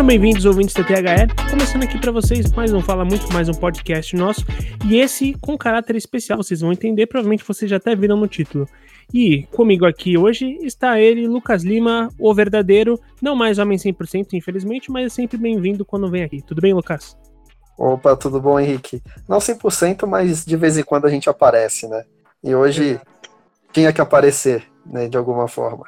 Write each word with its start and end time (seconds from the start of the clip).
Sejam 0.00 0.06
bem-vindos, 0.06 0.46
ouvintes 0.46 0.74
da 0.74 0.82
THL. 0.82 1.50
Começando 1.50 1.82
aqui 1.82 1.98
para 2.00 2.10
vocês 2.10 2.50
mais 2.52 2.72
um 2.72 2.80
Fala 2.80 3.04
Muito, 3.04 3.30
mais 3.34 3.50
um 3.50 3.52
podcast 3.52 4.16
nosso. 4.16 4.46
E 4.88 4.98
esse 4.98 5.34
com 5.42 5.58
caráter 5.58 5.94
especial, 5.94 6.42
vocês 6.42 6.62
vão 6.62 6.72
entender, 6.72 7.06
provavelmente 7.06 7.44
vocês 7.46 7.70
já 7.70 7.76
até 7.76 7.94
viram 7.94 8.16
no 8.16 8.26
título. 8.26 8.66
E 9.12 9.42
comigo 9.54 9.84
aqui 9.84 10.16
hoje 10.16 10.56
está 10.62 10.98
ele, 10.98 11.28
Lucas 11.28 11.62
Lima, 11.64 12.08
o 12.18 12.32
verdadeiro, 12.32 12.98
não 13.20 13.36
mais 13.36 13.58
homem 13.58 13.76
100%, 13.76 14.28
infelizmente, 14.32 14.90
mas 14.90 15.04
é 15.04 15.08
sempre 15.10 15.36
bem-vindo 15.36 15.84
quando 15.84 16.10
vem 16.10 16.22
aqui. 16.22 16.40
Tudo 16.40 16.62
bem, 16.62 16.72
Lucas? 16.72 17.14
Opa, 17.76 18.16
tudo 18.16 18.40
bom, 18.40 18.58
Henrique? 18.58 19.02
Não 19.28 19.36
100%, 19.36 20.06
mas 20.06 20.46
de 20.46 20.56
vez 20.56 20.78
em 20.78 20.82
quando 20.82 21.04
a 21.04 21.10
gente 21.10 21.28
aparece, 21.28 21.86
né? 21.86 22.04
E 22.42 22.54
hoje 22.54 22.98
tinha 23.70 23.92
que 23.92 24.00
aparecer, 24.00 24.64
né, 24.86 25.08
de 25.08 25.18
alguma 25.18 25.46
forma. 25.46 25.84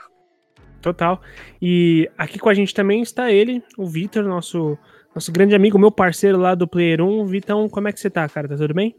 Total. 0.83 1.21
E 1.61 2.11
aqui 2.19 2.39
com 2.39 2.49
a 2.49 2.55
gente 2.55 2.75
também 2.75 3.01
está 3.03 3.31
ele, 3.31 3.63
o 3.79 3.87
Vitor, 3.87 4.25
nosso, 4.25 4.77
nosso 5.15 5.31
grande 5.31 5.55
amigo, 5.55 5.79
meu 5.79 5.93
parceiro 5.93 6.37
lá 6.37 6.57
do 6.57 6.67
Player 6.67 7.01
1. 7.01 7.25
Vitão, 7.27 7.69
como 7.69 7.87
é 7.89 7.93
que 7.93 8.01
você 8.01 8.11
tá, 8.11 8.29
cara? 8.29 8.49
Tá 8.49 8.57
tudo 8.57 8.75
bem? 8.75 8.97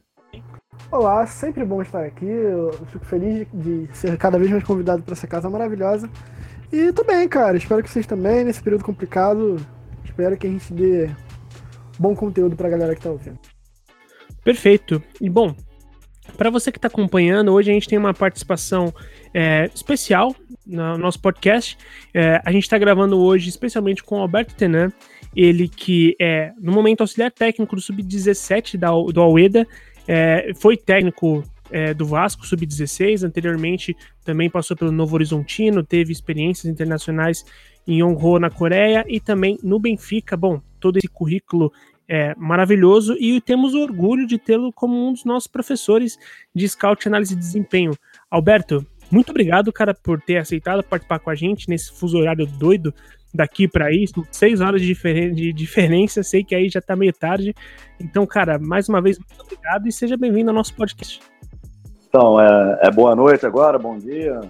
Olá, 0.89 1.25
sempre 1.27 1.65
bom 1.65 1.81
estar 1.81 2.05
aqui. 2.05 2.25
Eu 2.25 2.71
fico 2.87 3.05
feliz 3.05 3.45
de 3.53 3.87
ser 3.93 4.17
cada 4.17 4.39
vez 4.39 4.49
mais 4.49 4.63
convidado 4.63 5.03
para 5.03 5.13
essa 5.13 5.27
casa 5.27 5.49
maravilhosa. 5.49 6.09
E 6.71 6.91
tô 6.93 7.03
bem, 7.03 7.27
cara. 7.27 7.57
Espero 7.57 7.83
que 7.83 7.89
vocês 7.89 8.07
também, 8.07 8.45
nesse 8.45 8.63
período 8.63 8.85
complicado. 8.85 9.57
Espero 10.05 10.37
que 10.37 10.47
a 10.47 10.49
gente 10.49 10.73
dê 10.73 11.09
bom 11.99 12.15
conteúdo 12.15 12.55
pra 12.55 12.69
galera 12.69 12.95
que 12.95 13.01
tá 13.01 13.11
ouvindo. 13.11 13.37
Perfeito. 14.43 15.03
E 15.19 15.29
bom, 15.29 15.55
para 16.37 16.49
você 16.49 16.71
que 16.71 16.77
está 16.77 16.87
acompanhando, 16.87 17.51
hoje 17.53 17.69
a 17.69 17.73
gente 17.73 17.87
tem 17.87 17.97
uma 17.97 18.13
participação 18.13 18.93
é, 19.33 19.69
especial 19.73 20.35
no 20.65 20.97
nosso 20.97 21.19
podcast. 21.19 21.77
É, 22.13 22.41
a 22.43 22.51
gente 22.51 22.63
está 22.63 22.77
gravando 22.77 23.19
hoje 23.19 23.49
especialmente 23.49 24.03
com 24.03 24.17
o 24.17 24.21
Alberto 24.21 24.55
Tenan, 24.55 24.91
ele 25.35 25.67
que 25.67 26.15
é, 26.19 26.51
no 26.59 26.71
momento, 26.71 27.01
auxiliar 27.01 27.31
técnico 27.31 27.75
do 27.75 27.81
Sub-17 27.81 28.77
do 29.11 29.21
Aleda, 29.21 29.67
é, 30.07 30.51
foi 30.55 30.77
técnico 30.77 31.43
é, 31.71 31.93
do 31.93 32.05
Vasco 32.05 32.45
Sub-16, 32.45 33.23
anteriormente 33.23 33.95
também 34.23 34.49
passou 34.49 34.77
pelo 34.77 34.91
Novo 34.91 35.15
Horizontino, 35.15 35.83
teve 35.83 36.11
experiências 36.11 36.71
internacionais 36.71 37.43
em 37.87 37.99
Yonghwa, 37.99 38.39
na 38.39 38.49
Coreia, 38.49 39.03
e 39.07 39.19
também 39.19 39.57
no 39.63 39.79
Benfica. 39.79 40.37
Bom, 40.37 40.61
todo 40.79 40.97
esse 40.97 41.07
currículo 41.07 41.71
é 42.07 42.35
maravilhoso 42.35 43.15
e 43.19 43.39
temos 43.41 43.73
o 43.73 43.81
orgulho 43.81 44.27
de 44.27 44.37
tê-lo 44.37 44.71
como 44.71 45.07
um 45.07 45.13
dos 45.13 45.25
nossos 45.25 45.47
professores 45.47 46.17
de 46.53 46.67
Scout 46.67 47.07
Análise 47.07 47.33
de 47.33 47.39
Desempenho. 47.39 47.93
Alberto, 48.29 48.85
muito 49.13 49.29
obrigado, 49.29 49.71
cara, 49.71 49.93
por 49.93 50.19
ter 50.19 50.37
aceitado 50.37 50.83
participar 50.83 51.19
com 51.19 51.29
a 51.29 51.35
gente 51.35 51.69
nesse 51.69 51.91
fuso 51.91 52.17
horário 52.17 52.47
doido 52.47 52.91
daqui 53.31 53.67
para 53.67 53.85
aí, 53.85 54.05
seis 54.31 54.59
horas 54.59 54.81
de, 54.81 54.87
diferen 54.87 55.33
de, 55.33 55.53
diferença, 55.53 56.23
sei 56.23 56.43
que 56.43 56.55
aí 56.55 56.67
já 56.67 56.81
tá 56.81 56.95
meio 56.95 57.13
tarde. 57.13 57.53
Então, 57.99 58.25
cara, 58.25 58.57
mais 58.57 58.89
uma 58.89 59.01
vez, 59.01 59.19
muito 59.19 59.41
obrigado 59.41 59.87
e 59.87 59.91
seja 59.91 60.17
bem-vindo 60.17 60.49
ao 60.49 60.55
nosso 60.55 60.73
podcast. 60.75 61.19
Então, 62.07 62.41
é, 62.41 62.79
é 62.83 62.91
boa 62.91 63.15
noite 63.15 63.45
agora, 63.45 63.77
bom 63.77 63.97
dia. 63.99 64.41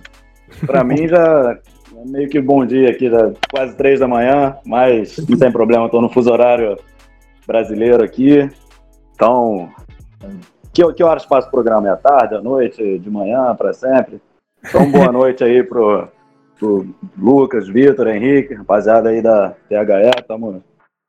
Para 0.66 0.83
mim 0.83 1.08
já 1.08 1.59
é 1.98 2.05
meio 2.05 2.30
que 2.30 2.39
bom 2.39 2.66
dia 2.66 2.89
aqui, 2.89 3.09
já 3.09 3.33
quase 3.52 3.75
três 3.75 4.00
da 4.00 4.08
manhã, 4.08 4.55
mas 4.66 5.17
não 5.27 5.38
tem 5.38 5.52
problema, 5.52 5.86
estou 5.86 6.02
no 6.02 6.09
fuso 6.09 6.31
horário 6.31 6.77
brasileiro 7.45 8.03
aqui. 8.03 8.50
Então, 9.14 9.70
que, 10.73 10.94
que 10.94 11.03
horas 11.03 11.25
passa 11.25 11.48
o 11.48 11.52
programa? 11.52 11.88
É 11.88 11.92
à 11.92 11.98
tarde, 11.98 12.36
à 12.36 12.42
noite, 12.42 13.00
de 13.00 13.09
manhã, 13.09 13.53
para 13.55 13.73
sempre? 13.73 14.21
Então, 14.66 14.90
boa 14.90 15.12
noite 15.12 15.44
aí 15.44 15.64
pro, 15.64 16.08
pro 16.58 16.88
Lucas, 17.18 17.68
Vitor, 17.68 18.08
Henrique, 18.08 18.54
rapaziada 18.54 19.10
aí 19.10 19.22
da 19.22 19.52
THE, 19.68 20.20
estamos 20.20 20.62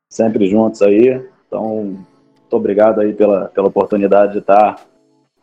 sempre 0.09 0.47
juntos 0.47 0.81
aí. 0.81 1.21
Então, 1.47 1.83
muito 1.85 2.53
obrigado 2.53 3.01
aí 3.01 3.13
pela, 3.13 3.45
pela 3.47 3.67
oportunidade 3.67 4.33
de 4.33 4.39
estar 4.39 4.79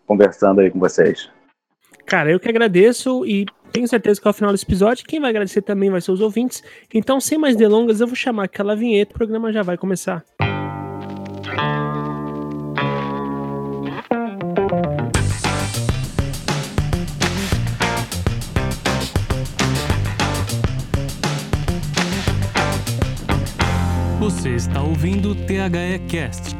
conversando 0.06 0.60
aí 0.60 0.70
com 0.70 0.78
vocês. 0.78 1.30
Cara, 2.04 2.30
eu 2.30 2.38
que 2.38 2.48
agradeço 2.48 3.24
e 3.24 3.46
tenho 3.72 3.88
certeza 3.88 4.20
que 4.20 4.28
ao 4.28 4.34
final 4.34 4.52
desse 4.52 4.64
episódio, 4.64 5.06
quem 5.06 5.20
vai 5.20 5.30
agradecer 5.30 5.62
também 5.62 5.90
vai 5.90 6.00
ser 6.00 6.12
os 6.12 6.20
ouvintes. 6.20 6.62
Então, 6.92 7.20
sem 7.20 7.38
mais 7.38 7.56
delongas, 7.56 8.00
eu 8.00 8.06
vou 8.06 8.16
chamar 8.16 8.44
aquela 8.44 8.76
vinheta, 8.76 9.12
o 9.12 9.18
programa 9.18 9.52
já 9.52 9.62
vai 9.62 9.78
começar. 9.78 10.22
Você 24.42 24.56
está 24.56 24.82
ouvindo 24.82 25.30
o 25.30 25.34
THE 25.36 26.00
Cast. 26.08 26.56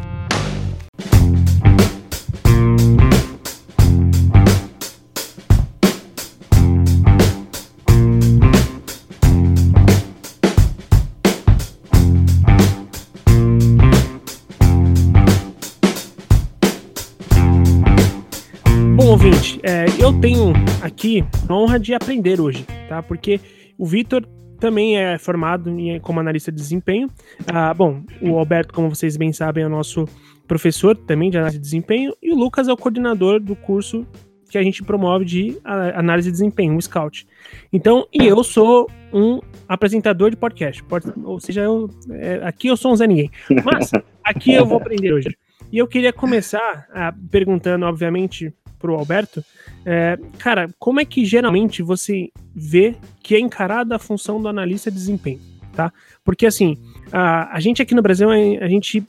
Bom, 18.94 19.06
ouvinte, 19.06 19.58
é, 19.64 19.86
eu 19.98 20.12
tenho 20.20 20.52
aqui 20.80 21.24
a 21.48 21.52
honra 21.52 21.80
de 21.80 21.92
aprender 21.94 22.40
hoje, 22.40 22.64
tá? 22.88 23.02
Porque 23.02 23.40
o 23.76 23.84
Vitor 23.84 24.24
também 24.62 24.96
é 24.96 25.18
formado 25.18 25.68
em, 25.68 25.98
como 25.98 26.20
analista 26.20 26.52
de 26.52 26.56
desempenho. 26.56 27.08
Ah, 27.52 27.74
bom, 27.74 28.00
o 28.20 28.38
Alberto, 28.38 28.72
como 28.72 28.88
vocês 28.88 29.16
bem 29.16 29.32
sabem, 29.32 29.64
é 29.64 29.66
o 29.66 29.70
nosso 29.70 30.06
professor 30.46 30.96
também 30.96 31.30
de 31.30 31.36
análise 31.36 31.58
de 31.58 31.64
desempenho, 31.64 32.14
e 32.22 32.32
o 32.32 32.36
Lucas 32.36 32.68
é 32.68 32.72
o 32.72 32.76
coordenador 32.76 33.40
do 33.40 33.56
curso 33.56 34.06
que 34.48 34.56
a 34.56 34.62
gente 34.62 34.80
promove 34.84 35.24
de 35.24 35.58
análise 35.64 36.28
de 36.28 36.32
desempenho, 36.32 36.76
o 36.76 36.80
Scout. 36.80 37.26
Então, 37.72 38.06
e 38.12 38.24
eu 38.24 38.44
sou 38.44 38.88
um 39.12 39.40
apresentador 39.66 40.30
de 40.30 40.36
podcast, 40.36 40.84
pode, 40.84 41.06
ou 41.24 41.40
seja, 41.40 41.62
eu, 41.62 41.90
é, 42.10 42.40
aqui 42.44 42.68
eu 42.68 42.76
sou 42.76 42.92
um 42.92 42.96
Zé 42.96 43.06
Ninguém. 43.06 43.30
Mas 43.64 43.90
aqui 44.22 44.52
eu 44.52 44.64
vou 44.64 44.76
aprender 44.76 45.12
hoje. 45.12 45.36
E 45.72 45.78
eu 45.78 45.88
queria 45.88 46.12
começar 46.12 46.86
ah, 46.94 47.12
perguntando, 47.30 47.84
obviamente, 47.86 48.54
pro 48.82 48.96
Alberto, 48.96 49.42
é, 49.86 50.18
cara, 50.38 50.68
como 50.78 51.00
é 51.00 51.04
que 51.04 51.24
geralmente 51.24 51.82
você 51.82 52.30
vê 52.54 52.96
que 53.22 53.36
é 53.36 53.40
encarada 53.40 53.94
a 53.94 53.98
função 53.98 54.42
do 54.42 54.48
analista 54.48 54.90
de 54.90 54.96
desempenho, 54.96 55.40
tá? 55.72 55.92
Porque 56.24 56.44
assim, 56.44 56.76
a, 57.12 57.56
a 57.56 57.60
gente 57.60 57.80
aqui 57.80 57.94
no 57.94 58.02
Brasil, 58.02 58.28
a, 58.28 58.68
gente 58.68 59.04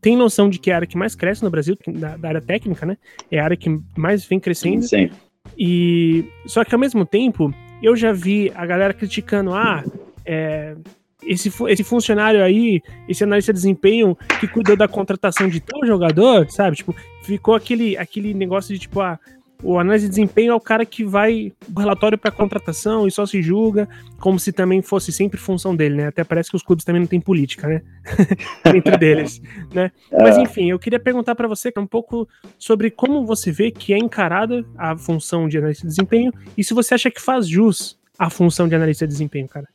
tem 0.00 0.16
noção 0.16 0.48
de 0.48 0.58
que 0.58 0.70
é 0.70 0.74
a 0.74 0.76
área 0.76 0.86
que 0.86 0.96
mais 0.96 1.16
cresce 1.16 1.42
no 1.42 1.50
Brasil, 1.50 1.76
da, 1.86 2.16
da 2.16 2.28
área 2.28 2.40
técnica, 2.40 2.86
né? 2.86 2.96
É 3.30 3.40
a 3.40 3.44
área 3.44 3.56
que 3.56 3.76
mais 3.96 4.24
vem 4.24 4.38
crescendo. 4.38 4.82
Sim. 4.84 5.10
E 5.58 6.24
só 6.46 6.64
que 6.64 6.74
ao 6.74 6.80
mesmo 6.80 7.04
tempo, 7.04 7.52
eu 7.82 7.96
já 7.96 8.12
vi 8.12 8.52
a 8.54 8.64
galera 8.64 8.94
criticando, 8.94 9.52
ah, 9.52 9.84
é, 10.24 10.76
esse, 11.24 11.52
esse 11.68 11.84
funcionário 11.84 12.42
aí, 12.42 12.80
esse 13.08 13.24
analista 13.24 13.52
de 13.52 13.58
desempenho 13.58 14.16
que 14.38 14.48
cuidou 14.48 14.76
da 14.76 14.88
contratação 14.88 15.48
de 15.48 15.60
tal 15.60 15.84
jogador, 15.86 16.50
sabe? 16.50 16.76
Tipo, 16.76 16.94
ficou 17.30 17.54
aquele, 17.54 17.96
aquele 17.96 18.34
negócio 18.34 18.74
de 18.74 18.80
tipo, 18.80 19.00
ah, 19.00 19.18
o 19.62 19.78
análise 19.78 20.06
de 20.06 20.10
desempenho 20.10 20.52
é 20.52 20.54
o 20.54 20.60
cara 20.60 20.84
que 20.86 21.04
vai 21.04 21.52
o 21.74 21.78
relatório 21.78 22.16
para 22.16 22.30
contratação 22.30 23.06
e 23.06 23.10
só 23.10 23.26
se 23.26 23.42
julga, 23.42 23.88
como 24.18 24.38
se 24.38 24.52
também 24.52 24.80
fosse 24.82 25.12
sempre 25.12 25.38
função 25.38 25.76
dele, 25.76 25.96
né? 25.96 26.06
Até 26.06 26.24
parece 26.24 26.50
que 26.50 26.56
os 26.56 26.62
clubes 26.62 26.84
também 26.84 27.00
não 27.00 27.06
têm 27.06 27.20
política, 27.20 27.68
né? 27.68 27.82
Entre 28.74 28.96
deles, 28.96 29.40
né? 29.72 29.92
É. 30.10 30.22
Mas 30.22 30.38
enfim, 30.38 30.70
eu 30.70 30.78
queria 30.78 30.98
perguntar 30.98 31.34
para 31.34 31.46
você 31.46 31.72
um 31.76 31.86
pouco 31.86 32.28
sobre 32.58 32.90
como 32.90 33.26
você 33.26 33.52
vê 33.52 33.70
que 33.70 33.92
é 33.92 33.98
encarada 33.98 34.64
a 34.76 34.96
função 34.96 35.48
de 35.48 35.58
analista 35.58 35.82
de 35.82 35.90
desempenho 35.90 36.32
e 36.56 36.64
se 36.64 36.74
você 36.74 36.94
acha 36.94 37.10
que 37.10 37.20
faz 37.20 37.46
jus 37.46 37.98
a 38.18 38.28
função 38.28 38.68
de 38.68 38.74
analista 38.74 39.06
de 39.06 39.12
desempenho, 39.12 39.48
cara. 39.48 39.68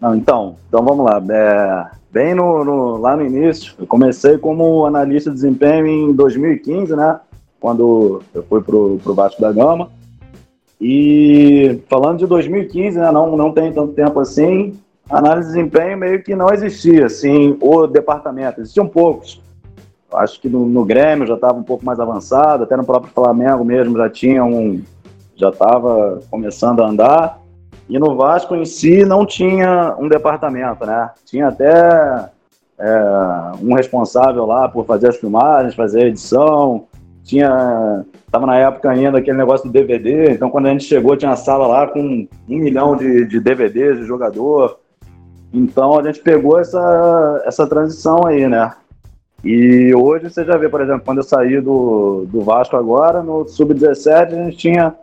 Não, 0.00 0.14
então, 0.14 0.56
então 0.68 0.84
vamos 0.84 1.04
lá. 1.04 1.22
É, 1.30 1.96
bem 2.10 2.34
no, 2.34 2.64
no, 2.64 2.96
lá 2.96 3.16
no 3.16 3.24
início, 3.24 3.74
eu 3.78 3.86
comecei 3.86 4.38
como 4.38 4.86
analista 4.86 5.30
de 5.30 5.36
desempenho 5.36 5.86
em 5.86 6.12
2015, 6.12 6.94
né? 6.94 7.20
Quando 7.58 8.22
eu 8.34 8.42
fui 8.42 8.62
pro, 8.62 8.98
pro 9.02 9.14
Vasco 9.14 9.40
da 9.40 9.52
Gama. 9.52 9.90
E 10.80 11.80
falando 11.88 12.18
de 12.18 12.26
2015, 12.26 12.98
né, 12.98 13.10
não, 13.10 13.36
não 13.36 13.50
tem 13.52 13.72
tanto 13.72 13.94
tempo 13.94 14.20
assim, 14.20 14.78
análise 15.08 15.48
de 15.48 15.54
desempenho 15.54 15.96
meio 15.96 16.22
que 16.22 16.34
não 16.34 16.52
existia, 16.52 17.06
assim, 17.06 17.56
o 17.60 17.86
departamento. 17.86 18.60
Existiam 18.60 18.86
poucos. 18.86 19.40
Acho 20.12 20.40
que 20.40 20.48
no, 20.48 20.66
no 20.66 20.84
Grêmio 20.84 21.26
já 21.26 21.34
estava 21.34 21.58
um 21.58 21.62
pouco 21.62 21.84
mais 21.84 21.98
avançado, 21.98 22.64
até 22.64 22.76
no 22.76 22.84
próprio 22.84 23.12
Flamengo 23.12 23.64
mesmo 23.64 23.96
já 23.96 24.08
tinha 24.08 24.44
um. 24.44 24.82
já 25.34 25.48
estava 25.48 26.20
começando 26.30 26.82
a 26.82 26.88
andar. 26.88 27.45
E 27.88 27.98
no 27.98 28.16
Vasco 28.16 28.54
em 28.54 28.64
si 28.64 29.04
não 29.04 29.24
tinha 29.24 29.94
um 29.98 30.08
departamento, 30.08 30.84
né? 30.84 31.10
Tinha 31.24 31.48
até 31.48 32.28
é, 32.78 33.52
um 33.62 33.74
responsável 33.74 34.44
lá 34.44 34.68
por 34.68 34.84
fazer 34.84 35.08
as 35.08 35.16
filmagens, 35.16 35.74
fazer 35.74 36.02
a 36.02 36.06
edição. 36.06 36.86
Tinha. 37.22 38.04
Tava 38.30 38.46
na 38.46 38.56
época 38.56 38.90
ainda 38.90 39.18
aquele 39.18 39.38
negócio 39.38 39.66
do 39.66 39.72
DVD, 39.72 40.32
então 40.32 40.50
quando 40.50 40.66
a 40.66 40.70
gente 40.70 40.84
chegou 40.84 41.16
tinha 41.16 41.30
uma 41.30 41.36
sala 41.36 41.66
lá 41.66 41.86
com 41.86 42.00
um 42.00 42.28
milhão 42.48 42.96
de, 42.96 43.24
de 43.24 43.40
DVDs 43.40 43.98
de 43.98 44.04
jogador. 44.04 44.78
Então 45.52 45.98
a 45.98 46.02
gente 46.02 46.20
pegou 46.20 46.58
essa, 46.58 47.42
essa 47.46 47.66
transição 47.66 48.26
aí, 48.26 48.48
né? 48.48 48.72
E 49.44 49.94
hoje 49.94 50.28
você 50.28 50.44
já 50.44 50.56
vê, 50.56 50.68
por 50.68 50.80
exemplo, 50.80 51.02
quando 51.04 51.18
eu 51.18 51.24
saí 51.24 51.60
do, 51.60 52.26
do 52.28 52.40
Vasco 52.42 52.76
agora, 52.76 53.22
no 53.22 53.46
Sub-17 53.46 54.32
a 54.32 54.44
gente 54.44 54.56
tinha 54.56 54.94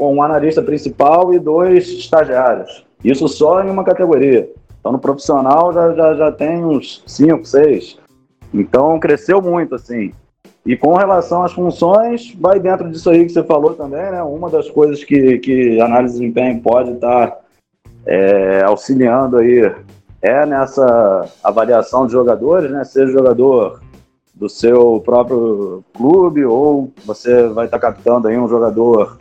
um 0.00 0.22
analista 0.22 0.62
principal 0.62 1.32
e 1.34 1.38
dois 1.38 1.88
estagiários. 1.88 2.84
Isso 3.04 3.28
só 3.28 3.62
em 3.62 3.70
uma 3.70 3.84
categoria. 3.84 4.50
Então 4.78 4.92
no 4.92 4.98
profissional 4.98 5.72
já, 5.72 5.92
já, 5.94 6.14
já 6.14 6.32
tem 6.32 6.64
uns 6.64 7.02
cinco, 7.06 7.44
seis. 7.44 7.98
Então 8.52 8.98
cresceu 8.98 9.40
muito, 9.40 9.74
assim. 9.74 10.12
E 10.64 10.76
com 10.76 10.94
relação 10.94 11.42
às 11.42 11.52
funções, 11.52 12.34
vai 12.38 12.60
dentro 12.60 12.90
disso 12.90 13.08
aí 13.10 13.24
que 13.24 13.32
você 13.32 13.42
falou 13.42 13.74
também, 13.74 14.10
né? 14.10 14.22
Uma 14.22 14.50
das 14.50 14.68
coisas 14.70 15.02
que, 15.02 15.38
que 15.38 15.80
análise 15.80 16.14
de 16.14 16.20
desempenho 16.20 16.60
pode 16.60 16.92
estar 16.92 17.38
é, 18.06 18.62
auxiliando 18.64 19.38
aí 19.38 19.72
é 20.22 20.44
nessa 20.44 21.28
avaliação 21.42 22.06
de 22.06 22.12
jogadores, 22.12 22.70
né? 22.70 22.84
Seja 22.84 23.12
jogador 23.12 23.80
do 24.34 24.48
seu 24.48 25.00
próprio 25.04 25.84
clube 25.94 26.44
ou 26.44 26.90
você 27.04 27.48
vai 27.48 27.66
estar 27.66 27.78
captando 27.78 28.28
aí 28.28 28.38
um 28.38 28.48
jogador 28.48 29.18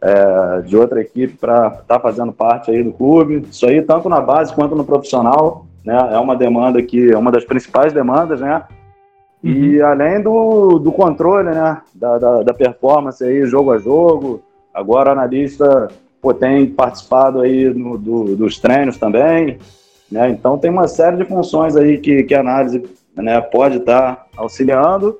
é, 0.00 0.62
de 0.62 0.76
outra 0.76 1.00
equipe 1.00 1.36
para 1.36 1.68
estar 1.68 1.82
tá 1.82 2.00
fazendo 2.00 2.32
parte 2.32 2.70
aí 2.70 2.82
do 2.82 2.92
clube. 2.92 3.46
Isso 3.50 3.66
aí 3.66 3.82
tanto 3.82 4.08
na 4.08 4.20
base 4.20 4.54
quanto 4.54 4.74
no 4.74 4.84
profissional, 4.84 5.66
né? 5.84 5.96
É 6.12 6.18
uma 6.18 6.36
demanda 6.36 6.82
que 6.82 7.12
é 7.12 7.16
uma 7.16 7.30
das 7.30 7.44
principais 7.44 7.92
demandas, 7.92 8.40
né? 8.40 8.64
Uhum. 9.42 9.50
E 9.50 9.82
além 9.82 10.22
do, 10.22 10.78
do 10.78 10.92
controle, 10.92 11.50
né? 11.50 11.80
Da, 11.94 12.18
da, 12.18 12.42
da, 12.42 12.54
performance 12.54 13.22
aí, 13.22 13.46
jogo 13.46 13.72
a 13.72 13.78
jogo. 13.78 14.42
Agora 14.72 15.10
o 15.10 15.12
analista 15.12 15.88
pô, 16.20 16.34
tem 16.34 16.66
participado 16.66 17.40
aí 17.40 17.72
no, 17.72 17.96
do, 17.96 18.36
dos 18.36 18.58
treinos 18.58 18.98
também. 18.98 19.58
Né? 20.10 20.30
Então 20.30 20.58
tem 20.58 20.70
uma 20.70 20.86
série 20.88 21.16
de 21.16 21.24
funções 21.24 21.76
aí 21.76 21.98
que, 21.98 22.22
que 22.24 22.34
a 22.34 22.40
análise 22.40 22.82
né, 23.14 23.40
pode 23.40 23.78
estar 23.78 24.16
tá 24.16 24.26
auxiliando. 24.36 25.18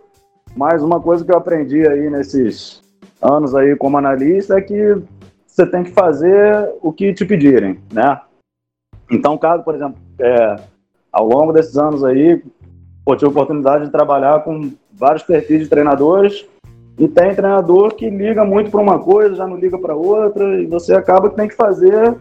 Mas 0.54 0.82
uma 0.82 1.00
coisa 1.00 1.24
que 1.24 1.30
eu 1.30 1.36
aprendi 1.36 1.86
aí 1.86 2.08
nesses 2.08 2.82
anos 3.20 3.54
aí 3.54 3.76
como 3.76 3.98
analista 3.98 4.58
é 4.58 4.60
que 4.60 4.96
você 5.46 5.66
tem 5.66 5.84
que 5.84 5.90
fazer 5.90 6.70
o 6.82 6.92
que 6.92 7.14
te 7.14 7.24
pedirem, 7.24 7.78
né? 7.92 8.20
Então, 9.10 9.38
caso, 9.38 9.62
por 9.62 9.74
exemplo, 9.74 9.96
é, 10.18 10.56
ao 11.12 11.26
longo 11.26 11.52
desses 11.52 11.78
anos 11.78 12.04
aí, 12.04 12.42
eu 13.06 13.16
tive 13.16 13.26
a 13.26 13.30
oportunidade 13.30 13.86
de 13.86 13.90
trabalhar 13.90 14.42
com 14.42 14.72
vários 14.92 15.22
perfis 15.22 15.60
de 15.60 15.68
treinadores 15.68 16.44
e 16.98 17.06
tem 17.06 17.34
treinador 17.34 17.94
que 17.94 18.10
liga 18.10 18.44
muito 18.44 18.70
para 18.70 18.80
uma 18.80 18.98
coisa, 18.98 19.36
já 19.36 19.46
não 19.46 19.56
liga 19.56 19.78
para 19.78 19.94
outra, 19.94 20.60
e 20.60 20.66
você 20.66 20.94
acaba 20.94 21.30
que 21.30 21.36
tem 21.36 21.48
que 21.48 21.54
fazer 21.54 22.16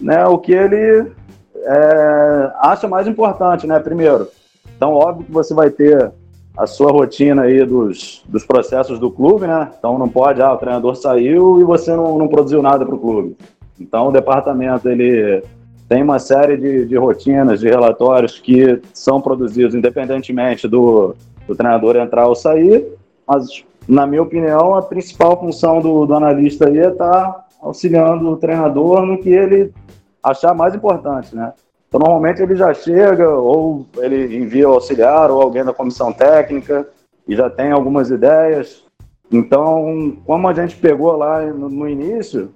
né, 0.00 0.24
o 0.26 0.38
que 0.38 0.52
ele 0.52 1.10
é, 1.56 2.52
acha 2.58 2.86
mais 2.86 3.06
importante, 3.06 3.66
né? 3.66 3.78
Primeiro. 3.80 4.28
Então, 4.76 4.92
óbvio 4.92 5.26
que 5.26 5.32
você 5.32 5.54
vai 5.54 5.70
ter 5.70 6.12
a 6.58 6.66
sua 6.66 6.90
rotina 6.90 7.42
aí 7.42 7.64
dos, 7.64 8.24
dos 8.28 8.44
processos 8.44 8.98
do 8.98 9.12
clube, 9.12 9.46
né? 9.46 9.70
Então 9.78 9.96
não 9.96 10.08
pode, 10.08 10.42
ah, 10.42 10.52
o 10.52 10.58
treinador 10.58 10.96
saiu 10.96 11.60
e 11.60 11.64
você 11.64 11.94
não, 11.94 12.18
não 12.18 12.26
produziu 12.26 12.60
nada 12.60 12.84
para 12.84 12.96
o 12.96 12.98
clube. 12.98 13.36
Então 13.78 14.08
o 14.08 14.12
departamento 14.12 14.88
ele 14.88 15.40
tem 15.88 16.02
uma 16.02 16.18
série 16.18 16.56
de, 16.56 16.84
de 16.84 16.96
rotinas, 16.96 17.60
de 17.60 17.68
relatórios 17.68 18.40
que 18.40 18.82
são 18.92 19.20
produzidos 19.20 19.76
independentemente 19.76 20.66
do, 20.66 21.14
do 21.46 21.54
treinador 21.54 21.94
entrar 21.94 22.26
ou 22.26 22.34
sair, 22.34 22.84
mas 23.24 23.64
na 23.86 24.04
minha 24.04 24.22
opinião 24.22 24.74
a 24.74 24.82
principal 24.82 25.38
função 25.38 25.80
do, 25.80 26.06
do 26.06 26.14
analista 26.14 26.66
aí 26.66 26.78
é 26.78 26.88
estar 26.88 27.32
tá 27.32 27.46
auxiliando 27.62 28.28
o 28.28 28.36
treinador 28.36 29.06
no 29.06 29.18
que 29.18 29.30
ele 29.30 29.72
achar 30.20 30.52
mais 30.54 30.74
importante, 30.74 31.36
né? 31.36 31.52
Então, 31.88 32.00
normalmente 32.00 32.42
ele 32.42 32.54
já 32.54 32.72
chega, 32.74 33.28
ou 33.30 33.86
ele 33.96 34.36
envia 34.36 34.68
o 34.68 34.74
auxiliar, 34.74 35.30
ou 35.30 35.40
alguém 35.40 35.64
da 35.64 35.72
comissão 35.72 36.12
técnica, 36.12 36.86
e 37.26 37.34
já 37.34 37.48
tem 37.48 37.70
algumas 37.70 38.10
ideias. 38.10 38.84
Então, 39.32 40.16
como 40.24 40.48
a 40.48 40.52
gente 40.52 40.76
pegou 40.76 41.16
lá 41.16 41.44
no, 41.46 41.68
no 41.68 41.88
início, 41.88 42.50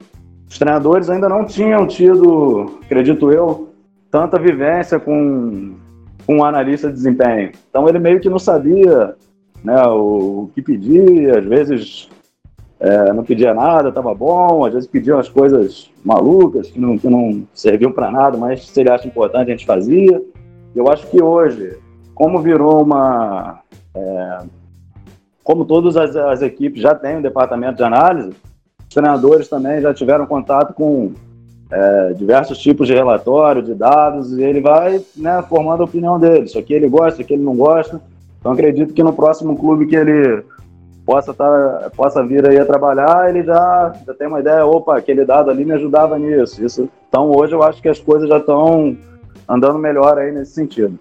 os 0.48 0.58
treinadores 0.58 1.08
ainda 1.08 1.28
não 1.28 1.46
tinham 1.46 1.86
tido, 1.86 2.78
acredito 2.82 3.32
eu, 3.32 3.70
tanta 4.10 4.38
vivência 4.38 5.00
com, 5.00 5.76
com 6.26 6.36
um 6.36 6.44
analista 6.44 6.88
de 6.88 6.94
desempenho. 6.94 7.52
Então, 7.70 7.88
ele 7.88 7.98
meio 7.98 8.20
que 8.20 8.28
não 8.28 8.38
sabia 8.38 9.14
né, 9.64 9.82
o, 9.86 10.44
o 10.44 10.50
que 10.54 10.60
pedir, 10.60 11.34
às 11.38 11.44
vezes 11.44 12.10
é, 12.82 13.12
não 13.12 13.22
pedia 13.22 13.54
nada, 13.54 13.90
estava 13.90 14.12
bom, 14.12 14.64
às 14.64 14.72
vezes 14.74 14.88
pedia 14.88 15.14
umas 15.14 15.28
coisas 15.28 15.88
malucas 16.04 16.68
que 16.68 16.80
não, 16.80 16.98
que 16.98 17.08
não 17.08 17.46
serviam 17.54 17.92
para 17.92 18.10
nada, 18.10 18.36
mas 18.36 18.66
se 18.66 18.80
ele 18.80 18.90
acha 18.90 19.06
importante 19.06 19.46
a 19.46 19.52
gente 19.52 19.64
fazia. 19.64 20.20
Eu 20.74 20.90
acho 20.90 21.06
que 21.06 21.22
hoje, 21.22 21.78
como 22.12 22.40
virou 22.40 22.82
uma. 22.82 23.60
É, 23.94 24.38
como 25.44 25.64
todas 25.64 25.96
as, 25.96 26.16
as, 26.16 26.42
equipes 26.42 26.82
já 26.82 26.92
têm 26.92 27.18
um 27.18 27.22
departamento 27.22 27.76
de 27.76 27.84
análise, 27.84 28.30
os 28.30 28.94
treinadores 28.94 29.48
também 29.48 29.80
já 29.80 29.94
tiveram 29.94 30.26
contato 30.26 30.74
com 30.74 31.12
é, 31.70 32.12
diversos 32.14 32.58
tipos 32.58 32.88
de 32.88 32.94
relatório, 32.94 33.62
de 33.62 33.74
dados, 33.74 34.36
e 34.36 34.42
ele 34.42 34.60
vai 34.60 35.00
né, 35.16 35.40
formando 35.48 35.82
a 35.82 35.84
opinião 35.84 36.18
dele. 36.18 36.46
Isso 36.46 36.58
aqui 36.58 36.74
ele 36.74 36.88
gosta, 36.88 37.12
isso 37.12 37.22
aqui 37.22 37.34
ele 37.34 37.44
não 37.44 37.54
gosta. 37.54 38.00
Então 38.40 38.50
acredito 38.50 38.92
que 38.92 39.04
no 39.04 39.12
próximo 39.12 39.56
clube 39.56 39.86
que 39.86 39.94
ele 39.94 40.42
possa, 41.04 41.34
tá, 41.34 41.90
possa 41.96 42.24
vir 42.24 42.48
aí 42.48 42.58
a 42.58 42.64
trabalhar, 42.64 43.28
ele 43.28 43.42
já, 43.42 43.92
já 44.06 44.14
tem 44.14 44.28
uma 44.28 44.40
ideia, 44.40 44.64
opa, 44.64 44.96
aquele 44.96 45.24
dado 45.24 45.50
ali 45.50 45.64
me 45.64 45.72
ajudava 45.72 46.18
nisso. 46.18 46.64
Isso. 46.64 46.88
Então 47.08 47.30
hoje 47.30 47.54
eu 47.54 47.62
acho 47.62 47.80
que 47.82 47.88
as 47.88 48.00
coisas 48.00 48.28
já 48.28 48.38
estão 48.38 48.96
andando 49.48 49.78
melhor 49.78 50.18
aí 50.18 50.32
nesse 50.32 50.52
sentido. 50.52 50.98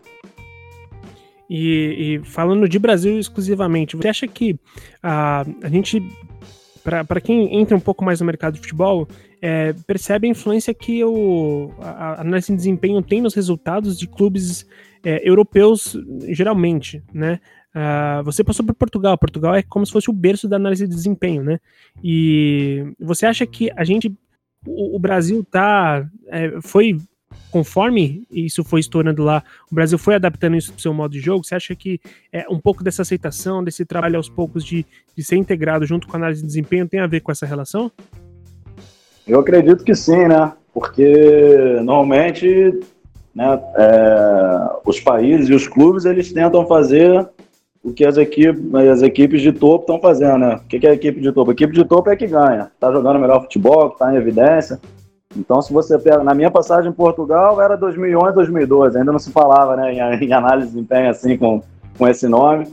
E, 1.50 2.15
e, 2.15 2.19
falando 2.24 2.68
de 2.68 2.80
Brasil 2.80 3.19
exclusivamente, 3.19 3.98
você 3.98 4.07
acha 4.07 4.25
que 4.25 4.57
a, 5.03 5.45
a 5.62 5.68
gente, 5.68 6.01
para 6.81 7.19
quem 7.19 7.59
entra 7.59 7.75
um 7.75 7.80
pouco 7.80 8.06
mais 8.06 8.21
no 8.21 8.25
mercado 8.25 8.53
de 8.53 8.62
futebol, 8.62 9.06
é, 9.42 9.74
percebe 9.86 10.27
a 10.27 10.31
influência 10.31 10.74
que 10.74 11.03
o, 11.03 11.71
a, 11.81 11.89
a 11.89 12.21
análise 12.21 12.53
de 12.53 12.56
desempenho 12.56 13.01
tem 13.01 13.21
nos 13.21 13.33
resultados 13.33 14.00
de 14.00 14.07
clubes 14.07 14.65
é, 15.03 15.27
europeus 15.27 15.98
geralmente, 16.30 17.03
né? 17.13 17.39
Uh, 17.74 18.24
você 18.24 18.44
passou 18.44 18.66
por 18.66 18.75
Portugal. 18.75 19.18
Portugal 19.18 19.56
é 19.56 19.63
como 19.63 19.86
se 19.86 19.92
fosse 19.92 20.10
o 20.10 20.13
berço 20.13 20.48
da 20.48 20.58
análise 20.58 20.88
de 20.88 20.94
desempenho, 20.94 21.44
né? 21.44 21.60
E 22.04 22.94
você 23.00 23.25
acha 23.25 23.46
que 23.46 23.72
a 23.75 23.84
gente, 23.84 24.13
o, 24.66 24.96
o 24.96 25.00
Brasil 25.00 25.46
tá, 25.50 26.06
é, 26.28 26.60
foi 26.62 26.98
conforme 27.50 28.25
isso 28.32 28.63
foi 28.63 28.80
estourando 28.80 29.24
lá, 29.24 29.44
o 29.72 29.75
Brasil 29.75 29.98
foi 29.98 30.16
adaptando 30.16 30.56
isso 30.56 30.72
pro 30.72 30.82
seu 30.82 30.94
modo 30.94 31.12
de 31.12 31.20
jogo? 31.20 31.46
Você 31.46 31.56
acha 31.56 31.75
que 31.75 32.00
é, 32.32 32.46
um 32.50 32.60
pouco 32.60 32.84
dessa 32.84 33.01
aceitação, 33.01 33.63
desse 33.63 33.86
trabalho 33.86 34.18
aos 34.18 34.30
poucos 34.30 34.63
de, 34.63 34.86
de 35.16 35.24
ser 35.24 35.36
integrado 35.36 35.86
junto 35.86 36.08
com 36.08 36.16
a 36.16 36.20
análise 36.20 36.42
de 36.42 36.48
desempenho 36.48 36.88
tem 36.88 37.00
a 37.00 37.08
ver 37.08 37.22
com 37.22 37.32
essa 37.32 37.46
relação? 37.46 37.92
Eu 39.28 39.40
acredito 39.40 39.84
que 39.84 39.94
sim, 39.94 40.28
né? 40.28 40.54
Porque 40.74 41.80
normalmente 41.84 42.80
né, 43.36 43.62
é, 43.75 44.80
os 44.86 45.00
países 45.00 45.50
e 45.50 45.54
os 45.54 45.68
clubes 45.68 46.06
eles 46.06 46.32
tentam 46.32 46.66
fazer 46.66 47.30
o 47.84 47.92
que 47.92 48.06
as 48.06 48.18
equipes, 48.18 48.62
as 48.76 49.02
equipes 49.02 49.42
de 49.42 49.52
topo 49.52 49.84
estão 49.84 50.00
fazendo, 50.00 50.38
né? 50.38 50.56
O 50.56 50.68
que 50.68 50.86
é 50.86 50.92
a 50.92 50.94
equipe 50.94 51.20
de 51.20 51.32
topo? 51.32 51.52
A 51.52 51.54
equipe 51.54 51.74
de 51.74 51.84
topo 51.84 52.10
é 52.10 52.16
que 52.16 52.28
ganha, 52.28 52.72
está 52.74 52.92
jogando 52.92 53.20
melhor 53.20 53.42
futebol, 53.42 53.88
está 53.88 54.14
em 54.14 54.18
evidência. 54.18 54.80
Então, 55.36 55.62
se 55.62 55.72
você 55.72 55.98
pega, 55.98 56.24
na 56.24 56.34
minha 56.34 56.52
passagem 56.52 56.92
em 56.92 56.94
Portugal 56.94 57.62
era 57.62 57.76
2011, 57.76 58.36
2012, 58.36 58.98
ainda 58.98 59.12
não 59.12 59.20
se 59.20 59.32
falava, 59.32 59.76
né, 59.76 59.94
em, 59.94 60.26
em 60.26 60.34
análise 60.34 60.68
de 60.68 60.74
desempenho 60.74 61.10
assim 61.10 61.38
com, 61.38 61.62
com 61.98 62.08
esse 62.08 62.28
nome. 62.28 62.68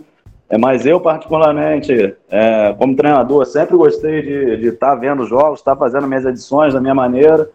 É, 0.50 0.56
mas 0.56 0.86
eu, 0.86 0.98
particularmente, 0.98 2.16
é, 2.30 2.74
como 2.78 2.96
treinador, 2.96 3.44
sempre 3.44 3.76
gostei 3.76 4.56
de 4.56 4.68
estar 4.68 4.88
tá 4.88 4.94
vendo 4.94 5.24
jogos, 5.24 5.60
estar 5.60 5.74
tá 5.74 5.78
fazendo 5.78 6.06
minhas 6.06 6.24
edições 6.24 6.72
da 6.74 6.80
minha 6.80 6.94
maneira. 6.94 7.48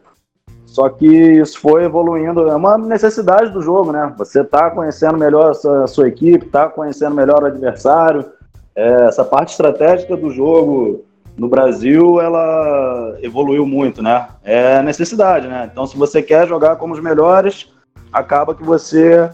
Só 0.73 0.89
que 0.89 1.05
isso 1.05 1.59
foi 1.59 1.83
evoluindo, 1.83 2.49
é 2.49 2.55
uma 2.55 2.79
necessidade 2.79 3.51
do 3.51 3.61
jogo, 3.61 3.91
né? 3.91 4.11
Você 4.17 4.41
está 4.41 4.71
conhecendo 4.71 5.19
melhor 5.19 5.51
a 5.51 5.53
sua, 5.53 5.83
a 5.83 5.87
sua 5.87 6.07
equipe, 6.07 6.47
está 6.47 6.67
conhecendo 6.67 7.13
melhor 7.13 7.43
o 7.43 7.45
adversário. 7.45 8.25
É, 8.75 9.05
essa 9.05 9.23
parte 9.23 9.51
estratégica 9.51 10.17
do 10.17 10.31
jogo 10.31 11.05
no 11.37 11.47
Brasil, 11.47 12.19
ela 12.19 13.15
evoluiu 13.21 13.67
muito, 13.67 14.01
né? 14.01 14.27
É 14.43 14.81
necessidade, 14.81 15.47
né? 15.47 15.69
Então, 15.71 15.85
se 15.85 15.95
você 15.95 16.23
quer 16.23 16.47
jogar 16.47 16.77
como 16.77 16.95
os 16.95 16.99
melhores, 16.99 17.71
acaba 18.11 18.55
que 18.55 18.63
você 18.63 19.29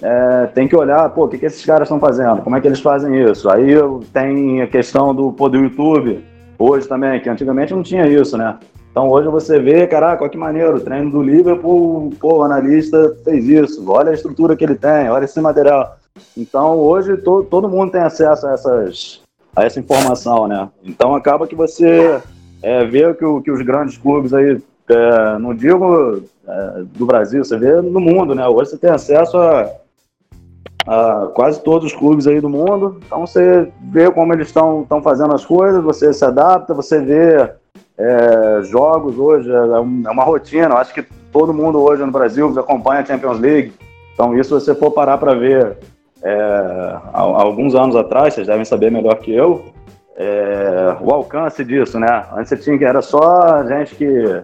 é, 0.00 0.46
tem 0.54 0.68
que 0.68 0.76
olhar, 0.76 1.10
pô, 1.10 1.24
o 1.24 1.28
que, 1.28 1.38
que 1.38 1.46
esses 1.46 1.66
caras 1.66 1.88
estão 1.88 1.98
fazendo? 1.98 2.42
Como 2.42 2.54
é 2.54 2.60
que 2.60 2.68
eles 2.68 2.78
fazem 2.78 3.28
isso? 3.28 3.50
Aí 3.50 3.74
tem 4.12 4.62
a 4.62 4.68
questão 4.68 5.12
do, 5.12 5.32
pô, 5.32 5.48
do 5.48 5.58
YouTube, 5.58 6.24
hoje 6.56 6.86
também, 6.86 7.18
que 7.18 7.28
antigamente 7.28 7.74
não 7.74 7.82
tinha 7.82 8.06
isso, 8.06 8.38
né? 8.38 8.56
Então 8.90 9.08
hoje 9.08 9.28
você 9.28 9.60
vê, 9.60 9.86
caraca, 9.86 10.28
que 10.28 10.36
maneiro, 10.36 10.76
o 10.76 10.80
treino 10.80 11.10
do 11.10 11.22
Liverpool, 11.22 12.12
pô, 12.20 12.38
o 12.38 12.42
analista 12.42 13.16
fez 13.24 13.46
isso, 13.46 13.88
olha 13.88 14.10
a 14.10 14.14
estrutura 14.14 14.56
que 14.56 14.64
ele 14.64 14.74
tem, 14.74 15.08
olha 15.08 15.24
esse 15.24 15.40
material. 15.40 15.96
Então 16.36 16.76
hoje 16.76 17.16
to, 17.18 17.44
todo 17.44 17.68
mundo 17.68 17.92
tem 17.92 18.00
acesso 18.00 18.48
a, 18.48 18.52
essas, 18.52 19.22
a 19.54 19.64
essa 19.64 19.78
informação, 19.78 20.48
né? 20.48 20.68
Então 20.82 21.14
acaba 21.14 21.46
que 21.46 21.54
você 21.54 22.20
é, 22.62 22.84
vê 22.84 23.14
que, 23.14 23.24
o, 23.24 23.40
que 23.40 23.52
os 23.52 23.62
grandes 23.62 23.96
clubes 23.96 24.34
aí 24.34 24.60
é, 24.88 25.38
não 25.38 25.54
digo 25.54 26.24
é, 26.48 26.82
do 26.82 27.06
Brasil, 27.06 27.44
você 27.44 27.56
vê 27.56 27.80
no 27.80 28.00
mundo, 28.00 28.34
né? 28.34 28.48
Hoje 28.48 28.70
você 28.70 28.76
tem 28.76 28.90
acesso 28.90 29.36
a, 29.36 29.70
a 30.88 31.30
quase 31.32 31.62
todos 31.62 31.92
os 31.92 31.96
clubes 31.96 32.26
aí 32.26 32.40
do 32.40 32.48
mundo, 32.48 33.00
então 33.06 33.24
você 33.24 33.70
vê 33.82 34.10
como 34.10 34.32
eles 34.32 34.48
estão 34.48 34.84
fazendo 35.00 35.32
as 35.32 35.44
coisas, 35.44 35.80
você 35.80 36.12
se 36.12 36.24
adapta, 36.24 36.74
você 36.74 36.98
vê 36.98 37.59
é, 38.00 38.62
jogos 38.62 39.18
hoje, 39.18 39.50
é, 39.50 39.54
é, 39.54 39.76
é 39.76 40.10
uma 40.10 40.24
rotina, 40.24 40.74
acho 40.76 40.94
que 40.94 41.02
todo 41.30 41.52
mundo 41.52 41.82
hoje 41.82 42.04
no 42.04 42.10
Brasil 42.10 42.58
acompanha 42.58 43.00
a 43.00 43.04
Champions 43.04 43.38
League, 43.38 43.72
então 44.14 44.36
isso 44.38 44.58
se 44.58 44.66
você 44.66 44.74
for 44.74 44.90
parar 44.90 45.18
para 45.18 45.34
ver 45.34 45.76
é, 46.22 46.96
alguns 47.12 47.74
anos 47.74 47.94
atrás, 47.94 48.34
vocês 48.34 48.46
devem 48.46 48.64
saber 48.64 48.90
melhor 48.90 49.16
que 49.18 49.32
eu, 49.32 49.64
é, 50.16 50.96
o 51.00 51.10
alcance 51.12 51.64
disso, 51.64 51.98
né? 51.98 52.26
Antes 52.32 52.50
você 52.50 52.56
tinha 52.56 52.88
era 52.88 53.00
só 53.00 53.64
gente 53.66 53.94
que 53.94 54.42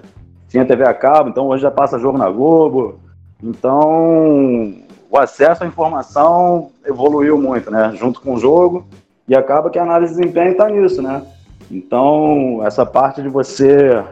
tinha 0.48 0.64
TV 0.64 0.84
a 0.84 0.94
cabo, 0.94 1.28
então 1.28 1.48
hoje 1.48 1.62
já 1.62 1.70
passa 1.70 1.98
jogo 1.98 2.16
na 2.16 2.30
Globo. 2.30 2.98
Então 3.42 4.74
o 5.10 5.18
acesso 5.18 5.64
à 5.64 5.66
informação 5.66 6.70
evoluiu 6.84 7.36
muito, 7.36 7.70
né? 7.70 7.92
Junto 7.94 8.22
com 8.22 8.34
o 8.34 8.38
jogo 8.38 8.86
e 9.28 9.34
acaba 9.34 9.68
que 9.68 9.78
a 9.78 9.82
análise 9.82 10.14
de 10.14 10.20
desempenho 10.20 10.52
está 10.52 10.68
nisso, 10.68 11.02
né? 11.02 11.22
Então 11.70 12.60
essa 12.64 12.84
parte 12.84 13.22
de 13.22 13.28
você 13.28 14.02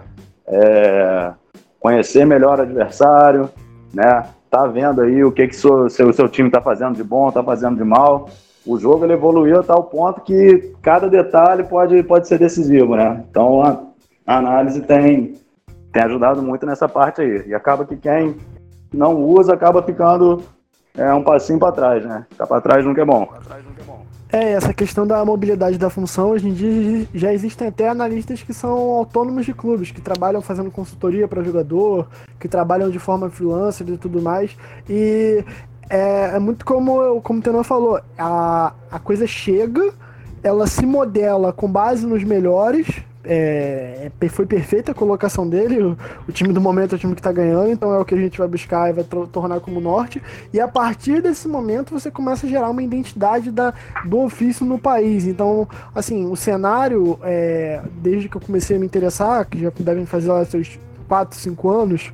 é, 0.46 1.32
conhecer 1.80 2.24
melhor 2.24 2.58
o 2.58 2.62
adversário, 2.62 3.50
né? 3.92 4.26
Tá 4.50 4.66
vendo 4.66 5.00
aí 5.00 5.24
o 5.24 5.32
que 5.32 5.48
que 5.48 5.66
o 5.66 5.88
seu, 5.88 6.12
seu 6.12 6.28
time 6.28 6.48
está 6.48 6.60
fazendo 6.60 6.94
de 6.94 7.02
bom, 7.02 7.28
está 7.28 7.42
fazendo 7.42 7.76
de 7.76 7.84
mal 7.84 8.28
o 8.66 8.78
jogo 8.78 9.04
ele 9.04 9.12
evoluiu 9.12 9.60
a 9.60 9.62
tal 9.62 9.84
ponto 9.84 10.22
que 10.22 10.72
cada 10.80 11.08
detalhe 11.08 11.64
pode, 11.64 12.02
pode 12.02 12.26
ser 12.26 12.38
decisivo, 12.38 12.96
né? 12.96 13.22
Então 13.30 13.62
a, 13.62 13.82
análise 14.26 14.80
tem, 14.80 15.34
tem 15.92 16.02
ajudado 16.02 16.42
muito 16.42 16.64
nessa 16.64 16.88
parte 16.88 17.20
aí. 17.20 17.44
E 17.46 17.54
acaba 17.54 17.84
que 17.84 17.96
quem 17.96 18.36
não 18.92 19.22
usa 19.22 19.52
acaba 19.52 19.82
ficando 19.82 20.42
é, 20.96 21.12
um 21.12 21.22
passinho 21.22 21.58
para 21.58 21.72
trás, 21.72 22.04
né? 22.06 22.26
Ficar 22.30 22.46
para 22.46 22.60
trás 22.62 22.84
nunca 22.84 23.02
é 23.02 23.04
bom. 23.04 23.28
É, 24.32 24.52
essa 24.52 24.74
questão 24.74 25.06
da 25.06 25.24
mobilidade 25.24 25.78
da 25.78 25.88
função, 25.88 26.30
hoje 26.30 26.48
em 26.48 26.52
dia 26.52 27.06
já 27.14 27.32
existem 27.32 27.68
até 27.68 27.88
analistas 27.88 28.42
que 28.42 28.52
são 28.52 28.72
autônomos 28.72 29.46
de 29.46 29.54
clubes, 29.54 29.90
que 29.90 30.00
trabalham 30.00 30.42
fazendo 30.42 30.70
consultoria 30.70 31.28
para 31.28 31.42
jogador, 31.42 32.08
que 32.40 32.48
trabalham 32.48 32.90
de 32.90 32.98
forma 32.98 33.30
freelancer 33.30 33.88
e 33.88 33.96
tudo 33.96 34.20
mais. 34.20 34.56
E 34.88 35.44
é, 35.88 36.32
é 36.34 36.38
muito 36.38 36.64
como, 36.64 37.20
como 37.20 37.38
o 37.38 37.42
Tenor 37.42 37.64
falou, 37.64 38.00
a, 38.18 38.72
a 38.90 38.98
coisa 38.98 39.26
chega, 39.26 39.92
ela 40.42 40.66
se 40.66 40.84
modela 40.84 41.52
com 41.52 41.70
base 41.70 42.06
nos 42.06 42.24
melhores. 42.24 42.86
É, 43.24 44.10
é 44.20 44.28
foi 44.28 44.46
perfeita 44.46 44.92
a 44.92 44.94
colocação 44.94 45.48
dele. 45.48 45.82
O, 45.82 45.96
o, 46.28 46.32
time 46.32 46.52
do 46.52 46.60
momento 46.60 46.94
é 46.94 46.96
o 46.96 46.98
time 46.98 47.14
que 47.14 47.20
está 47.20 47.32
ganhando, 47.32 47.70
então 47.70 47.92
é 47.92 47.98
o 47.98 48.04
que 48.04 48.14
a 48.14 48.18
gente 48.18 48.38
vai 48.38 48.48
buscar 48.48 48.90
e 48.90 48.92
vai 48.92 49.04
tornar 49.04 49.60
como 49.60 49.80
norte. 49.80 50.22
E 50.52 50.60
a 50.60 50.68
partir 50.68 51.22
desse 51.22 51.48
momento 51.48 51.92
você 51.92 52.10
começa 52.10 52.46
a 52.46 52.50
gerar 52.50 52.70
uma 52.70 52.82
identidade 52.82 53.50
da, 53.50 53.72
do 54.04 54.20
ofício 54.20 54.64
no 54.66 54.78
país. 54.78 55.26
Então, 55.26 55.68
assim, 55.94 56.26
o 56.26 56.36
cenário, 56.36 57.18
é, 57.22 57.80
desde 58.02 58.28
que 58.28 58.36
eu 58.36 58.40
comecei 58.40 58.76
a 58.76 58.80
me 58.80 58.86
interessar, 58.86 59.46
que 59.46 59.60
já 59.60 59.72
devem 59.78 60.06
fazer 60.06 60.30
lá 60.30 60.44
seus 60.44 60.78
4, 61.08 61.38
5 61.38 61.70
anos, 61.70 62.12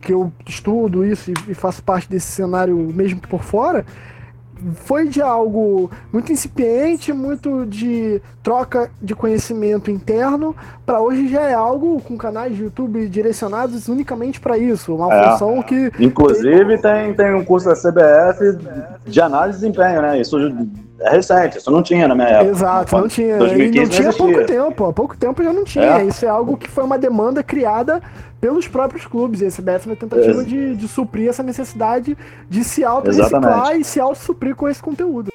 que 0.00 0.12
eu 0.12 0.32
estudo 0.46 1.04
isso 1.04 1.32
e, 1.48 1.54
faço 1.54 1.82
parte 1.82 2.08
desse 2.08 2.26
cenário 2.26 2.76
mesmo 2.76 3.20
por 3.20 3.42
fora, 3.42 3.84
foi 4.74 5.08
de 5.08 5.20
algo 5.20 5.90
muito 6.12 6.32
incipiente, 6.32 7.12
muito 7.12 7.66
de 7.66 8.20
troca 8.42 8.90
de 9.00 9.14
conhecimento 9.14 9.90
interno, 9.90 10.54
para 10.84 11.00
hoje 11.00 11.28
já 11.28 11.42
é 11.42 11.54
algo 11.54 12.00
com 12.00 12.16
canais 12.16 12.54
de 12.54 12.62
YouTube 12.62 13.08
direcionados 13.08 13.88
unicamente 13.88 14.40
para 14.40 14.56
isso, 14.58 14.94
uma 14.94 15.12
é. 15.12 15.30
função 15.30 15.62
que. 15.62 15.92
Inclusive, 15.98 16.78
tem, 16.78 17.14
tem 17.14 17.34
um 17.34 17.44
curso 17.44 17.68
da 17.68 17.74
CBF 17.74 18.58
de 19.06 19.20
análise 19.20 19.58
de 19.58 19.66
desempenho, 19.66 20.02
né? 20.02 20.20
Isso 20.20 20.36
é 21.00 21.10
recente, 21.10 21.56
isso 21.56 21.70
não 21.70 21.82
tinha 21.82 22.06
na 22.06 22.14
minha 22.14 22.28
época. 22.28 22.50
Exato, 22.50 22.98
não 22.98 23.08
tinha. 23.08 23.38
2015 23.38 23.78
e 23.78 23.82
não 23.82 23.90
tinha 23.90 24.10
há 24.10 24.12
pouco 24.12 24.46
tempo, 24.46 24.84
há 24.84 24.92
pouco 24.92 25.16
tempo 25.16 25.42
já 25.42 25.52
não 25.52 25.64
tinha. 25.64 25.98
É. 25.98 26.04
Isso 26.04 26.26
é 26.26 26.28
algo 26.28 26.56
que 26.58 26.68
foi 26.68 26.84
uma 26.84 26.98
demanda 26.98 27.42
criada 27.42 28.02
pelos 28.38 28.68
próprios 28.68 29.06
clubes. 29.06 29.40
E 29.40 29.46
a 29.46 29.48
CBF 29.48 29.88
na 29.88 29.96
tentativa 29.96 30.44
de, 30.44 30.76
de 30.76 30.88
suprir 30.88 31.28
essa 31.28 31.42
necessidade 31.42 32.16
de 32.48 32.64
se 32.64 32.84
auto-reciclar 32.84 33.76
e 33.76 33.84
se 33.84 33.98
auto-suprir 33.98 34.54
com 34.54 34.68
esse 34.68 34.82
conteúdo. 34.82 35.30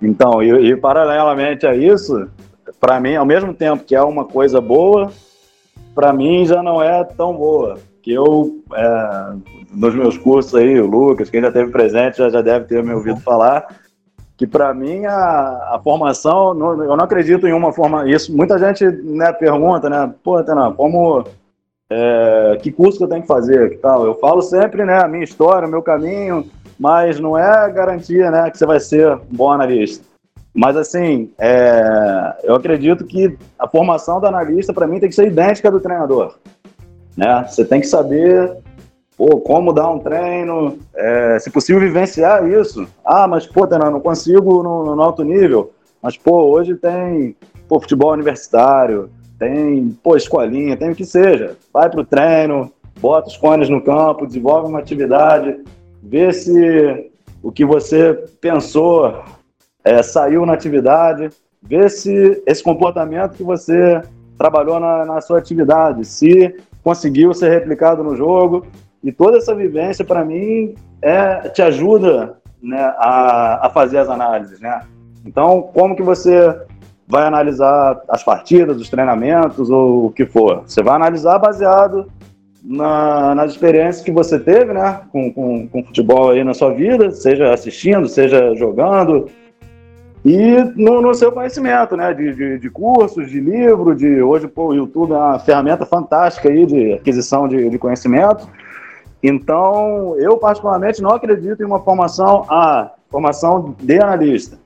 Então, 0.00 0.42
e, 0.42 0.50
e 0.50 0.76
paralelamente 0.76 1.66
a 1.66 1.74
isso, 1.74 2.28
para 2.78 3.00
mim, 3.00 3.16
ao 3.16 3.24
mesmo 3.24 3.54
tempo 3.54 3.82
que 3.82 3.94
é 3.94 4.02
uma 4.02 4.26
coisa 4.26 4.60
boa, 4.60 5.10
para 5.94 6.12
mim 6.12 6.44
já 6.44 6.62
não 6.62 6.82
é 6.82 7.02
tão 7.02 7.34
boa. 7.34 7.78
Que 8.02 8.12
eu, 8.12 8.62
é, 8.74 9.32
nos 9.72 9.94
meus 9.94 10.18
cursos 10.18 10.54
aí, 10.54 10.78
o 10.78 10.86
Lucas, 10.86 11.30
quem 11.30 11.40
já 11.40 11.50
teve 11.50 11.70
presente 11.70 12.18
já, 12.18 12.28
já 12.28 12.42
deve 12.42 12.66
ter 12.66 12.84
me 12.84 12.92
ouvido 12.92 13.18
falar, 13.20 13.66
que 14.36 14.46
para 14.46 14.74
mim 14.74 15.04
a, 15.06 15.74
a 15.74 15.80
formação, 15.82 16.48
eu 16.48 16.96
não 16.96 17.04
acredito 17.04 17.46
em 17.46 17.52
uma 17.52 17.72
forma. 17.72 18.08
Isso 18.10 18.34
muita 18.34 18.58
gente 18.58 18.84
né, 18.84 19.32
pergunta, 19.32 19.88
né? 19.88 20.12
Pô, 20.22 20.42
Tena, 20.42 20.72
como 20.72 21.24
é, 21.90 22.58
que 22.62 22.72
curso 22.72 22.98
que 22.98 23.04
eu 23.04 23.08
tenho 23.08 23.22
que 23.22 23.28
fazer, 23.28 23.70
que 23.70 23.76
tal. 23.76 24.04
Eu 24.04 24.14
falo 24.14 24.42
sempre, 24.42 24.84
né, 24.84 25.02
a 25.02 25.08
minha 25.08 25.24
história, 25.24 25.68
o 25.68 25.70
meu 25.70 25.82
caminho, 25.82 26.48
mas 26.78 27.20
não 27.20 27.38
é 27.38 27.70
garantia, 27.70 28.30
né, 28.30 28.50
que 28.50 28.58
você 28.58 28.66
vai 28.66 28.80
ser 28.80 29.12
um 29.12 29.20
bom 29.30 29.52
analista. 29.52 30.04
Mas 30.52 30.76
assim, 30.76 31.30
é, 31.38 32.36
eu 32.44 32.54
acredito 32.54 33.04
que 33.04 33.36
a 33.58 33.68
formação 33.68 34.20
do 34.20 34.26
analista 34.26 34.72
para 34.72 34.86
mim 34.86 35.00
tem 35.00 35.08
que 35.08 35.14
ser 35.14 35.26
idêntica 35.26 35.70
do 35.70 35.80
treinador, 35.80 36.36
né? 37.16 37.44
Você 37.48 37.64
tem 37.64 37.80
que 37.80 37.88
saber 37.88 38.56
pô, 39.16 39.40
como 39.40 39.72
dar 39.72 39.90
um 39.90 39.98
treino, 39.98 40.78
é, 40.94 41.38
se 41.38 41.50
possível 41.50 41.80
vivenciar 41.80 42.48
isso. 42.48 42.86
Ah, 43.04 43.26
mas 43.26 43.46
pô, 43.46 43.66
eu 43.66 43.90
não 43.90 44.00
consigo 44.00 44.62
no, 44.62 44.94
no 44.96 45.02
alto 45.02 45.22
nível. 45.22 45.72
Mas 46.02 46.16
pô, 46.16 46.44
hoje 46.44 46.74
tem 46.74 47.36
pô, 47.68 47.80
futebol 47.80 48.12
universitário, 48.12 49.10
tem, 49.38 49.96
pô, 50.02 50.16
escolinha, 50.16 50.76
tem 50.76 50.90
o 50.90 50.94
que 50.94 51.04
seja. 51.04 51.56
Vai 51.72 51.90
pro 51.90 52.04
treino, 52.04 52.70
bota 53.00 53.28
os 53.28 53.36
cones 53.36 53.68
no 53.68 53.82
campo, 53.82 54.26
desenvolve 54.26 54.68
uma 54.68 54.78
atividade, 54.78 55.60
vê 56.02 56.32
se 56.32 57.10
o 57.42 57.50
que 57.50 57.64
você 57.64 58.14
pensou 58.40 59.22
é, 59.84 60.02
saiu 60.02 60.46
na 60.46 60.54
atividade, 60.54 61.30
vê 61.62 61.88
se 61.88 62.42
esse 62.46 62.62
comportamento 62.62 63.34
que 63.34 63.42
você 63.42 64.00
trabalhou 64.38 64.80
na, 64.80 65.04
na 65.04 65.20
sua 65.20 65.38
atividade, 65.38 66.04
se 66.04 66.54
conseguiu 66.82 67.32
ser 67.32 67.50
replicado 67.50 68.02
no 68.02 68.16
jogo. 68.16 68.66
E 69.04 69.12
toda 69.12 69.36
essa 69.36 69.54
vivência, 69.54 70.04
para 70.04 70.24
mim, 70.24 70.74
é, 71.02 71.50
te 71.50 71.60
ajuda 71.60 72.38
né, 72.60 72.80
a, 72.96 73.66
a 73.66 73.70
fazer 73.70 73.98
as 73.98 74.08
análises, 74.08 74.58
né? 74.60 74.80
Então, 75.26 75.68
como 75.74 75.94
que 75.94 76.02
você 76.02 76.58
vai 77.06 77.26
analisar 77.26 78.00
as 78.08 78.24
partidas, 78.24 78.80
os 78.80 78.88
treinamentos 78.88 79.68
ou 79.68 80.06
o 80.06 80.10
que 80.10 80.24
for. 80.24 80.62
Você 80.66 80.82
vai 80.82 80.96
analisar 80.96 81.38
baseado 81.38 82.06
na, 82.62 83.34
nas 83.34 83.52
experiências 83.52 84.02
que 84.02 84.10
você 84.10 84.38
teve, 84.38 84.72
né, 84.72 85.00
com, 85.12 85.30
com, 85.32 85.68
com, 85.68 85.84
futebol 85.84 86.30
aí 86.30 86.42
na 86.42 86.54
sua 86.54 86.72
vida, 86.72 87.10
seja 87.10 87.52
assistindo, 87.52 88.08
seja 88.08 88.54
jogando, 88.54 89.28
e 90.24 90.56
no, 90.74 91.02
no 91.02 91.14
seu 91.14 91.30
conhecimento, 91.30 91.94
né, 91.94 92.14
de, 92.14 92.32
de, 92.32 92.58
de, 92.58 92.70
cursos, 92.70 93.30
de 93.30 93.38
livro, 93.38 93.94
de 93.94 94.22
hoje 94.22 94.48
pô, 94.48 94.68
o 94.68 94.74
YouTube 94.74 95.12
é 95.12 95.16
uma 95.16 95.38
ferramenta 95.38 95.84
fantástica 95.84 96.48
aí 96.48 96.64
de 96.64 96.94
aquisição 96.94 97.46
de, 97.46 97.68
de 97.68 97.78
conhecimento. 97.78 98.48
Então, 99.26 100.14
eu 100.18 100.36
particularmente 100.36 101.00
não 101.00 101.08
acredito 101.08 101.62
em 101.62 101.64
uma 101.64 101.80
formação, 101.80 102.44
a 102.46 102.90
formação 103.08 103.74
de 103.80 103.98
analista. 103.98 104.58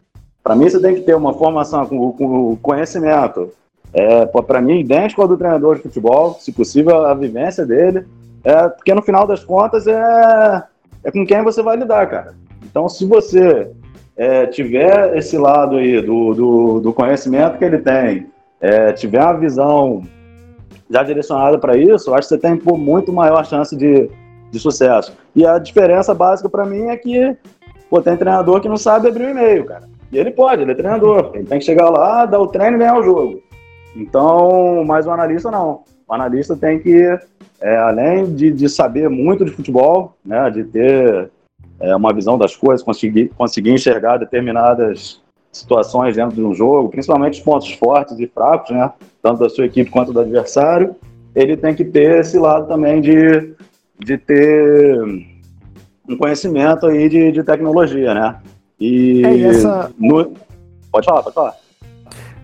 Para 0.42 0.56
mim, 0.56 0.68
você 0.68 0.80
tem 0.80 0.96
que 0.96 1.02
ter 1.02 1.14
uma 1.14 1.32
formação 1.32 1.86
com, 1.86 2.10
com 2.10 2.56
conhecimento. 2.56 3.52
É, 3.94 4.26
para 4.26 4.60
mim, 4.60 4.80
idêntico 4.80 5.22
ao 5.22 5.28
do 5.28 5.36
treinador 5.36 5.76
de 5.76 5.82
futebol, 5.82 6.34
se 6.40 6.50
possível, 6.50 7.06
a 7.06 7.14
vivência 7.14 7.64
dele. 7.64 8.04
É, 8.42 8.68
porque 8.68 8.92
no 8.92 9.00
final 9.00 9.28
das 9.28 9.44
contas 9.44 9.86
é, 9.86 10.64
é 11.04 11.12
com 11.12 11.24
quem 11.24 11.40
você 11.44 11.62
vai 11.62 11.76
lidar, 11.76 12.08
cara. 12.08 12.34
Então, 12.64 12.88
se 12.88 13.06
você 13.06 13.70
é, 14.16 14.46
tiver 14.46 15.16
esse 15.16 15.38
lado 15.38 15.76
aí 15.76 16.02
do, 16.02 16.34
do, 16.34 16.80
do 16.80 16.92
conhecimento 16.92 17.58
que 17.58 17.64
ele 17.64 17.78
tem, 17.78 18.26
é, 18.60 18.92
tiver 18.92 19.22
uma 19.22 19.34
visão 19.34 20.02
já 20.90 21.04
direcionada 21.04 21.58
para 21.60 21.76
isso, 21.76 22.12
acho 22.12 22.26
que 22.28 22.34
você 22.34 22.38
tem 22.38 22.56
pô, 22.56 22.76
muito 22.76 23.12
maior 23.12 23.46
chance 23.46 23.76
de, 23.76 24.10
de 24.50 24.58
sucesso. 24.58 25.12
E 25.34 25.46
a 25.46 25.58
diferença 25.58 26.14
básica 26.14 26.48
para 26.48 26.64
mim 26.64 26.86
é 26.86 26.96
que 26.96 27.36
pô, 27.88 28.00
tem 28.00 28.16
treinador 28.16 28.60
que 28.60 28.68
não 28.68 28.76
sabe 28.76 29.08
abrir 29.08 29.26
o 29.26 29.30
e-mail, 29.30 29.64
cara. 29.64 29.88
E 30.10 30.18
ele 30.18 30.30
pode, 30.30 30.62
ele 30.62 30.72
é 30.72 30.74
treinador. 30.74 31.32
Ele 31.34 31.44
tem 31.44 31.58
que 31.58 31.64
chegar 31.64 31.90
lá, 31.90 32.24
dar 32.24 32.40
o 32.40 32.46
treino 32.46 32.76
e 32.76 32.78
ganhar 32.78 32.98
o 32.98 33.02
jogo. 33.02 33.42
Então, 33.94 34.84
mas 34.86 35.06
o 35.06 35.10
analista 35.10 35.50
não. 35.50 35.82
O 36.06 36.14
analista 36.14 36.56
tem 36.56 36.78
que, 36.78 37.18
é, 37.60 37.76
além 37.76 38.34
de, 38.34 38.50
de 38.50 38.68
saber 38.68 39.08
muito 39.08 39.44
de 39.44 39.50
futebol, 39.50 40.14
né, 40.24 40.50
de 40.50 40.64
ter 40.64 41.30
é, 41.80 41.94
uma 41.94 42.12
visão 42.12 42.38
das 42.38 42.56
coisas, 42.56 42.82
conseguir, 42.82 43.28
conseguir 43.36 43.72
enxergar 43.72 44.16
determinadas 44.16 45.20
situações 45.52 46.16
dentro 46.16 46.36
de 46.36 46.44
um 46.44 46.54
jogo, 46.54 46.88
principalmente 46.88 47.38
os 47.38 47.44
pontos 47.44 47.72
fortes 47.72 48.18
e 48.18 48.26
fracos, 48.26 48.70
né, 48.70 48.90
tanto 49.22 49.40
da 49.40 49.48
sua 49.48 49.66
equipe 49.66 49.90
quanto 49.90 50.12
do 50.12 50.20
adversário, 50.20 50.94
ele 51.34 51.56
tem 51.56 51.74
que 51.74 51.84
ter 51.84 52.20
esse 52.20 52.38
lado 52.38 52.66
também 52.66 53.00
de, 53.00 53.54
de 53.98 54.16
ter 54.18 55.00
um 56.08 56.16
conhecimento 56.16 56.86
aí 56.86 57.08
de, 57.08 57.32
de 57.32 57.42
tecnologia, 57.42 58.14
né? 58.14 58.36
E, 58.80 59.24
É, 59.24 59.34
e 59.36 59.44
essa- 59.44 59.90
no- 59.98 60.32
Pode 60.90 61.04
falar, 61.06 61.22
pode 61.22 61.34
falar. 61.34 61.54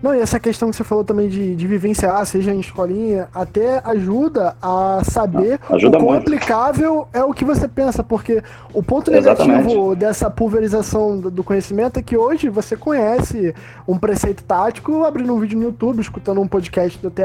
Não, 0.05 0.13
e 0.13 0.19
essa 0.19 0.39
questão 0.39 0.69
que 0.69 0.75
você 0.75 0.83
falou 0.83 1.03
também 1.03 1.27
de, 1.27 1.55
de 1.55 1.67
vivenciar, 1.67 2.25
seja 2.25 2.53
em 2.53 2.59
escolinha, 2.59 3.27
até 3.33 3.81
ajuda 3.83 4.55
a 4.61 5.01
saber 5.03 5.59
Ajuda 5.69 5.97
o 5.97 6.01
quão 6.01 6.13
muito. 6.13 6.27
aplicável 6.27 7.07
é 7.11 7.23
o 7.23 7.33
que 7.33 7.43
você 7.43 7.67
pensa, 7.67 8.03
porque 8.03 8.43
o 8.73 8.83
ponto 8.83 9.11
Exatamente. 9.11 9.57
negativo 9.57 9.95
dessa 9.95 10.29
pulverização 10.29 11.19
do 11.19 11.35
do 11.35 11.43
conhecimento 11.43 11.97
é 11.99 12.01
que 12.01 12.17
hoje 12.17 12.49
você 12.49 12.77
conhece 12.77 13.53
um 13.87 13.97
preceito 13.97 14.43
tático 14.43 15.03
abrindo 15.03 15.33
um 15.33 15.39
vídeo 15.39 15.57
no 15.57 15.65
YouTube, 15.65 15.99
escutando 15.99 16.39
um 16.39 16.47
podcast 16.47 16.97
do 16.99 17.11
THE 17.11 17.23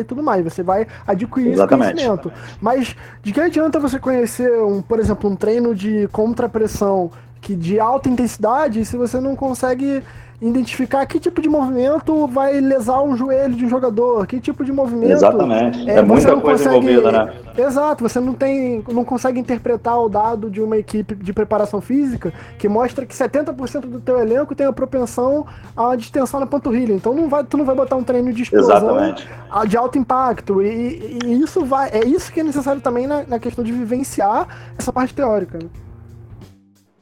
e 0.00 0.04
tudo 0.04 0.22
mais. 0.22 0.44
Você 0.44 0.62
vai 0.62 0.86
adquirir 1.06 1.52
Exatamente. 1.52 1.96
esse 1.96 2.06
conhecimento. 2.06 2.32
Mas 2.60 2.94
de 3.22 3.32
que 3.32 3.40
adianta 3.40 3.78
você 3.80 3.98
conhecer, 3.98 4.62
um, 4.62 4.80
por 4.80 4.98
exemplo, 5.00 5.28
um 5.28 5.36
treino 5.36 5.74
de 5.74 6.08
contrapressão 6.08 7.10
que 7.40 7.56
de 7.56 7.80
alta 7.80 8.08
intensidade 8.08 8.84
se 8.84 8.96
você 8.96 9.18
não 9.18 9.34
consegue 9.34 10.02
identificar 10.40 11.04
que 11.06 11.20
tipo 11.20 11.42
de 11.42 11.48
movimento 11.48 12.26
vai 12.26 12.60
lesar 12.60 13.02
um 13.02 13.16
joelho 13.16 13.54
de 13.54 13.66
um 13.66 13.68
jogador, 13.68 14.26
que 14.26 14.40
tipo 14.40 14.64
de 14.64 14.72
movimento. 14.72 15.12
Exatamente. 15.12 15.88
é, 15.90 15.96
É, 15.98 16.02
muita 16.02 16.34
coisa 16.36 16.70
consegue- 16.70 16.76
envolvida, 16.92 17.12
né? 17.12 17.32
Exato, 17.58 18.08
você 18.08 18.18
não 18.20 18.32
tem, 18.32 18.82
não 18.90 19.04
consegue 19.04 19.38
interpretar 19.38 20.00
o 20.00 20.08
dado 20.08 20.48
de 20.48 20.62
uma 20.62 20.78
equipe 20.78 21.14
de 21.14 21.32
preparação 21.32 21.80
física 21.80 22.32
que 22.58 22.68
mostra 22.68 23.04
que 23.04 23.14
70% 23.14 23.80
do 23.86 24.00
teu 24.00 24.18
elenco 24.18 24.54
tem 24.54 24.66
a 24.66 24.72
propensão 24.72 25.46
à 25.76 25.94
distensão 25.94 26.40
na 26.40 26.46
panturrilha. 26.46 26.92
Então 26.94 27.12
não 27.14 27.28
vai, 27.28 27.44
tu 27.44 27.58
não 27.58 27.64
vai 27.66 27.74
botar 27.74 27.96
um 27.96 28.02
treino 28.02 28.32
de 28.32 28.42
explosão 28.44 28.76
Exatamente. 28.78 29.28
de 29.68 29.76
alto 29.76 29.98
impacto. 29.98 30.62
E, 30.62 31.18
e 31.24 31.40
isso 31.42 31.64
vai, 31.66 31.90
é 31.90 32.04
isso 32.06 32.32
que 32.32 32.40
é 32.40 32.42
necessário 32.42 32.80
também 32.80 33.06
na, 33.06 33.24
na 33.26 33.38
questão 33.38 33.62
de 33.62 33.72
vivenciar 33.72 34.48
essa 34.78 34.90
parte 34.92 35.12
teórica. 35.14 35.58
né? 35.58 35.68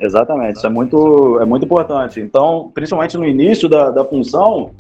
Exatamente, 0.00 0.57
isso 0.57 0.67
é 0.67 0.71
muito, 0.71 1.40
é 1.40 1.45
muito 1.45 1.64
importante. 1.64 2.21
Então, 2.21 2.71
principalmente 2.73 3.17
no 3.17 3.26
início 3.26 3.69
da, 3.69 3.90
da 3.90 4.05
função, 4.05 4.73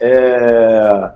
é, 0.00 1.10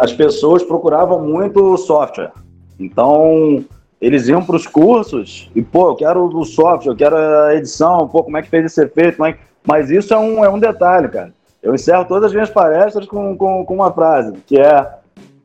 as 0.00 0.12
pessoas 0.12 0.62
procuravam 0.62 1.20
muito 1.20 1.76
software. 1.76 2.32
Então, 2.78 3.64
eles 4.00 4.26
iam 4.26 4.44
para 4.44 4.56
os 4.56 4.66
cursos 4.66 5.48
e, 5.54 5.62
pô, 5.62 5.90
eu 5.90 5.94
quero 5.94 6.24
o 6.24 6.44
software, 6.44 6.92
eu 6.92 6.96
quero 6.96 7.16
a 7.16 7.54
edição, 7.54 8.08
pô, 8.08 8.24
como 8.24 8.36
é 8.36 8.42
que 8.42 8.48
fez 8.48 8.64
esse 8.64 8.82
efeito, 8.82 9.16
como 9.16 9.28
é 9.28 9.38
mas 9.64 9.90
isso 9.90 10.12
é 10.12 10.18
um, 10.18 10.44
é 10.44 10.48
um 10.48 10.58
detalhe, 10.58 11.08
cara. 11.08 11.32
Eu 11.62 11.74
encerro 11.74 12.04
todas 12.04 12.24
as 12.24 12.32
minhas 12.32 12.50
palestras 12.50 13.06
com, 13.06 13.36
com, 13.36 13.64
com 13.64 13.74
uma 13.74 13.92
frase, 13.92 14.32
que 14.44 14.58
é 14.58 14.88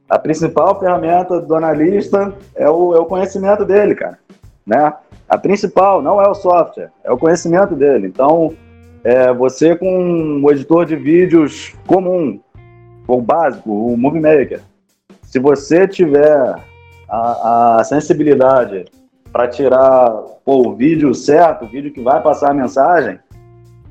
a 0.10 0.18
principal 0.18 0.80
ferramenta 0.80 1.40
do 1.40 1.56
analista 1.56 2.34
é 2.56 2.68
o, 2.68 2.96
é 2.96 3.00
o 3.00 3.06
conhecimento 3.06 3.64
dele, 3.64 3.94
cara, 3.94 4.18
né? 4.66 4.94
A 5.30 5.38
principal 5.38 6.02
não 6.02 6.22
é 6.22 6.28
o 6.28 6.34
software, 6.34 6.90
é 7.04 7.12
o 7.12 7.18
conhecimento 7.18 7.76
dele. 7.76 8.08
Então, 8.08 8.54
é, 9.04 9.34
você 9.34 9.76
com 9.76 9.88
um 9.88 10.52
editor 10.52 10.86
de 10.86 10.96
vídeos 10.96 11.76
comum, 11.86 12.40
o 13.08 13.22
básico, 13.22 13.72
o 13.72 13.98
Movie 13.98 14.22
Maker, 14.22 14.62
se 15.24 15.40
você 15.40 15.88
tiver 15.88 16.56
a, 17.10 17.78
a 17.80 17.84
sensibilidade 17.84 18.86
para 19.32 19.48
tirar 19.48 20.10
pô, 20.46 20.68
o 20.68 20.76
vídeo 20.76 21.14
certo, 21.14 21.66
o 21.66 21.68
vídeo 21.68 21.92
que 21.92 22.02
vai 22.02 22.22
passar 22.22 22.52
a 22.52 22.54
mensagem, 22.54 23.20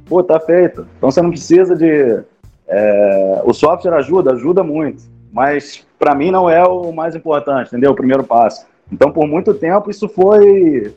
pô, 0.07 0.23
tá 0.23 0.41
feito. 0.41 0.87
Então 0.97 1.11
você 1.11 1.21
não 1.21 1.31
precisa 1.31 1.77
de. 1.77 2.23
é, 2.67 3.43
o 3.45 3.53
software 3.53 3.95
ajuda, 3.95 4.33
ajuda 4.33 4.63
muito, 4.63 5.03
mas 5.33 5.87
para 5.99 6.15
mim 6.15 6.31
não 6.31 6.49
é 6.49 6.65
o 6.65 6.93
mais 6.93 7.15
importante, 7.15 7.69
entendeu? 7.69 7.93
O 7.93 7.97
primeiro 7.97 8.25
passo. 8.25 8.67
Então, 8.91 9.11
por 9.11 9.27
muito 9.27 9.53
tempo, 9.53 9.91
isso 9.91 10.09
foi 10.09 10.95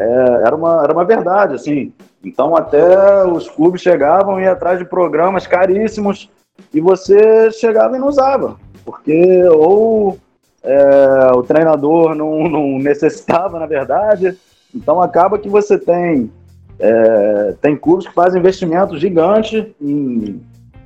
é, 0.00 0.42
era, 0.46 0.56
uma, 0.56 0.82
era 0.82 0.92
uma 0.94 1.04
verdade, 1.04 1.54
assim. 1.54 1.92
Então, 2.24 2.56
até 2.56 3.24
os 3.26 3.50
clubes 3.50 3.82
chegavam 3.82 4.40
e 4.40 4.46
atrás 4.46 4.78
de 4.78 4.84
programas 4.86 5.46
caríssimos 5.46 6.30
e 6.72 6.80
você 6.80 7.50
chegava 7.52 7.96
e 7.96 8.00
não 8.00 8.08
usava, 8.08 8.56
porque 8.84 9.44
ou 9.48 10.18
é, 10.62 11.32
o 11.34 11.42
treinador 11.42 12.14
não, 12.14 12.48
não 12.48 12.78
necessitava, 12.78 13.58
na 13.58 13.66
verdade. 13.66 14.36
Então, 14.74 15.02
acaba 15.02 15.38
que 15.38 15.48
você 15.50 15.78
tem, 15.78 16.30
é, 16.78 17.54
tem 17.60 17.76
clubes 17.76 18.06
que 18.06 18.14
fazem 18.14 18.40
investimentos 18.40 18.98
gigantes 18.98 19.66
em, 19.80 20.40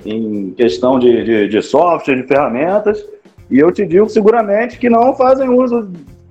em 0.05 0.51
questão 0.57 0.99
de, 0.99 1.23
de, 1.23 1.49
de 1.49 1.63
software, 1.63 2.17
de 2.17 2.27
ferramentas, 2.27 3.05
e 3.49 3.61
eu 3.61 3.71
te 3.71 3.87
digo 3.87 4.09
seguramente 4.09 4.79
que 4.79 4.91
não 4.91 5.15
fazem 5.15 5.49
uso 5.49 5.89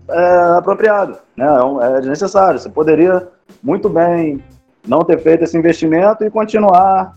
é, 0.09 0.57
apropriado, 0.57 1.17
né? 1.37 1.45
É 1.45 1.63
um- 1.63 1.81
É 1.81 1.99
desnecessário. 1.99 2.59
Você 2.59 2.69
poderia 2.69 3.27
muito 3.61 3.89
bem 3.89 4.43
não 4.87 4.99
ter 5.03 5.17
feito 5.19 5.43
esse 5.43 5.57
investimento 5.57 6.23
e 6.23 6.29
continuar 6.29 7.15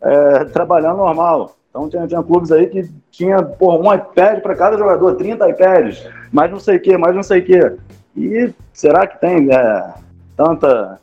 é, 0.00 0.44
trabalhando 0.46 0.98
normal. 0.98 1.56
Então 1.70 1.88
tinha, 1.88 2.06
tinha 2.06 2.22
clubes 2.22 2.50
aí 2.52 2.66
que 2.68 2.88
tinha 3.10 3.42
porra, 3.42 3.78
um 3.78 3.92
iPad 3.94 4.40
para 4.40 4.54
cada 4.54 4.78
jogador, 4.78 5.14
30 5.16 5.48
iPads, 5.48 6.08
mais 6.32 6.50
não 6.50 6.60
sei 6.60 6.76
o 6.76 6.80
que, 6.80 6.96
mais 6.96 7.14
não 7.14 7.22
sei 7.22 7.40
o 7.40 7.44
que. 7.44 7.76
E 8.16 8.54
será 8.72 9.06
que 9.06 9.20
tem 9.20 9.52
é, 9.52 9.94
tanta 10.36 10.98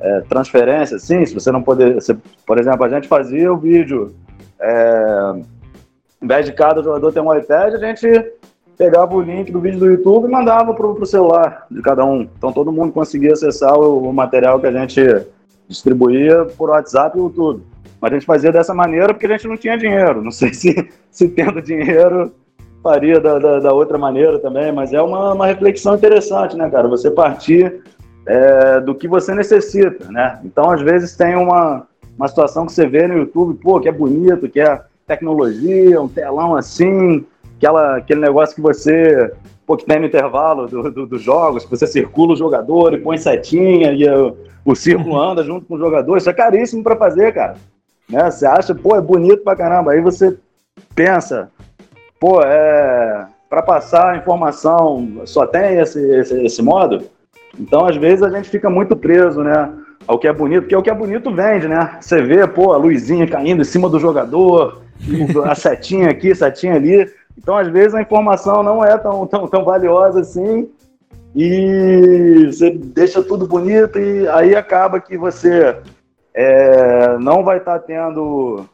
é, 0.00 0.20
transferência 0.28 0.96
assim? 0.96 1.26
Se 1.26 1.34
você 1.34 1.50
não 1.50 1.62
poder. 1.62 2.00
se- 2.00 2.16
por 2.46 2.58
exemplo, 2.58 2.84
a 2.84 2.88
gente 2.88 3.08
fazia 3.08 3.52
o 3.52 3.56
vídeo. 3.56 4.14
é, 4.60 5.40
vez 6.22 6.46
de 6.46 6.52
cada 6.52 6.82
jogador 6.82 7.12
ter 7.12 7.20
um 7.20 7.32
iPad, 7.32 7.74
a 7.74 7.78
gente 7.78 8.08
pegava 8.78 9.14
o 9.14 9.20
link 9.20 9.50
do 9.50 9.60
vídeo 9.60 9.80
do 9.80 9.86
YouTube 9.86 10.28
e 10.28 10.30
mandava 10.30 10.72
pro, 10.72 10.94
pro 10.94 11.04
celular 11.04 11.66
de 11.68 11.82
cada 11.82 12.04
um. 12.04 12.28
Então 12.38 12.52
todo 12.52 12.72
mundo 12.72 12.92
conseguia 12.92 13.32
acessar 13.32 13.76
o, 13.76 14.08
o 14.08 14.12
material 14.12 14.60
que 14.60 14.68
a 14.68 14.72
gente 14.72 15.26
distribuía 15.68 16.46
por 16.56 16.70
WhatsApp 16.70 17.18
e 17.18 17.20
YouTube. 17.20 17.62
Mas 18.00 18.12
a 18.12 18.14
gente 18.14 18.26
fazia 18.26 18.52
dessa 18.52 18.72
maneira 18.72 19.12
porque 19.12 19.26
a 19.26 19.30
gente 19.30 19.48
não 19.48 19.56
tinha 19.56 19.76
dinheiro. 19.76 20.22
Não 20.22 20.30
sei 20.30 20.54
se, 20.54 20.88
se 21.10 21.28
tendo 21.28 21.60
dinheiro 21.60 22.32
faria 22.80 23.20
da, 23.20 23.40
da, 23.40 23.58
da 23.58 23.72
outra 23.72 23.98
maneira 23.98 24.38
também, 24.38 24.70
mas 24.70 24.92
é 24.92 25.02
uma, 25.02 25.34
uma 25.34 25.46
reflexão 25.46 25.96
interessante, 25.96 26.56
né, 26.56 26.70
cara? 26.70 26.86
Você 26.86 27.10
partir 27.10 27.82
é, 28.24 28.80
do 28.80 28.94
que 28.94 29.08
você 29.08 29.34
necessita, 29.34 30.10
né? 30.10 30.38
Então, 30.44 30.70
às 30.70 30.80
vezes, 30.80 31.16
tem 31.16 31.34
uma, 31.34 31.86
uma 32.16 32.28
situação 32.28 32.66
que 32.66 32.72
você 32.72 32.86
vê 32.86 33.08
no 33.08 33.18
YouTube, 33.18 33.58
pô, 33.60 33.80
que 33.80 33.88
é 33.88 33.92
bonito, 33.92 34.48
que 34.48 34.60
é 34.60 34.80
tecnologia, 35.06 36.00
um 36.00 36.08
telão 36.08 36.54
assim, 36.54 37.26
aquela, 37.58 37.96
aquele 37.96 38.20
negócio 38.20 38.54
que 38.54 38.60
você, 38.62 39.30
pô, 39.66 39.76
que 39.76 39.84
tem 39.84 39.98
no 40.00 40.06
intervalo 40.06 40.66
do, 40.66 40.90
do- 40.90 41.06
dos 41.06 41.20
jogos, 41.22 41.64
que 41.64 41.70
você 41.70 41.86
circula 41.86 42.32
o 42.32 42.36
jogador 42.36 42.94
e 42.94 42.98
põe 42.98 43.18
setinha 43.18 43.92
e 43.92 44.08
o, 44.08 44.36
o 44.64 44.74
círculo 44.74 45.18
anda 45.20 45.42
junto 45.44 45.66
com 45.66 45.74
o 45.74 45.78
jogador, 45.78 46.16
isso 46.16 46.30
é 46.30 46.32
caríssimo 46.32 46.82
para 46.82 46.96
fazer, 46.96 47.34
cara. 47.34 47.56
Né? 48.08 48.30
Você 48.30 48.46
acha, 48.46 48.74
pô, 48.74 48.96
é 48.96 49.00
bonito 49.00 49.42
pra 49.42 49.56
caramba, 49.56 49.92
aí 49.92 50.00
você 50.00 50.36
pensa, 50.94 51.50
pô, 52.18 52.40
é, 52.42 53.26
para 53.50 53.62
passar 53.62 54.12
a 54.12 54.16
informação 54.16 55.22
só 55.26 55.46
tem 55.46 55.78
esse, 55.78 56.00
esse, 56.16 56.44
esse 56.46 56.62
modo? 56.62 57.02
Então, 57.58 57.86
às 57.86 57.96
vezes, 57.96 58.22
a 58.22 58.30
gente 58.30 58.48
fica 58.48 58.70
muito 58.70 58.94
preso, 58.94 59.42
né? 59.42 59.70
Ao 60.06 60.18
que 60.18 60.28
é 60.28 60.32
bonito, 60.32 60.62
porque 60.62 60.76
o 60.76 60.82
que 60.82 60.88
é 60.90 60.94
bonito 60.94 61.34
vende, 61.34 61.66
né? 61.68 61.98
Você 62.00 62.22
vê, 62.22 62.46
pô, 62.46 62.72
a 62.72 62.76
luzinha 62.76 63.26
caindo 63.26 63.62
em 63.62 63.64
cima 63.64 63.88
do 63.90 63.98
jogador, 63.98 64.80
a 65.44 65.54
setinha 65.54 66.08
aqui, 66.08 66.34
setinha 66.34 66.76
ali. 66.76 67.10
Então, 67.38 67.56
às 67.56 67.68
vezes, 67.68 67.94
a 67.94 68.02
informação 68.02 68.62
não 68.62 68.84
é 68.84 68.98
tão, 68.98 69.26
tão, 69.26 69.46
tão 69.46 69.64
valiosa 69.64 70.20
assim. 70.20 70.68
E 71.34 72.46
você 72.46 72.70
deixa 72.70 73.22
tudo 73.22 73.46
bonito 73.46 73.98
e 73.98 74.26
aí 74.28 74.56
acaba 74.56 75.00
que 75.00 75.16
você 75.16 75.76
é, 76.34 77.16
não 77.18 77.44
vai 77.44 77.58
estar 77.58 77.78
tendo. 77.80 78.64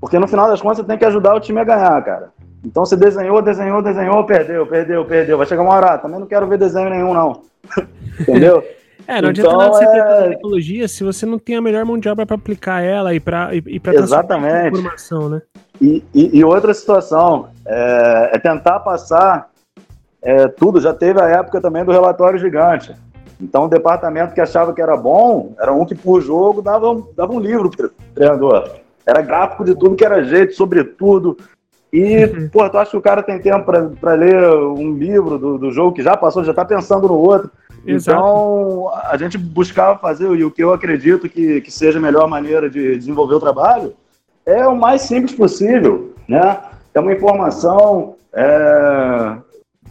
Porque 0.00 0.18
no 0.18 0.26
final 0.26 0.48
das 0.48 0.62
contas 0.62 0.78
você 0.78 0.84
tem 0.84 0.96
que 0.96 1.04
ajudar 1.04 1.34
o 1.34 1.40
time 1.40 1.60
a 1.60 1.64
ganhar, 1.64 2.02
cara. 2.02 2.30
Então 2.64 2.86
você 2.86 2.96
desenhou, 2.96 3.42
desenhou, 3.42 3.82
desenhou, 3.82 4.24
perdeu, 4.24 4.66
perdeu, 4.66 5.04
perdeu. 5.04 5.36
Vai 5.36 5.46
chegar 5.46 5.62
uma 5.62 5.74
hora, 5.74 5.94
ah, 5.94 5.98
também 5.98 6.18
não 6.18 6.26
quero 6.26 6.46
ver 6.46 6.58
desenho 6.58 6.88
nenhum, 6.88 7.12
não. 7.12 7.42
Entendeu? 8.20 8.64
É, 9.06 9.20
não 9.20 9.28
adianta 9.28 9.48
Então, 9.50 9.58
nada 9.58 9.72
você 9.74 9.86
ter 9.86 9.98
é- 9.98 10.28
tecnologia 10.30 10.88
se 10.88 11.04
você 11.04 11.26
não 11.26 11.38
tem 11.38 11.56
a 11.56 11.60
melhor 11.60 11.84
mão 11.84 11.98
de 11.98 12.08
obra 12.08 12.24
pra 12.24 12.36
aplicar 12.36 12.82
ela 12.82 13.14
e 13.14 13.20
pra, 13.20 13.54
e, 13.54 13.62
e 13.66 13.80
pra 13.80 13.94
Exatamente. 13.94 14.68
informação, 14.78 15.28
né? 15.28 15.42
E, 15.80 16.02
e- 16.14 16.38
e 16.38 16.44
outra 16.44 16.72
situação 16.72 17.48
é, 17.66 18.30
é 18.34 18.38
tentar 18.38 18.80
passar 18.80 19.50
é, 20.22 20.48
tudo. 20.48 20.80
Já 20.80 20.94
teve 20.94 21.20
a 21.20 21.28
época 21.28 21.60
também 21.60 21.84
do 21.84 21.92
relatório 21.92 22.38
gigante. 22.38 22.94
Então, 23.40 23.64
o 23.64 23.68
departamento 23.68 24.32
que 24.32 24.40
achava 24.40 24.72
que 24.72 24.80
era 24.80 24.96
bom, 24.96 25.52
era 25.58 25.70
um 25.72 25.84
que 25.84 25.94
por 25.94 26.22
jogo 26.22 26.62
dava, 26.62 26.90
um- 26.90 27.06
dava 27.14 27.32
um 27.32 27.40
livro 27.40 27.68
pro 27.70 27.90
treinador. 28.14 28.70
Era 29.04 29.20
gráfico 29.20 29.64
de 29.64 29.74
tudo 29.74 29.96
que 29.96 30.04
era 30.04 30.24
jeito, 30.24 30.54
sobre 30.54 30.82
tudo. 30.82 31.36
E, 31.92 32.26
pô, 32.50 32.68
tu 32.70 32.78
acha 32.78 32.92
que 32.92 32.96
o 32.96 33.02
cara 33.02 33.22
tem 33.22 33.38
tempo 33.38 33.70
para 34.00 34.14
ler 34.14 34.48
um 34.48 34.94
livro 34.94 35.38
do, 35.38 35.58
do 35.58 35.70
jogo 35.70 35.94
que 35.94 36.02
já 36.02 36.16
passou, 36.16 36.42
já 36.42 36.54
tá 36.54 36.64
pensando 36.64 37.06
no 37.06 37.14
outro. 37.18 37.50
Então, 37.86 38.90
a 39.04 39.16
gente 39.16 39.36
buscava 39.36 39.98
fazer, 39.98 40.30
e 40.34 40.44
o 40.44 40.50
que 40.50 40.62
eu 40.62 40.72
acredito 40.72 41.28
que, 41.28 41.60
que 41.60 41.70
seja 41.70 41.98
a 41.98 42.02
melhor 42.02 42.28
maneira 42.28 42.68
de 42.70 42.96
desenvolver 42.96 43.34
o 43.34 43.40
trabalho, 43.40 43.94
é 44.46 44.66
o 44.66 44.76
mais 44.76 45.02
simples 45.02 45.34
possível, 45.34 46.14
né? 46.28 46.58
É 46.94 47.00
uma 47.00 47.12
informação 47.12 48.14
é, 48.32 49.36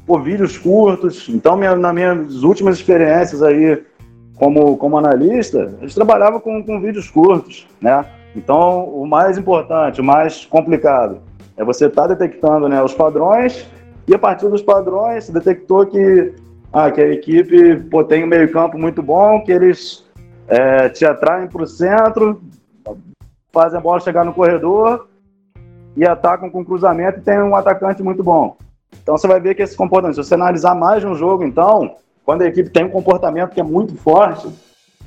por 0.05 0.21
vídeos 0.21 0.57
curtos. 0.57 1.27
Então, 1.29 1.55
minha, 1.55 1.75
nas 1.75 1.93
minhas 1.93 2.43
últimas 2.43 2.77
experiências 2.77 3.41
aí 3.43 3.83
como, 4.35 4.77
como 4.77 4.97
analista, 4.97 5.75
a 5.79 5.81
gente 5.81 5.95
trabalhava 5.95 6.39
com, 6.39 6.63
com 6.63 6.79
vídeos 6.79 7.09
curtos, 7.09 7.67
né? 7.81 8.05
Então, 8.35 8.85
o 8.85 9.05
mais 9.05 9.37
importante, 9.37 10.01
o 10.01 10.03
mais 10.03 10.45
complicado, 10.45 11.19
é 11.55 11.63
você 11.63 11.85
estar 11.85 12.07
tá 12.07 12.15
detectando 12.15 12.67
né, 12.67 12.81
os 12.81 12.93
padrões 12.93 13.67
e 14.07 14.13
a 14.13 14.19
partir 14.19 14.49
dos 14.49 14.61
padrões, 14.61 15.29
detectou 15.29 15.85
que, 15.85 16.33
ah, 16.73 16.89
que 16.89 16.99
a 16.99 17.07
equipe 17.07 17.75
pô, 17.91 18.03
tem 18.03 18.23
um 18.23 18.27
meio 18.27 18.51
campo 18.51 18.79
muito 18.79 19.03
bom, 19.03 19.43
que 19.43 19.51
eles 19.51 20.03
é, 20.47 20.89
te 20.89 21.05
atraem 21.05 21.47
para 21.47 21.61
o 21.61 21.67
centro, 21.67 22.41
fazem 23.51 23.77
a 23.77 23.81
bola 23.81 23.99
chegar 23.99 24.25
no 24.25 24.33
corredor 24.33 25.07
e 25.95 26.03
atacam 26.03 26.49
com 26.49 26.65
cruzamento 26.65 27.19
e 27.19 27.21
tem 27.21 27.39
um 27.39 27.55
atacante 27.55 28.01
muito 28.01 28.23
bom. 28.23 28.57
Então 29.01 29.15
você 29.15 29.27
vai 29.27 29.39
ver 29.39 29.53
que 29.53 29.61
esse 29.61 29.77
comportamento, 29.77 30.15
se 30.15 30.27
você 30.27 30.33
analisar 30.33 30.73
mais 30.73 31.03
no 31.03 31.13
jogo, 31.13 31.43
então, 31.43 31.95
quando 32.25 32.41
a 32.41 32.47
equipe 32.47 32.69
tem 32.69 32.85
um 32.85 32.89
comportamento 32.89 33.51
que 33.51 33.59
é 33.59 33.63
muito 33.63 33.95
forte, 33.95 34.49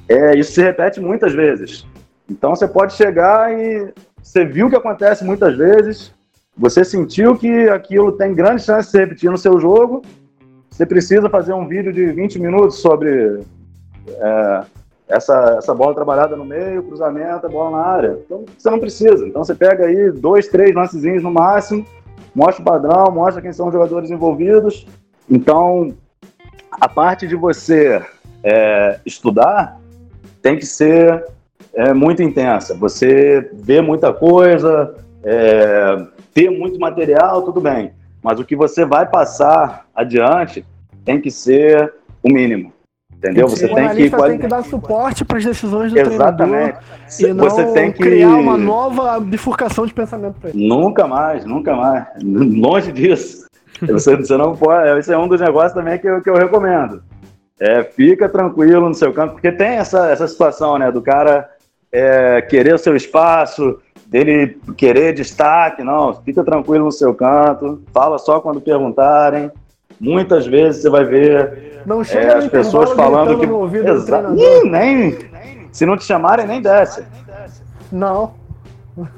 é, 0.09 0.37
isso 0.37 0.53
se 0.53 0.63
repete 0.63 1.01
muitas 1.01 1.33
vezes. 1.33 1.85
Então 2.31 2.55
você 2.55 2.69
pode 2.69 2.93
chegar 2.93 3.53
e 3.53 3.93
você 4.23 4.45
viu 4.45 4.69
o 4.69 4.71
que 4.71 4.77
acontece 4.77 5.25
muitas 5.25 5.57
vezes, 5.57 6.13
você 6.57 6.85
sentiu 6.85 7.37
que 7.37 7.69
aquilo 7.69 8.13
tem 8.13 8.35
grande 8.35 8.63
chance 8.63 8.87
de 8.87 8.93
se 8.93 8.99
repetir 8.99 9.31
no 9.31 9.39
seu 9.39 9.59
jogo, 9.61 10.03
você 10.77 10.85
precisa 10.85 11.31
fazer 11.31 11.55
um 11.55 11.67
vídeo 11.67 11.91
de 11.91 12.05
20 12.13 12.39
minutos 12.39 12.81
sobre 12.81 13.41
é, 14.11 14.61
essa, 15.09 15.55
essa 15.57 15.75
bola 15.75 15.95
trabalhada 15.95 16.37
no 16.37 16.45
meio, 16.45 16.83
cruzamento, 16.83 17.47
a 17.47 17.49
bola 17.49 17.79
na 17.79 17.83
área. 17.83 18.19
Então 18.27 18.45
você 18.59 18.69
não 18.69 18.79
precisa. 18.79 19.27
Então 19.27 19.43
você 19.43 19.55
pega 19.55 19.87
aí 19.87 20.11
dois, 20.11 20.49
três 20.49 20.75
lancezinhos 20.75 21.23
no 21.23 21.31
máximo, 21.31 21.87
mostra 22.35 22.61
o 22.61 22.65
padrão, 22.67 23.11
mostra 23.11 23.41
quem 23.41 23.55
são 23.55 23.69
os 23.69 23.73
jogadores 23.73 24.11
envolvidos. 24.11 24.87
Então 25.31 25.95
a 26.71 26.87
parte 26.91 27.27
de 27.27 27.37
você 27.37 28.05
é, 28.45 29.01
estudar 29.07 29.81
tem 30.43 30.59
que 30.59 30.67
ser 30.67 31.25
é, 31.73 31.95
muito 31.95 32.23
intensa. 32.23 32.75
Você 32.75 33.51
vê 33.55 33.81
muita 33.81 34.13
coisa, 34.13 34.95
é, 35.25 36.07
ter 36.35 36.51
muito 36.51 36.79
material, 36.79 37.41
tudo 37.41 37.63
bem. 37.63 37.93
Mas 38.23 38.41
o 38.41 38.45
que 38.45 38.57
você 38.57 38.85
vai 38.85 39.07
passar 39.07 39.87
adiante 39.95 40.65
tem 41.05 41.21
que 41.21 41.31
ser 41.31 41.95
o 42.23 42.29
mínimo. 42.29 42.73
Entendeu? 43.17 43.49
Você 43.49 43.67
tem 43.67 43.89
que, 43.89 44.11
tem 44.11 44.39
que 44.39 44.47
dar 44.47 44.63
suporte 44.63 45.25
para 45.25 45.39
as 45.39 45.45
decisões 45.45 45.91
do 45.91 45.99
Exatamente. 45.99 46.79
treinador 47.17 47.31
e 47.31 47.33
não 47.33 47.45
você 47.45 47.65
tem 47.73 47.91
que 47.91 47.99
criar 47.99 48.29
uma 48.29 48.59
nova 48.59 49.19
bifurcação 49.19 49.87
de 49.87 49.95
pensamento 49.95 50.39
para 50.39 50.51
ele. 50.51 50.69
Nunca 50.69 51.07
mais, 51.07 51.45
nunca 51.45 51.75
mais. 51.75 52.07
Longe 52.23 52.93
disso. 52.93 53.47
Você, 53.81 54.17
você 54.17 54.37
não 54.37 54.55
pode. 54.55 54.99
Esse 54.99 55.13
é 55.13 55.19
um 55.19 55.29
dos 55.29 55.41
negócios 55.41 55.73
também 55.73 55.99
que 55.99 56.07
eu, 56.07 56.21
que 56.21 56.29
eu 56.29 56.35
recomendo. 56.35 57.03
É, 57.59 57.83
fica 57.83 58.29
tranquilo 58.29 58.87
no 58.87 58.95
seu 58.95 59.13
campo, 59.15 59.35
porque 59.35 59.51
tem 59.51 59.77
essa, 59.77 60.11
essa 60.11 60.29
situação, 60.29 60.79
né, 60.79 60.93
do 60.93 61.01
cara 61.01 61.49
é, 61.91 62.43
querer 62.43 62.75
o 62.75 62.79
seu 62.79 62.95
espaço, 62.95 63.81
dele 64.09 64.59
querer 64.77 65.13
destaque, 65.13 65.83
não, 65.83 66.15
fica 66.15 66.45
tranquilo 66.45 66.87
no 66.87 66.93
seu 66.93 67.15
canto, 67.15 67.83
fala 67.93 68.19
só 68.19 68.41
quando 68.41 68.61
perguntarem. 68.61 69.51
Muitas 69.99 70.47
vezes 70.47 70.83
você 70.83 70.91
vai 70.91 71.05
ver 71.05 71.83
não 71.87 72.03
é, 72.03 72.35
as 72.35 72.49
pessoas 72.49 72.93
falando 72.93 73.39
que. 73.39 73.77
Exato. 73.77 74.33
nem. 74.65 75.17
Se 75.71 75.87
não 75.87 75.97
te 75.97 76.05
chamarem, 76.05 76.47
nem 76.47 76.61
desce. 76.61 77.05
Não. 77.93 78.35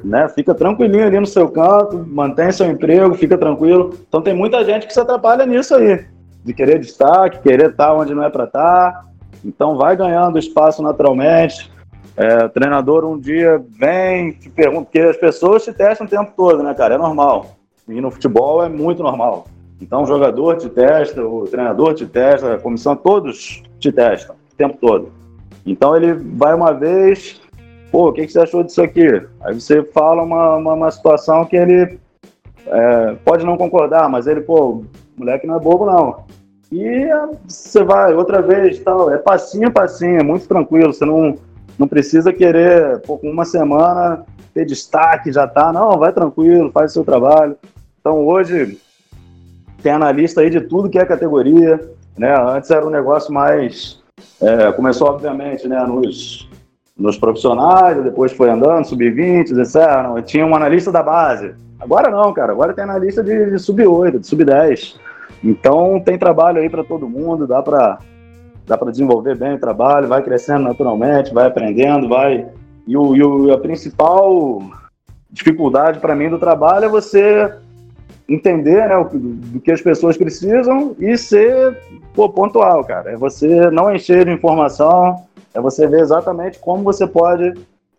Né? 0.05 0.29
Fica 0.29 0.55
tranquilinho 0.55 1.07
ali 1.07 1.19
no 1.19 1.27
seu 1.27 1.49
canto, 1.49 2.05
mantém 2.07 2.53
seu 2.53 2.69
emprego, 2.69 3.15
fica 3.15 3.39
tranquilo. 3.39 3.95
Então 4.09 4.21
tem 4.21 4.35
muita 4.35 4.65
gente 4.65 4.87
que 4.87 4.93
se 4.93 5.01
atrapalha 5.01 5.47
nisso 5.47 5.75
aí, 5.75 6.05
de 6.45 6.53
querer 6.53 6.81
destaque, 6.81 7.41
querer 7.41 7.71
estar 7.71 7.95
onde 7.95 8.15
não 8.15 8.25
é 8.25 8.29
para 8.29 8.45
estar. 8.45 9.05
Então 9.45 9.77
vai 9.77 9.97
ganhando 9.97 10.39
espaço 10.39 10.83
naturalmente. 10.83 11.71
É, 12.19 12.47
o 12.47 12.49
treinador 12.49 13.05
um 13.05 13.17
dia 13.17 13.65
vem, 13.79 14.33
te 14.33 14.51
pergunta, 14.51 14.87
porque 14.87 14.99
as 14.99 15.17
pessoas 15.17 15.65
te 15.65 15.73
testam 15.73 16.05
o 16.05 16.11
tempo 16.11 16.33
todo, 16.37 16.65
né, 16.65 16.75
cara? 16.75 16.97
É 16.97 16.99
normal. 16.99 17.55
E 17.89 18.01
no 18.01 18.11
futebol 18.11 18.61
é 18.61 18.69
muito 18.69 19.05
normal. 19.05 19.47
Então 19.81 20.03
o 20.03 20.07
jogador 20.07 20.57
te 20.57 20.69
testa, 20.69 21.25
o 21.25 21.45
treinador 21.45 21.95
te 21.95 22.05
testa, 22.07 22.55
a 22.55 22.59
comissão, 22.59 22.97
todos 22.97 23.63
te 23.79 23.93
testam 23.93 24.35
o 24.53 24.57
tempo 24.57 24.77
todo. 24.81 25.13
Então 25.65 25.95
ele 25.95 26.13
vai 26.13 26.55
uma 26.55 26.73
vez, 26.73 27.41
pô, 27.93 28.09
o 28.09 28.13
que, 28.13 28.27
que 28.27 28.33
você 28.33 28.41
achou 28.41 28.65
disso 28.65 28.83
aqui? 28.83 29.07
Aí 29.41 29.55
você 29.55 29.85
fala 29.85 30.25
uma, 30.25 30.57
uma, 30.57 30.75
uma 30.75 30.91
situação 30.91 31.45
que 31.45 31.55
ele 31.55 32.01
é, 32.67 33.15
pode 33.25 33.47
não 33.47 33.57
concordar, 33.57 34.09
mas 34.09 34.27
ele, 34.27 34.41
pô, 34.41 34.83
moleque 35.17 35.47
não 35.47 35.55
é 35.55 35.61
bobo 35.61 35.87
não. 35.87 36.25
E 36.73 37.09
você 37.47 37.85
vai 37.85 38.13
outra 38.13 38.43
vez, 38.43 38.81
tal, 38.81 39.09
é 39.09 39.17
passinho, 39.19 39.71
passinho, 39.71 40.19
é 40.19 40.23
muito 40.25 40.49
tranquilo, 40.49 40.93
você 40.93 41.05
não 41.05 41.39
não 41.79 41.87
precisa 41.87 42.33
querer, 42.33 43.01
pô, 43.03 43.17
com 43.17 43.31
uma 43.31 43.45
semana, 43.45 44.25
ter 44.53 44.65
destaque, 44.65 45.33
já 45.33 45.47
tá. 45.47 45.73
Não, 45.73 45.99
vai 45.99 46.13
tranquilo, 46.13 46.73
faz 46.73 46.91
o 46.91 46.95
seu 46.95 47.05
trabalho. 47.05 47.57
Então 48.01 48.27
hoje 48.27 48.79
tem 49.83 49.93
analista 49.93 50.41
aí 50.41 50.51
de 50.51 50.61
tudo 50.61 50.91
que 50.91 50.99
é 50.99 51.05
categoria. 51.05 51.81
Né? 52.17 52.35
Antes 52.37 52.71
era 52.71 52.85
um 52.85 52.91
negócio 52.91 53.33
mais. 53.33 54.03
É, 54.41 54.73
começou, 54.73 55.09
obviamente, 55.09 55.69
né, 55.69 55.81
nos, 55.87 56.49
nos 56.97 57.17
profissionais, 57.17 58.03
depois 58.03 58.33
foi 58.33 58.51
andando, 58.51 58.85
sub-20, 58.85 59.57
etc. 59.57 60.25
Tinha 60.25 60.45
um 60.45 60.57
analista 60.57 60.91
da 60.91 61.03
base. 61.03 61.55
Agora 61.79 62.11
não, 62.11 62.33
cara. 62.33 62.53
Agora 62.53 62.75
tem 62.75 62.83
analista 62.83 63.23
de, 63.23 63.51
de 63.51 63.59
sub-8, 63.59 64.19
de 64.19 64.27
sub-10. 64.27 64.97
Então 65.45 66.01
tem 66.01 66.19
trabalho 66.19 66.61
aí 66.61 66.69
para 66.69 66.83
todo 66.83 67.09
mundo, 67.09 67.47
dá 67.47 67.63
para 67.63 67.99
dá 68.69 68.77
para 68.77 68.91
desenvolver 68.91 69.37
bem 69.37 69.55
o 69.55 69.59
trabalho, 69.59 70.07
vai 70.07 70.23
crescendo 70.23 70.65
naturalmente, 70.65 71.33
vai 71.33 71.47
aprendendo, 71.47 72.09
vai. 72.09 72.47
E, 72.87 72.97
o, 72.97 73.17
e 73.17 73.23
o, 73.23 73.53
a 73.53 73.59
principal 73.59 74.63
dificuldade 75.31 75.99
para 75.99 76.15
mim 76.15 76.29
do 76.29 76.39
trabalho 76.39 76.85
é 76.85 76.89
você 76.89 77.53
entender 78.29 78.89
né, 78.89 78.97
o, 78.97 79.09
do 79.09 79.61
que 79.61 79.73
as 79.73 79.81
pessoas 79.81 80.17
precisam 80.17 80.95
e 80.99 81.17
ser 81.17 81.77
pô, 82.15 82.29
pontual, 82.29 82.85
cara. 82.85 83.13
É 83.13 83.17
você 83.17 83.71
não 83.71 83.95
encher 83.95 84.27
de 84.27 84.33
informação, 84.33 85.25
é 85.55 85.61
você 85.61 85.87
ver 85.87 86.01
exatamente 86.01 86.59
como 86.59 86.85
você 86.85 87.07
pode 87.07 87.55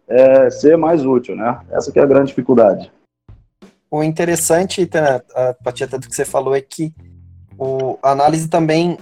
é, 0.07 0.49
ser 0.51 0.77
mais 0.77 1.03
útil, 1.03 1.35
né? 1.35 1.59
Essa 1.71 1.91
que 1.91 1.99
é 1.99 2.03
a 2.03 2.07
grande 2.07 2.27
dificuldade. 2.27 2.91
O 3.91 4.03
interessante, 4.03 4.87
a 5.35 5.53
partir 5.63 5.87
do 5.87 5.99
que 5.99 6.15
você 6.15 6.25
falou, 6.25 6.55
é 6.55 6.61
que 6.61 6.93
o, 7.57 7.97
a 8.03 8.11
análise 8.11 8.47
também 8.47 8.97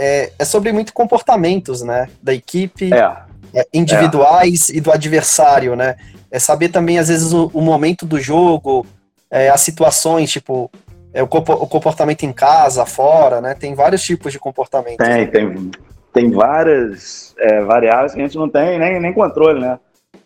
é, 0.00 0.32
é 0.38 0.44
sobre 0.46 0.72
muito 0.72 0.94
comportamentos, 0.94 1.82
né? 1.82 2.08
Da 2.22 2.32
equipe, 2.32 2.92
é. 2.92 3.16
é 3.54 3.66
individuais 3.72 4.70
e 4.70 4.80
do 4.80 4.90
adversário, 4.90 5.76
né? 5.76 5.96
É 6.30 6.38
saber 6.38 6.70
também, 6.70 6.98
às 6.98 7.08
vezes, 7.08 7.34
o, 7.34 7.50
o 7.52 7.60
momento 7.60 8.06
do 8.06 8.18
jogo, 8.18 8.86
é, 9.30 9.50
as 9.50 9.60
situações, 9.60 10.30
tipo, 10.30 10.70
é, 11.12 11.22
o, 11.22 11.28
comportamento 11.28 12.22
em 12.22 12.32
casa, 12.32 12.86
fora, 12.86 13.42
né? 13.42 13.54
Tem 13.54 13.74
vários 13.74 14.02
tipos 14.02 14.32
de 14.32 14.38
comportamento. 14.38 14.96
Tem, 14.96 15.26
tem, 15.26 15.70
tem 16.14 16.30
várias 16.30 17.34
é, 17.38 17.62
variáveis 17.62 18.14
que 18.14 18.20
a 18.20 18.24
gente 18.24 18.38
não 18.38 18.48
tem 18.48 18.78
nem, 18.78 18.98
nem 18.98 19.12
controle, 19.12 19.60
né? 19.60 19.78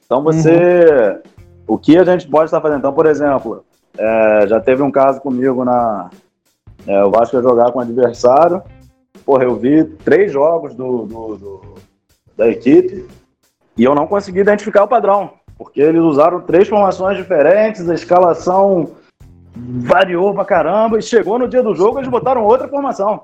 Então 0.07 0.23
você. 0.23 0.53
Uhum. 0.53 1.35
O 1.67 1.79
que 1.79 1.97
a 1.97 2.05
gente 2.05 2.29
pode 2.29 2.45
estar 2.45 2.61
fazendo? 2.61 2.79
Então, 2.79 2.93
por 2.93 3.07
exemplo, 3.07 3.65
é, 3.97 4.47
já 4.47 4.61
teve 4.61 4.83
um 4.83 4.91
caso 4.91 5.21
comigo 5.21 5.65
na. 5.65 6.11
É, 6.87 7.03
o 7.03 7.11
Vasco 7.11 7.35
ia 7.35 7.43
jogar 7.43 7.73
com 7.73 7.79
o 7.79 7.83
adversário 7.83 8.63
porra, 9.25 9.45
eu 9.45 9.57
vi 9.57 9.85
três 9.85 10.33
jogos 10.33 10.75
do, 10.75 11.07
do, 11.07 11.37
do, 11.37 11.75
da 12.37 12.49
equipe 12.49 13.07
e 13.77 13.85
eu 13.85 13.95
não 13.95 14.07
consegui 14.07 14.41
identificar 14.41 14.85
o 14.85 14.89
padrão, 14.89 15.33
porque 15.57 15.81
eles 15.81 16.01
usaram 16.01 16.41
três 16.41 16.69
formações 16.69 17.17
diferentes, 17.17 17.89
a 17.89 17.95
escalação 17.95 18.91
variou 19.57 20.35
pra 20.35 20.45
caramba 20.45 20.99
e 20.99 21.03
chegou 21.03 21.39
no 21.39 21.49
dia 21.49 21.63
do 21.63 21.75
jogo 21.75 21.99
eles 21.99 22.09
botaram 22.09 22.45
outra 22.45 22.69
formação. 22.69 23.23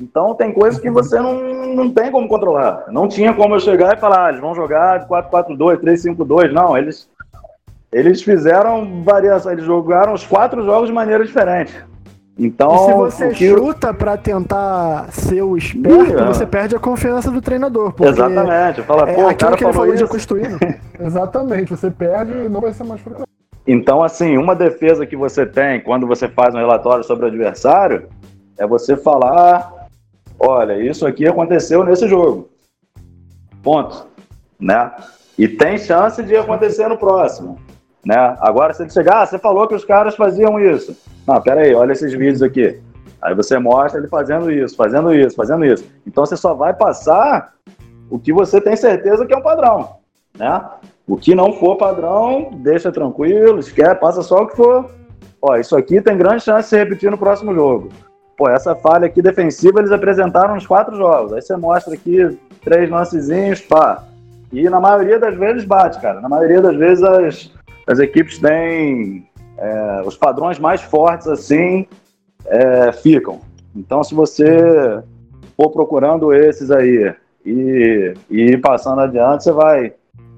Então 0.00 0.34
tem 0.34 0.52
coisas 0.52 0.80
que 0.80 0.90
você 0.90 1.18
não, 1.18 1.74
não 1.74 1.90
tem 1.90 2.10
como 2.10 2.28
controlar. 2.28 2.84
Não 2.88 3.08
tinha 3.08 3.32
como 3.32 3.54
eu 3.54 3.60
chegar 3.60 3.96
e 3.96 4.00
falar, 4.00 4.26
ah, 4.26 4.28
eles 4.28 4.40
vão 4.40 4.54
jogar 4.54 5.08
4-4-2, 5.08 5.78
3-5-2. 5.78 6.52
Não, 6.52 6.76
eles, 6.76 7.08
eles 7.90 8.22
fizeram 8.22 9.02
variação, 9.02 9.52
eles 9.52 9.64
jogaram 9.64 10.12
os 10.12 10.26
quatro 10.26 10.62
jogos 10.64 10.88
de 10.88 10.94
maneira 10.94 11.24
diferente. 11.24 11.74
Então, 12.38 12.74
e 12.74 12.78
se 12.78 12.92
você 12.92 13.28
que... 13.30 13.48
chuta 13.48 13.94
para 13.94 14.16
tentar 14.18 15.10
ser 15.10 15.40
o 15.40 15.56
esperto, 15.56 16.24
você 16.26 16.44
perde 16.44 16.76
a 16.76 16.78
confiança 16.78 17.30
do 17.30 17.40
treinador. 17.40 17.94
Exatamente. 17.98 18.82
Fala, 18.82 19.08
é, 19.08 19.14
pô, 19.14 19.20
aquilo 19.22 19.36
cara 19.36 19.56
que 19.56 19.64
ele 19.64 19.72
falou 19.72 19.94
isso. 19.94 20.04
de 20.04 20.10
construir. 20.10 20.58
Exatamente. 21.00 21.70
Você 21.70 21.90
perde 21.90 22.32
e 22.32 22.48
não 22.48 22.60
vai 22.60 22.74
ser 22.74 22.84
mais 22.84 23.00
frequente. 23.00 23.26
Então, 23.66 24.02
assim, 24.02 24.36
uma 24.36 24.54
defesa 24.54 25.06
que 25.06 25.16
você 25.16 25.46
tem 25.46 25.80
quando 25.80 26.06
você 26.06 26.28
faz 26.28 26.54
um 26.54 26.58
relatório 26.58 27.02
sobre 27.02 27.24
o 27.24 27.28
adversário 27.28 28.06
é 28.58 28.66
você 28.66 28.96
falar: 28.96 29.88
olha, 30.38 30.78
isso 30.78 31.06
aqui 31.06 31.26
aconteceu 31.26 31.82
nesse 31.84 32.06
jogo. 32.06 32.50
Ponto. 33.62 34.06
Né? 34.60 34.90
E 35.38 35.48
tem 35.48 35.78
chance 35.78 36.22
de 36.22 36.36
acontecer 36.36 36.86
no 36.86 36.98
próximo. 36.98 37.58
Né? 38.06 38.36
Agora, 38.38 38.72
se 38.72 38.84
ele 38.84 38.90
chegar, 38.90 39.22
ah, 39.22 39.26
você 39.26 39.36
falou 39.36 39.66
que 39.66 39.74
os 39.74 39.84
caras 39.84 40.14
faziam 40.14 40.60
isso. 40.60 40.96
Não, 41.26 41.42
pera 41.42 41.62
aí, 41.62 41.74
olha 41.74 41.90
esses 41.90 42.12
vídeos 42.12 42.40
aqui. 42.40 42.80
Aí 43.20 43.34
você 43.34 43.58
mostra 43.58 43.98
ele 43.98 44.06
fazendo 44.06 44.48
isso, 44.48 44.76
fazendo 44.76 45.12
isso, 45.12 45.34
fazendo 45.34 45.64
isso. 45.64 45.84
Então 46.06 46.24
você 46.24 46.36
só 46.36 46.54
vai 46.54 46.72
passar 46.72 47.52
o 48.08 48.16
que 48.16 48.32
você 48.32 48.60
tem 48.60 48.76
certeza 48.76 49.26
que 49.26 49.34
é 49.34 49.36
um 49.36 49.42
padrão, 49.42 49.96
né? 50.38 50.62
O 51.04 51.16
que 51.16 51.34
não 51.34 51.52
for 51.54 51.74
padrão, 51.74 52.50
deixa 52.58 52.92
tranquilo, 52.92 53.58
esquece, 53.58 53.96
passa 53.96 54.22
só 54.22 54.42
o 54.42 54.46
que 54.46 54.56
for. 54.56 54.88
Ó, 55.42 55.56
isso 55.56 55.76
aqui 55.76 56.00
tem 56.00 56.16
grande 56.16 56.44
chance 56.44 56.62
de 56.62 56.68
se 56.68 56.76
repetir 56.76 57.10
no 57.10 57.18
próximo 57.18 57.52
jogo. 57.52 57.88
Pô, 58.36 58.48
essa 58.48 58.76
falha 58.76 59.06
aqui 59.06 59.20
defensiva 59.20 59.80
eles 59.80 59.90
apresentaram 59.90 60.54
nos 60.54 60.66
quatro 60.66 60.96
jogos. 60.96 61.32
Aí 61.32 61.42
você 61.42 61.56
mostra 61.56 61.94
aqui 61.94 62.38
três 62.62 62.88
lancezinhos, 62.88 63.60
pá. 63.62 64.04
E 64.52 64.70
na 64.70 64.78
maioria 64.78 65.18
das 65.18 65.36
vezes 65.36 65.64
bate, 65.64 66.00
cara. 66.00 66.20
Na 66.20 66.28
maioria 66.28 66.60
das 66.60 66.76
vezes 66.76 67.02
as, 67.02 67.50
as 67.86 67.98
equipes 67.98 68.38
têm 68.38 69.28
é, 69.58 70.02
os 70.04 70.16
padrões 70.16 70.58
mais 70.58 70.80
fortes 70.82 71.26
assim 71.26 71.86
é, 72.46 72.92
ficam. 72.92 73.40
Então, 73.74 74.02
se 74.02 74.14
você 74.14 75.02
for 75.56 75.70
procurando 75.70 76.32
esses 76.32 76.70
aí 76.70 77.14
e, 77.44 78.14
e 78.30 78.56
passando 78.58 79.00
adiante, 79.00 79.44
você 79.44 79.52
vai 79.52 79.92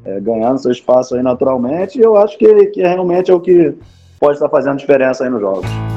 é, 0.05 0.21
ganhando 0.21 0.59
seu 0.59 0.73
espaço 0.73 1.15
aí 1.15 1.23
naturalmente. 1.23 1.99
E 1.99 2.03
eu 2.03 2.17
acho 2.17 2.37
que, 2.39 2.67
que 2.67 2.83
realmente 2.83 3.31
é 3.31 3.35
o 3.35 3.41
que 3.41 3.75
pode 4.21 4.35
estar 4.35 4.49
fazendo 4.49 4.79
diferença 4.79 5.25
aí 5.25 5.31
nos 5.31 5.41
jogos. 5.41 5.88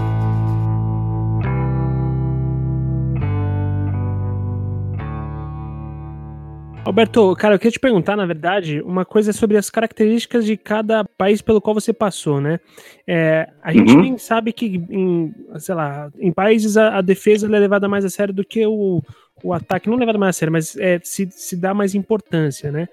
Alberto, 6.92 7.34
cara, 7.38 7.56
eu 7.56 7.60
queria 7.60 7.72
te 7.72 7.80
perguntar, 7.80 8.18
na 8.18 8.26
verdade, 8.26 8.82
uma 8.82 9.06
coisa 9.06 9.32
sobre 9.32 9.56
as 9.56 9.70
características 9.70 10.46
de 10.46 10.58
cada 10.58 11.06
país 11.06 11.42
pelo 11.42 11.62
qual 11.62 11.74
você 11.74 11.94
passou, 11.94 12.42
né? 12.42 12.60
É, 13.08 13.50
a 13.64 13.72
gente 13.72 13.94
uhum. 13.94 14.02
nem 14.02 14.18
sabe 14.18 14.52
que, 14.52 14.84
em, 14.90 15.34
sei 15.58 15.74
lá, 15.74 16.12
em 16.20 16.34
países 16.34 16.76
a, 16.76 16.98
a 16.98 17.02
defesa 17.02 17.48
é 17.48 17.60
levada 17.60 17.88
mais 17.88 18.04
a 18.04 18.10
sério 18.10 18.34
do 18.34 18.44
que 18.44 18.68
o, 18.68 19.02
o 19.42 19.54
ataque, 19.54 19.90
não 19.90 19.96
levada 19.96 20.18
mais 20.18 20.36
a 20.36 20.40
sério, 20.40 20.52
mas 20.52 20.76
é, 20.76 21.00
se, 21.02 21.30
se 21.32 21.56
dá 21.56 21.74
mais 21.74 21.96
importância, 21.96 22.70
né? 22.74 22.90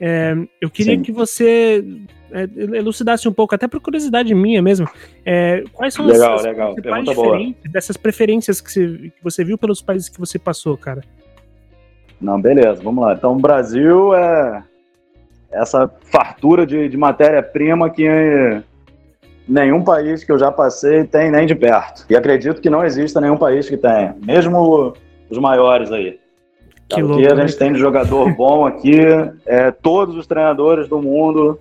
É, 0.00 0.34
eu 0.58 0.70
queria 0.70 0.96
Sim. 0.96 1.02
que 1.02 1.12
você 1.12 1.84
é, 2.30 2.48
elucidasse 2.74 3.28
um 3.28 3.32
pouco, 3.34 3.54
até 3.54 3.68
por 3.68 3.80
curiosidade 3.80 4.34
minha 4.34 4.62
mesmo, 4.62 4.88
é, 5.26 5.62
quais 5.74 5.92
são 5.92 6.06
legal, 6.06 6.36
as, 6.36 6.42
legal. 6.42 6.74
principais 6.74 7.04
diferenças 7.04 7.70
dessas 7.70 7.96
preferências 7.98 8.60
que 8.62 8.72
você, 8.72 8.88
que 9.14 9.22
você 9.22 9.44
viu 9.44 9.58
pelos 9.58 9.82
países 9.82 10.08
que 10.08 10.18
você 10.18 10.38
passou, 10.38 10.74
cara? 10.78 11.02
Não, 12.22 12.40
beleza, 12.40 12.80
vamos 12.82 13.04
lá. 13.04 13.14
Então, 13.14 13.32
o 13.32 13.40
Brasil 13.40 14.14
é 14.14 14.62
essa 15.50 15.90
fartura 16.10 16.66
de, 16.66 16.88
de 16.88 16.96
matéria-prima 16.96 17.90
que 17.90 18.62
nenhum 19.46 19.82
país 19.82 20.24
que 20.24 20.32
eu 20.32 20.38
já 20.38 20.50
passei 20.50 21.04
tem 21.04 21.30
nem 21.30 21.46
de 21.46 21.54
perto. 21.54 22.06
E 22.08 22.16
acredito 22.16 22.60
que 22.60 22.70
não 22.70 22.84
exista 22.84 23.20
nenhum 23.20 23.36
país 23.36 23.68
que 23.68 23.76
tenha, 23.76 24.16
mesmo 24.24 24.94
os 25.28 25.38
maiores 25.38 25.90
aí. 25.90 26.20
Que 26.88 27.02
louco, 27.02 27.20
a 27.20 27.34
gente 27.34 27.52
né? 27.52 27.58
tem 27.58 27.72
de 27.72 27.78
jogador 27.78 28.32
bom 28.36 28.66
aqui, 28.66 29.00
é, 29.46 29.70
todos 29.70 30.16
os 30.16 30.26
treinadores 30.26 30.88
do 30.88 31.00
mundo 31.00 31.58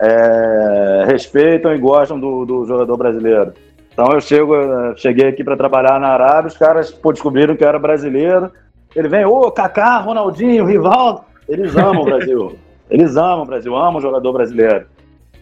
é, 0.00 1.04
respeitam 1.06 1.74
e 1.74 1.78
gostam 1.78 2.18
do, 2.18 2.44
do, 2.44 2.64
jogador 2.64 2.96
brasileiro. 2.96 3.52
Então 3.92 4.12
eu 4.12 4.20
chego, 4.20 4.54
cheguei 4.96 5.28
aqui 5.28 5.42
para 5.42 5.56
trabalhar 5.56 5.98
na 5.98 6.08
Arábia, 6.08 6.48
os 6.48 6.56
caras 6.56 6.90
pô, 6.90 7.12
descobriram 7.12 7.56
que 7.56 7.64
eu 7.64 7.68
era 7.68 7.78
brasileiro, 7.78 8.52
ele 8.96 9.08
vem, 9.08 9.26
ô, 9.26 9.50
Kaká, 9.50 9.98
Ronaldinho, 9.98 10.64
Rivaldo. 10.64 11.20
Eles 11.46 11.76
amam 11.76 12.00
o 12.00 12.04
Brasil. 12.06 12.56
Eles 12.88 13.16
amam 13.16 13.42
o 13.42 13.46
Brasil, 13.46 13.76
amam 13.76 13.96
o 13.96 14.00
jogador 14.00 14.32
brasileiro. 14.32 14.86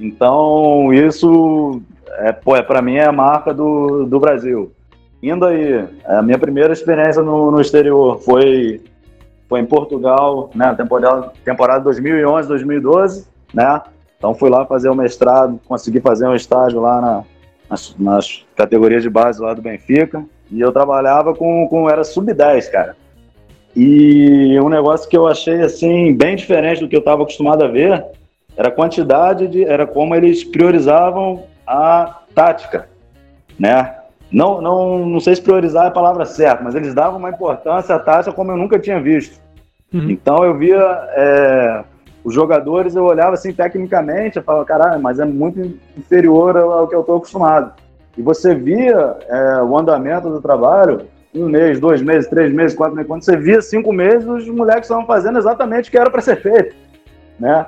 Então, 0.00 0.92
isso, 0.92 1.80
é, 2.18 2.32
pô, 2.32 2.56
é, 2.56 2.62
para 2.62 2.82
mim, 2.82 2.96
é 2.96 3.04
a 3.04 3.12
marca 3.12 3.54
do, 3.54 4.06
do 4.06 4.18
Brasil. 4.18 4.72
Indo 5.22 5.46
aí, 5.46 5.86
a 6.04 6.20
minha 6.20 6.38
primeira 6.38 6.72
experiência 6.72 7.22
no, 7.22 7.52
no 7.52 7.60
exterior 7.60 8.18
foi, 8.22 8.82
foi 9.48 9.60
em 9.60 9.66
Portugal, 9.66 10.50
né, 10.52 10.74
temporada, 10.74 11.32
temporada 11.44 11.84
2011, 11.84 12.48
2012, 12.48 13.28
né? 13.54 13.80
Então, 14.18 14.34
fui 14.34 14.50
lá 14.50 14.66
fazer 14.66 14.88
o 14.88 14.96
mestrado, 14.96 15.60
consegui 15.68 16.00
fazer 16.00 16.26
um 16.26 16.34
estágio 16.34 16.80
lá 16.80 17.00
na, 17.00 17.24
nas, 17.70 17.94
nas 17.96 18.44
categorias 18.56 19.02
de 19.02 19.10
base 19.10 19.40
lá 19.40 19.54
do 19.54 19.62
Benfica. 19.62 20.24
E 20.50 20.60
eu 20.60 20.72
trabalhava 20.72 21.34
com, 21.34 21.68
com 21.68 21.88
era 21.88 22.02
sub-10, 22.02 22.70
cara. 22.70 22.96
E 23.76 24.58
um 24.60 24.68
negócio 24.68 25.08
que 25.08 25.16
eu 25.16 25.26
achei 25.26 25.60
assim 25.60 26.14
bem 26.14 26.36
diferente 26.36 26.80
do 26.80 26.88
que 26.88 26.94
eu 26.94 27.00
estava 27.00 27.22
acostumado 27.22 27.64
a 27.64 27.68
ver 27.68 28.04
era 28.56 28.68
a 28.68 28.72
quantidade 28.72 29.48
de, 29.48 29.64
era 29.64 29.86
como 29.86 30.14
eles 30.14 30.44
priorizavam 30.44 31.44
a 31.66 32.20
tática, 32.34 32.88
né? 33.58 33.96
Não, 34.30 34.60
não, 34.60 35.06
não 35.06 35.20
sei 35.20 35.34
se 35.34 35.42
priorizar 35.42 35.84
é 35.84 35.88
a 35.88 35.92
palavra 35.92 36.24
certa, 36.24 36.62
mas 36.62 36.74
eles 36.74 36.94
davam 36.94 37.18
uma 37.18 37.30
importância 37.30 37.94
à 37.94 37.98
tática 37.98 38.32
como 38.32 38.52
eu 38.52 38.56
nunca 38.56 38.78
tinha 38.78 39.00
visto. 39.00 39.40
Uhum. 39.92 40.10
Então 40.10 40.44
eu 40.44 40.56
via 40.56 40.80
é, 41.16 41.84
os 42.24 42.34
jogadores, 42.34 42.94
eu 42.94 43.04
olhava 43.04 43.34
assim 43.34 43.52
tecnicamente, 43.52 44.36
eu 44.36 44.42
falava, 44.42 44.64
caralho, 44.64 45.00
mas 45.00 45.18
é 45.18 45.24
muito 45.24 45.60
inferior 45.96 46.56
ao 46.56 46.88
que 46.88 46.94
eu 46.94 47.00
estou 47.00 47.16
acostumado. 47.16 47.72
E 48.16 48.22
você 48.22 48.54
via 48.54 49.16
é, 49.28 49.62
o 49.62 49.76
andamento 49.76 50.30
do 50.30 50.40
trabalho 50.40 51.02
um 51.34 51.48
mês, 51.48 51.80
dois 51.80 52.00
meses, 52.00 52.28
três 52.28 52.52
meses, 52.52 52.76
quatro 52.76 52.94
meses. 52.94 53.08
Quando 53.08 53.22
você 53.22 53.36
via 53.36 53.60
cinco 53.60 53.92
meses, 53.92 54.26
os 54.26 54.48
moleques 54.48 54.84
estavam 54.84 55.06
fazendo 55.06 55.38
exatamente 55.38 55.88
o 55.88 55.90
que 55.90 55.98
era 55.98 56.10
para 56.10 56.20
ser 56.20 56.36
feito, 56.36 56.74
né? 57.38 57.66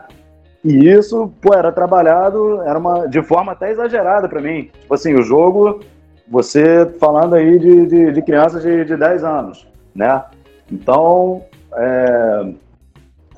E 0.65 0.89
isso, 0.89 1.33
pô, 1.41 1.55
era 1.55 1.71
trabalhado, 1.71 2.63
era 2.63 2.79
uma 2.79 3.07
de 3.07 3.23
forma 3.23 3.53
até 3.53 3.71
exagerada 3.71 4.29
para 4.29 4.41
mim. 4.41 4.71
Tipo 4.81 4.95
assim, 4.95 5.15
o 5.15 5.23
jogo, 5.23 5.81
você 6.29 6.87
falando 6.99 7.35
aí 7.35 7.59
de, 7.59 7.87
de, 7.87 8.13
de 8.13 8.23
crianças 8.23 8.63
de, 8.63 8.85
de 8.85 8.97
10 8.97 9.25
anos, 9.25 9.67
né? 9.95 10.25
Então, 10.71 11.45
é, 11.75 12.53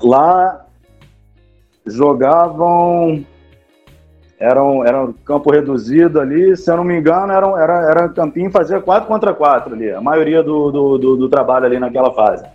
lá 0.01 0.65
jogavam 1.85 3.23
era 4.39 4.63
um, 4.63 4.85
era 4.85 5.03
um 5.03 5.11
campo 5.11 5.51
reduzido 5.51 6.19
ali, 6.19 6.55
se 6.55 6.71
eu 6.71 6.77
não 6.77 6.83
me 6.85 6.97
engano, 6.97 7.33
era, 7.33 7.45
era, 7.61 7.91
era 7.91 8.09
campinho 8.09 8.49
fazia 8.49 8.79
4 8.79 9.05
contra 9.05 9.33
4 9.33 9.73
ali, 9.73 9.91
a 9.91 9.99
maioria 9.99 10.41
do, 10.41 10.71
do, 10.71 10.97
do, 10.97 11.17
do, 11.17 11.29
trabalho 11.29 11.65
ali 11.65 11.77
naquela 11.77 12.13
fase. 12.13 12.45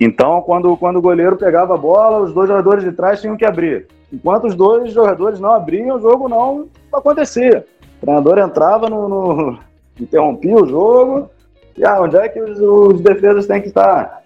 Então, 0.00 0.40
quando, 0.40 0.74
quando 0.78 0.96
o 0.96 1.02
goleiro 1.02 1.36
pegava 1.36 1.74
a 1.74 1.76
bola, 1.76 2.20
os 2.20 2.32
dois 2.32 2.48
jogadores 2.48 2.82
de 2.82 2.92
trás 2.92 3.20
tinham 3.20 3.36
que 3.36 3.44
abrir. 3.44 3.86
Enquanto 4.10 4.46
os 4.46 4.54
dois 4.54 4.94
jogadores 4.94 5.38
não 5.38 5.52
abriam, 5.52 5.96
o 5.96 6.00
jogo 6.00 6.26
não 6.26 6.68
acontecia. 6.90 7.66
O 7.98 8.06
treinador 8.06 8.38
entrava 8.38 8.88
no, 8.88 9.06
no 9.06 9.58
interrompia 10.00 10.56
o 10.56 10.66
jogo, 10.66 11.28
e 11.76 11.84
ah, 11.84 12.00
onde 12.00 12.16
é 12.16 12.28
que 12.30 12.40
os, 12.40 12.58
os 12.58 13.00
defesas 13.02 13.46
têm 13.46 13.60
que 13.60 13.68
estar? 13.68 14.22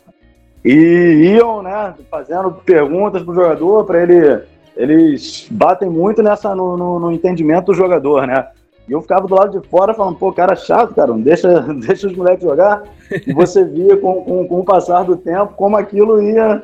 E 0.64 1.34
iam, 1.34 1.60
né, 1.60 1.92
fazendo 2.08 2.52
perguntas 2.52 3.22
pro 3.22 3.34
jogador 3.34 3.84
para 3.84 4.00
ele 4.00 4.53
eles 4.76 5.46
batem 5.50 5.88
muito 5.88 6.22
nessa 6.22 6.54
no, 6.54 6.76
no, 6.76 6.98
no, 6.98 7.12
entendimento 7.12 7.66
do 7.66 7.74
jogador, 7.74 8.26
né? 8.26 8.48
E 8.88 8.92
eu 8.92 9.00
ficava 9.00 9.26
do 9.26 9.34
lado 9.34 9.58
de 9.58 9.68
fora 9.68 9.94
falando, 9.94 10.16
pô, 10.16 10.32
cara 10.32 10.54
chato, 10.56 10.94
cara, 10.94 11.08
não 11.08 11.20
deixa, 11.20 11.60
deixa 11.86 12.06
os 12.06 12.16
moleques 12.16 12.44
jogar. 12.44 12.82
E 13.26 13.32
você 13.32 13.64
via 13.64 13.96
com, 13.96 14.22
com, 14.22 14.46
com 14.46 14.60
o 14.60 14.64
passar 14.64 15.04
do 15.04 15.16
tempo 15.16 15.54
como 15.54 15.76
aquilo 15.76 16.20
ia 16.20 16.62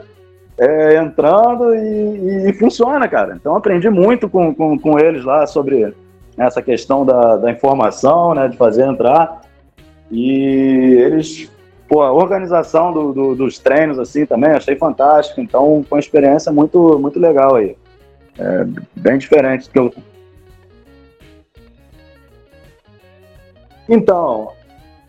é, 0.59 0.96
entrando 0.96 1.75
e, 1.75 2.51
e, 2.51 2.53
funciona, 2.55 3.09
cara. 3.09 3.35
Então 3.35 3.57
aprendi 3.57 3.88
muito 3.88 4.29
com, 4.29 4.55
com, 4.55 4.79
com 4.79 4.99
eles 4.99 5.25
lá 5.25 5.46
sobre 5.46 5.94
essa 6.37 6.61
questão 6.61 7.05
da, 7.07 7.37
da 7.37 7.51
informação, 7.51 8.35
né, 8.35 8.49
de 8.49 8.57
fazer 8.57 8.87
entrar. 8.87 9.40
E 10.11 10.96
eles, 10.99 11.51
pô, 11.88 12.03
a 12.03 12.12
organização 12.12 12.92
do, 12.92 13.12
do, 13.12 13.35
dos 13.35 13.59
treinos, 13.59 13.99
assim, 13.99 14.27
também 14.27 14.51
achei 14.51 14.77
fantástico. 14.77 15.40
Então 15.40 15.85
foi 15.88 15.96
uma 15.96 16.01
experiência 16.01 16.53
muito, 16.53 16.99
muito 16.99 17.18
legal 17.18 17.55
aí. 17.55 17.77
É 18.40 18.64
bem 18.96 19.18
diferente 19.18 19.66
do 19.66 19.70
que 19.70 19.79
eu. 19.79 19.94
Então, 23.87 24.53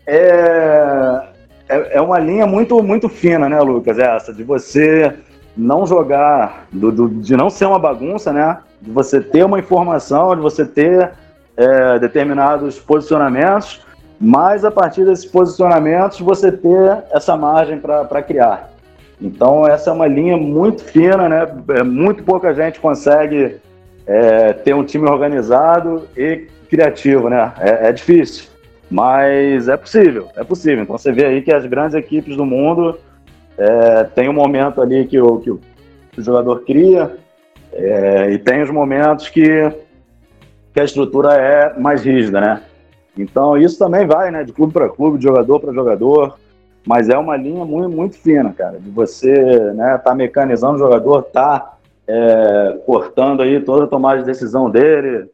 é, 0.06 1.22
é, 1.66 1.96
é, 1.96 2.00
uma 2.00 2.18
linha 2.18 2.46
muito, 2.46 2.82
muito 2.82 3.08
fina, 3.08 3.48
né, 3.48 3.58
Lucas? 3.60 3.98
Essa, 3.98 4.34
de 4.34 4.44
você 4.44 5.14
não 5.56 5.86
jogar, 5.86 6.66
do, 6.70 6.92
do, 6.92 7.08
de 7.08 7.34
não 7.34 7.48
ser 7.48 7.64
uma 7.64 7.78
bagunça, 7.78 8.32
né? 8.32 8.58
De 8.82 8.90
você 8.90 9.20
ter 9.20 9.44
uma 9.44 9.58
informação, 9.58 10.36
de 10.36 10.42
você 10.42 10.66
ter 10.66 11.12
é, 11.56 11.98
determinados 11.98 12.78
posicionamentos, 12.78 13.80
mas 14.20 14.62
a 14.62 14.70
partir 14.70 15.06
desses 15.06 15.24
posicionamentos 15.24 16.20
você 16.20 16.52
ter 16.52 17.04
essa 17.12 17.34
margem 17.34 17.78
para 17.78 18.22
criar. 18.22 18.71
Então, 19.22 19.64
essa 19.64 19.90
é 19.90 19.92
uma 19.92 20.08
linha 20.08 20.36
muito 20.36 20.82
fina, 20.82 21.28
né? 21.28 21.46
É, 21.76 21.82
muito 21.84 22.24
pouca 22.24 22.52
gente 22.52 22.80
consegue 22.80 23.56
é, 24.04 24.52
ter 24.52 24.74
um 24.74 24.84
time 24.84 25.08
organizado 25.08 26.08
e 26.16 26.48
criativo, 26.68 27.28
né? 27.30 27.52
É, 27.60 27.88
é, 27.88 27.92
difícil, 27.92 28.48
mas 28.90 29.68
é 29.68 29.76
possível, 29.76 30.28
é 30.34 30.42
possível. 30.42 30.82
Então, 30.82 30.98
você 30.98 31.12
vê 31.12 31.24
aí 31.24 31.40
que 31.40 31.52
as 31.52 31.64
grandes 31.64 31.94
equipes 31.94 32.36
do 32.36 32.44
mundo 32.44 32.98
é, 33.56 34.04
tem 34.04 34.28
um 34.28 34.32
momento 34.32 34.82
ali 34.82 35.06
que 35.06 35.20
o, 35.20 35.38
que 35.38 35.50
o, 35.52 35.60
jogador 36.18 36.64
cria 36.64 37.16
é, 37.72 38.32
e 38.32 38.38
tem 38.38 38.60
os 38.60 38.70
momentos 38.70 39.28
que, 39.28 39.70
que 40.74 40.80
a 40.80 40.84
estrutura 40.84 41.34
é 41.34 41.78
mais 41.78 42.02
rígida, 42.02 42.40
né? 42.40 42.62
Então 43.16 43.56
isso 43.56 43.78
também 43.78 44.04
vai, 44.04 44.30
né, 44.32 44.42
de 44.42 44.52
clube 44.52 44.72
para 44.72 44.88
clube, 44.88 45.18
de 45.18 45.24
jogador 45.24 45.60
para 45.60 45.72
jogador, 45.72 46.38
mas 46.86 47.08
é 47.08 47.16
uma 47.16 47.36
linha 47.36 47.64
muito, 47.64 47.88
muito 47.88 48.18
fina, 48.18 48.52
cara, 48.52 48.78
de 48.78 48.90
você, 48.90 49.32
né, 49.72 49.96
tá 49.98 50.14
mecanizando 50.14 50.74
o 50.74 50.78
jogador, 50.78 51.22
tá 51.22 51.76
é, 52.06 52.80
cortando 52.84 53.42
aí 53.42 53.60
toda 53.60 53.84
a 53.84 53.88
tomada 53.88 54.20
de 54.20 54.26
decisão 54.26 54.68
dele. 54.68 55.30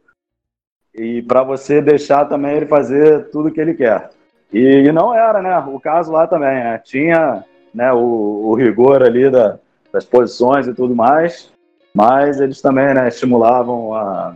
E 0.93 1.21
para 1.23 1.43
você 1.43 1.81
deixar 1.81 2.25
também 2.25 2.57
ele 2.57 2.65
fazer 2.65 3.29
tudo 3.29 3.51
que 3.51 3.59
ele 3.59 3.73
quer. 3.73 4.09
E, 4.51 4.59
e, 4.59 4.91
não 4.91 5.13
era, 5.13 5.41
né, 5.41 5.57
o 5.67 5.79
caso 5.79 6.11
lá 6.11 6.27
também, 6.27 6.63
né, 6.63 6.77
tinha, 6.83 7.43
né, 7.73 7.91
o, 7.93 8.49
o 8.49 8.55
rigor 8.55 9.03
ali 9.03 9.29
da, 9.29 9.57
das 9.91 10.05
posições 10.05 10.67
e 10.67 10.73
tudo 10.73 10.95
mais, 10.95 11.51
mas 11.93 12.39
eles 12.39 12.61
também, 12.61 12.93
né, 12.93 13.07
estimulavam 13.07 13.93
a, 13.93 14.35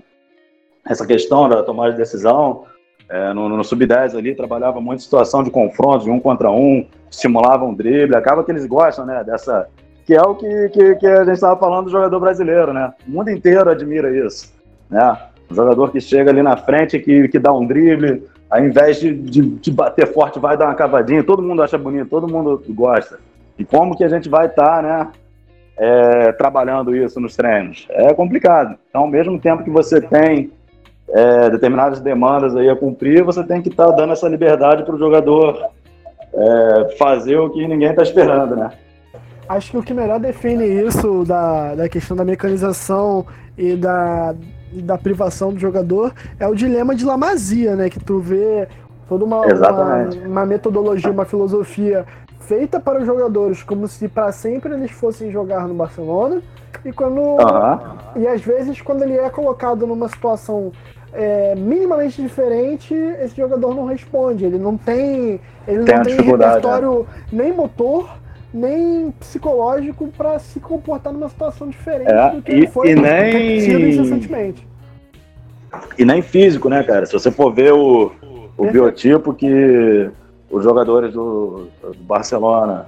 essa 0.85 1.05
questão 1.05 1.49
da 1.49 1.63
tomada 1.63 1.91
de 1.91 1.97
decisão, 1.97 2.65
é, 3.13 3.31
no, 3.31 3.47
no 3.47 3.63
sub-10 3.63 4.17
ali, 4.17 4.33
trabalhava 4.33 4.81
muito 4.81 5.03
situação 5.03 5.43
de 5.43 5.51
confronto, 5.51 6.05
de 6.05 6.09
um 6.09 6.19
contra 6.19 6.49
um, 6.49 6.83
estimulava 7.11 7.63
um 7.63 7.71
drible, 7.71 8.15
acaba 8.15 8.43
que 8.43 8.51
eles 8.51 8.65
gostam, 8.65 9.05
né, 9.05 9.23
dessa... 9.23 9.67
Que 10.03 10.15
é 10.15 10.21
o 10.21 10.33
que, 10.33 10.69
que, 10.69 10.95
que 10.95 11.05
a 11.05 11.23
gente 11.23 11.35
estava 11.35 11.57
falando 11.59 11.85
do 11.85 11.91
jogador 11.91 12.19
brasileiro, 12.19 12.73
né? 12.73 12.91
O 13.07 13.11
mundo 13.11 13.29
inteiro 13.29 13.69
admira 13.69 14.09
isso, 14.25 14.51
né? 14.89 15.15
Jogador 15.49 15.91
que 15.91 16.01
chega 16.01 16.31
ali 16.31 16.41
na 16.41 16.57
frente, 16.57 16.99
que, 16.99 17.27
que 17.29 17.39
dá 17.39 17.53
um 17.53 17.65
drible, 17.65 18.27
ao 18.49 18.65
invés 18.65 18.99
de, 18.99 19.13
de, 19.13 19.41
de 19.41 19.71
bater 19.71 20.11
forte, 20.11 20.39
vai 20.39 20.57
dar 20.57 20.65
uma 20.65 20.75
cavadinha, 20.75 21.23
todo 21.23 21.41
mundo 21.43 21.61
acha 21.61 21.77
bonito, 21.77 22.09
todo 22.09 22.27
mundo 22.27 22.61
gosta. 22.69 23.19
E 23.57 23.63
como 23.63 23.95
que 23.95 24.03
a 24.03 24.09
gente 24.09 24.27
vai 24.27 24.47
estar, 24.47 24.77
tá, 24.77 24.81
né, 24.81 25.11
é, 25.77 26.31
trabalhando 26.33 26.95
isso 26.95 27.19
nos 27.19 27.35
treinos? 27.35 27.87
É 27.91 28.13
complicado. 28.13 28.75
Então, 28.89 29.03
ao 29.03 29.07
mesmo 29.07 29.39
tempo 29.39 29.63
que 29.63 29.69
você 29.69 30.01
tem 30.01 30.51
é, 31.09 31.49
determinadas 31.49 31.99
demandas 31.99 32.55
aí 32.55 32.69
a 32.69 32.75
cumprir, 32.75 33.23
você 33.23 33.43
tem 33.43 33.61
que 33.61 33.69
estar 33.69 33.87
tá 33.87 33.91
dando 33.91 34.13
essa 34.13 34.27
liberdade 34.27 34.83
para 34.83 34.95
o 34.95 34.99
jogador 34.99 35.69
é, 36.33 36.95
fazer 36.97 37.37
o 37.37 37.49
que 37.49 37.67
ninguém 37.67 37.89
está 37.89 38.01
esperando, 38.03 38.55
né? 38.55 38.71
Acho 39.47 39.71
que 39.71 39.77
o 39.77 39.83
que 39.83 39.93
melhor 39.93 40.19
define 40.19 40.65
isso 40.65 41.23
da, 41.25 41.75
da 41.75 41.89
questão 41.89 42.15
da 42.15 42.23
mecanização 42.23 43.25
e 43.57 43.75
da, 43.75 44.33
da 44.71 44.97
privação 44.97 45.53
do 45.53 45.59
jogador 45.59 46.13
é 46.39 46.47
o 46.47 46.55
dilema 46.55 46.95
de 46.95 47.05
Lamazia, 47.05 47.75
né? 47.75 47.89
Que 47.89 47.99
tu 47.99 48.19
vê 48.19 48.67
toda 49.07 49.25
uma, 49.25 49.41
uma, 49.41 50.09
uma, 50.25 50.45
metodologia, 50.45 51.11
uma 51.11 51.25
filosofia 51.25 52.05
feita 52.39 52.79
para 52.79 52.99
os 52.99 53.05
jogadores 53.05 53.61
como 53.63 53.87
se 53.87 54.07
para 54.07 54.31
sempre 54.31 54.73
eles 54.73 54.91
fossem 54.91 55.31
jogar 55.31 55.67
no 55.67 55.73
Barcelona 55.73 56.41
e 56.85 56.91
quando 56.91 57.19
uhum. 57.19 57.79
e 58.15 58.27
às 58.27 58.41
vezes 58.41 58.81
quando 58.81 59.03
ele 59.03 59.17
é 59.17 59.29
colocado 59.29 59.87
numa 59.87 60.09
situação 60.09 60.71
é, 61.13 61.53
minimamente 61.55 62.21
diferente, 62.21 62.93
esse 62.93 63.37
jogador 63.37 63.75
não 63.75 63.85
responde. 63.85 64.45
Ele 64.45 64.57
não 64.57 64.75
tem. 64.75 65.39
Ele 65.67 65.83
tem 65.85 65.95
não 65.95 66.03
tem 66.03 66.15
repertório 66.15 67.07
né? 67.31 67.43
nem 67.43 67.53
motor, 67.53 68.09
nem 68.53 69.11
psicológico 69.19 70.07
para 70.17 70.39
se 70.39 70.59
comportar 70.59 71.13
numa 71.13 71.29
situação 71.29 71.69
diferente 71.69 72.11
é, 72.11 72.29
do 72.31 72.41
que 72.41 72.51
e, 72.51 72.55
ele 72.55 72.67
foi 72.67 72.89
e 72.89 72.95
nem... 72.95 73.59
E 75.97 76.05
nem 76.05 76.21
físico, 76.21 76.69
né, 76.69 76.83
cara? 76.83 77.05
Se 77.05 77.13
você 77.13 77.31
for 77.31 77.51
ver 77.53 77.73
o, 77.73 78.11
o 78.57 78.71
biotipo 78.71 79.33
que 79.33 80.09
os 80.51 80.63
jogadores 80.63 81.13
do, 81.13 81.67
do 81.81 82.03
Barcelona 82.03 82.87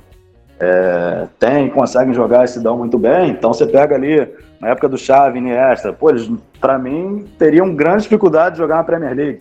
é, 0.59 1.27
tem, 1.39 1.69
conseguem 1.69 2.13
jogar 2.13 2.45
e 2.45 2.47
se 2.47 2.61
dão 2.61 2.77
muito 2.77 2.97
bem. 2.97 3.29
Então 3.29 3.53
você 3.53 3.65
pega 3.65 3.95
ali, 3.95 4.27
na 4.59 4.69
época 4.69 4.87
do 4.87 4.97
Xavi, 4.97 5.39
Iniesta, 5.39 5.91
pô, 5.91 6.09
eles, 6.09 6.31
pra 6.59 6.77
mim, 6.77 7.25
teriam 7.37 7.75
grande 7.75 8.03
dificuldade 8.03 8.55
de 8.55 8.61
jogar 8.61 8.77
na 8.77 8.83
Premier 8.83 9.15
League. 9.15 9.39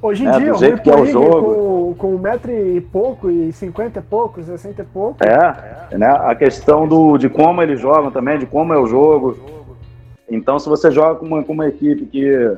Hoje 0.00 0.24
em 0.24 0.26
né, 0.26 0.38
dia, 0.38 0.52
do 0.52 0.58
jeito 0.58 0.82
que 0.82 0.90
é 0.90 0.96
o 0.96 1.06
jogo. 1.06 1.94
Com, 1.94 1.94
com 1.94 2.14
um 2.14 2.18
metro 2.18 2.50
e 2.50 2.80
pouco, 2.80 3.30
e 3.30 3.52
cinquenta 3.52 4.00
e 4.00 4.02
pouco, 4.02 4.42
sessenta 4.42 4.82
e 4.82 4.84
pouco. 4.84 5.18
É, 5.22 5.96
né, 5.96 6.08
a 6.08 6.34
questão 6.34 6.88
do, 6.88 7.16
de 7.16 7.28
como 7.28 7.62
eles 7.62 7.80
jogam 7.80 8.10
também, 8.10 8.38
de 8.38 8.46
como 8.46 8.72
é 8.72 8.78
o 8.78 8.86
jogo. 8.86 9.36
Então, 10.28 10.58
se 10.58 10.68
você 10.68 10.90
joga 10.90 11.16
com 11.16 11.26
uma, 11.26 11.44
com 11.44 11.52
uma 11.52 11.68
equipe 11.68 12.06
que 12.06 12.56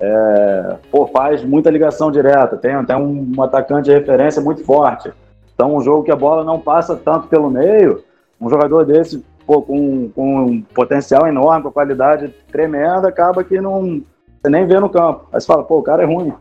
é, 0.00 0.76
pô, 0.90 1.06
faz 1.06 1.44
muita 1.44 1.70
ligação 1.70 2.10
direta, 2.10 2.56
tem, 2.56 2.84
tem 2.84 2.96
um, 2.96 3.32
um 3.36 3.42
atacante 3.42 3.84
de 3.84 3.94
referência 3.94 4.42
muito 4.42 4.64
forte, 4.64 5.12
então, 5.54 5.74
um 5.74 5.80
jogo 5.80 6.02
que 6.02 6.10
a 6.10 6.16
bola 6.16 6.42
não 6.44 6.60
passa 6.60 6.96
tanto 6.96 7.28
pelo 7.28 7.48
meio, 7.48 8.02
um 8.40 8.50
jogador 8.50 8.84
desse, 8.84 9.24
pô, 9.46 9.62
com, 9.62 10.10
com 10.10 10.44
um 10.44 10.62
potencial 10.62 11.26
enorme, 11.26 11.62
com 11.62 11.70
qualidade 11.70 12.34
tremenda, 12.50 13.08
acaba 13.08 13.44
que 13.44 13.60
não 13.60 14.02
você 14.44 14.50
nem 14.50 14.66
vê 14.66 14.78
no 14.78 14.90
campo. 14.90 15.26
Aí 15.32 15.40
você 15.40 15.46
fala, 15.46 15.64
pô, 15.64 15.78
o 15.78 15.82
cara 15.82 16.02
é 16.02 16.06
ruim. 16.06 16.32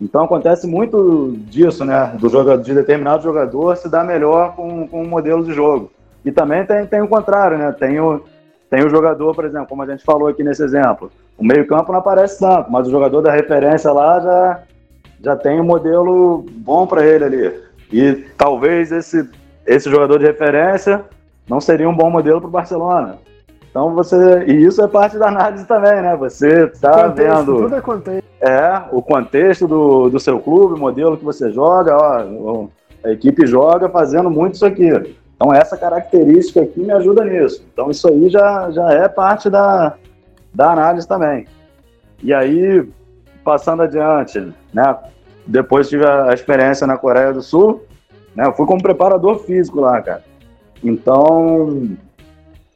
Então 0.00 0.22
acontece 0.22 0.64
muito 0.64 1.34
disso, 1.48 1.84
né? 1.84 2.16
Do 2.20 2.28
jogador, 2.28 2.62
de 2.62 2.72
determinado 2.72 3.24
jogador 3.24 3.76
se 3.76 3.88
dá 3.88 4.04
melhor 4.04 4.54
com, 4.54 4.86
com 4.86 5.02
um 5.02 5.08
modelo 5.08 5.44
de 5.44 5.52
jogo. 5.52 5.90
E 6.24 6.30
também 6.30 6.64
tem, 6.64 6.86
tem 6.86 7.02
o 7.02 7.08
contrário, 7.08 7.58
né? 7.58 7.72
Tem 7.72 7.98
o, 7.98 8.22
tem 8.70 8.84
o 8.84 8.88
jogador, 8.88 9.34
por 9.34 9.44
exemplo, 9.44 9.66
como 9.66 9.82
a 9.82 9.86
gente 9.86 10.04
falou 10.04 10.28
aqui 10.28 10.44
nesse 10.44 10.62
exemplo. 10.62 11.10
O 11.36 11.44
meio-campo 11.44 11.90
não 11.90 11.98
aparece 11.98 12.38
tanto, 12.38 12.70
mas 12.70 12.86
o 12.86 12.90
jogador 12.92 13.22
da 13.22 13.32
referência 13.32 13.90
lá 13.90 14.20
já, 14.20 14.62
já 15.20 15.36
tem 15.36 15.60
um 15.60 15.64
modelo 15.64 16.46
bom 16.48 16.86
para 16.86 17.04
ele 17.04 17.24
ali. 17.24 17.67
E 17.92 18.26
talvez 18.36 18.92
esse, 18.92 19.28
esse 19.66 19.90
jogador 19.90 20.18
de 20.18 20.26
referência 20.26 21.04
não 21.48 21.60
seria 21.60 21.88
um 21.88 21.96
bom 21.96 22.10
modelo 22.10 22.40
para 22.40 22.48
o 22.48 22.52
Barcelona. 22.52 23.18
Então 23.70 23.94
você. 23.94 24.44
E 24.46 24.64
isso 24.64 24.82
é 24.82 24.88
parte 24.88 25.18
da 25.18 25.28
análise 25.28 25.66
também, 25.66 26.02
né? 26.02 26.16
Você 26.16 26.64
está 26.64 27.06
vendo. 27.08 27.62
Tudo 27.62 27.76
é 27.76 27.80
contexto. 27.80 28.28
É, 28.40 28.82
o 28.92 29.02
contexto 29.02 29.66
do, 29.66 30.08
do 30.10 30.20
seu 30.20 30.38
clube, 30.40 30.74
o 30.74 30.78
modelo 30.78 31.16
que 31.16 31.24
você 31.24 31.50
joga, 31.50 31.96
ó, 31.96 32.68
a 33.04 33.10
equipe 33.10 33.46
joga 33.46 33.88
fazendo 33.88 34.30
muito 34.30 34.54
isso 34.54 34.66
aqui. 34.66 34.90
Então 35.36 35.54
essa 35.54 35.76
característica 35.76 36.60
aqui 36.60 36.80
me 36.80 36.92
ajuda 36.92 37.24
nisso. 37.24 37.64
Então 37.72 37.90
isso 37.90 38.08
aí 38.08 38.28
já, 38.28 38.70
já 38.70 38.90
é 38.92 39.08
parte 39.08 39.48
da, 39.48 39.94
da 40.52 40.72
análise 40.72 41.06
também. 41.06 41.46
E 42.22 42.34
aí, 42.34 42.88
passando 43.44 43.82
adiante, 43.82 44.52
né? 44.74 44.96
Depois 45.48 45.88
tive 45.88 46.06
a 46.06 46.34
experiência 46.34 46.86
na 46.86 46.98
Coreia 46.98 47.32
do 47.32 47.40
Sul, 47.40 47.82
né? 48.36 48.46
Eu 48.46 48.52
fui 48.52 48.66
como 48.66 48.82
preparador 48.82 49.38
físico 49.38 49.80
lá, 49.80 50.00
cara. 50.02 50.22
Então, 50.84 51.96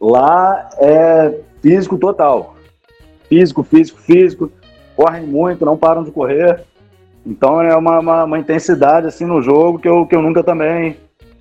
lá 0.01 0.71
é 0.79 1.39
físico 1.61 1.99
total. 1.99 2.57
Físico, 3.29 3.63
físico, 3.63 4.01
físico. 4.01 4.51
Correm 4.97 5.27
muito, 5.27 5.67
não 5.67 5.77
param 5.77 6.03
de 6.03 6.11
correr. 6.11 6.65
Então 7.27 7.61
é 7.61 7.77
uma, 7.77 8.01
uma, 8.01 8.25
uma 8.25 8.39
intensidade 8.39 9.07
assim 9.07 9.27
no 9.27 9.43
jogo 9.43 9.79
que 9.79 9.89
eu, 9.89 10.07
que 10.07 10.17
eu 10.17 10.23
nunca 10.23 10.43
também, 10.43 10.97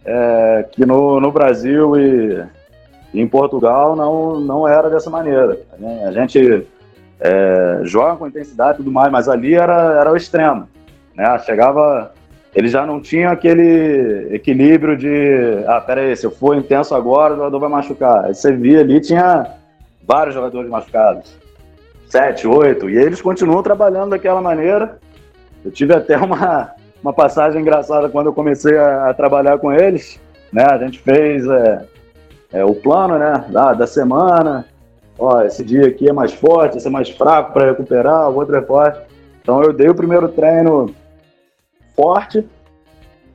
é, 0.06 0.66
que 0.70 0.86
no, 0.86 1.20
no 1.20 1.32
Brasil 1.32 1.98
e, 1.98 2.46
e, 3.14 3.22
em 3.22 3.28
Portugal 3.28 3.96
não, 3.96 4.40
não 4.40 4.68
era 4.68 4.90
dessa 4.90 5.10
maneira. 5.10 5.58
A 6.06 6.12
gente 6.12 6.68
é, 7.22 7.80
joga 7.84 8.18
com 8.18 8.28
intensidade 8.28 8.74
e 8.74 8.78
tudo 8.78 8.92
mais, 8.92 9.12
mas 9.12 9.30
ali 9.30 9.56
era, 9.56 10.00
era 10.00 10.12
o 10.12 10.18
extremo. 10.18 10.68
Né? 11.22 11.38
Chegava, 11.40 12.14
ele 12.56 12.68
já 12.68 12.84
não 12.84 13.00
tinha 13.00 13.30
aquele 13.30 14.34
equilíbrio 14.34 14.98
de, 14.98 15.64
ah, 15.68 15.80
peraí, 15.80 16.16
se 16.16 16.26
eu 16.26 16.32
for 16.32 16.58
intenso 16.58 16.96
agora, 16.96 17.34
o 17.34 17.38
jogador 17.38 17.60
vai 17.60 17.70
machucar. 17.70 18.26
Aí 18.26 18.34
você 18.34 18.52
via 18.52 18.80
ali, 18.80 19.00
tinha 19.00 19.46
vários 20.04 20.34
jogadores 20.34 20.68
machucados, 20.68 21.38
sete, 22.08 22.48
oito, 22.48 22.90
e 22.90 22.98
eles 22.98 23.22
continuam 23.22 23.62
trabalhando 23.62 24.10
daquela 24.10 24.42
maneira. 24.42 24.98
Eu 25.64 25.70
tive 25.70 25.94
até 25.94 26.18
uma, 26.18 26.72
uma 27.04 27.14
passagem 27.14 27.62
engraçada 27.62 28.10
quando 28.10 28.26
eu 28.26 28.34
comecei 28.34 28.76
a, 28.76 29.12
a 29.12 29.14
trabalhar 29.14 29.60
com 29.60 29.72
eles, 29.72 30.20
né? 30.52 30.66
A 30.66 30.78
gente 30.80 30.98
fez 30.98 31.46
é, 31.46 31.86
é, 32.52 32.66
o 32.66 32.74
plano, 32.74 33.20
né, 33.20 33.46
da, 33.50 33.74
da 33.74 33.86
semana. 33.86 34.66
Ó, 35.20 35.40
esse 35.44 35.64
dia 35.64 35.86
aqui 35.86 36.10
é 36.10 36.14
mais 36.14 36.34
forte, 36.34 36.78
esse 36.78 36.88
é 36.88 36.90
mais 36.90 37.10
fraco 37.12 37.54
para 37.54 37.68
recuperar, 37.68 38.28
o 38.28 38.36
outro 38.36 38.56
é 38.56 38.62
forte. 38.64 39.00
Então 39.40 39.62
eu 39.62 39.72
dei 39.72 39.88
o 39.88 39.94
primeiro 39.94 40.28
treino 40.30 40.92
forte. 41.96 42.48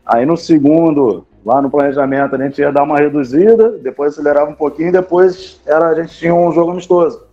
Aí 0.04 0.24
no 0.24 0.36
segundo, 0.36 1.26
lá 1.44 1.60
no 1.60 1.70
planejamento, 1.70 2.34
a 2.34 2.38
gente 2.38 2.60
ia 2.60 2.72
dar 2.72 2.82
uma 2.82 2.98
reduzida, 2.98 3.70
depois 3.78 4.12
acelerava 4.12 4.50
um 4.50 4.54
pouquinho, 4.54 4.92
depois 4.92 5.60
era, 5.66 5.88
a 5.88 5.94
gente 5.94 6.16
tinha 6.16 6.34
um 6.34 6.52
jogo 6.52 6.72
amistoso. 6.72 7.24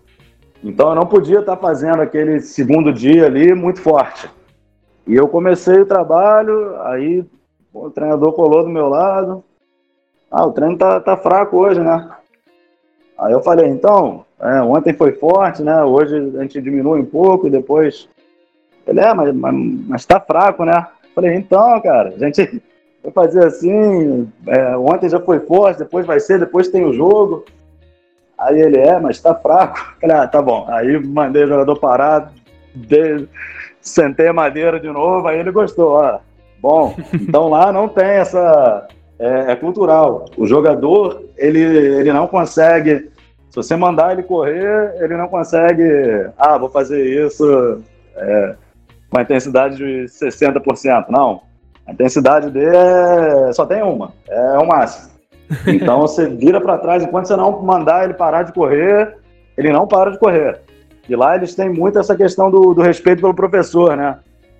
Então 0.63 0.89
eu 0.89 0.95
não 0.95 1.05
podia 1.05 1.39
estar 1.39 1.57
fazendo 1.57 2.01
aquele 2.01 2.39
segundo 2.39 2.93
dia 2.93 3.25
ali 3.25 3.53
muito 3.53 3.81
forte. 3.81 4.29
E 5.05 5.15
eu 5.15 5.27
comecei 5.27 5.79
o 5.79 5.85
trabalho, 5.85 6.81
aí 6.83 7.25
o 7.73 7.89
treinador 7.89 8.31
colou 8.33 8.63
do 8.63 8.69
meu 8.69 8.87
lado. 8.87 9.43
Ah, 10.31 10.45
o 10.45 10.51
treino 10.51 10.77
tá, 10.77 10.99
tá 10.99 11.17
fraco 11.17 11.57
hoje, 11.57 11.81
né? 11.81 12.09
Aí 13.17 13.33
eu 13.33 13.41
falei, 13.41 13.67
então, 13.67 14.25
é, 14.39 14.61
ontem 14.61 14.93
foi 14.93 15.11
forte, 15.13 15.61
né? 15.61 15.83
Hoje 15.83 16.15
a 16.37 16.41
gente 16.41 16.61
diminui 16.61 17.01
um 17.01 17.05
pouco, 17.05 17.49
depois. 17.49 18.07
Ele 18.87 18.99
é, 18.99 19.13
mas, 19.13 19.33
mas, 19.35 19.55
mas 19.87 20.05
tá 20.05 20.19
fraco, 20.19 20.65
né? 20.65 20.87
Falei, 21.13 21.35
então, 21.35 21.79
cara, 21.81 22.09
a 22.09 22.17
gente 22.17 22.61
vai 23.03 23.11
fazer 23.11 23.45
assim, 23.45 24.31
é, 24.47 24.75
ontem 24.77 25.09
já 25.09 25.19
foi 25.19 25.39
forte, 25.41 25.79
depois 25.79 26.05
vai 26.05 26.19
ser, 26.19 26.39
depois 26.39 26.69
tem 26.69 26.85
o 26.85 26.93
jogo. 26.93 27.45
Aí 28.37 28.59
ele 28.59 28.77
é, 28.77 28.99
mas 28.99 29.21
tá 29.21 29.35
fraco. 29.35 29.77
Falei, 30.01 30.15
ah, 30.15 30.27
tá 30.27 30.41
bom. 30.41 30.65
Aí 30.69 30.97
mandei 30.99 31.43
o 31.43 31.47
jogador 31.47 31.75
parado, 31.77 32.31
dei, 32.73 33.27
sentei 33.79 34.27
a 34.27 34.33
madeira 34.33 34.79
de 34.79 34.89
novo, 34.89 35.27
aí 35.27 35.39
ele 35.39 35.51
gostou, 35.51 35.93
ó. 35.93 36.19
Bom, 36.59 36.95
então 37.13 37.49
lá 37.49 37.71
não 37.73 37.89
tem 37.89 38.05
essa. 38.05 38.87
É, 39.19 39.51
é, 39.51 39.55
cultural. 39.55 40.25
O 40.35 40.45
jogador, 40.45 41.23
ele, 41.37 41.59
ele 41.59 42.11
não 42.11 42.27
consegue. 42.27 43.11
Se 43.49 43.55
você 43.55 43.75
mandar 43.75 44.13
ele 44.13 44.23
correr, 44.23 44.95
ele 44.99 45.15
não 45.15 45.27
consegue. 45.27 45.83
Ah, 46.37 46.57
vou 46.57 46.69
fazer 46.69 47.05
isso 47.05 47.83
é, 48.15 48.55
com 49.13 49.19
a 49.19 49.21
intensidade 49.21 49.77
de 49.77 50.05
60%. 50.05 51.05
Não. 51.09 51.41
A 51.85 51.91
intensidade 51.91 52.49
dele 52.49 52.75
é, 52.75 53.53
só 53.53 53.65
tem 53.65 53.83
uma. 53.83 54.11
É 54.27 54.57
o 54.57 54.67
máximo. 54.67 55.13
Então 55.67 56.01
você 56.01 56.27
vira 56.27 56.59
para 56.59 56.79
trás, 56.79 57.03
enquanto 57.03 57.27
você 57.27 57.35
não 57.35 57.61
mandar 57.61 58.05
ele 58.05 58.15
parar 58.15 58.41
de 58.41 58.53
correr, 58.53 59.15
ele 59.55 59.71
não 59.71 59.85
para 59.85 60.09
de 60.09 60.17
correr. 60.17 60.61
E 61.07 61.15
lá 61.15 61.35
eles 61.35 61.53
têm 61.53 61.69
muito 61.69 61.99
essa 61.99 62.15
questão 62.15 62.49
do, 62.49 62.73
do 62.73 62.81
respeito 62.81 63.21
pelo 63.21 63.35
professor, 63.35 63.95
né? 63.95 64.17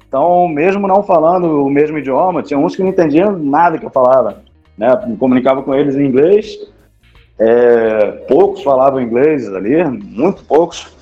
Então, 0.08 0.48
mesmo 0.48 0.88
não 0.88 1.02
falando 1.02 1.66
o 1.66 1.70
mesmo 1.70 1.98
idioma, 1.98 2.44
tinha 2.44 2.60
uns 2.60 2.76
que 2.76 2.84
não 2.84 2.90
entendiam 2.90 3.32
nada 3.32 3.80
que 3.80 3.86
eu 3.86 3.90
falava. 3.90 4.44
Né? 4.78 4.88
Me 5.08 5.18
comunicava 5.18 5.64
com 5.64 5.74
eles 5.74 5.96
em 5.96 6.06
inglês, 6.06 6.60
é, 7.40 8.12
poucos 8.28 8.62
falavam 8.62 9.02
inglês 9.02 9.52
ali, 9.52 9.84
muito 9.84 10.44
poucos. 10.44 10.94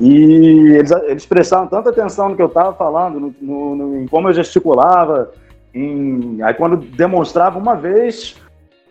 E 0.00 0.74
eles, 0.76 0.90
eles 0.90 1.26
prestavam 1.26 1.66
tanta 1.66 1.90
atenção 1.90 2.28
no 2.28 2.36
que 2.36 2.42
eu 2.42 2.46
estava 2.46 2.72
falando, 2.72 3.18
no, 3.18 3.34
no, 3.40 3.76
no, 3.76 4.00
em 4.00 4.06
como 4.06 4.28
eu 4.28 4.32
gesticulava. 4.32 5.32
Em, 5.74 6.40
aí, 6.42 6.54
quando 6.54 6.76
demonstrava 6.76 7.58
uma 7.58 7.74
vez, 7.74 8.36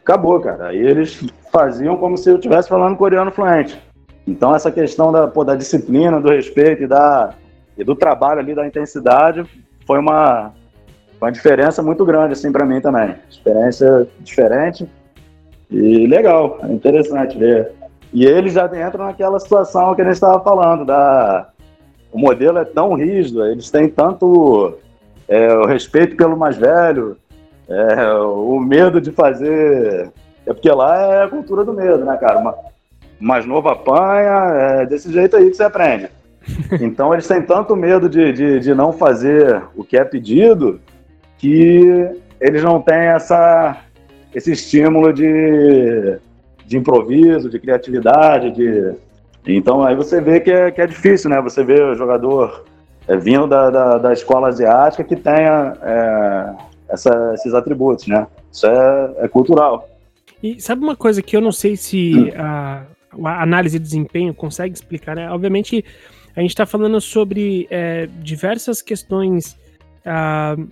acabou, 0.01 0.39
cara. 0.39 0.67
Aí 0.67 0.77
eles 0.77 1.25
faziam 1.51 1.97
como 1.97 2.17
se 2.17 2.29
eu 2.29 2.35
estivesse 2.35 2.67
falando 2.67 2.97
coreano 2.97 3.31
fluente. 3.31 3.81
Então, 4.27 4.53
essa 4.53 4.69
questão 4.69 5.11
da, 5.11 5.27
pô, 5.27 5.45
da 5.45 5.55
disciplina, 5.55 6.19
do 6.19 6.29
respeito 6.29 6.83
e, 6.83 6.87
da, 6.87 7.33
e 7.77 7.83
do 7.83 7.95
trabalho 7.95 8.39
ali, 8.39 8.53
da 8.53 8.67
intensidade, 8.67 9.45
foi 9.85 9.99
uma, 9.99 10.51
uma 11.21 11.31
diferença 11.31 11.81
muito 11.81 12.03
grande, 12.03 12.33
assim, 12.33 12.51
para 12.51 12.65
mim 12.65 12.81
também. 12.81 13.15
Experiência 13.29 14.05
diferente 14.19 14.85
e 15.69 16.07
legal, 16.07 16.59
é 16.63 16.71
interessante 16.71 17.37
ver. 17.37 17.71
E 18.13 18.25
eles 18.25 18.53
já 18.53 18.65
entram 18.65 19.05
naquela 19.05 19.39
situação 19.39 19.93
que 19.93 20.01
a 20.01 20.05
gente 20.05 20.13
estava 20.13 20.41
falando, 20.43 20.85
da, 20.85 21.49
o 22.11 22.17
modelo 22.17 22.57
é 22.57 22.65
tão 22.65 22.93
rígido, 22.93 23.45
eles 23.45 23.69
têm 23.69 23.89
tanto 23.89 24.77
é, 25.27 25.53
o 25.53 25.65
respeito 25.65 26.15
pelo 26.15 26.37
mais 26.37 26.57
velho, 26.57 27.17
é, 27.67 28.11
o 28.13 28.59
medo 28.59 29.01
de 29.01 29.11
fazer. 29.11 30.09
É 30.45 30.53
porque 30.53 30.71
lá 30.71 30.97
é 30.97 31.23
a 31.23 31.27
cultura 31.27 31.65
do 31.65 31.73
medo, 31.73 32.05
né, 32.05 32.17
cara? 32.17 32.39
Uma, 32.39 32.55
mais 33.19 33.45
novo 33.45 33.67
apanha, 33.67 34.81
é 34.81 34.85
desse 34.85 35.11
jeito 35.11 35.35
aí 35.35 35.49
que 35.49 35.57
você 35.57 35.63
aprende. 35.63 36.09
Então 36.79 37.13
eles 37.13 37.27
têm 37.27 37.41
tanto 37.41 37.75
medo 37.75 38.07
de, 38.07 38.31
de, 38.31 38.59
de 38.61 38.73
não 38.73 38.93
fazer 38.93 39.61
o 39.75 39.83
que 39.83 39.97
é 39.97 40.05
pedido 40.05 40.79
que 41.37 42.09
eles 42.39 42.63
não 42.63 42.81
têm 42.81 43.07
essa, 43.07 43.81
esse 44.33 44.53
estímulo 44.53 45.11
de, 45.11 46.17
de 46.67 46.77
improviso, 46.77 47.49
de 47.49 47.57
criatividade, 47.59 48.51
de... 48.51 48.93
Então 49.47 49.83
aí 49.83 49.95
você 49.95 50.19
vê 50.19 50.41
que 50.41 50.51
é, 50.51 50.69
que 50.69 50.81
é 50.81 50.85
difícil, 50.85 51.29
né? 51.29 51.41
Você 51.41 51.63
vê 51.63 51.81
o 51.81 51.95
jogador 51.95 52.65
é, 53.07 53.15
vindo 53.15 53.47
da, 53.47 53.69
da, 53.69 53.97
da, 53.97 54.13
escola 54.13 54.49
asiática 54.49 55.05
que 55.05 55.15
tenha 55.15 55.73
é, 55.81 56.53
essa, 56.89 57.31
esses 57.33 57.53
atributos, 57.53 58.07
né? 58.07 58.27
Isso 58.51 58.67
é, 58.67 59.13
é, 59.19 59.27
cultural. 59.29 59.87
E 60.43 60.59
sabe 60.61 60.83
uma 60.83 60.97
coisa 60.97 61.21
que 61.21 61.35
eu 61.35 61.39
não 61.39 61.53
sei 61.53 61.77
se 61.77 62.33
a, 62.35 62.83
a 63.23 63.41
análise 63.41 63.79
de 63.79 63.85
desempenho 63.85 64.33
consegue 64.33 64.75
explicar, 64.75 65.15
né? 65.15 65.31
Obviamente, 65.31 65.85
a 66.35 66.41
gente 66.41 66.51
está 66.51 66.65
falando 66.65 66.99
sobre 66.99 67.67
é, 67.71 68.07
diversas 68.21 68.81
questões 68.81 69.57
uh, 70.05 70.67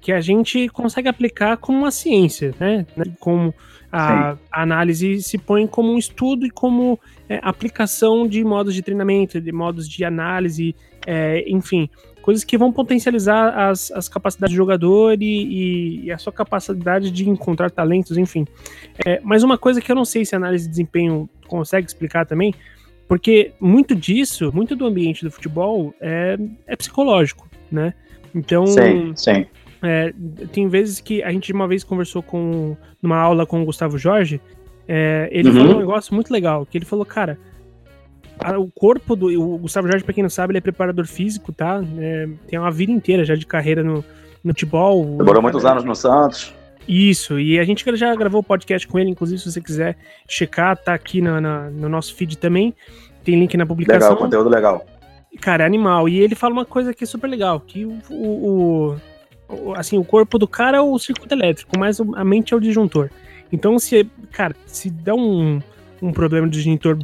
que 0.00 0.12
a 0.12 0.20
gente 0.20 0.68
consegue 0.68 1.08
aplicar 1.08 1.56
como 1.56 1.78
uma 1.78 1.90
ciência, 1.92 2.52
né? 2.58 2.84
Como 3.20 3.54
a, 3.96 4.38
a 4.52 4.62
análise 4.62 5.22
se 5.22 5.38
põe 5.38 5.66
como 5.66 5.92
um 5.92 5.98
estudo 5.98 6.46
e 6.46 6.50
como 6.50 6.98
é, 7.28 7.40
aplicação 7.42 8.26
de 8.26 8.44
modos 8.44 8.74
de 8.74 8.82
treinamento, 8.82 9.40
de 9.40 9.52
modos 9.52 9.88
de 9.88 10.04
análise, 10.04 10.74
é, 11.06 11.44
enfim, 11.48 11.88
coisas 12.20 12.44
que 12.44 12.58
vão 12.58 12.72
potencializar 12.72 13.68
as, 13.68 13.90
as 13.92 14.08
capacidades 14.08 14.52
do 14.52 14.56
jogador 14.56 15.16
e, 15.22 16.04
e, 16.04 16.12
a 16.12 16.18
sua 16.18 16.32
capacidade 16.32 17.10
de 17.10 17.28
encontrar 17.28 17.70
talentos, 17.70 18.18
enfim. 18.18 18.44
É, 19.06 19.20
mas 19.22 19.42
uma 19.42 19.56
coisa 19.56 19.80
que 19.80 19.90
eu 19.90 19.96
não 19.96 20.04
sei 20.04 20.24
se 20.24 20.34
a 20.34 20.38
análise 20.38 20.64
de 20.64 20.70
desempenho 20.70 21.28
consegue 21.46 21.86
explicar 21.86 22.26
também, 22.26 22.52
porque 23.06 23.52
muito 23.60 23.94
disso, 23.94 24.50
muito 24.52 24.74
do 24.74 24.84
ambiente 24.84 25.24
do 25.24 25.30
futebol 25.30 25.94
é, 26.00 26.36
é 26.66 26.76
psicológico, 26.76 27.48
né? 27.70 27.94
Então, 28.34 28.66
sim, 28.66 29.12
sim. 29.14 29.46
É, 29.82 30.12
tem 30.52 30.68
vezes 30.68 31.00
que 31.00 31.22
a 31.22 31.30
gente 31.30 31.52
uma 31.52 31.68
vez 31.68 31.84
conversou 31.84 32.22
com 32.22 32.76
numa 33.02 33.18
aula 33.18 33.46
com 33.46 33.62
o 33.62 33.64
Gustavo 33.64 33.98
Jorge, 33.98 34.40
é, 34.88 35.28
ele 35.30 35.50
uhum. 35.50 35.56
falou 35.56 35.74
um 35.74 35.78
negócio 35.80 36.14
muito 36.14 36.32
legal, 36.32 36.64
que 36.64 36.78
ele 36.78 36.84
falou, 36.84 37.04
cara, 37.04 37.38
o 38.58 38.70
corpo 38.70 39.16
do. 39.16 39.26
O 39.40 39.58
Gustavo 39.58 39.88
Jorge, 39.88 40.04
pra 40.04 40.14
quem 40.14 40.22
não 40.22 40.30
sabe, 40.30 40.52
ele 40.52 40.58
é 40.58 40.60
preparador 40.60 41.06
físico, 41.06 41.52
tá? 41.52 41.82
É, 41.98 42.28
tem 42.46 42.58
uma 42.58 42.70
vida 42.70 42.92
inteira 42.92 43.24
já 43.24 43.34
de 43.34 43.46
carreira 43.46 43.82
no, 43.82 44.04
no 44.44 44.52
futebol. 44.52 45.04
Demorou 45.16 45.42
muitos 45.42 45.64
anos 45.64 45.84
no 45.84 45.94
Santos. 45.94 46.54
Isso, 46.88 47.40
e 47.40 47.58
a 47.58 47.64
gente 47.64 47.84
já 47.96 48.14
gravou 48.14 48.40
o 48.40 48.44
podcast 48.44 48.86
com 48.86 48.96
ele, 48.98 49.10
inclusive, 49.10 49.40
se 49.40 49.50
você 49.50 49.60
quiser 49.60 49.96
checar, 50.28 50.76
tá 50.76 50.94
aqui 50.94 51.20
na, 51.20 51.40
na, 51.40 51.70
no 51.70 51.88
nosso 51.88 52.14
feed 52.14 52.38
também. 52.38 52.72
Tem 53.24 53.38
link 53.40 53.56
na 53.56 53.66
publicação. 53.66 54.10
Legal, 54.10 54.22
conteúdo 54.22 54.48
legal. 54.48 54.86
Cara, 55.40 55.64
é 55.64 55.66
animal. 55.66 56.08
E 56.08 56.20
ele 56.20 56.36
fala 56.36 56.52
uma 56.52 56.64
coisa 56.64 56.94
que 56.94 57.02
é 57.02 57.06
super 57.06 57.26
legal: 57.26 57.58
que 57.58 57.84
o, 57.84 57.98
o, 58.08 58.90
o 58.92 58.96
assim, 59.76 59.98
o 59.98 60.04
corpo 60.04 60.38
do 60.38 60.48
cara 60.48 60.78
é 60.78 60.80
o 60.80 60.98
circuito 60.98 61.34
elétrico, 61.34 61.78
mas 61.78 62.00
a 62.00 62.24
mente 62.24 62.52
é 62.52 62.56
o 62.56 62.60
disjuntor. 62.60 63.10
Então, 63.52 63.78
se, 63.78 64.08
cara, 64.32 64.54
se 64.66 64.90
der 64.90 65.14
um, 65.14 65.60
um 66.02 66.12
problema 66.12 66.48
de 66.48 66.58
disjuntor 66.58 66.98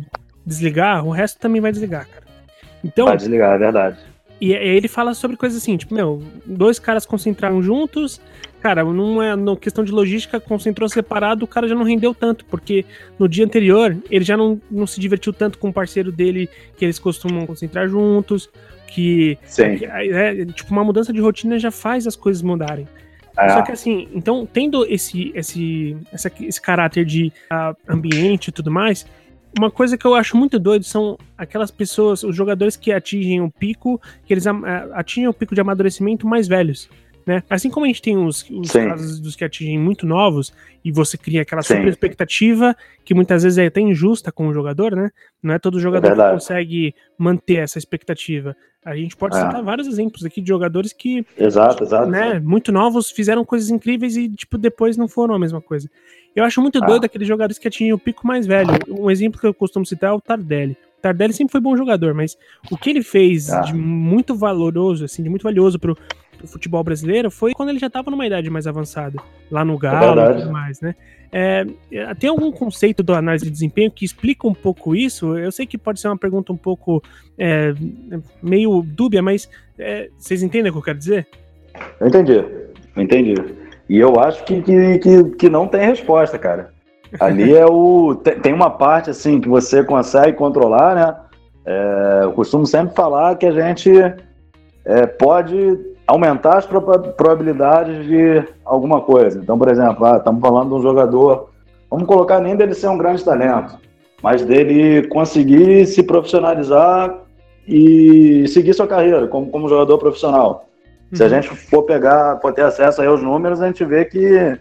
desligar, 0.44 1.04
o 1.06 1.10
resto 1.10 1.38
também 1.38 1.60
vai 1.60 1.70
desligar, 1.70 2.08
cara. 2.08 2.26
Então, 2.84 3.06
vai 3.06 3.16
desligar, 3.16 3.54
é 3.54 3.58
verdade. 3.58 3.98
E 4.40 4.52
ele 4.52 4.88
fala 4.88 5.14
sobre 5.14 5.36
coisas 5.36 5.62
assim, 5.62 5.76
tipo, 5.76 5.94
meu, 5.94 6.20
dois 6.44 6.80
caras 6.80 7.06
concentraram 7.06 7.62
juntos, 7.62 8.20
cara, 8.60 8.82
numa 8.82 9.36
no 9.36 9.56
questão 9.56 9.84
de 9.84 9.92
logística, 9.92 10.40
concentrou 10.40 10.88
separado, 10.88 11.44
o 11.44 11.48
cara 11.48 11.68
já 11.68 11.76
não 11.76 11.84
rendeu 11.84 12.12
tanto, 12.12 12.44
porque 12.46 12.84
no 13.16 13.28
dia 13.28 13.44
anterior 13.44 13.96
ele 14.10 14.24
já 14.24 14.36
não, 14.36 14.60
não 14.68 14.84
se 14.84 14.98
divertiu 14.98 15.32
tanto 15.32 15.58
com 15.58 15.68
o 15.68 15.72
parceiro 15.72 16.10
dele, 16.10 16.50
que 16.76 16.84
eles 16.84 16.98
costumam 16.98 17.46
concentrar 17.46 17.88
juntos, 17.88 18.50
que, 18.92 19.38
que 19.54 19.84
é, 19.86 20.44
tipo, 20.46 20.70
uma 20.70 20.84
mudança 20.84 21.12
de 21.12 21.20
rotina 21.20 21.58
já 21.58 21.70
faz 21.70 22.06
as 22.06 22.14
coisas 22.14 22.42
mudarem. 22.42 22.86
É. 23.36 23.48
Só 23.48 23.62
que 23.62 23.72
assim, 23.72 24.08
então, 24.12 24.46
tendo 24.46 24.84
esse, 24.84 25.32
esse, 25.34 25.96
esse, 26.12 26.32
esse 26.42 26.60
caráter 26.60 27.04
de 27.04 27.32
uh, 27.50 27.74
ambiente 27.88 28.48
e 28.48 28.52
tudo 28.52 28.70
mais, 28.70 29.06
uma 29.58 29.70
coisa 29.70 29.96
que 29.96 30.06
eu 30.06 30.14
acho 30.14 30.36
muito 30.36 30.58
doido 30.58 30.84
são 30.84 31.18
aquelas 31.36 31.70
pessoas, 31.70 32.22
os 32.22 32.36
jogadores 32.36 32.76
que 32.76 32.92
atingem 32.92 33.40
o 33.40 33.50
pico, 33.50 34.00
que 34.24 34.32
eles 34.32 34.46
atingem 34.46 35.28
o 35.28 35.32
pico 35.32 35.54
de 35.54 35.60
amadurecimento 35.60 36.26
mais 36.26 36.46
velhos. 36.46 36.88
Né? 37.24 37.42
Assim 37.48 37.70
como 37.70 37.86
a 37.86 37.88
gente 37.88 38.02
tem 38.02 38.16
os, 38.16 38.44
os 38.50 38.72
casos 38.72 39.20
dos 39.20 39.36
que 39.36 39.44
atingem 39.44 39.78
muito 39.78 40.06
novos 40.06 40.52
e 40.84 40.90
você 40.90 41.16
cria 41.16 41.42
aquela 41.42 41.62
Sim. 41.62 41.76
super 41.76 41.88
expectativa 41.88 42.76
que 43.04 43.14
muitas 43.14 43.44
vezes 43.44 43.58
é 43.58 43.66
até 43.66 43.80
injusta 43.80 44.32
com 44.32 44.48
o 44.48 44.52
jogador, 44.52 44.96
né? 44.96 45.10
Não 45.42 45.54
é 45.54 45.58
todo 45.58 45.78
jogador 45.78 46.12
é 46.12 46.14
que 46.14 46.32
consegue 46.32 46.94
manter 47.16 47.56
essa 47.56 47.78
expectativa. 47.78 48.56
A 48.84 48.96
gente 48.96 49.16
pode 49.16 49.36
é. 49.36 49.40
citar 49.40 49.62
vários 49.62 49.86
exemplos 49.86 50.24
aqui 50.24 50.40
de 50.40 50.48
jogadores 50.48 50.92
que, 50.92 51.24
exato, 51.38 51.84
exato, 51.84 52.10
né, 52.10 52.40
muito 52.40 52.72
novos, 52.72 53.12
fizeram 53.12 53.44
coisas 53.44 53.70
incríveis 53.70 54.16
e 54.16 54.28
tipo 54.28 54.58
depois 54.58 54.96
não 54.96 55.06
foram 55.06 55.36
a 55.36 55.38
mesma 55.38 55.60
coisa. 55.60 55.88
Eu 56.34 56.44
acho 56.44 56.60
muito 56.60 56.82
ah. 56.82 56.86
doido 56.86 57.04
aqueles 57.04 57.28
jogadores 57.28 57.58
que 57.58 57.68
atingem 57.68 57.92
o 57.92 57.98
pico 57.98 58.26
mais 58.26 58.44
velho. 58.44 58.70
Um 58.88 59.08
exemplo 59.08 59.40
que 59.40 59.46
eu 59.46 59.54
costumo 59.54 59.86
citar 59.86 60.10
é 60.10 60.12
o 60.12 60.20
Tardelli. 60.20 60.76
O 60.98 61.02
Tardelli 61.02 61.32
sempre 61.32 61.52
foi 61.52 61.60
bom 61.60 61.76
jogador, 61.76 62.14
mas 62.14 62.36
o 62.70 62.76
que 62.76 62.90
ele 62.90 63.02
fez 63.02 63.50
ah. 63.50 63.60
de 63.60 63.72
muito 63.72 64.34
valoroso, 64.34 65.04
assim, 65.04 65.22
de 65.22 65.28
muito 65.28 65.42
valioso 65.42 65.78
pro, 65.78 65.96
futebol 66.46 66.82
brasileiro 66.82 67.30
foi 67.30 67.52
quando 67.52 67.70
ele 67.70 67.78
já 67.78 67.86
estava 67.86 68.10
numa 68.10 68.26
idade 68.26 68.50
mais 68.50 68.66
avançada, 68.66 69.20
lá 69.50 69.64
no 69.64 69.78
Galo 69.78 70.20
é 70.20 70.30
e 70.30 70.34
tudo 70.34 70.52
mais, 70.52 70.80
né? 70.80 70.94
É, 71.34 71.64
tem 72.18 72.28
algum 72.28 72.52
conceito 72.52 73.02
da 73.02 73.16
análise 73.16 73.46
de 73.46 73.50
desempenho 73.50 73.90
que 73.90 74.04
explica 74.04 74.46
um 74.46 74.52
pouco 74.52 74.94
isso? 74.94 75.36
Eu 75.38 75.50
sei 75.50 75.66
que 75.66 75.78
pode 75.78 75.98
ser 75.98 76.08
uma 76.08 76.18
pergunta 76.18 76.52
um 76.52 76.56
pouco 76.56 77.02
é, 77.38 77.72
meio 78.42 78.82
dúbia, 78.82 79.22
mas 79.22 79.48
é, 79.78 80.10
vocês 80.18 80.42
entendem 80.42 80.70
o 80.70 80.74
que 80.74 80.78
eu 80.78 80.84
quero 80.84 80.98
dizer? 80.98 81.26
Eu 81.98 82.08
entendi, 82.08 82.34
eu 82.34 83.02
entendi. 83.02 83.34
E 83.88 83.98
eu 83.98 84.20
acho 84.20 84.44
que, 84.44 84.60
que, 84.60 84.98
que, 84.98 85.24
que 85.24 85.48
não 85.48 85.66
tem 85.66 85.86
resposta, 85.86 86.38
cara. 86.38 86.70
Ali 87.20 87.54
é 87.54 87.66
o. 87.66 88.14
Tem 88.14 88.52
uma 88.52 88.70
parte 88.70 89.10
assim 89.10 89.40
que 89.40 89.48
você 89.48 89.84
consegue 89.84 90.36
controlar, 90.36 90.94
né? 90.94 91.16
É, 91.64 92.20
eu 92.24 92.32
costumo 92.32 92.66
sempre 92.66 92.94
falar 92.94 93.36
que 93.36 93.46
a 93.46 93.52
gente 93.52 93.90
é, 94.84 95.06
pode 95.06 95.78
aumentar 96.12 96.58
as 96.58 96.66
probabilidades 96.66 98.06
de 98.06 98.44
alguma 98.66 99.00
coisa. 99.00 99.38
Então, 99.38 99.58
por 99.58 99.70
exemplo, 99.70 100.04
ah, 100.04 100.18
estamos 100.18 100.42
falando 100.42 100.68
de 100.68 100.74
um 100.74 100.82
jogador, 100.82 101.48
vamos 101.90 102.06
colocar 102.06 102.38
nem 102.38 102.54
dele 102.54 102.74
ser 102.74 102.88
um 102.88 102.98
grande 102.98 103.24
talento, 103.24 103.78
mas 104.22 104.44
dele 104.44 105.08
conseguir 105.08 105.86
se 105.86 106.02
profissionalizar 106.02 107.18
e 107.66 108.46
seguir 108.48 108.74
sua 108.74 108.86
carreira 108.86 109.26
como, 109.26 109.46
como 109.46 109.70
jogador 109.70 109.96
profissional. 109.96 110.68
Uhum. 111.10 111.16
Se 111.16 111.22
a 111.22 111.26
uhum. 111.26 111.32
gente 111.32 111.48
for 111.48 111.84
pegar, 111.84 112.38
for 112.42 112.52
ter 112.52 112.62
acesso 112.62 113.00
aí 113.00 113.08
aos 113.08 113.22
números, 113.22 113.62
a 113.62 113.66
gente 113.66 113.82
vê 113.82 114.04
que, 114.04 114.58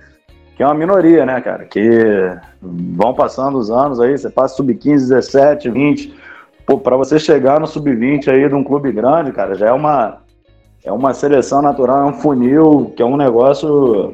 que 0.56 0.64
é 0.64 0.66
uma 0.66 0.74
minoria, 0.74 1.26
né, 1.26 1.42
cara? 1.42 1.66
Que 1.66 2.34
vão 2.62 3.14
passando 3.14 3.58
os 3.58 3.70
anos 3.70 4.00
aí, 4.00 4.18
você 4.18 4.30
passa 4.30 4.56
sub-15, 4.56 5.10
17, 5.10 5.70
20. 5.70 6.14
Pô, 6.66 6.78
pra 6.78 6.96
você 6.96 7.20
chegar 7.20 7.60
no 7.60 7.68
sub-20 7.68 8.30
aí 8.30 8.48
de 8.48 8.56
um 8.56 8.64
clube 8.64 8.90
grande, 8.94 9.34
cara, 9.34 9.54
já 9.54 9.68
é 9.68 9.74
uma, 9.74 10.22
é 10.84 10.92
uma 10.92 11.14
seleção 11.14 11.62
natural, 11.62 12.02
é 12.02 12.06
um 12.06 12.14
funil, 12.14 12.94
que 12.96 13.02
é 13.02 13.06
um 13.06 13.18
negócio 13.18 14.14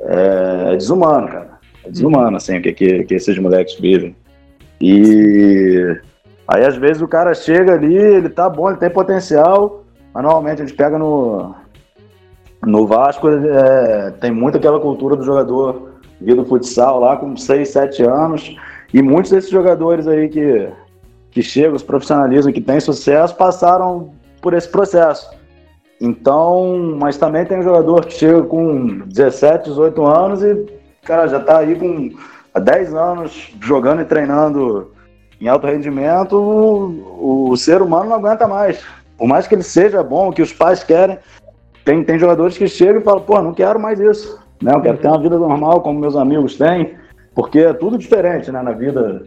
é, 0.00 0.76
desumano, 0.76 1.28
cara. 1.28 1.58
É 1.84 1.90
desumano, 1.90 2.36
assim, 2.36 2.60
que, 2.60 2.72
que, 2.72 3.04
que 3.04 3.14
esses 3.14 3.38
moleques 3.38 3.78
vivem. 3.78 4.16
E 4.80 6.00
aí, 6.48 6.64
às 6.64 6.76
vezes, 6.76 7.02
o 7.02 7.08
cara 7.08 7.34
chega 7.34 7.74
ali, 7.74 7.94
ele 7.94 8.28
tá 8.28 8.48
bom, 8.48 8.70
ele 8.70 8.78
tem 8.78 8.90
potencial, 8.90 9.84
mas 10.12 10.22
normalmente 10.22 10.62
a 10.62 10.66
gente 10.66 10.76
pega 10.76 10.98
no, 10.98 11.54
no 12.62 12.86
Vasco, 12.86 13.28
é, 13.28 14.10
tem 14.12 14.30
muito 14.30 14.56
aquela 14.56 14.80
cultura 14.80 15.16
do 15.16 15.24
jogador 15.24 15.94
vir 16.20 16.36
do 16.36 16.44
futsal 16.44 17.00
lá 17.00 17.16
com 17.16 17.36
6, 17.36 17.68
7 17.68 18.02
anos. 18.02 18.56
E 18.92 19.02
muitos 19.02 19.30
desses 19.30 19.50
jogadores 19.50 20.06
aí 20.06 20.28
que, 20.28 20.68
que 21.30 21.42
chegam, 21.42 21.74
os 21.74 21.82
profissionalismo, 21.82 22.52
que 22.52 22.60
têm 22.60 22.80
sucesso, 22.80 23.36
passaram 23.36 24.12
por 24.40 24.54
esse 24.54 24.68
processo. 24.68 25.28
Então, 26.00 26.96
mas 26.98 27.16
também 27.16 27.44
tem 27.44 27.58
um 27.58 27.62
jogador 27.62 28.04
que 28.04 28.14
chega 28.14 28.42
com 28.42 28.98
17, 29.06 29.70
18 29.70 30.04
anos 30.04 30.42
e, 30.42 30.66
cara, 31.02 31.28
já 31.28 31.40
tá 31.40 31.58
aí 31.58 31.74
com 31.76 32.10
há 32.52 32.60
10 32.60 32.94
anos 32.94 33.52
jogando 33.60 34.02
e 34.02 34.04
treinando 34.04 34.92
em 35.40 35.48
alto 35.48 35.66
rendimento, 35.66 36.36
o, 36.36 37.50
o, 37.50 37.56
ser 37.56 37.82
humano 37.82 38.10
não 38.10 38.16
aguenta 38.16 38.46
mais. 38.46 38.82
Por 39.18 39.26
mais 39.26 39.46
que 39.46 39.54
ele 39.54 39.62
seja 39.62 40.02
bom, 40.02 40.32
que 40.32 40.42
os 40.42 40.52
pais 40.52 40.82
querem, 40.82 41.18
tem, 41.84 42.02
tem 42.02 42.18
jogadores 42.18 42.56
que 42.56 42.66
chegam 42.66 43.00
e 43.00 43.04
falam, 43.04 43.22
pô, 43.22 43.40
não 43.42 43.52
quero 43.52 43.78
mais 43.78 44.00
isso. 44.00 44.40
Né? 44.62 44.72
Eu 44.74 44.80
quero 44.80 44.98
ter 44.98 45.08
uma 45.08 45.20
vida 45.20 45.36
normal, 45.36 45.80
como 45.80 46.00
meus 46.00 46.16
amigos 46.16 46.56
têm, 46.56 46.94
porque 47.34 47.58
é 47.58 47.72
tudo 47.72 47.98
diferente 47.98 48.50
né, 48.50 48.62
na 48.62 48.72
vida 48.72 49.26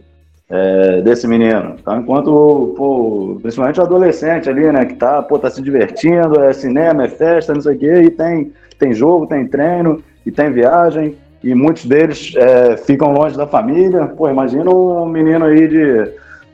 é, 0.50 1.00
desse 1.02 1.26
menino. 1.26 1.76
Então, 1.78 2.00
enquanto, 2.00 2.74
pô, 2.76 3.38
principalmente 3.42 3.80
o 3.80 3.82
adolescente 3.82 4.48
ali, 4.48 4.70
né, 4.72 4.86
que 4.86 4.94
tá, 4.94 5.22
pô, 5.22 5.38
tá 5.38 5.50
se 5.50 5.60
divertindo, 5.60 6.40
é 6.42 6.52
cinema, 6.52 7.04
é 7.04 7.08
festa, 7.08 7.54
não 7.54 7.60
sei 7.60 7.76
o 7.76 7.78
quê, 7.78 8.02
e 8.02 8.10
tem, 8.10 8.52
tem 8.78 8.92
jogo, 8.92 9.26
tem 9.26 9.46
treino, 9.46 10.02
e 10.24 10.30
tem 10.30 10.50
viagem, 10.50 11.16
e 11.42 11.54
muitos 11.54 11.84
deles 11.84 12.34
é, 12.36 12.76
ficam 12.76 13.12
longe 13.12 13.36
da 13.36 13.46
família. 13.46 14.06
Pô, 14.06 14.28
imagina 14.28 14.70
um 14.70 15.06
menino 15.06 15.44
aí 15.44 15.68
de 15.68 16.12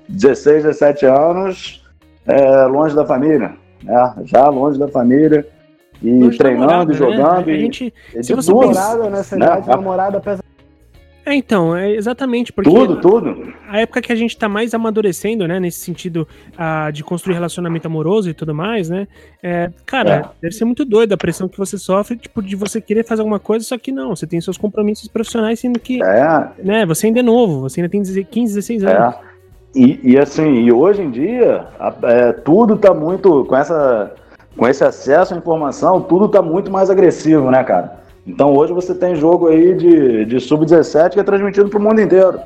16, 0.09 0.65
17 0.65 1.07
anos 1.07 1.85
é, 2.27 2.65
longe 2.67 2.95
da 2.95 3.07
família, 3.07 3.53
né? 3.83 4.15
já 4.25 4.49
longe 4.49 4.79
da 4.79 4.89
família, 4.89 5.47
e 6.03 6.11
longe 6.11 6.37
treinando, 6.37 6.93
e 6.93 6.95
né? 6.95 6.99
jogando. 6.99 7.47
Né? 7.47 7.55
A 7.55 7.59
gente, 7.59 7.95
e, 8.15 8.23
se 8.23 8.35
você 8.35 8.53
namorada 8.53 9.11
nessa 9.11 9.37
né? 9.37 9.47
idade, 9.47 9.69
namorada 9.69 10.21
pesa 10.21 10.44
é, 11.27 11.35
então, 11.35 11.75
é 11.75 11.91
exatamente 11.93 12.53
porque. 12.53 12.71
Tudo, 12.71 13.01
tudo. 13.01 13.55
A 13.69 13.81
época 13.81 14.03
que 14.03 14.13
a 14.13 14.17
gente 14.17 14.37
tá 14.37 14.49
mais 14.49 14.75
amadurecendo, 14.75 15.49
né? 15.49 15.59
Nesse 15.59 15.81
sentido 15.81 16.29
de 16.93 17.03
construir 17.03 17.35
relacionamento 17.35 17.87
amoroso 17.87 18.29
e 18.29 18.35
tudo 18.35 18.55
mais, 18.55 18.91
né? 18.91 19.09
É, 19.43 19.71
cara, 19.87 20.15
é. 20.15 20.25
deve 20.43 20.55
ser 20.55 20.65
muito 20.65 20.85
doido 20.85 21.13
a 21.13 21.17
pressão 21.17 21.49
que 21.49 21.57
você 21.57 21.79
sofre, 21.79 22.17
tipo, 22.17 22.43
de 22.43 22.55
você 22.55 22.81
querer 22.81 23.05
fazer 23.05 23.23
alguma 23.23 23.39
coisa, 23.39 23.65
só 23.65 23.79
que 23.79 23.91
não, 23.91 24.15
você 24.15 24.27
tem 24.27 24.41
seus 24.41 24.59
compromissos 24.59 25.09
profissionais, 25.09 25.61
sendo 25.61 25.79
que. 25.79 26.03
É. 26.03 26.49
Né, 26.63 26.85
você 26.85 27.07
ainda 27.07 27.21
é 27.21 27.23
novo, 27.23 27.61
você 27.61 27.81
ainda 27.81 27.91
tem 27.91 28.03
15, 28.03 28.55
16 28.55 28.85
anos. 28.85 29.15
É. 29.15 29.35
E, 29.75 30.13
e 30.13 30.19
assim, 30.19 30.61
e 30.61 30.71
hoje 30.71 31.03
em 31.03 31.11
dia, 31.11 31.67
é, 32.03 32.33
tudo 32.33 32.77
tá 32.77 32.95
muito. 32.95 33.45
Com, 33.47 33.57
essa, 33.57 34.13
com 34.57 34.69
esse 34.69 34.85
acesso 34.85 35.35
à 35.35 35.37
informação, 35.37 36.01
tudo 36.01 36.29
tá 36.29 36.41
muito 36.41 36.71
mais 36.71 36.91
agressivo, 36.91 37.51
né, 37.51 37.65
cara? 37.65 38.04
Então 38.27 38.55
hoje 38.55 38.73
você 38.73 38.95
tem 38.95 39.15
jogo 39.15 39.49
aí 39.49 39.75
de, 39.75 40.25
de 40.25 40.41
sub-17 40.41 41.11
que 41.11 41.21
é 41.21 41.25
transmitido 41.25 41.69
para 41.69 41.79
o 41.79 41.83
mundo 41.83 42.01
inteiro. 42.01 42.41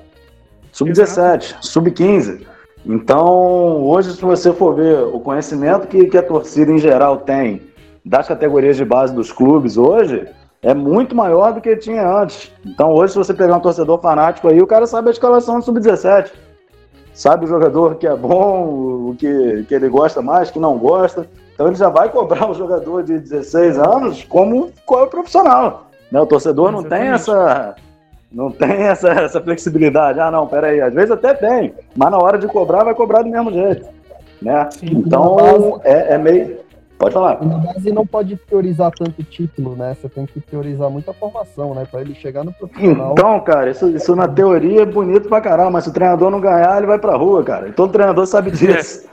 Sub-17, 0.72 1.56
sub-15. 1.60 2.46
Então, 2.86 3.84
hoje, 3.84 4.12
se 4.14 4.22
você 4.22 4.52
for 4.52 4.74
ver 4.74 5.02
o 5.02 5.20
conhecimento 5.20 5.86
que, 5.88 6.06
que 6.06 6.16
a 6.16 6.22
torcida 6.22 6.70
em 6.70 6.78
geral 6.78 7.18
tem 7.18 7.62
das 8.04 8.26
categorias 8.28 8.76
de 8.76 8.84
base 8.84 9.14
dos 9.14 9.32
clubes 9.32 9.76
hoje, 9.76 10.26
é 10.62 10.72
muito 10.72 11.14
maior 11.14 11.52
do 11.52 11.60
que 11.60 11.76
tinha 11.76 12.08
antes. 12.08 12.50
Então, 12.64 12.92
hoje, 12.92 13.12
se 13.12 13.18
você 13.18 13.34
pegar 13.34 13.56
um 13.56 13.60
torcedor 13.60 14.00
fanático 14.00 14.48
aí, 14.48 14.62
o 14.62 14.66
cara 14.66 14.86
sabe 14.86 15.08
a 15.08 15.12
escalação 15.12 15.58
do 15.58 15.64
sub-17. 15.64 16.30
Sabe 17.12 17.44
o 17.44 17.48
jogador 17.48 17.96
que 17.96 18.06
é 18.06 18.16
bom, 18.16 19.10
o 19.10 19.16
que, 19.18 19.64
que 19.68 19.74
ele 19.74 19.88
gosta 19.88 20.22
mais, 20.22 20.50
que 20.50 20.58
não 20.58 20.78
gosta. 20.78 21.28
Então 21.58 21.66
ele 21.66 21.74
já 21.74 21.88
vai 21.88 22.08
cobrar 22.08 22.48
o 22.48 22.54
jogador 22.54 23.02
de 23.02 23.18
16 23.18 23.80
anos 23.80 24.22
como 24.22 24.70
qual 24.86 25.00
é 25.00 25.04
o 25.06 25.10
profissional. 25.10 25.88
Né? 26.08 26.20
O 26.20 26.26
torcedor 26.26 26.70
não 26.70 26.84
tem 26.84 27.08
essa 27.08 27.74
não 28.30 28.48
tem 28.48 28.82
essa, 28.86 29.08
essa 29.08 29.40
flexibilidade. 29.40 30.20
Ah, 30.20 30.30
não, 30.30 30.46
peraí, 30.46 30.80
às 30.80 30.94
vezes 30.94 31.10
até 31.10 31.34
tem, 31.34 31.74
mas 31.96 32.12
na 32.12 32.18
hora 32.18 32.38
de 32.38 32.46
cobrar 32.46 32.84
vai 32.84 32.94
cobrar 32.94 33.22
do 33.22 33.28
mesmo 33.28 33.52
jeito. 33.52 33.88
Né? 34.40 34.68
Sim, 34.70 35.02
então 35.04 35.80
é, 35.82 36.14
é, 36.14 36.18
meio. 36.18 36.60
Pode 36.96 37.14
falar. 37.14 37.44
na 37.44 37.58
base 37.58 37.90
não 37.90 38.06
pode 38.06 38.36
priorizar 38.36 38.92
tanto 38.92 39.20
título, 39.24 39.74
né? 39.74 39.96
Você 40.00 40.08
tem 40.08 40.26
que 40.26 40.40
priorizar 40.40 40.88
muita 40.88 41.12
formação, 41.12 41.74
né? 41.74 41.86
Para 41.90 42.02
ele 42.02 42.14
chegar 42.14 42.44
no 42.44 42.52
profissional. 42.52 43.12
Então, 43.12 43.40
cara, 43.40 43.70
isso, 43.70 43.88
isso 43.88 44.14
na 44.14 44.28
teoria 44.28 44.82
é 44.82 44.86
bonito 44.86 45.28
pra 45.28 45.40
caramba, 45.40 45.72
mas 45.72 45.84
se 45.84 45.90
o 45.90 45.92
treinador 45.92 46.30
não 46.30 46.40
ganhar, 46.40 46.76
ele 46.76 46.86
vai 46.86 46.98
pra 47.00 47.16
rua, 47.16 47.42
cara. 47.42 47.72
Todo 47.72 47.92
treinador 47.92 48.26
sabe 48.26 48.50
disso. 48.52 49.08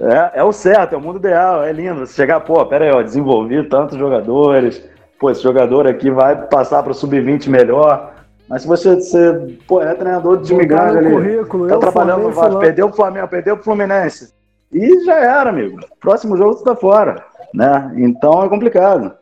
É, 0.00 0.40
é 0.40 0.44
o 0.44 0.52
certo, 0.52 0.94
é 0.94 0.96
o 0.96 1.00
mundo 1.00 1.18
ideal, 1.18 1.64
é 1.64 1.72
lindo. 1.72 2.06
Você 2.06 2.14
chegar, 2.14 2.40
pô, 2.40 2.64
pera 2.66 2.84
aí, 2.84 2.90
ó, 2.92 3.02
desenvolvi 3.02 3.68
tantos 3.68 3.98
jogadores, 3.98 4.82
pô, 5.18 5.30
esse 5.30 5.42
jogador 5.42 5.86
aqui 5.86 6.10
vai 6.10 6.36
passar 6.46 6.82
para 6.82 6.92
o 6.92 6.94
sub-20 6.94 7.48
melhor. 7.48 8.14
Mas 8.48 8.62
se 8.62 8.68
você, 8.68 8.94
você 8.94 9.56
pô, 9.66 9.82
é 9.82 9.92
treinador 9.94 10.38
de 10.38 10.46
time 10.46 10.64
grande 10.64 10.98
ali, 10.98 11.10
currículo, 11.10 11.68
tá 11.68 11.78
trabalhando 11.78 12.22
no 12.22 12.30
Vasco, 12.30 12.60
perdeu 12.60 12.86
pro 12.86 12.96
Flamengo, 12.96 13.28
perdeu 13.28 13.56
pro 13.56 13.64
Fluminense. 13.64 14.32
E 14.72 15.04
já 15.04 15.16
era, 15.16 15.50
amigo. 15.50 15.80
Próximo 16.00 16.36
jogo 16.36 16.54
você 16.54 16.64
tá 16.64 16.76
fora, 16.76 17.24
né? 17.52 17.92
Então 17.96 18.42
é 18.42 18.48
complicado. 18.48 19.17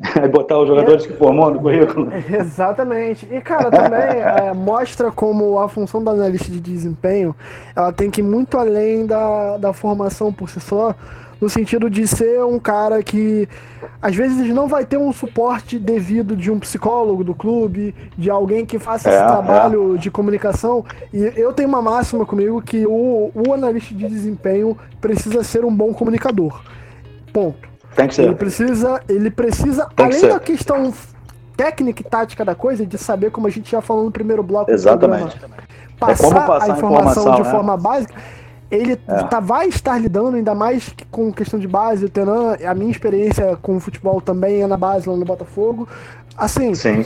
botar 0.32 0.58
os 0.58 0.68
jogadores 0.68 1.04
é, 1.04 1.08
que 1.08 1.14
formou 1.14 1.50
no 1.50 1.60
currículo. 1.60 2.10
Exatamente. 2.32 3.28
E, 3.30 3.40
cara, 3.40 3.70
também 3.70 4.00
é, 4.20 4.52
mostra 4.54 5.10
como 5.10 5.58
a 5.58 5.68
função 5.68 6.02
do 6.02 6.10
analista 6.10 6.50
de 6.50 6.60
desempenho 6.60 7.34
ela 7.76 7.92
tem 7.92 8.10
que 8.10 8.20
ir 8.20 8.24
muito 8.24 8.58
além 8.58 9.06
da, 9.06 9.58
da 9.58 9.72
formação 9.72 10.32
por 10.32 10.48
si 10.48 10.60
só, 10.60 10.94
no 11.40 11.48
sentido 11.48 11.88
de 11.88 12.06
ser 12.06 12.44
um 12.44 12.58
cara 12.58 13.02
que 13.02 13.48
às 14.00 14.14
vezes 14.14 14.48
não 14.54 14.68
vai 14.68 14.84
ter 14.84 14.98
um 14.98 15.12
suporte 15.12 15.78
devido 15.78 16.36
de 16.36 16.50
um 16.50 16.58
psicólogo 16.58 17.24
do 17.24 17.34
clube, 17.34 17.94
de 18.16 18.30
alguém 18.30 18.66
que 18.66 18.78
faça 18.78 19.10
é, 19.10 19.14
esse 19.14 19.26
trabalho 19.26 19.94
é. 19.94 19.98
de 19.98 20.10
comunicação. 20.10 20.84
E 21.12 21.32
eu 21.36 21.52
tenho 21.52 21.68
uma 21.68 21.82
máxima 21.82 22.26
comigo 22.26 22.60
que 22.60 22.86
o, 22.86 23.30
o 23.34 23.52
analista 23.52 23.94
de 23.94 24.06
desempenho 24.06 24.76
precisa 25.00 25.42
ser 25.42 25.64
um 25.64 25.74
bom 25.74 25.94
comunicador. 25.94 26.62
Ponto. 27.32 27.69
Ele 28.18 28.34
precisa, 28.34 29.02
ele 29.08 29.30
precisa 29.30 29.88
além 29.96 30.20
da 30.20 30.40
questão 30.40 30.92
técnica 31.56 32.00
e 32.00 32.04
tática 32.04 32.44
da 32.44 32.54
coisa, 32.54 32.86
de 32.86 32.96
saber 32.96 33.30
como 33.30 33.46
a 33.46 33.50
gente 33.50 33.70
já 33.70 33.82
falou 33.82 34.04
no 34.04 34.10
primeiro 34.10 34.42
bloco 34.42 34.70
Exatamente. 34.70 35.36
do 35.36 35.40
programa, 35.40 35.56
passar, 35.98 36.26
é 36.26 36.46
passar 36.46 36.72
a 36.72 36.76
informação, 36.76 37.22
informação 37.22 37.34
de 37.34 37.42
né? 37.42 37.50
forma 37.50 37.76
básica. 37.76 38.14
Ele 38.70 38.92
é. 38.92 38.96
tá, 39.24 39.40
vai 39.40 39.68
estar 39.68 39.98
lidando 39.98 40.36
ainda 40.36 40.54
mais 40.54 40.94
com 41.10 41.32
questão 41.32 41.58
de 41.58 41.66
base. 41.66 42.04
O 42.04 42.08
Tenan, 42.08 42.56
a 42.64 42.74
minha 42.74 42.90
experiência 42.90 43.58
com 43.60 43.76
o 43.76 43.80
futebol 43.80 44.20
também 44.20 44.62
é 44.62 44.66
na 44.66 44.76
base 44.76 45.08
lá 45.08 45.16
no 45.16 45.24
Botafogo. 45.24 45.88
Assim, 46.36 46.74
Sim. 46.74 47.04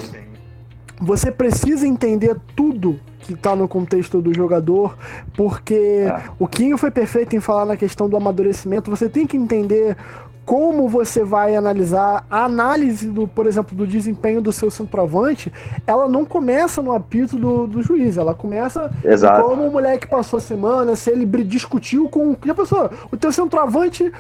você 1.01 1.32
precisa 1.32 1.87
entender 1.87 2.37
tudo 2.55 3.01
que 3.20 3.32
está 3.32 3.57
no 3.57 3.66
contexto 3.66 4.20
do 4.20 4.32
jogador, 4.35 4.97
porque 5.35 6.07
é. 6.07 6.22
o 6.39 6.47
Quinho 6.47 6.76
foi 6.76 6.91
perfeito 6.91 7.35
em 7.35 7.41
falar 7.41 7.64
na 7.64 7.76
questão 7.76 8.09
do 8.09 8.16
amadurecimento. 8.16 8.91
Você 8.91 9.09
tem 9.09 9.26
que 9.26 9.37
entender 9.37 9.97
como 10.45 10.89
você 10.89 11.25
vai 11.25 11.57
analisar 11.57 12.27
a 12.31 12.45
análise 12.45 13.09
do, 13.09 13.27
por 13.27 13.47
exemplo, 13.47 13.77
do 13.77 13.87
desempenho 13.87 14.43
do 14.43 14.53
seu 14.53 14.71
centroavante, 14.71 15.53
ela 15.87 16.09
não 16.09 16.25
começa 16.25 16.83
no 16.83 16.93
apito 16.93 17.37
do, 17.37 17.67
do 17.67 17.83
juiz, 17.83 18.17
ela 18.17 18.35
começa 18.35 18.91
Exato. 19.03 19.43
como 19.43 19.67
o 19.67 19.73
moleque 19.73 20.07
passou 20.07 20.37
a 20.37 20.41
semana, 20.41 20.97
se 20.97 21.11
ele 21.11 21.25
discutiu 21.45 22.09
com. 22.09 22.37
Já 22.45 22.55
pensou? 22.55 22.91
O 23.11 23.17
teu 23.17 23.33
centroavante 23.33 24.13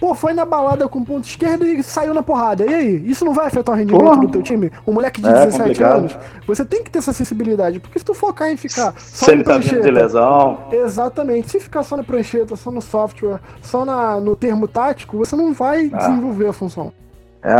Pô, 0.00 0.14
foi 0.14 0.32
na 0.32 0.46
balada 0.46 0.88
com 0.88 1.04
ponto 1.04 1.28
esquerdo 1.28 1.66
e 1.66 1.82
saiu 1.82 2.14
na 2.14 2.22
porrada. 2.22 2.64
E 2.64 2.74
aí? 2.74 3.02
Isso 3.04 3.22
não 3.22 3.34
vai 3.34 3.48
afetar 3.48 3.74
o 3.74 3.78
rendimento 3.78 4.02
Porra. 4.02 4.20
do 4.22 4.28
teu 4.28 4.42
time? 4.42 4.72
Um 4.86 4.94
moleque 4.94 5.20
de 5.20 5.28
é, 5.28 5.32
17 5.32 5.58
complicado. 5.58 5.98
anos. 5.98 6.18
Você 6.46 6.64
tem 6.64 6.82
que 6.82 6.90
ter 6.90 7.00
essa 7.00 7.12
sensibilidade. 7.12 7.78
Porque 7.78 7.98
se 7.98 8.04
tu 8.04 8.14
focar 8.14 8.50
em 8.50 8.56
ficar 8.56 8.94
só 8.96 9.26
se 9.26 9.30
ele 9.30 9.44
tá 9.44 9.58
vindo 9.58 9.82
de 9.82 9.90
lesão. 9.90 10.60
Exatamente. 10.72 11.50
Se 11.50 11.60
ficar 11.60 11.82
só 11.82 11.98
na 11.98 12.02
prancheta, 12.02 12.56
só 12.56 12.70
no 12.70 12.80
software, 12.80 13.40
só 13.60 13.84
na, 13.84 14.18
no 14.18 14.34
termo 14.34 14.66
tático, 14.66 15.18
você 15.18 15.36
não 15.36 15.52
vai 15.52 15.90
ah. 15.92 15.98
desenvolver 15.98 16.48
a 16.48 16.52
função. 16.54 16.90
É, 17.42 17.52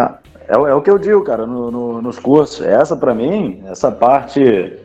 é, 0.48 0.54
é, 0.54 0.74
o 0.74 0.80
que 0.80 0.90
eu 0.90 0.98
digo, 0.98 1.22
cara, 1.22 1.46
no, 1.46 1.70
no, 1.70 2.00
nos 2.00 2.18
cursos. 2.18 2.64
Essa, 2.64 2.96
para 2.96 3.14
mim, 3.14 3.62
essa 3.66 3.92
parte 3.92 4.78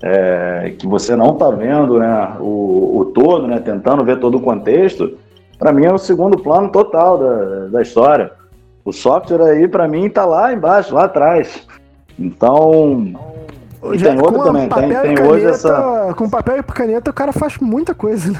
é, 0.00 0.74
que 0.78 0.86
você 0.86 1.16
não 1.16 1.34
tá 1.34 1.50
vendo, 1.50 1.98
né, 1.98 2.36
o, 2.38 3.00
o 3.00 3.04
todo, 3.06 3.48
né, 3.48 3.58
tentando 3.58 4.04
ver 4.04 4.20
todo 4.20 4.38
o 4.38 4.40
contexto, 4.40 5.18
para 5.60 5.72
mim 5.74 5.84
é 5.84 5.92
o 5.92 5.98
segundo 5.98 6.38
plano 6.38 6.70
total 6.70 7.18
da, 7.18 7.66
da 7.66 7.82
história. 7.82 8.32
O 8.82 8.92
software 8.92 9.42
aí, 9.42 9.68
para 9.68 9.86
mim, 9.86 10.08
tá 10.08 10.24
lá 10.24 10.52
embaixo, 10.54 10.94
lá 10.94 11.04
atrás. 11.04 11.66
Então, 12.18 13.12
e 13.92 13.98
tem 13.98 14.18
outro 14.18 14.42
também, 14.42 14.68
tem, 14.68 14.88
tem 14.88 14.90
caneta, 14.90 15.22
hoje 15.22 15.46
essa. 15.46 16.14
Com 16.16 16.30
papel 16.30 16.56
e 16.58 16.62
caneta, 16.62 17.10
o 17.10 17.14
cara 17.14 17.30
faz 17.30 17.58
muita 17.58 17.94
coisa, 17.94 18.32
né? 18.32 18.38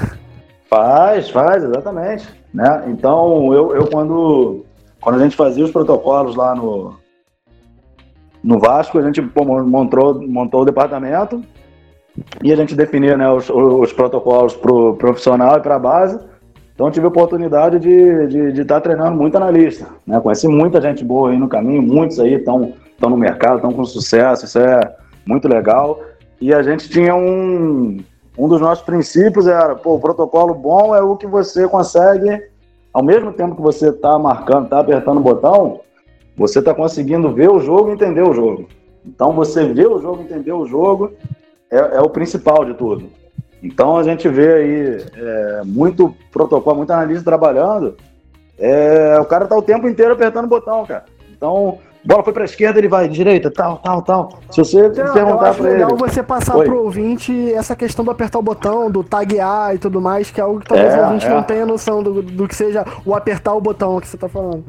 Faz, 0.67 1.29
faz, 1.29 1.63
exatamente. 1.63 2.27
Né? 2.51 2.85
Então, 2.87 3.53
eu, 3.53 3.75
eu 3.75 3.87
quando, 3.87 4.65
quando 4.99 5.19
a 5.19 5.23
gente 5.23 5.35
fazia 5.35 5.63
os 5.63 5.71
protocolos 5.71 6.35
lá 6.35 6.55
no, 6.55 6.95
no 8.43 8.57
Vasco, 8.57 8.97
a 8.97 9.01
gente 9.03 9.21
pô, 9.21 9.45
montou, 9.45 10.19
montou 10.27 10.61
o 10.61 10.65
departamento 10.65 11.43
e 12.43 12.51
a 12.51 12.55
gente 12.55 12.73
definia 12.73 13.15
né, 13.15 13.29
os, 13.29 13.47
os 13.49 13.93
protocolos 13.93 14.55
para 14.55 14.71
o 14.71 14.95
profissional 14.95 15.57
e 15.57 15.61
para 15.61 15.75
a 15.75 15.79
base. 15.79 16.30
Então, 16.73 16.89
tive 16.89 17.05
a 17.05 17.09
oportunidade 17.09 17.79
de 17.79 17.89
estar 17.89 18.27
de, 18.27 18.51
de 18.53 18.65
tá 18.65 18.81
treinando 18.81 19.15
muito 19.15 19.35
analista. 19.35 19.87
Né? 20.05 20.19
Conheci 20.19 20.47
muita 20.47 20.81
gente 20.81 21.03
boa 21.03 21.31
aí 21.31 21.37
no 21.37 21.47
caminho, 21.47 21.81
muitos 21.81 22.19
aí 22.19 22.35
estão 22.35 22.73
no 22.99 23.17
mercado, 23.17 23.57
estão 23.57 23.73
com 23.73 23.83
sucesso, 23.85 24.45
isso 24.45 24.59
é 24.59 24.95
muito 25.25 25.47
legal. 25.47 25.99
E 26.39 26.53
a 26.53 26.63
gente 26.63 26.89
tinha 26.89 27.15
um, 27.15 27.99
um 28.37 28.47
dos 28.47 28.59
nossos 28.59 28.83
princípios 28.83 29.47
era, 29.47 29.75
pô, 29.75 29.95
o 29.95 29.99
protocolo 29.99 30.53
bom 30.53 30.95
é 30.95 31.01
o 31.01 31.15
que 31.15 31.27
você 31.27 31.67
consegue, 31.67 32.41
ao 32.93 33.03
mesmo 33.03 33.31
tempo 33.31 33.55
que 33.55 33.61
você 33.61 33.89
está 33.89 34.17
marcando, 34.17 34.65
está 34.65 34.79
apertando 34.79 35.17
o 35.17 35.23
botão, 35.23 35.81
você 36.35 36.59
está 36.59 36.73
conseguindo 36.73 37.31
ver 37.33 37.49
o 37.49 37.59
jogo 37.59 37.89
e 37.89 37.93
entender 37.93 38.23
o 38.23 38.33
jogo. 38.33 38.67
Então 39.05 39.33
você 39.33 39.65
vê 39.65 39.85
o 39.85 39.99
jogo, 39.99 40.23
entender 40.23 40.51
o 40.51 40.65
jogo 40.65 41.11
é, 41.69 41.77
é 41.77 42.01
o 42.01 42.09
principal 42.09 42.65
de 42.65 42.73
tudo. 42.73 43.09
Então 43.61 43.97
a 43.97 44.03
gente 44.03 44.27
vê 44.27 44.53
aí 44.53 45.05
é, 45.15 45.61
muito 45.63 46.15
protocolo, 46.31 46.77
muito 46.77 46.91
analista 46.91 47.23
trabalhando. 47.23 47.95
É, 48.57 49.17
o 49.19 49.25
cara 49.25 49.45
tá 49.45 49.55
o 49.55 49.61
tempo 49.61 49.87
inteiro 49.87 50.13
apertando 50.13 50.45
o 50.45 50.49
botão, 50.49 50.85
cara. 50.85 51.05
Então 51.31 51.79
bola 52.03 52.23
foi 52.23 52.33
para 52.33 52.43
a 52.43 52.45
esquerda, 52.45 52.79
ele 52.79 52.87
vai 52.87 53.07
direita, 53.07 53.51
tal, 53.51 53.77
tal, 53.77 54.01
tal. 54.01 54.29
Se 54.49 54.57
você 54.57 54.81
Não, 54.81 55.13
perguntar 55.13 55.57
ele. 55.59 55.69
legal 55.69 55.95
você 55.95 56.23
passar 56.23 56.57
Oi. 56.57 56.65
pro 56.65 56.83
ouvinte 56.83 57.53
essa 57.53 57.75
questão 57.75 58.03
do 58.03 58.11
apertar 58.11 58.39
o 58.39 58.41
botão, 58.41 58.89
do 58.89 59.03
taguear 59.03 59.75
e 59.75 59.77
tudo 59.77 60.01
mais, 60.01 60.31
que 60.31 60.39
é 60.39 60.43
algo 60.43 60.59
que 60.59 60.67
talvez 60.67 60.93
é, 60.93 60.99
o 60.99 61.03
ouvinte 61.05 61.25
é. 61.25 61.29
não 61.29 61.43
tenha 61.43 61.65
noção 61.65 62.01
do, 62.01 62.21
do 62.21 62.47
que 62.47 62.55
seja 62.55 62.83
o 63.05 63.13
apertar 63.13 63.53
o 63.53 63.61
botão 63.61 63.99
que 63.99 64.07
você 64.07 64.17
tá 64.17 64.27
falando. 64.27 64.65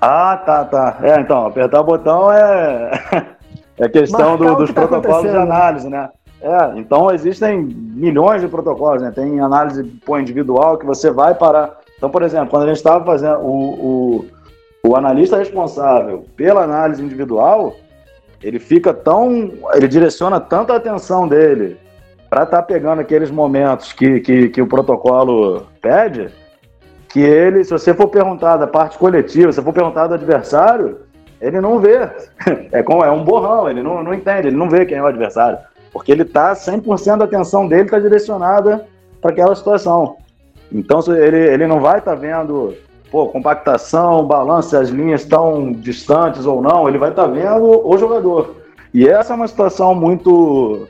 Ah, 0.00 0.36
tá, 0.44 0.64
tá. 0.64 0.98
É, 1.02 1.20
então, 1.20 1.46
apertar 1.46 1.80
o 1.80 1.84
botão 1.84 2.32
é, 2.32 2.90
é 3.78 3.88
questão 3.88 4.36
do, 4.36 4.56
dos 4.56 4.72
tá 4.72 4.86
protocolos 4.86 5.30
de 5.30 5.36
análise, 5.36 5.88
né? 5.88 6.08
É, 6.42 6.78
então 6.78 7.12
existem 7.12 7.62
milhões 7.62 8.42
de 8.42 8.48
protocolos, 8.48 9.00
né? 9.00 9.12
Tem 9.12 9.40
análise 9.40 9.84
por 10.04 10.20
individual 10.20 10.76
que 10.76 10.84
você 10.84 11.10
vai 11.10 11.34
parar. 11.34 11.80
Então, 11.96 12.10
por 12.10 12.22
exemplo, 12.22 12.48
quando 12.48 12.64
a 12.64 12.66
gente 12.66 12.78
estava 12.78 13.04
fazendo 13.04 13.38
o, 13.38 14.18
o 14.18 14.24
o 14.84 14.96
analista 14.96 15.38
responsável 15.38 16.24
pela 16.36 16.64
análise 16.64 17.02
individual, 17.02 17.76
ele 18.42 18.58
fica 18.58 18.92
tão. 18.92 19.52
ele 19.74 19.86
direciona 19.86 20.40
tanta 20.40 20.74
atenção 20.74 21.28
dele 21.28 21.76
para 22.28 22.42
estar 22.42 22.58
tá 22.58 22.62
pegando 22.62 23.00
aqueles 23.00 23.30
momentos 23.30 23.92
que, 23.92 24.20
que, 24.20 24.48
que, 24.48 24.60
o 24.60 24.66
protocolo 24.66 25.66
pede, 25.80 26.30
que 27.08 27.20
ele, 27.20 27.62
se 27.62 27.70
você 27.70 27.94
for 27.94 28.08
perguntar 28.08 28.56
da 28.56 28.66
parte 28.66 28.98
coletiva, 28.98 29.52
se 29.52 29.62
for 29.62 29.72
perguntar 29.72 30.08
do 30.08 30.14
adversário, 30.14 31.00
ele 31.40 31.60
não 31.60 31.78
vê. 31.78 32.10
É, 32.72 32.82
como, 32.82 33.04
é 33.04 33.10
um 33.10 33.22
borrão, 33.22 33.68
ele 33.68 33.82
não, 33.82 34.02
não 34.02 34.12
entende, 34.12 34.48
ele 34.48 34.56
não 34.56 34.68
vê 34.68 34.84
quem 34.84 34.96
é 34.96 35.02
o 35.02 35.06
adversário. 35.06 35.58
Porque 35.92 36.10
ele 36.10 36.22
está 36.22 36.54
100% 36.54 37.18
da 37.18 37.24
atenção 37.24 37.68
dele 37.68 37.82
está 37.82 37.98
direcionada 37.98 38.86
para 39.20 39.30
aquela 39.30 39.54
situação. 39.54 40.16
Então 40.70 41.00
ele, 41.14 41.36
ele 41.36 41.66
não 41.66 41.80
vai 41.80 41.98
estar 41.98 42.12
tá 42.12 42.16
vendo 42.16 42.74
pô, 43.10 43.28
compactação, 43.28 44.26
balanço, 44.26 44.76
as 44.76 44.88
linhas 44.88 45.20
estão 45.20 45.70
distantes 45.70 46.46
ou 46.46 46.62
não, 46.62 46.88
ele 46.88 46.96
vai 46.96 47.10
estar 47.10 47.24
tá 47.24 47.28
vendo 47.28 47.86
o 47.86 47.98
jogador. 47.98 48.56
E 48.94 49.06
essa 49.06 49.34
é 49.34 49.36
uma 49.36 49.46
situação 49.46 49.94
muito, 49.94 50.88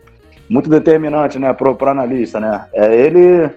muito 0.49 0.71
determinante 0.71 1.39
né, 1.39 1.53
para 1.53 1.71
o 1.71 1.89
analista. 1.89 2.39
Né? 2.39 2.65
É 2.73 2.95
ele 2.95 3.51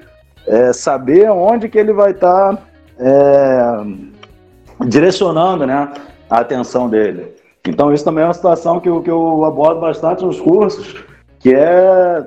é, 0.47 0.73
saber 0.73 1.29
onde 1.29 1.69
que 1.69 1.77
ele 1.77 1.93
vai 1.93 2.11
estar 2.11 2.55
tá, 2.55 2.63
é, 2.99 4.85
direcionando 4.87 5.65
né, 5.65 5.91
a 6.29 6.39
atenção 6.39 6.89
dele. 6.89 7.33
Então 7.67 7.93
isso 7.93 8.03
também 8.03 8.23
é 8.23 8.27
uma 8.27 8.33
situação 8.33 8.79
que, 8.79 8.89
que 9.01 9.09
eu 9.09 9.43
abordo 9.45 9.79
bastante 9.79 10.23
nos 10.23 10.39
cursos, 10.39 11.03
que 11.45 11.53
é 11.53 12.25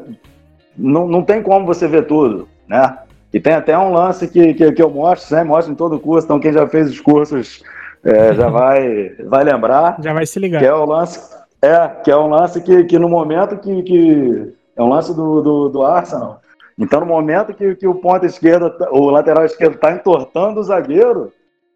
não, 0.77 1.09
não 1.09 1.25
tem 1.25 1.43
como 1.43 1.67
você 1.67 1.89
ver 1.89 2.07
tudo, 2.07 2.49
né? 2.69 2.99
E 3.35 3.41
tem 3.41 3.53
até 3.53 3.77
um 3.77 3.93
lance 3.93 4.29
que, 4.29 4.55
que, 4.55 4.71
que 4.71 4.81
eu 4.81 4.89
mostro, 4.89 5.35
né? 5.35 5.43
mostro 5.43 5.73
em 5.73 5.77
todo 5.77 5.97
o 5.97 6.01
curso, 6.01 6.25
então 6.25 6.39
quem 6.39 6.53
já 6.53 6.69
fez 6.69 6.89
os 6.89 7.01
cursos 7.01 7.65
é, 8.05 8.33
já 8.33 8.47
vai, 8.49 9.09
vai 9.25 9.43
lembrar. 9.43 9.97
Já 10.01 10.13
vai 10.13 10.25
se 10.25 10.39
ligar. 10.39 10.61
Que 10.61 10.67
é 10.67 10.73
o 10.73 10.85
lance, 10.85 11.35
é, 11.61 11.89
que 12.05 12.13
é 12.13 12.17
um 12.17 12.29
lance 12.29 12.61
que, 12.61 12.85
que 12.85 12.97
no 12.97 13.09
momento 13.09 13.57
que, 13.57 13.83
que 13.83 14.55
é 14.77 14.83
um 14.85 14.89
lance 14.89 15.13
do, 15.13 15.43
do, 15.43 15.69
do 15.69 15.83
Arsenal. 15.83 16.41
Então, 16.79 17.01
no 17.01 17.07
momento 17.07 17.53
que, 17.53 17.75
que 17.75 17.89
o 17.89 17.97
ponta 17.97 18.25
esquerda, 18.25 18.73
o 18.93 19.11
lateral 19.11 19.45
esquerdo 19.45 19.75
está 19.75 19.91
entortando 19.91 20.61
o 20.61 20.63
zagueiro, 20.63 21.33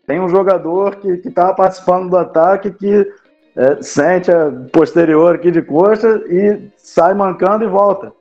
tem 0.06 0.20
um 0.20 0.28
jogador 0.28 0.94
que 0.94 1.08
está 1.26 1.52
participando 1.52 2.08
do 2.08 2.16
ataque 2.16 2.70
que 2.70 3.12
é, 3.56 3.82
sente 3.82 4.30
a 4.30 4.50
posterior 4.72 5.34
aqui 5.34 5.50
de 5.50 5.62
coxa 5.62 6.22
e 6.26 6.70
sai 6.76 7.14
mancando 7.14 7.64
e 7.64 7.68
volta 7.68 8.12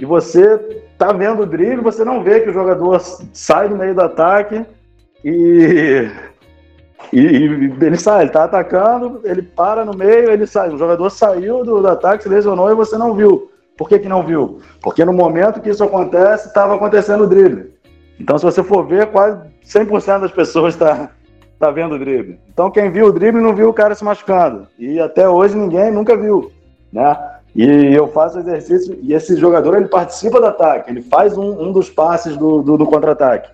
e 0.00 0.04
você 0.06 0.56
tá 0.96 1.12
vendo 1.12 1.42
o 1.42 1.46
drible, 1.46 1.82
você 1.82 2.02
não 2.02 2.24
vê 2.24 2.40
que 2.40 2.48
o 2.48 2.54
jogador 2.54 2.98
sai 3.34 3.68
do 3.68 3.76
meio 3.76 3.94
do 3.94 4.00
ataque 4.00 4.64
e, 5.22 6.08
e, 7.12 7.20
e 7.20 7.84
ele 7.84 7.98
sai, 7.98 8.22
ele 8.22 8.30
tá 8.30 8.44
atacando, 8.44 9.20
ele 9.24 9.42
para 9.42 9.84
no 9.84 9.94
meio, 9.94 10.30
ele 10.30 10.46
sai. 10.46 10.70
O 10.70 10.78
jogador 10.78 11.10
saiu 11.10 11.62
do, 11.62 11.82
do 11.82 11.88
ataque, 11.88 12.22
se 12.22 12.30
lesionou 12.30 12.70
e 12.70 12.74
você 12.74 12.96
não 12.96 13.14
viu. 13.14 13.50
Por 13.76 13.90
que, 13.90 13.98
que 13.98 14.08
não 14.08 14.22
viu? 14.22 14.62
Porque 14.80 15.04
no 15.04 15.12
momento 15.12 15.60
que 15.60 15.68
isso 15.68 15.84
acontece, 15.84 16.48
estava 16.48 16.74
acontecendo 16.76 17.24
o 17.24 17.26
drible. 17.26 17.74
Então, 18.18 18.38
se 18.38 18.44
você 18.44 18.62
for 18.62 18.86
ver, 18.86 19.06
quase 19.08 19.38
100% 19.66 20.20
das 20.20 20.32
pessoas 20.32 20.72
está 20.72 21.10
tá 21.60 21.70
vendo 21.70 21.94
o 21.94 21.98
drible. 21.98 22.40
Então, 22.48 22.70
quem 22.70 22.90
viu 22.90 23.06
o 23.06 23.12
drible 23.12 23.42
não 23.42 23.54
viu 23.54 23.68
o 23.68 23.74
cara 23.74 23.94
se 23.94 24.02
machucando. 24.02 24.66
E 24.78 24.98
até 24.98 25.28
hoje 25.28 25.54
ninguém 25.54 25.92
nunca 25.92 26.16
viu, 26.16 26.50
né? 26.90 27.14
E 27.54 27.94
eu 27.94 28.08
faço 28.08 28.38
exercício, 28.38 28.98
e 29.02 29.12
esse 29.12 29.36
jogador 29.36 29.76
ele 29.76 29.88
participa 29.88 30.40
do 30.40 30.46
ataque, 30.46 30.90
ele 30.90 31.02
faz 31.02 31.36
um, 31.36 31.68
um 31.68 31.72
dos 31.72 31.90
passes 31.90 32.36
do, 32.36 32.62
do, 32.62 32.78
do 32.78 32.86
contra-ataque. 32.86 33.50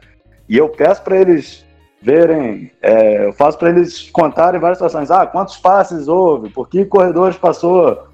E 0.49 0.57
eu 0.57 0.69
peço 0.69 1.03
para 1.03 1.17
eles 1.17 1.65
verem, 2.01 2.71
é, 2.81 3.27
eu 3.27 3.33
faço 3.33 3.59
para 3.59 3.71
eles 3.71 4.09
contarem 4.11 4.61
várias 4.61 4.79
situações. 4.79 5.11
Ah, 5.11 5.27
quantos 5.27 5.57
passes 5.57 6.07
houve? 6.07 6.51
Por 6.51 6.69
que 6.69 6.85
corredores 6.85 7.37
passou? 7.37 8.07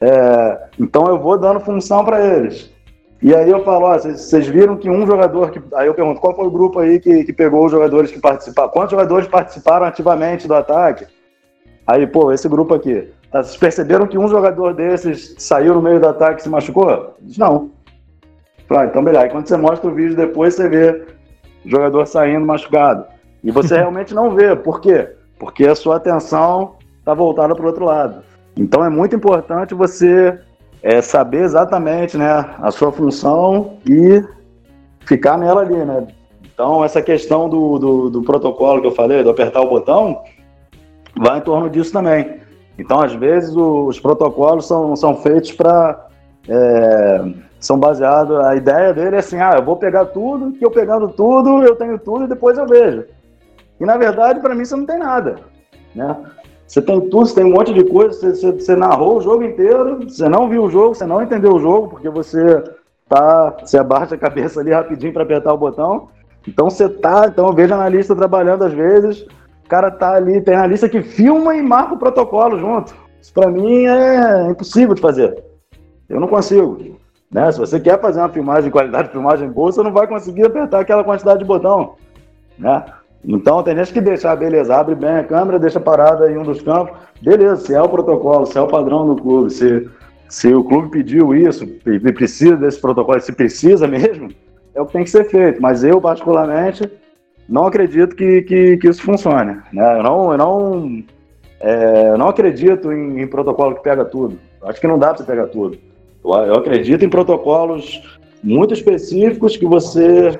É, 0.00 0.68
então 0.78 1.06
eu 1.06 1.18
vou 1.18 1.38
dando 1.38 1.60
função 1.60 2.04
para 2.04 2.20
eles. 2.20 2.70
E 3.20 3.34
aí 3.34 3.50
eu 3.50 3.64
falo, 3.64 3.86
ó, 3.86 3.98
vocês 3.98 4.46
viram 4.46 4.76
que 4.76 4.88
um 4.88 5.04
jogador 5.04 5.50
que. 5.50 5.60
Aí 5.74 5.88
eu 5.88 5.94
pergunto, 5.94 6.20
qual 6.20 6.36
foi 6.36 6.46
o 6.46 6.50
grupo 6.50 6.78
aí 6.78 7.00
que, 7.00 7.24
que 7.24 7.32
pegou 7.32 7.66
os 7.66 7.72
jogadores 7.72 8.12
que 8.12 8.20
participaram? 8.20 8.68
Quantos 8.68 8.92
jogadores 8.92 9.26
participaram 9.26 9.86
ativamente 9.86 10.46
do 10.46 10.54
ataque? 10.54 11.06
Aí, 11.86 12.06
pô, 12.06 12.32
esse 12.32 12.48
grupo 12.48 12.74
aqui. 12.74 13.08
Tá, 13.30 13.42
vocês 13.42 13.56
perceberam 13.56 14.06
que 14.06 14.16
um 14.16 14.28
jogador 14.28 14.72
desses 14.72 15.34
saiu 15.38 15.74
no 15.74 15.82
meio 15.82 16.00
do 16.00 16.08
ataque 16.08 16.40
e 16.40 16.42
se 16.44 16.48
machucou? 16.48 17.16
Não. 17.36 17.70
Ah, 18.70 18.84
então 18.84 19.02
beleza. 19.02 19.24
Aí 19.24 19.30
quando 19.30 19.48
você 19.48 19.56
mostra 19.56 19.90
o 19.90 19.94
vídeo 19.94 20.16
depois, 20.16 20.54
você 20.54 20.68
vê 20.68 21.04
o 21.64 21.68
jogador 21.68 22.06
saindo 22.06 22.46
machucado. 22.46 23.04
E 23.42 23.50
você 23.50 23.74
realmente 23.78 24.14
não 24.14 24.34
vê. 24.34 24.54
Por 24.54 24.80
quê? 24.80 25.08
Porque 25.38 25.66
a 25.66 25.74
sua 25.74 25.96
atenção 25.96 26.76
está 26.98 27.14
voltada 27.14 27.54
para 27.54 27.64
o 27.64 27.66
outro 27.66 27.84
lado. 27.84 28.22
Então 28.56 28.84
é 28.84 28.88
muito 28.88 29.16
importante 29.16 29.74
você 29.74 30.38
é, 30.82 31.00
saber 31.00 31.42
exatamente 31.42 32.16
né, 32.16 32.54
a 32.58 32.70
sua 32.70 32.92
função 32.92 33.78
e 33.88 34.22
ficar 35.00 35.36
nela 35.36 35.62
ali, 35.62 35.76
né? 35.76 36.06
Então 36.42 36.84
essa 36.84 37.00
questão 37.00 37.48
do, 37.48 37.78
do, 37.78 38.10
do 38.10 38.22
protocolo 38.22 38.80
que 38.80 38.86
eu 38.86 38.94
falei, 38.94 39.22
do 39.22 39.30
apertar 39.30 39.60
o 39.60 39.68
botão, 39.68 40.22
vai 41.16 41.38
em 41.38 41.42
torno 41.42 41.68
disso 41.68 41.92
também. 41.92 42.38
Então, 42.78 43.00
às 43.00 43.12
vezes, 43.12 43.54
os 43.56 43.98
protocolos 43.98 44.66
são, 44.66 44.94
são 44.94 45.16
feitos 45.16 45.52
para. 45.52 46.06
É, 46.48 47.24
são 47.58 47.78
baseados. 47.78 48.38
A 48.38 48.54
ideia 48.54 48.94
dele 48.94 49.16
é 49.16 49.18
assim: 49.18 49.38
ah, 49.38 49.54
eu 49.56 49.64
vou 49.64 49.76
pegar 49.76 50.06
tudo, 50.06 50.52
que 50.52 50.64
eu 50.64 50.70
pegando 50.70 51.08
tudo, 51.08 51.62
eu 51.62 51.74
tenho 51.74 51.98
tudo 51.98 52.24
e 52.24 52.28
depois 52.28 52.56
eu 52.56 52.66
vejo. 52.66 53.04
E 53.80 53.84
na 53.84 53.96
verdade, 53.96 54.40
para 54.40 54.54
mim, 54.54 54.64
você 54.64 54.76
não 54.76 54.86
tem 54.86 54.98
nada. 54.98 55.36
Né? 55.94 56.16
Você 56.68 56.82
tem 56.82 57.00
tudo, 57.00 57.26
você 57.26 57.34
tem 57.34 57.44
um 57.44 57.54
monte 57.54 57.72
de 57.72 57.82
coisa, 57.82 58.12
você, 58.12 58.30
você, 58.34 58.52
você, 58.52 58.76
narrou 58.76 59.16
o 59.16 59.20
jogo 59.20 59.42
inteiro, 59.42 60.06
você 60.06 60.28
não 60.28 60.48
viu 60.48 60.64
o 60.64 60.70
jogo, 60.70 60.94
você 60.94 61.06
não 61.06 61.22
entendeu 61.22 61.54
o 61.54 61.58
jogo, 61.58 61.88
porque 61.88 62.08
você 62.10 62.62
tá. 63.08 63.56
Você 63.64 63.78
abaixa 63.78 64.14
a 64.14 64.18
cabeça 64.18 64.60
ali 64.60 64.70
rapidinho 64.70 65.12
para 65.12 65.22
apertar 65.22 65.52
o 65.52 65.58
botão. 65.58 66.08
Então 66.46 66.68
você 66.68 66.88
tá. 66.88 67.26
Então 67.26 67.46
eu 67.48 67.52
vejo 67.54 67.74
analista 67.74 68.14
trabalhando 68.14 68.64
às 68.64 68.72
vezes 68.72 69.26
o 69.64 69.68
cara 69.68 69.90
tá 69.90 70.14
ali, 70.14 70.40
tem 70.40 70.54
a 70.54 70.66
lista 70.66 70.88
que 70.88 71.02
filma 71.02 71.54
e 71.54 71.60
marca 71.60 71.92
o 71.92 71.98
protocolo 71.98 72.58
junto. 72.58 72.94
Isso 73.20 73.34
para 73.34 73.50
mim 73.50 73.84
é 73.84 74.50
impossível 74.50 74.94
de 74.94 75.00
fazer. 75.02 75.44
Eu 76.08 76.18
não 76.18 76.26
consigo. 76.26 76.96
Né? 77.30 77.52
Se 77.52 77.58
você 77.58 77.78
quer 77.78 78.00
fazer 78.00 78.20
uma 78.20 78.30
filmagem, 78.30 78.70
qualidade 78.70 79.08
de 79.08 79.12
filmagem 79.12 79.50
boa, 79.50 79.70
você 79.70 79.82
não 79.82 79.92
vai 79.92 80.06
conseguir 80.06 80.46
apertar 80.46 80.80
aquela 80.80 81.04
quantidade 81.04 81.40
de 81.40 81.44
botão. 81.44 81.96
né? 82.58 82.82
Então 83.28 83.62
tem 83.62 83.76
gente 83.76 83.92
que 83.92 84.00
deixar, 84.00 84.34
beleza, 84.36 84.74
abre 84.74 84.94
bem 84.94 85.10
a 85.10 85.22
câmera, 85.22 85.58
deixa 85.58 85.78
parada 85.78 86.32
em 86.32 86.38
um 86.38 86.44
dos 86.44 86.62
campos, 86.62 86.98
beleza, 87.20 87.56
se 87.56 87.74
é 87.74 87.82
o 87.82 87.88
protocolo, 87.88 88.46
se 88.46 88.56
é 88.56 88.60
o 88.62 88.66
padrão 88.66 89.06
do 89.06 89.20
clube, 89.20 89.50
se, 89.52 89.86
se 90.30 90.54
o 90.54 90.64
clube 90.64 90.88
pediu 90.88 91.34
isso 91.34 91.64
e 91.84 92.12
precisa 92.12 92.56
desse 92.56 92.80
protocolo, 92.80 93.20
se 93.20 93.32
precisa 93.32 93.86
mesmo, 93.86 94.30
é 94.74 94.80
o 94.80 94.86
que 94.86 94.94
tem 94.94 95.04
que 95.04 95.10
ser 95.10 95.24
feito. 95.24 95.60
Mas 95.60 95.84
eu, 95.84 96.00
particularmente, 96.00 96.90
não 97.46 97.66
acredito 97.66 98.16
que, 98.16 98.40
que, 98.42 98.78
que 98.78 98.88
isso 98.88 99.02
funcione. 99.02 99.58
Né? 99.74 99.98
Eu 99.98 100.02
não, 100.02 100.32
eu 100.32 100.38
não, 100.38 101.04
é, 101.60 102.08
eu 102.08 102.16
não 102.16 102.28
acredito 102.28 102.90
em, 102.90 103.20
em, 103.20 103.26
protocolo 103.26 103.74
que 103.74 103.82
pega 103.82 104.06
tudo. 104.06 104.38
Acho 104.62 104.80
que 104.80 104.86
não 104.88 104.98
dá 104.98 105.12
para 105.12 105.26
pegar 105.26 105.48
tudo. 105.48 105.76
Eu, 106.24 106.32
eu 106.32 106.54
acredito 106.54 107.04
em 107.04 107.10
protocolos 107.10 108.18
muito 108.42 108.72
específicos 108.72 109.54
que 109.54 109.66
você 109.66 110.38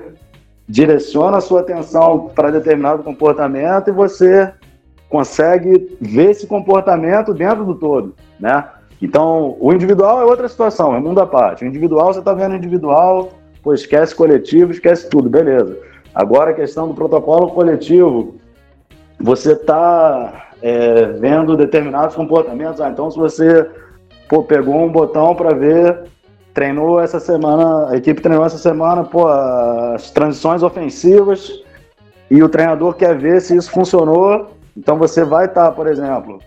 direciona 0.69 1.37
a 1.37 1.41
sua 1.41 1.61
atenção 1.61 2.29
para 2.35 2.51
determinado 2.51 3.01
comportamento 3.01 3.89
e 3.89 3.91
você 3.91 4.53
consegue 5.09 5.97
ver 5.99 6.29
esse 6.29 6.45
comportamento 6.45 7.33
dentro 7.33 7.65
do 7.65 7.73
todo, 7.73 8.13
né? 8.39 8.63
Então, 9.01 9.57
o 9.59 9.73
individual 9.73 10.21
é 10.21 10.25
outra 10.25 10.47
situação, 10.47 10.95
é 10.95 10.99
mundo 10.99 11.19
à 11.19 11.25
parte. 11.25 11.63
O 11.63 11.67
individual, 11.67 12.13
você 12.13 12.19
está 12.19 12.33
vendo 12.33 12.55
individual, 12.55 13.31
pô, 13.63 13.73
esquece 13.73 14.13
coletivo, 14.13 14.71
esquece 14.71 15.09
tudo, 15.09 15.27
beleza. 15.27 15.75
Agora, 16.13 16.51
a 16.51 16.53
questão 16.53 16.87
do 16.87 16.93
protocolo 16.93 17.49
coletivo, 17.49 18.35
você 19.19 19.53
está 19.53 20.49
é, 20.61 21.05
vendo 21.13 21.57
determinados 21.57 22.15
comportamentos. 22.15 22.79
Ah, 22.79 22.89
então, 22.89 23.09
se 23.09 23.17
você 23.17 23.67
pô, 24.27 24.43
pegou 24.43 24.75
um 24.75 24.91
botão 24.91 25.33
para 25.33 25.55
ver, 25.55 26.03
treinou 26.53 26.99
essa 26.99 27.19
semana, 27.19 27.89
a 27.89 27.97
equipe 27.97 28.21
treinou 28.21 28.45
essa 28.45 28.57
semana, 28.57 29.03
pô, 29.03 29.27
as 29.27 30.11
transições 30.11 30.63
ofensivas, 30.63 31.63
e 32.29 32.43
o 32.43 32.49
treinador 32.49 32.93
quer 32.95 33.17
ver 33.17 33.41
se 33.41 33.55
isso 33.55 33.71
funcionou. 33.71 34.51
Então, 34.77 34.97
você 34.97 35.23
vai 35.23 35.45
estar, 35.45 35.65
tá, 35.65 35.71
por 35.71 35.87
exemplo, 35.87 36.39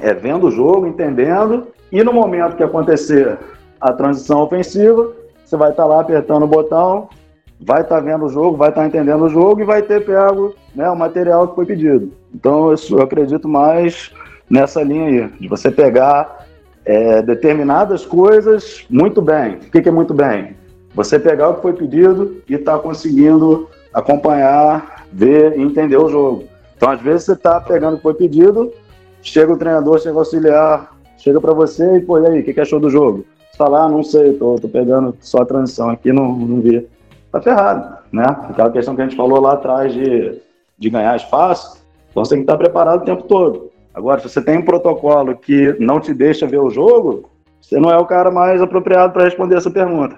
é, 0.00 0.14
vendo 0.14 0.46
o 0.46 0.50
jogo, 0.50 0.86
entendendo, 0.86 1.68
e 1.90 2.02
no 2.02 2.12
momento 2.12 2.56
que 2.56 2.62
acontecer 2.62 3.38
a 3.80 3.92
transição 3.92 4.40
ofensiva, 4.40 5.12
você 5.44 5.56
vai 5.56 5.70
estar 5.70 5.82
tá 5.82 5.88
lá 5.88 6.00
apertando 6.00 6.44
o 6.44 6.48
botão, 6.48 7.08
vai 7.60 7.80
estar 7.80 7.96
tá 7.96 8.00
vendo 8.00 8.26
o 8.26 8.28
jogo, 8.28 8.56
vai 8.56 8.68
estar 8.68 8.86
entendendo 8.86 9.24
o 9.24 9.28
jogo 9.28 9.60
e 9.60 9.64
vai 9.64 9.82
ter 9.82 10.04
pego 10.04 10.54
né, 10.74 10.88
o 10.88 10.96
material 10.96 11.48
que 11.48 11.54
foi 11.54 11.66
pedido. 11.66 12.12
Então, 12.34 12.72
eu 12.90 13.02
acredito 13.02 13.48
mais 13.48 14.12
nessa 14.48 14.82
linha 14.82 15.06
aí, 15.06 15.28
de 15.40 15.48
você 15.48 15.70
pegar 15.70 16.46
é, 16.88 17.20
determinadas 17.20 18.06
coisas 18.06 18.86
muito 18.88 19.20
bem. 19.20 19.56
O 19.56 19.70
que, 19.70 19.82
que, 19.82 19.88
é 19.90 19.92
muito 19.92 20.14
bem? 20.14 20.56
Você 20.94 21.18
pegar 21.18 21.50
o 21.50 21.56
que 21.56 21.62
foi 21.62 21.74
pedido 21.74 22.42
e 22.48 22.54
estar 22.54 22.78
tá 22.78 22.78
conseguindo 22.78 23.68
acompanhar, 23.92 25.04
ver 25.12 25.58
e 25.58 25.62
entender 25.62 25.98
o 25.98 26.08
jogo. 26.08 26.44
Então, 26.74 26.90
às 26.90 27.02
vezes, 27.02 27.24
você 27.24 27.32
está 27.32 27.60
pegando 27.60 27.94
o 27.94 27.96
que 27.98 28.02
foi 28.04 28.14
pedido, 28.14 28.72
chega 29.20 29.52
o 29.52 29.58
treinador, 29.58 30.00
chega 30.00 30.16
o 30.16 30.20
auxiliar, 30.20 30.96
chega 31.18 31.38
para 31.38 31.52
você 31.52 31.98
e, 31.98 32.00
pô, 32.00 32.18
e 32.18 32.26
aí, 32.26 32.40
o 32.40 32.44
que, 32.44 32.54
que 32.54 32.60
achou 32.60 32.80
do 32.80 32.88
jogo? 32.88 33.22
falar, 33.58 33.86
ah, 33.86 33.88
não 33.88 34.04
sei, 34.04 34.34
tô, 34.34 34.54
tô 34.54 34.68
pegando 34.68 35.16
só 35.20 35.42
a 35.42 35.44
transição 35.44 35.90
aqui, 35.90 36.12
não, 36.12 36.32
não 36.32 36.60
vi. 36.60 36.88
Tá 37.32 37.42
ferrado, 37.42 37.98
né? 38.12 38.24
Aquela 38.24 38.70
questão 38.70 38.94
que 38.94 39.02
a 39.02 39.04
gente 39.04 39.16
falou 39.16 39.40
lá 39.40 39.54
atrás 39.54 39.92
de, 39.92 40.40
de 40.78 40.88
ganhar 40.88 41.16
espaço, 41.16 41.82
então 42.08 42.24
você 42.24 42.36
tem 42.36 42.38
que 42.38 42.44
estar 42.44 42.56
preparado 42.56 43.02
o 43.02 43.04
tempo 43.04 43.24
todo. 43.24 43.72
Agora, 43.98 44.20
se 44.20 44.28
você 44.28 44.40
tem 44.40 44.56
um 44.56 44.64
protocolo 44.64 45.34
que 45.34 45.74
não 45.80 45.98
te 45.98 46.14
deixa 46.14 46.46
ver 46.46 46.60
o 46.60 46.70
jogo, 46.70 47.28
você 47.60 47.80
não 47.80 47.90
é 47.90 47.98
o 47.98 48.06
cara 48.06 48.30
mais 48.30 48.62
apropriado 48.62 49.12
para 49.12 49.24
responder 49.24 49.56
essa 49.56 49.72
pergunta. 49.72 50.16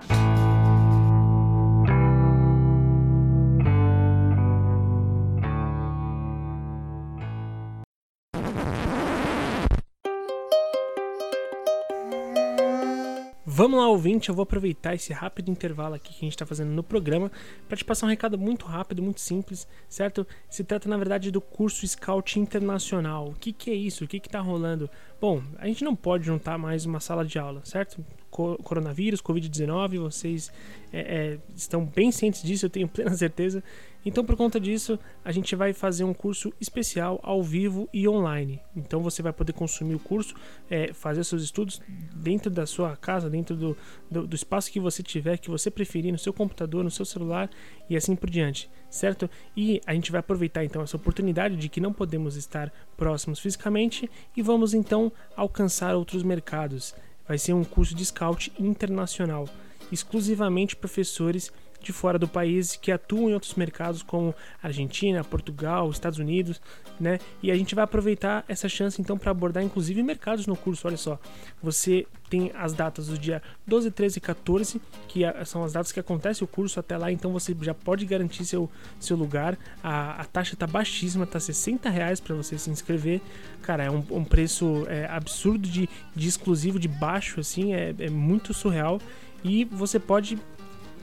Vamos 13.60 13.78
lá, 13.78 13.86
ouvinte, 13.88 14.30
eu 14.30 14.34
vou 14.34 14.44
aproveitar 14.44 14.94
esse 14.94 15.12
rápido 15.12 15.50
intervalo 15.50 15.94
aqui 15.94 16.14
que 16.14 16.20
a 16.20 16.24
gente 16.24 16.32
está 16.32 16.46
fazendo 16.46 16.70
no 16.70 16.82
programa 16.82 17.30
para 17.68 17.76
te 17.76 17.84
passar 17.84 18.06
um 18.06 18.08
recado 18.08 18.38
muito 18.38 18.64
rápido, 18.64 19.02
muito 19.02 19.20
simples, 19.20 19.68
certo? 19.86 20.26
Se 20.48 20.64
trata, 20.64 20.88
na 20.88 20.96
verdade, 20.96 21.30
do 21.30 21.42
curso 21.42 21.86
Scout 21.86 22.40
Internacional. 22.40 23.28
O 23.28 23.34
que, 23.34 23.52
que 23.52 23.70
é 23.70 23.74
isso? 23.74 24.02
O 24.02 24.08
que 24.08 24.16
está 24.16 24.40
rolando? 24.40 24.88
Bom, 25.20 25.42
a 25.58 25.66
gente 25.66 25.84
não 25.84 25.94
pode 25.94 26.24
juntar 26.24 26.56
mais 26.56 26.86
uma 26.86 27.00
sala 27.00 27.22
de 27.22 27.38
aula, 27.38 27.60
certo? 27.62 28.02
Coronavírus, 28.30 29.20
Covid-19, 29.20 29.98
vocês 29.98 30.52
é, 30.92 31.00
é, 31.00 31.38
estão 31.54 31.84
bem 31.84 32.10
cientes 32.12 32.42
disso, 32.42 32.66
eu 32.66 32.70
tenho 32.70 32.86
plena 32.88 33.16
certeza. 33.16 33.62
Então, 34.04 34.24
por 34.24 34.34
conta 34.34 34.58
disso, 34.58 34.98
a 35.22 35.30
gente 35.30 35.54
vai 35.54 35.74
fazer 35.74 36.04
um 36.04 36.14
curso 36.14 36.52
especial 36.58 37.20
ao 37.22 37.42
vivo 37.42 37.86
e 37.92 38.08
online. 38.08 38.58
Então, 38.74 39.02
você 39.02 39.20
vai 39.20 39.32
poder 39.32 39.52
consumir 39.52 39.94
o 39.94 39.98
curso, 39.98 40.34
é, 40.70 40.92
fazer 40.94 41.22
seus 41.22 41.42
estudos 41.42 41.82
dentro 42.14 42.50
da 42.50 42.64
sua 42.64 42.96
casa, 42.96 43.28
dentro 43.28 43.54
do, 43.54 43.76
do, 44.10 44.26
do, 44.26 44.34
espaço 44.34 44.72
que 44.72 44.80
você 44.80 45.02
tiver, 45.02 45.36
que 45.36 45.50
você 45.50 45.70
preferir, 45.70 46.12
no 46.12 46.18
seu 46.18 46.32
computador, 46.32 46.82
no 46.82 46.90
seu 46.90 47.04
celular 47.04 47.50
e 47.90 47.96
assim 47.96 48.16
por 48.16 48.30
diante, 48.30 48.70
certo? 48.88 49.28
E 49.54 49.82
a 49.86 49.92
gente 49.92 50.10
vai 50.10 50.20
aproveitar 50.20 50.64
então 50.64 50.80
essa 50.80 50.96
oportunidade 50.96 51.56
de 51.56 51.68
que 51.68 51.80
não 51.80 51.92
podemos 51.92 52.36
estar 52.36 52.72
próximos 52.96 53.38
fisicamente 53.38 54.10
e 54.34 54.40
vamos 54.40 54.72
então 54.72 55.12
alcançar 55.36 55.94
outros 55.94 56.22
mercados. 56.22 56.94
Vai 57.30 57.38
ser 57.38 57.52
um 57.52 57.62
curso 57.62 57.94
de 57.94 58.04
scout 58.04 58.52
internacional, 58.58 59.48
exclusivamente 59.92 60.74
professores 60.74 61.52
de 61.80 61.92
fora 61.92 62.18
do 62.18 62.28
país 62.28 62.76
que 62.76 62.92
atuam 62.92 63.30
em 63.30 63.34
outros 63.34 63.54
mercados 63.54 64.02
como 64.02 64.34
Argentina, 64.62 65.24
Portugal, 65.24 65.90
Estados 65.90 66.18
Unidos, 66.18 66.60
né? 66.98 67.18
E 67.42 67.50
a 67.50 67.56
gente 67.56 67.74
vai 67.74 67.84
aproveitar 67.84 68.44
essa 68.46 68.68
chance 68.68 69.00
então 69.00 69.16
para 69.16 69.30
abordar 69.30 69.62
inclusive 69.62 70.02
mercados 70.02 70.46
no 70.46 70.56
curso. 70.56 70.86
Olha 70.86 70.96
só, 70.96 71.18
você 71.62 72.06
tem 72.30 72.52
as 72.54 72.72
datas 72.72 73.08
do 73.08 73.18
dia 73.18 73.42
12, 73.66 73.90
13 73.90 74.18
e 74.18 74.20
14, 74.20 74.80
que 75.08 75.22
são 75.44 75.64
as 75.64 75.72
datas 75.72 75.90
que 75.90 75.98
acontece 75.98 76.44
o 76.44 76.46
curso 76.46 76.78
até 76.78 76.96
lá, 76.96 77.10
então 77.10 77.32
você 77.32 77.54
já 77.60 77.74
pode 77.74 78.06
garantir 78.06 78.44
seu, 78.44 78.70
seu 79.00 79.16
lugar. 79.16 79.58
A, 79.82 80.20
a 80.20 80.24
taxa 80.24 80.54
tá 80.54 80.66
baixíssima, 80.66 81.26
tá 81.26 81.40
60 81.40 81.90
reais 81.90 82.20
para 82.20 82.36
você 82.36 82.56
se 82.56 82.70
inscrever. 82.70 83.20
Cara, 83.62 83.84
é 83.84 83.90
um, 83.90 84.04
um 84.10 84.24
preço 84.24 84.86
é, 84.88 85.06
absurdo 85.06 85.68
de, 85.68 85.88
de 86.14 86.28
exclusivo, 86.28 86.78
de 86.78 86.88
baixo, 86.88 87.40
assim, 87.40 87.74
é, 87.74 87.94
é 87.98 88.08
muito 88.08 88.54
surreal. 88.54 89.00
E 89.42 89.64
você 89.64 89.98
pode 89.98 90.38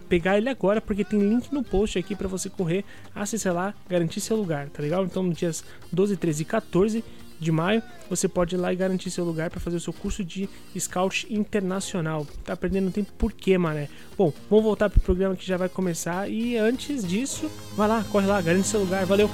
pegar 0.08 0.38
ele 0.38 0.50
agora, 0.50 0.82
porque 0.82 1.04
tem 1.04 1.20
link 1.20 1.52
no 1.52 1.64
post 1.64 1.98
aqui 1.98 2.16
para 2.16 2.28
você 2.28 2.50
correr, 2.50 2.84
acessar 3.14 3.54
lá, 3.54 3.74
garantir 3.90 4.22
seu 4.22 4.38
lugar, 4.38 4.70
tá 4.70 4.82
legal? 4.82 5.06
Então, 5.06 5.24
nos 5.24 5.38
dias 5.38 5.64
12, 5.92 6.18
13 6.18 6.42
e 6.42 6.46
14 6.46 7.04
de 7.40 7.52
maio, 7.52 7.84
você 8.10 8.28
pode 8.28 8.56
ir 8.56 8.58
lá 8.58 8.74
e 8.74 8.76
garantir 8.76 9.12
seu 9.12 9.24
lugar 9.24 9.50
para 9.50 9.60
fazer 9.60 9.78
o 9.78 9.80
seu 9.80 9.94
curso 9.94 10.24
de 10.24 10.50
Scout 10.78 11.28
Internacional. 11.30 12.26
Tá 12.44 12.56
perdendo 12.56 12.92
tempo 12.92 13.12
por 13.18 13.32
quê, 13.32 13.58
mané? 13.58 13.90
Bom, 14.18 14.34
vamos 14.50 14.66
voltar 14.66 14.90
pro 14.90 15.00
programa 15.00 15.36
que 15.36 15.46
já 15.46 15.58
vai 15.58 15.70
começar 15.70 16.30
e 16.30 16.58
antes 16.58 17.06
disso, 17.06 17.50
vai 17.76 17.88
lá, 17.88 18.04
corre 18.12 18.26
lá, 18.26 18.42
garante 18.42 18.68
seu 18.68 18.80
lugar. 18.80 19.06
Valeu! 19.06 19.30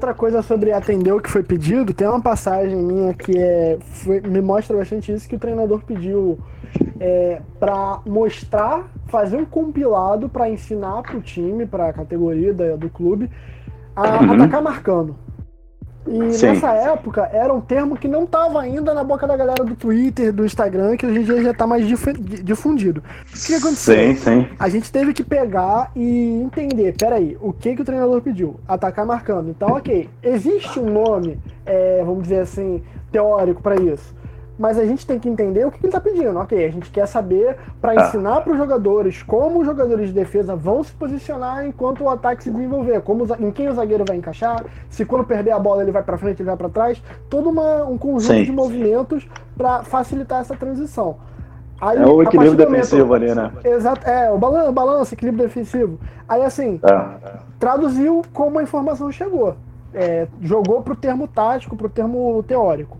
Outra 0.00 0.14
coisa 0.14 0.40
sobre 0.40 0.72
atender 0.72 1.12
o 1.12 1.20
que 1.20 1.30
foi 1.30 1.42
pedido, 1.42 1.92
tem 1.92 2.08
uma 2.08 2.22
passagem 2.22 2.74
minha 2.74 3.12
que 3.12 3.36
é, 3.36 3.78
foi, 3.80 4.18
me 4.22 4.40
mostra 4.40 4.74
bastante 4.74 5.12
isso, 5.12 5.28
que 5.28 5.36
o 5.36 5.38
treinador 5.38 5.82
pediu 5.82 6.38
é, 6.98 7.42
para 7.58 8.00
mostrar, 8.06 8.88
fazer 9.08 9.36
um 9.36 9.44
compilado 9.44 10.26
para 10.26 10.48
ensinar 10.48 11.02
para 11.02 11.18
o 11.18 11.20
time, 11.20 11.66
para 11.66 11.90
a 11.90 11.92
categoria 11.92 12.54
da, 12.54 12.76
do 12.76 12.88
clube, 12.88 13.30
a 13.94 14.22
uhum. 14.22 14.32
atacar 14.32 14.62
marcando. 14.62 15.16
E 16.06 16.32
Sim. 16.32 16.46
nessa 16.46 16.72
época 16.72 17.28
era 17.32 17.52
um 17.52 17.60
termo 17.60 17.96
que 17.96 18.08
não 18.08 18.24
estava 18.24 18.60
ainda 18.60 18.94
na 18.94 19.04
boca 19.04 19.26
da 19.26 19.36
galera 19.36 19.62
do 19.62 19.74
Twitter, 19.74 20.32
do 20.32 20.46
Instagram, 20.46 20.96
que 20.96 21.06
hoje 21.06 21.20
em 21.20 21.22
dia 21.22 21.42
já 21.42 21.50
está 21.50 21.66
mais 21.66 21.86
difundido. 21.86 23.02
O 23.30 23.46
que 23.46 23.54
aconteceu? 23.54 23.94
Sim, 23.94 24.16
sim. 24.16 24.48
A 24.58 24.68
gente 24.68 24.90
teve 24.90 25.12
que 25.12 25.22
pegar 25.22 25.90
e 25.94 26.40
entender, 26.42 26.94
peraí, 26.98 27.36
o 27.40 27.52
que, 27.52 27.76
que 27.76 27.82
o 27.82 27.84
treinador 27.84 28.22
pediu? 28.22 28.58
Atacar 28.66 29.04
marcando. 29.04 29.50
Então, 29.50 29.68
ok, 29.68 30.08
existe 30.22 30.78
um 30.78 30.90
nome, 30.90 31.38
é, 31.66 32.02
vamos 32.04 32.22
dizer 32.22 32.40
assim, 32.40 32.82
teórico 33.12 33.62
para 33.62 33.76
isso 33.76 34.19
mas 34.60 34.78
a 34.78 34.84
gente 34.84 35.06
tem 35.06 35.18
que 35.18 35.26
entender 35.26 35.66
o 35.66 35.70
que, 35.70 35.78
ele 35.78 35.86
está 35.86 35.98
pedindo. 35.98 36.38
Ok, 36.38 36.62
a 36.62 36.70
gente 36.70 36.90
quer 36.90 37.06
saber 37.06 37.56
para 37.80 37.92
ah. 37.92 38.06
ensinar 38.06 38.42
para 38.42 38.52
os 38.52 38.58
jogadores 38.58 39.22
como 39.22 39.60
os 39.60 39.66
jogadores 39.66 40.08
de 40.08 40.12
defesa 40.12 40.54
vão 40.54 40.84
se 40.84 40.92
posicionar 40.92 41.66
enquanto 41.66 42.04
o 42.04 42.10
ataque 42.10 42.44
se 42.44 42.50
desenvolver, 42.50 43.00
como 43.00 43.26
em 43.40 43.50
quem 43.50 43.70
o 43.70 43.72
zagueiro 43.72 44.04
vai 44.06 44.18
encaixar, 44.18 44.62
se 44.90 45.06
quando 45.06 45.24
perder 45.24 45.52
a 45.52 45.58
bola 45.58 45.82
ele 45.82 45.90
vai 45.90 46.02
para 46.02 46.18
frente, 46.18 46.42
ele 46.42 46.48
vai 46.48 46.58
para 46.58 46.68
trás, 46.68 47.02
todo 47.30 47.48
uma, 47.48 47.84
um 47.84 47.96
conjunto 47.96 48.34
Sim. 48.34 48.44
de 48.44 48.52
movimentos 48.52 49.26
para 49.56 49.82
facilitar 49.82 50.42
essa 50.42 50.54
transição. 50.54 51.16
Aí, 51.80 51.96
É 51.96 52.06
o 52.06 52.22
equilíbrio 52.22 52.54
do 52.54 52.64
momento- 52.64 52.82
defensivo 52.82 53.14
ali, 53.14 53.34
né? 53.34 53.50
Exato, 53.64 54.06
é, 54.06 54.30
o 54.30 54.36
balanço, 54.36 54.72
balanço, 54.72 55.14
equilíbrio 55.14 55.46
defensivo. 55.46 55.98
Aí 56.28 56.42
assim, 56.42 56.78
É. 56.82 57.38
traduziu 57.58 58.20
como 58.34 58.58
a 58.58 58.62
informação 58.62 59.10
chegou. 59.10 59.56
É, 59.94 60.28
jogou 60.42 60.82
pro 60.82 60.94
termo 60.94 61.26
tático, 61.26 61.74
pro 61.74 61.88
termo 61.88 62.44
teórico. 62.46 62.98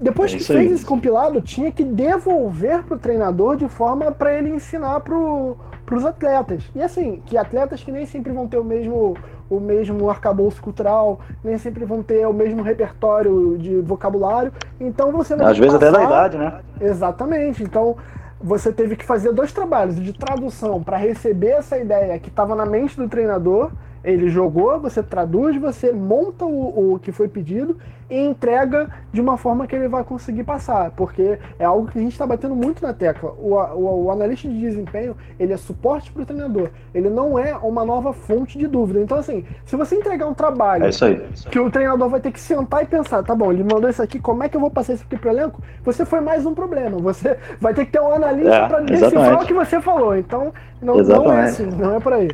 Depois 0.00 0.32
É 0.32 0.36
que 0.36 0.42
isso 0.42 0.52
aí. 0.52 0.58
fez 0.60 0.72
esse 0.72 0.84
compilado, 0.86 1.40
tinha 1.40 1.70
que 1.72 1.84
devolver 1.84 2.82
pro 2.84 2.98
treinador 2.98 3.56
de 3.56 3.68
forma 3.68 4.10
para 4.12 4.32
ele 4.34 4.50
ensinar 4.50 5.00
pro, 5.00 5.56
pros 5.86 6.04
atletas. 6.04 6.64
E 6.74 6.82
assim, 6.82 7.22
que 7.26 7.36
atletas 7.36 7.82
que 7.82 7.90
nem 7.92 8.06
sempre 8.06 8.32
vão 8.32 8.46
ter 8.48 8.58
o 8.58 8.64
mesmo 8.64 9.16
o 9.50 9.60
mesmo 9.60 10.08
arcabouço 10.08 10.60
cultural, 10.62 11.20
nem 11.44 11.58
sempre 11.58 11.84
vão 11.84 12.02
ter 12.02 12.26
o 12.26 12.32
mesmo 12.32 12.62
repertório 12.62 13.58
de 13.58 13.76
vocabulário. 13.82 14.50
Então 14.80 15.12
você 15.12 15.36
vai 15.36 15.50
Às 15.52 15.58
vezes 15.58 15.76
que 15.76 15.84
até 15.84 15.92
da 15.92 15.98
passar- 15.98 16.08
idade, 16.10 16.38
né? 16.38 16.60
Exatamente. 16.80 17.62
Então, 17.62 17.94
você 18.40 18.72
teve 18.72 18.96
que 18.96 19.04
fazer 19.04 19.32
dois 19.32 19.52
trabalhos 19.52 19.96
de 19.96 20.12
tradução 20.14 20.82
para 20.82 20.96
receber 20.96 21.48
essa 21.58 21.76
ideia 21.78 22.18
que 22.18 22.28
estava 22.30 22.54
na 22.54 22.64
mente 22.64 22.96
do 22.96 23.06
treinador. 23.08 23.70
Ele 24.02 24.28
jogou, 24.28 24.80
você 24.80 25.02
traduz, 25.02 25.56
você 25.60 25.92
monta 25.92 26.44
o, 26.46 26.94
o 26.94 26.98
que 26.98 27.12
foi 27.12 27.28
pedido 27.28 27.76
e 28.10 28.18
entrega 28.18 28.88
de 29.12 29.20
uma 29.20 29.36
forma 29.36 29.66
que 29.66 29.74
ele 29.74 29.88
vai 29.88 30.04
conseguir 30.04 30.44
passar, 30.44 30.90
porque 30.92 31.38
é 31.58 31.64
algo 31.64 31.86
que 31.88 31.98
a 31.98 32.02
gente 32.02 32.12
está 32.12 32.26
batendo 32.26 32.54
muito 32.54 32.82
na 32.82 32.92
tecla. 32.92 33.30
O, 33.38 33.54
o- 33.54 34.04
o 34.04 34.10
analista 34.10 34.48
de 34.48 34.58
desempenho 34.60 35.16
ele 35.38 35.52
é 35.52 35.56
suporte 35.56 36.12
para 36.12 36.22
o 36.22 36.26
treinador, 36.26 36.68
ele 36.94 37.08
não 37.08 37.38
é 37.38 37.54
uma 37.56 37.84
nova 37.84 38.12
fonte 38.12 38.58
de 38.58 38.66
dúvida. 38.66 39.00
Então, 39.00 39.18
assim, 39.18 39.44
se 39.64 39.76
você 39.76 39.96
entregar 39.96 40.26
um 40.26 40.34
trabalho 40.34 40.84
É 40.84 40.90
aí. 41.04 41.22
que 41.50 41.58
o 41.58 41.70
treinador 41.70 42.08
vai 42.08 42.20
ter 42.20 42.30
que 42.32 42.40
sentar 42.40 42.82
e 42.82 42.86
pensar, 42.86 43.22
tá 43.22 43.34
bom, 43.34 43.52
ele 43.52 43.62
mandou 43.64 43.88
isso 43.88 44.02
aqui, 44.02 44.18
como 44.18 44.42
é 44.42 44.48
que 44.48 44.56
eu 44.56 44.60
vou 44.60 44.70
passar 44.70 44.94
isso 44.94 45.04
aqui 45.04 45.16
pro 45.16 45.30
elenco? 45.30 45.62
Você 45.84 46.04
foi 46.04 46.20
mais 46.20 46.44
um 46.46 46.54
problema. 46.54 46.98
Você 46.98 47.38
vai 47.60 47.72
ter 47.74 47.86
que 47.86 47.92
ter 47.92 48.00
um 48.00 48.12
analista 48.12 48.54
É, 48.54 48.68
para 48.68 48.80
decifrar 48.80 49.42
o 49.42 49.46
que 49.46 49.54
você 49.54 49.80
falou. 49.80 50.16
Então, 50.16 50.52
não, 50.82 50.96
não 50.96 51.32
é 51.32 51.44
assim, 51.44 51.66
não 51.66 51.94
é 51.96 52.00
por 52.00 52.12
aí. 52.12 52.28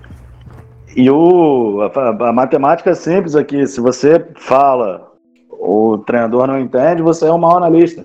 E 0.96 1.08
o, 1.10 1.80
a, 1.82 2.28
a 2.28 2.32
matemática 2.32 2.90
é 2.90 2.94
simples 2.94 3.36
aqui. 3.36 3.66
Se 3.66 3.80
você 3.80 4.26
fala, 4.36 5.09
o 5.70 5.98
treinador 5.98 6.46
não 6.46 6.58
entende, 6.58 7.02
você 7.02 7.26
é 7.26 7.32
um 7.32 7.38
mau 7.38 7.56
analista. 7.56 8.04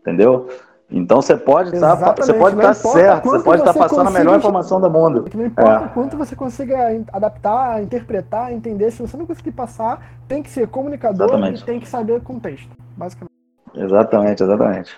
Entendeu? 0.00 0.48
Então 0.90 1.22
você 1.22 1.36
pode 1.36 1.74
estar 1.74 1.94
Exatamente, 1.94 2.26
você 2.26 2.34
pode 2.34 2.56
estar 2.56 2.72
importa 2.72 2.98
certo, 2.98 3.24
você 3.24 3.44
pode 3.44 3.60
estar 3.62 3.72
você 3.72 3.78
passando 3.78 4.08
a 4.08 4.10
melhor 4.10 4.38
informação 4.38 4.80
do 4.80 4.90
mundo. 4.90 5.22
Que 5.24 5.36
não 5.36 5.46
importa 5.46 5.84
É. 5.84 5.86
o 5.86 5.90
quanto 5.90 6.16
você 6.16 6.36
consiga 6.36 6.76
adaptar, 7.12 7.82
interpretar, 7.82 8.52
entender. 8.52 8.90
Se 8.90 9.00
você 9.00 9.16
não 9.16 9.24
conseguir 9.24 9.52
passar, 9.52 10.02
tem 10.28 10.42
que 10.42 10.50
ser 10.50 10.68
comunicador 10.68 11.28
Exatamente. 11.28 11.62
e 11.62 11.64
tem 11.64 11.80
que 11.80 11.88
saber 11.88 12.20
contexto. 12.20 12.68
Basicamente. 12.96 13.32
Exatamente, 13.74 14.42
exatamente. 14.42 14.96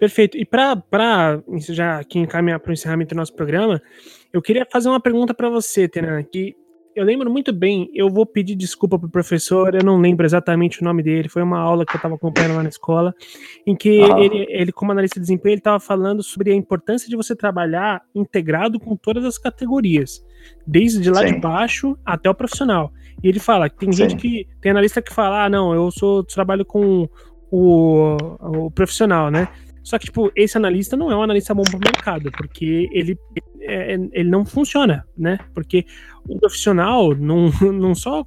Perfeito. 0.00 0.36
E 0.36 0.44
para 0.44 0.82
já 1.68 2.00
aqui 2.00 2.18
encaminhar 2.18 2.58
para 2.58 2.70
o 2.70 2.72
encerramento 2.72 3.14
do 3.14 3.18
nosso 3.18 3.34
programa, 3.36 3.80
eu 4.32 4.42
queria 4.42 4.66
fazer 4.68 4.88
uma 4.88 5.00
pergunta 5.00 5.32
para 5.32 5.48
você, 5.48 5.86
Tenan, 5.86 6.20
que 6.24 6.56
eu 6.94 7.04
lembro 7.04 7.30
muito 7.30 7.52
bem, 7.52 7.90
eu 7.94 8.08
vou 8.08 8.26
pedir 8.26 8.54
desculpa 8.54 8.98
pro 8.98 9.08
professor, 9.08 9.74
eu 9.74 9.84
não 9.84 9.98
lembro 10.00 10.26
exatamente 10.26 10.80
o 10.80 10.84
nome 10.84 11.02
dele, 11.02 11.28
foi 11.28 11.42
uma 11.42 11.58
aula 11.58 11.84
que 11.84 11.94
eu 11.94 11.98
estava 11.98 12.14
acompanhando 12.14 12.56
lá 12.56 12.62
na 12.62 12.68
escola, 12.68 13.14
em 13.66 13.74
que 13.74 14.02
Ah. 14.02 14.20
ele, 14.20 14.46
ele, 14.48 14.72
como 14.72 14.92
analista 14.92 15.18
de 15.18 15.22
desempenho, 15.22 15.54
ele 15.54 15.60
estava 15.60 15.80
falando 15.80 16.22
sobre 16.22 16.52
a 16.52 16.54
importância 16.54 17.08
de 17.08 17.16
você 17.16 17.34
trabalhar 17.34 18.02
integrado 18.14 18.78
com 18.78 18.96
todas 18.96 19.24
as 19.24 19.38
categorias, 19.38 20.24
desde 20.66 21.10
lá 21.10 21.24
de 21.24 21.30
Sim. 21.34 21.40
baixo 21.40 21.98
até 22.04 22.28
o 22.28 22.34
profissional. 22.34 22.92
E 23.22 23.28
ele 23.28 23.38
fala 23.38 23.68
que 23.70 23.76
tem 23.76 23.92
Sim. 23.92 24.08
gente 24.08 24.16
que, 24.16 24.46
tem 24.60 24.70
analista 24.70 25.00
que 25.00 25.12
fala, 25.12 25.44
ah, 25.44 25.48
não, 25.48 25.74
eu 25.74 25.90
sou, 25.90 26.24
trabalho 26.24 26.64
com 26.64 27.08
o, 27.50 28.16
o 28.40 28.70
profissional, 28.70 29.30
né? 29.30 29.48
Só 29.82 29.98
que, 29.98 30.06
tipo, 30.06 30.30
esse 30.36 30.56
analista 30.56 30.96
não 30.96 31.10
é 31.10 31.16
um 31.16 31.22
analista 31.22 31.54
bom 31.54 31.62
para 31.62 31.76
o 31.76 31.80
mercado, 31.80 32.30
porque 32.32 32.88
ele, 32.92 33.18
é, 33.60 33.94
ele 34.12 34.30
não 34.30 34.44
funciona, 34.44 35.06
né? 35.16 35.38
Porque 35.54 35.84
o 36.28 36.38
profissional 36.38 37.14
não, 37.14 37.50
não 37.72 37.94
só 37.94 38.24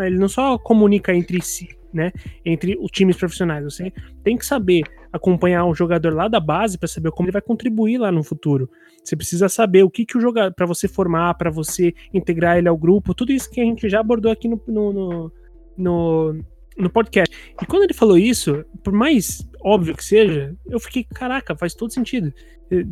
ele 0.00 0.18
não 0.18 0.28
só 0.28 0.58
comunica 0.58 1.14
entre 1.14 1.40
si, 1.42 1.68
né? 1.92 2.12
Entre 2.44 2.76
os 2.78 2.90
times 2.90 3.16
profissionais. 3.16 3.64
Você 3.64 3.92
tem 4.22 4.36
que 4.36 4.44
saber 4.44 4.82
acompanhar 5.12 5.64
um 5.64 5.74
jogador 5.74 6.12
lá 6.12 6.28
da 6.28 6.40
base 6.40 6.78
para 6.78 6.88
saber 6.88 7.10
como 7.10 7.26
ele 7.26 7.32
vai 7.32 7.42
contribuir 7.42 7.98
lá 7.98 8.12
no 8.12 8.22
futuro. 8.22 8.70
Você 9.02 9.16
precisa 9.16 9.48
saber 9.48 9.82
o 9.82 9.90
que, 9.90 10.04
que 10.04 10.18
o 10.18 10.20
jogador. 10.20 10.54
para 10.54 10.66
você 10.66 10.86
formar, 10.86 11.34
para 11.34 11.50
você 11.50 11.94
integrar 12.12 12.58
ele 12.58 12.68
ao 12.68 12.76
grupo, 12.76 13.14
tudo 13.14 13.32
isso 13.32 13.50
que 13.50 13.60
a 13.60 13.64
gente 13.64 13.88
já 13.88 14.00
abordou 14.00 14.30
aqui 14.30 14.48
no, 14.48 14.60
no, 14.66 14.92
no, 14.92 15.32
no 15.76 16.44
no 16.78 16.88
podcast. 16.88 17.34
E 17.60 17.66
quando 17.66 17.82
ele 17.82 17.94
falou 17.94 18.16
isso, 18.16 18.64
por 18.82 18.92
mais 18.92 19.46
óbvio 19.62 19.96
que 19.96 20.04
seja, 20.04 20.54
eu 20.66 20.78
fiquei, 20.78 21.04
caraca, 21.04 21.56
faz 21.56 21.74
todo 21.74 21.92
sentido. 21.92 22.32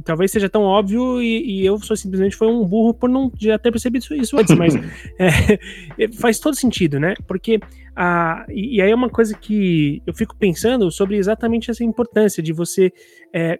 Talvez 0.05 0.31
seja 0.31 0.49
tão 0.49 0.63
óbvio 0.63 1.23
e, 1.23 1.61
e 1.61 1.67
eu 1.67 1.79
só 1.79 1.95
simplesmente 1.95 2.35
foi 2.35 2.49
um 2.49 2.65
burro 2.65 2.95
por 2.95 3.09
não 3.09 3.31
já 3.39 3.59
ter 3.59 3.71
percebido 3.71 4.07
isso, 4.15 4.39
antes, 4.39 4.55
mas 4.57 4.75
é, 5.19 5.59
é, 6.05 6.13
faz 6.13 6.39
todo 6.39 6.57
sentido, 6.57 6.99
né? 6.99 7.15
Porque 7.27 7.61
a, 7.95 8.45
e, 8.49 8.77
e 8.77 8.83
aí 8.83 8.91
é 8.91 8.95
uma 8.95 9.11
coisa 9.11 9.37
que 9.37 10.03
eu 10.07 10.15
fico 10.15 10.35
pensando 10.37 10.91
sobre 10.91 11.17
exatamente 11.17 11.71
essa 11.71 11.85
importância 11.85 12.43
de 12.43 12.53
você 12.53 12.93
é, 13.33 13.59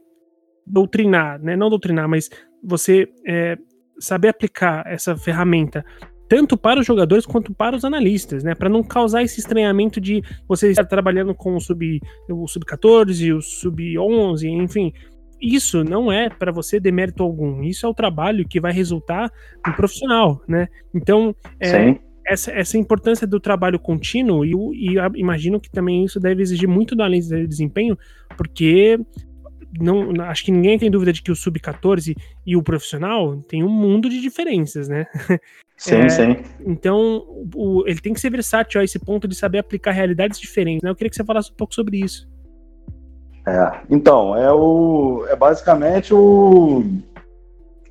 doutrinar, 0.67 1.41
né? 1.41 1.55
Não 1.55 1.71
doutrinar, 1.71 2.09
mas 2.09 2.31
você 2.63 3.09
é, 3.27 3.57
saber 3.99 4.29
aplicar 4.29 4.85
essa 4.87 5.17
ferramenta 5.17 5.85
tanto 6.29 6.57
para 6.57 6.81
os 6.81 6.87
jogadores 6.87 7.25
quanto 7.27 7.55
para 7.55 7.77
os 7.77 7.85
analistas, 7.85 8.43
né? 8.43 8.55
Para 8.55 8.69
não 8.69 8.83
causar 8.83 9.23
esse 9.23 9.39
estranhamento 9.41 10.01
de 10.01 10.23
você 10.49 10.71
estar 10.71 10.85
trabalhando 10.85 11.35
com 11.35 11.55
o 11.55 11.61
sub 11.61 12.01
o 12.29 12.47
sub 12.49 12.65
14, 12.65 13.33
o 13.33 13.41
sub 13.41 13.99
11, 13.99 14.49
enfim. 14.49 14.93
Isso 15.41 15.85
não 15.85 16.11
é 16.11 16.31
para 16.31 16.51
você 16.51 16.81
demérito 16.81 17.23
algum. 17.23 17.63
Isso 17.63 17.85
é 17.85 17.89
o 17.89 17.95
trabalho 17.95 18.49
que 18.49 18.59
vai 18.61 18.73
resultar 18.73 19.31
no 19.67 19.75
profissional, 19.75 20.41
né? 20.49 20.67
Então, 20.95 21.35
é, 21.61 21.71
essa, 22.27 22.51
essa 22.53 22.77
importância 22.79 23.27
do 23.27 23.39
trabalho 23.39 23.79
contínuo, 23.79 24.45
e, 24.45 24.93
e 24.93 24.99
a- 24.99 25.11
imagino 25.15 25.61
que 25.61 25.71
também 25.71 26.05
isso 26.05 26.19
deve 26.19 26.43
exigir 26.43 26.69
muito 26.69 26.97
do 26.97 27.03
analista 27.03 27.37
de 27.37 27.47
desempenho, 27.47 27.97
porque 28.37 28.99
não, 29.81 30.11
acho 30.25 30.45
que 30.45 30.53
ninguém 30.53 30.79
tem 30.79 30.91
dúvida 30.91 31.13
de 31.13 31.23
que 31.23 31.31
o 31.31 31.37
sub-14 31.37 32.15
e 32.47 32.57
o 32.57 32.63
profissional 32.63 33.37
tem 33.49 33.63
um 33.65 33.69
mundo 33.69 34.09
de 34.09 34.21
diferenças, 34.21 34.89
né? 34.89 35.07
Sim, 35.79 35.97
É, 35.97 36.09
sim. 36.09 36.37
Então, 36.67 37.23
o- 37.55 37.85
ele 37.87 38.01
tem 38.01 38.15
que 38.15 38.21
ser 38.21 38.31
versátil 38.31 38.81
a 38.81 38.85
esse 38.85 38.99
ponto 38.99 39.29
de 39.29 39.35
saber 39.35 39.59
aplicar 39.59 39.91
realidades 39.91 40.41
diferentes, 40.41 40.83
né? 40.83 40.89
Eu 40.89 40.95
queria 40.97 41.11
que 41.11 41.17
você 41.17 41.25
falasse 41.25 41.53
um 41.53 41.55
pouco 41.55 41.75
sobre 41.75 41.99
isso. 41.99 42.27
É. 43.47 43.81
Então, 43.91 44.35
é 44.35 44.51
o 44.51 45.27
é 45.29 45.37
basicamente 45.37 46.15
o 46.15 46.83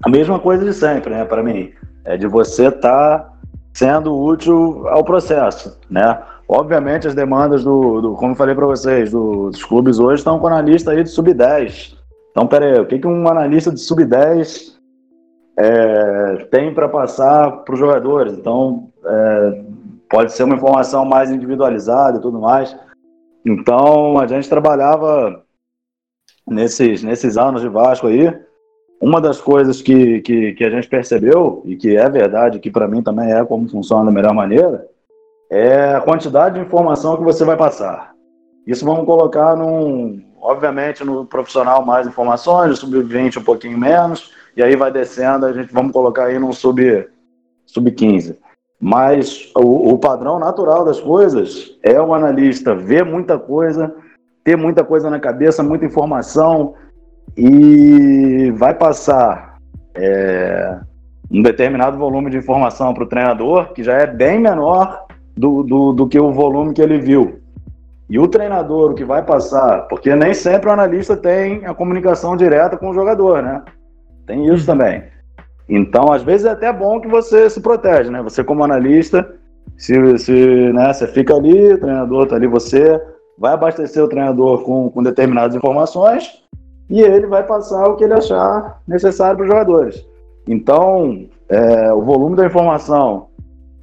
a 0.04 0.10
mesma 0.10 0.40
coisa 0.40 0.66
de 0.66 0.74
sempre, 0.74 1.12
né, 1.14 1.26
para 1.26 1.42
mim. 1.44 1.72
É 2.04 2.18
de 2.18 2.28
você 2.28 2.68
estar 2.68 3.34
sendo 3.74 4.16
útil 4.20 4.88
ao 4.88 5.04
processo, 5.04 5.80
né? 5.90 6.22
Obviamente 6.48 7.08
as 7.08 7.16
demandas 7.16 7.64
do, 7.64 8.02
do 8.02 8.14
como 8.14 8.36
falei 8.36 8.54
para 8.54 8.66
vocês, 8.68 9.12
do- 9.12 9.50
dos 9.50 9.64
clubes 9.64 10.00
hoje 10.00 10.20
estão 10.20 10.40
com 10.40 10.48
analista 10.48 10.92
aí 10.92 11.04
de 11.04 11.10
sub-10. 11.10 11.96
Então, 12.32 12.46
peraí, 12.48 12.80
o 12.80 12.86
que, 12.86 13.00
que 13.00 13.08
um 13.08 13.28
analista 13.28 13.72
de 13.72 13.80
sub-10 13.80 14.76
é, 15.58 16.36
tem 16.52 16.74
para 16.74 16.88
passar 16.88 17.50
para 17.64 17.74
os 17.74 17.80
jogadores? 17.80 18.34
Então, 18.34 18.90
é, 19.04 19.64
pode 20.10 20.34
ser 20.34 20.44
uma 20.44 20.56
informação 20.56 21.04
mais 21.06 21.32
individualizada 21.32 22.18
e 22.18 22.22
tudo 22.22 22.40
mais. 22.40 22.78
Então, 23.46 24.20
a 24.20 24.28
gente 24.28 24.50
trabalhava 24.50 25.42
nesses, 26.48 27.02
nesses 27.04 27.38
anos 27.38 27.62
de 27.62 27.70
Vasco 27.70 28.08
aí. 28.08 28.32
Uma 29.02 29.20
das 29.20 29.42
coisas 29.42 29.82
que, 29.82 30.22
que, 30.22 30.54
que 30.54 30.64
a 30.64 30.70
gente 30.70 30.88
percebeu, 30.88 31.62
e 31.66 31.76
que 31.76 31.96
é 31.96 32.10
verdade, 32.10 32.60
que 32.60 32.72
para 32.72 32.88
mim 32.88 33.02
também 33.02 33.32
é 33.32 33.44
como 33.44 33.68
funciona 33.70 34.06
da 34.06 34.12
melhor 34.12 34.34
maneira, 34.34 34.88
é 35.50 35.96
a 35.96 36.02
quantidade 36.02 36.56
de 36.56 36.66
informação 36.66 37.18
que 37.18 37.24
você 37.24 37.44
vai 37.44 37.58
passar. 37.58 38.14
Isso 38.66 38.86
vamos 38.86 39.06
colocar 39.06 39.56
num, 39.56 40.24
obviamente, 40.42 41.04
no 41.04 41.26
profissional 41.26 41.86
mais 41.86 42.08
informações, 42.08 42.70
no 42.70 42.76
sub-20 42.76 43.38
um 43.38 43.44
pouquinho 43.44 43.78
menos, 43.78 44.32
e 44.58 44.64
aí 44.64 44.76
vai 44.76 44.92
descendo, 44.92 45.46
a 45.46 45.54
gente 45.54 45.72
vamos 45.72 45.92
colocar 45.92 46.26
aí 46.26 46.40
num 46.40 46.52
sub, 46.52 47.08
sub-15. 47.66 48.38
Mas 48.80 49.52
o, 49.56 49.94
o 49.94 50.00
padrão 50.00 50.40
natural 50.40 50.84
das 50.84 51.00
coisas 51.00 51.78
é 51.84 52.02
o 52.02 52.14
analista 52.14 52.76
ver 52.76 53.06
muita 53.06 53.38
coisa, 53.38 53.96
ter 54.44 54.58
muita 54.58 54.84
coisa 54.84 55.10
na 55.10 55.20
cabeça, 55.20 55.64
muita 55.64 55.86
informação 55.86 56.74
e 57.38 58.52
vai 58.56 58.74
passar 58.74 59.58
é, 59.94 60.80
um 61.32 61.42
determinado 61.42 61.98
volume 61.98 62.30
de 62.30 62.38
informação 62.38 62.94
para 62.94 63.04
o 63.04 63.08
treinador 63.08 63.74
que 63.74 63.84
já 63.84 63.94
é 63.94 64.08
bem 64.08 64.40
menor 64.40 65.05
do, 65.36 65.64
do, 65.64 65.94
do 65.94 66.08
que 66.08 66.20
o 66.20 66.32
volume 66.32 66.74
que 66.74 66.82
ele 66.82 66.98
viu. 67.00 67.40
E 68.10 68.20
o 68.20 68.28
treinador, 68.28 68.92
o 68.92 68.94
que 68.94 69.04
vai 69.04 69.24
passar, 69.24 69.88
porque 69.88 70.16
nem 70.16 70.34
sempre 70.34 70.70
o 70.70 70.74
analista 70.74 71.18
tem 71.18 71.66
a 71.66 71.74
comunicação 71.74 72.38
direta 72.38 72.78
com 72.78 72.90
o 72.90 72.94
jogador, 72.94 73.42
né? 73.42 73.64
Tem 74.28 74.46
isso 74.54 74.66
também. 74.66 75.04
Então, 75.68 76.12
às 76.12 76.22
vezes 76.22 76.46
é 76.46 76.52
até 76.52 76.72
bom 76.72 77.02
que 77.02 77.08
você 77.08 77.50
se 77.50 77.60
protege, 77.60 78.12
né? 78.12 78.22
Você 78.22 78.44
como 78.44 78.64
analista, 78.64 79.28
se, 79.78 80.18
se 80.20 80.72
né, 80.72 80.94
você 80.94 81.08
fica 81.08 81.36
ali, 81.36 81.74
o 81.74 81.80
treinador 81.80 82.28
tá 82.28 82.36
ali, 82.36 82.48
você 82.48 83.02
vai 83.38 83.54
abastecer 83.54 84.04
o 84.04 84.08
treinador 84.08 84.64
com, 84.64 84.90
com 84.90 85.04
determinadas 85.04 85.56
informações 85.56 86.44
e 86.90 87.02
ele 87.02 87.26
vai 87.26 87.44
passar 87.44 87.88
o 87.88 87.96
que 87.96 88.04
ele 88.04 88.14
achar 88.14 88.80
necessário 88.88 89.38
para 89.38 89.44
os 89.44 89.50
jogadores. 89.50 90.06
Então, 90.48 91.26
é, 91.50 91.92
o 91.92 92.04
volume 92.04 92.36
da 92.36 92.46
informação 92.46 93.28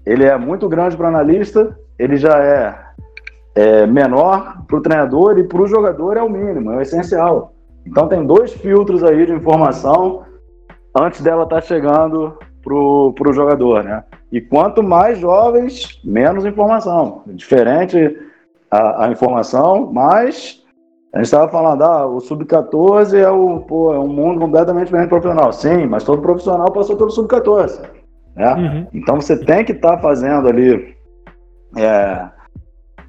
ele 0.04 0.24
é 0.24 0.36
muito 0.36 0.68
grande 0.68 0.96
para 0.96 1.06
o 1.06 1.08
analista, 1.08 1.76
ele 1.98 2.16
já 2.16 2.38
é, 2.38 2.74
é 3.54 3.86
menor 3.86 4.62
para 4.66 4.76
o 4.76 4.80
treinador 4.80 5.38
e 5.38 5.44
para 5.44 5.62
o 5.62 5.66
jogador 5.66 6.16
é 6.16 6.22
o 6.22 6.30
mínimo, 6.30 6.72
é 6.72 6.76
o 6.76 6.80
essencial. 6.80 7.54
Então 7.86 8.08
tem 8.08 8.24
dois 8.24 8.52
filtros 8.52 9.02
aí 9.02 9.26
de 9.26 9.32
informação 9.32 10.24
antes 10.94 11.20
dela 11.20 11.44
estar 11.44 11.56
tá 11.56 11.62
chegando 11.62 12.38
pro, 12.62 13.12
pro 13.14 13.32
jogador, 13.32 13.84
né? 13.84 14.04
E 14.30 14.40
quanto 14.40 14.82
mais 14.82 15.18
jovens, 15.18 16.00
menos 16.04 16.44
informação. 16.44 17.22
Diferente 17.26 18.18
a, 18.70 19.06
a 19.06 19.10
informação, 19.10 19.92
mais 19.92 20.62
a 21.14 21.18
gente 21.18 21.26
estava 21.26 21.50
falando, 21.50 21.82
ah, 21.82 22.06
o 22.06 22.20
sub-14 22.20 23.14
é, 23.18 23.30
o, 23.30 23.92
é 23.92 23.98
um 23.98 24.08
mundo 24.08 24.40
completamente 24.40 24.86
diferente 24.86 25.10
profissional. 25.10 25.52
Sim, 25.52 25.86
mas 25.86 26.04
todo 26.04 26.22
profissional 26.22 26.72
passou 26.72 26.96
pelo 26.96 27.10
sub-14. 27.10 27.82
Né? 28.34 28.54
Uhum. 28.54 28.86
Então 28.92 29.20
você 29.20 29.36
tem 29.36 29.64
que 29.64 29.72
estar 29.72 29.96
tá 29.96 29.98
fazendo 29.98 30.48
ali 30.48 30.96
é, 31.76 32.28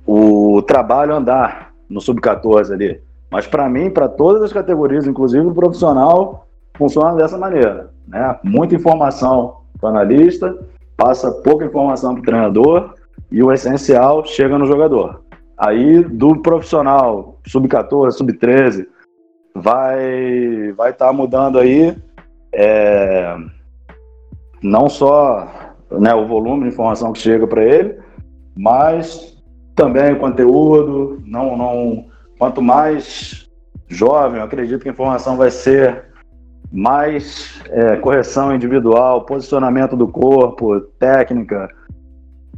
o 0.06 0.62
trabalho 0.62 1.16
andar 1.16 1.74
no 1.90 2.02
sub-14 2.02 2.72
ali. 2.72 3.02
Mas 3.32 3.48
para 3.48 3.68
mim, 3.70 3.90
para 3.90 4.08
todas 4.08 4.44
as 4.44 4.54
categorias, 4.54 5.08
inclusive 5.08 5.46
o 5.46 5.54
profissional, 5.54 6.48
funciona 6.76 7.16
dessa 7.16 7.38
maneira. 7.38 7.90
Né? 8.08 8.38
Muita 8.44 8.76
informação 8.76 9.58
para 9.80 9.88
o 9.88 9.90
analista, 9.90 10.56
passa 10.96 11.32
pouca 11.32 11.66
informação 11.66 12.14
para 12.14 12.22
o 12.22 12.26
treinador 12.26 12.94
e 13.32 13.42
o 13.42 13.52
essencial 13.52 14.26
chega 14.26 14.58
no 14.58 14.66
jogador. 14.66 15.24
Aí 15.58 16.04
do 16.04 16.42
profissional 16.42 17.40
sub-14, 17.48 18.12
sub-13, 18.12 18.86
vai 19.56 20.72
vai 20.76 20.92
estar 20.92 21.08
tá 21.08 21.14
mudando 21.14 21.60
aí 21.60 21.96
é, 22.52 23.36
não 24.64 24.90
só 24.90 25.48
né, 25.92 26.14
o 26.16 26.28
volume 26.28 26.64
de 26.64 26.70
informação 26.70 27.12
que 27.12 27.20
chega 27.20 27.46
para 27.46 27.64
ele, 27.64 28.00
mas 28.56 29.38
também 29.76 30.14
o 30.14 30.20
conteúdo. 30.20 31.22
Não, 31.26 31.58
não, 31.58 32.06
quanto 32.40 32.62
mais 32.62 33.50
jovem, 33.88 34.40
eu 34.40 34.46
acredito 34.46 34.82
que 34.82 34.90
a 34.90 34.92
informação 34.92 35.38
vai 35.38 35.52
ser 35.52 36.06
mais 36.72 37.62
é, 37.70 37.98
correção 37.98 38.56
individual, 38.56 39.26
posicionamento 39.26 39.96
do 39.96 40.08
corpo, 40.08 40.80
técnica, 40.98 41.70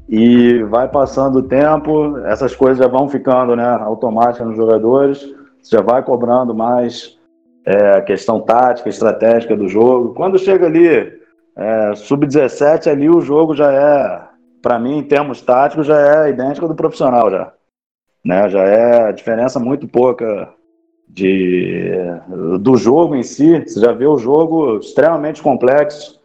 e 0.08 0.64
vai 0.64 0.88
passando 0.88 1.40
o 1.40 1.44
tempo, 1.44 2.18
essas 2.20 2.56
coisas 2.56 2.78
já 2.78 2.88
vão 2.88 3.10
ficando 3.10 3.56
né, 3.56 3.66
automáticas 3.66 4.48
nos 4.48 4.56
jogadores, 4.56 5.26
já 5.70 5.82
vai 5.82 6.04
cobrando 6.04 6.54
mais 6.54 7.18
é, 7.66 7.98
a 7.98 8.02
questão 8.02 8.40
tática, 8.40 8.88
estratégica 8.88 9.58
do 9.58 9.68
jogo. 9.68 10.14
Quando 10.14 10.38
chega 10.38 10.68
ali, 10.68 11.15
é, 11.56 11.96
sub-17, 11.96 12.88
ali 12.88 13.10
o 13.10 13.22
jogo 13.22 13.56
já 13.56 13.72
é, 13.72 14.22
para 14.62 14.78
mim, 14.78 14.98
em 14.98 15.04
termos 15.04 15.42
táticos, 15.42 15.88
já 15.88 16.26
é 16.26 16.30
idêntico 16.30 16.68
do 16.68 16.76
profissional 16.76 17.30
já. 17.32 17.54
Né? 18.24 18.50
Já 18.50 18.64
é 18.64 19.12
diferença 19.14 19.60
muito 19.60 19.88
pouca 19.88 20.50
de, 21.08 21.92
do 22.60 22.76
jogo 22.76 23.16
em 23.16 23.24
si. 23.24 23.60
Você 23.60 23.80
já 23.80 23.92
vê 23.92 24.06
o 24.08 24.18
jogo 24.18 24.80
extremamente 24.80 25.42
complexo, 25.42 26.20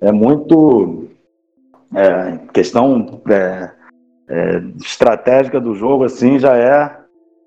é 0.00 0.10
muito 0.10 1.08
é, 1.94 2.38
questão 2.52 3.20
é, 3.28 3.70
é, 4.28 4.62
estratégica 4.80 5.60
do 5.60 5.74
jogo 5.74 6.04
assim 6.04 6.38
já 6.38 6.56
é, 6.56 6.96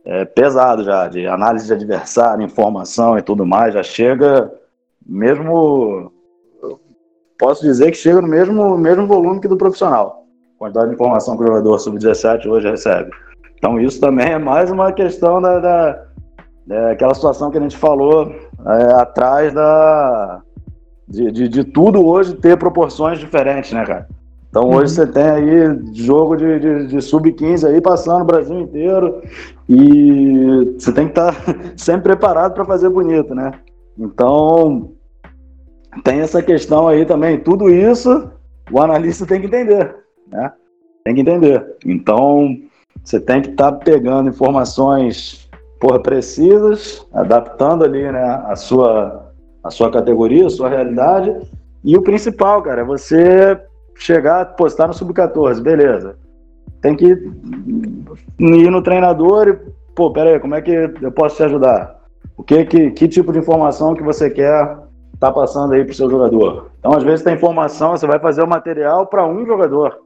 é, 0.05 0.25
pesado 0.25 0.83
já 0.83 1.07
de 1.07 1.25
análise 1.25 1.65
de 1.65 1.73
adversário, 1.73 2.45
informação 2.45 3.17
e 3.17 3.21
tudo 3.21 3.45
mais. 3.45 3.73
Já 3.73 3.83
chega 3.83 4.51
mesmo 5.05 6.11
posso 7.37 7.63
dizer 7.63 7.91
que 7.91 7.97
chega 7.97 8.21
no 8.21 8.27
mesmo 8.27 8.77
mesmo 8.77 9.07
volume 9.07 9.39
que 9.39 9.47
do 9.47 9.57
profissional. 9.57 10.25
Quantidade 10.57 10.89
de 10.89 10.95
informação 10.95 11.37
que 11.37 11.43
o 11.43 11.47
jogador 11.47 11.79
sub-17 11.79 12.47
hoje 12.47 12.69
recebe. 12.69 13.11
Então 13.57 13.79
isso 13.79 13.99
também 13.99 14.31
é 14.31 14.37
mais 14.37 14.71
uma 14.71 14.91
questão 14.91 15.41
da, 15.41 15.59
da 15.59 16.05
é 16.69 16.91
aquela 16.91 17.13
situação 17.13 17.51
que 17.51 17.57
a 17.57 17.61
gente 17.61 17.77
falou 17.77 18.33
é, 18.65 18.93
atrás 18.93 19.53
da, 19.53 20.41
de, 21.07 21.31
de, 21.31 21.47
de, 21.47 21.63
tudo 21.63 22.03
hoje 22.03 22.33
ter 22.35 22.57
proporções 22.57 23.19
diferentes, 23.19 23.71
né, 23.71 23.85
cara? 23.85 24.07
Então 24.49 24.69
hoje 24.69 24.99
uhum. 24.99 25.05
você 25.05 25.07
tem 25.07 25.23
aí 25.23 25.79
jogo 25.93 26.35
de, 26.35 26.59
de, 26.59 26.87
de 26.87 27.01
sub-15 27.01 27.67
aí 27.67 27.79
passando 27.81 28.21
o 28.21 28.25
Brasil 28.25 28.59
inteiro 28.59 29.21
e 29.69 30.73
você 30.77 30.91
tem 30.91 31.05
que 31.05 31.11
estar 31.11 31.35
tá 31.35 31.55
sempre 31.77 32.03
preparado 32.03 32.53
para 32.53 32.65
fazer 32.65 32.89
bonito, 32.89 33.35
né? 33.35 33.51
Então 33.97 34.94
tem 36.03 36.19
essa 36.19 36.41
questão 36.41 36.87
aí 36.87 37.05
também. 37.05 37.39
Tudo 37.39 37.69
isso 37.69 38.29
o 38.71 38.81
analista 38.81 39.25
tem 39.25 39.39
que 39.39 39.47
entender, 39.47 39.95
né? 40.27 40.51
Tem 41.03 41.15
que 41.15 41.21
entender. 41.21 41.77
Então 41.85 42.57
você 43.03 43.19
tem 43.19 43.41
que 43.41 43.49
estar 43.49 43.71
tá 43.71 43.77
pegando 43.77 44.29
informações 44.29 45.45
porra, 45.79 45.99
precisas, 45.99 47.05
adaptando 47.13 47.83
ali, 47.83 48.11
né, 48.11 48.23
a 48.47 48.55
sua, 48.55 49.31
a 49.63 49.69
sua 49.69 49.91
categoria, 49.91 50.47
a 50.47 50.49
sua 50.49 50.69
realidade. 50.69 51.35
E 51.83 51.95
o 51.95 52.01
principal, 52.01 52.61
cara, 52.63 52.81
é 52.81 52.85
você 52.85 53.59
chegar, 53.95 54.55
postar 54.55 54.87
no 54.87 54.93
sub-14, 54.93 55.61
beleza. 55.61 56.17
Tem 56.81 56.95
que 56.95 57.05
ir 57.05 58.71
no 58.71 58.81
treinador 58.81 59.47
e, 59.47 59.53
pô, 59.93 60.11
pera 60.11 60.31
aí, 60.31 60.39
como 60.39 60.55
é 60.55 60.61
que 60.61 60.71
eu 61.01 61.11
posso 61.11 61.37
te 61.37 61.43
ajudar? 61.43 62.03
O 62.37 62.43
que, 62.43 62.65
que, 62.65 62.91
que 62.91 63.07
tipo 63.07 63.31
de 63.31 63.39
informação 63.39 63.95
que 63.95 64.03
você 64.03 64.29
quer 64.29 64.77
tá 65.19 65.31
passando 65.31 65.73
aí 65.73 65.83
pro 65.83 65.93
seu 65.93 66.09
jogador? 66.09 66.71
Então, 66.79 66.93
às 66.93 67.03
vezes 67.03 67.23
tem 67.23 67.35
informação, 67.35 67.91
você 67.91 68.07
vai 68.07 68.19
fazer 68.19 68.43
o 68.43 68.47
material 68.47 69.07
para 69.07 69.25
um 69.25 69.45
jogador, 69.45 69.99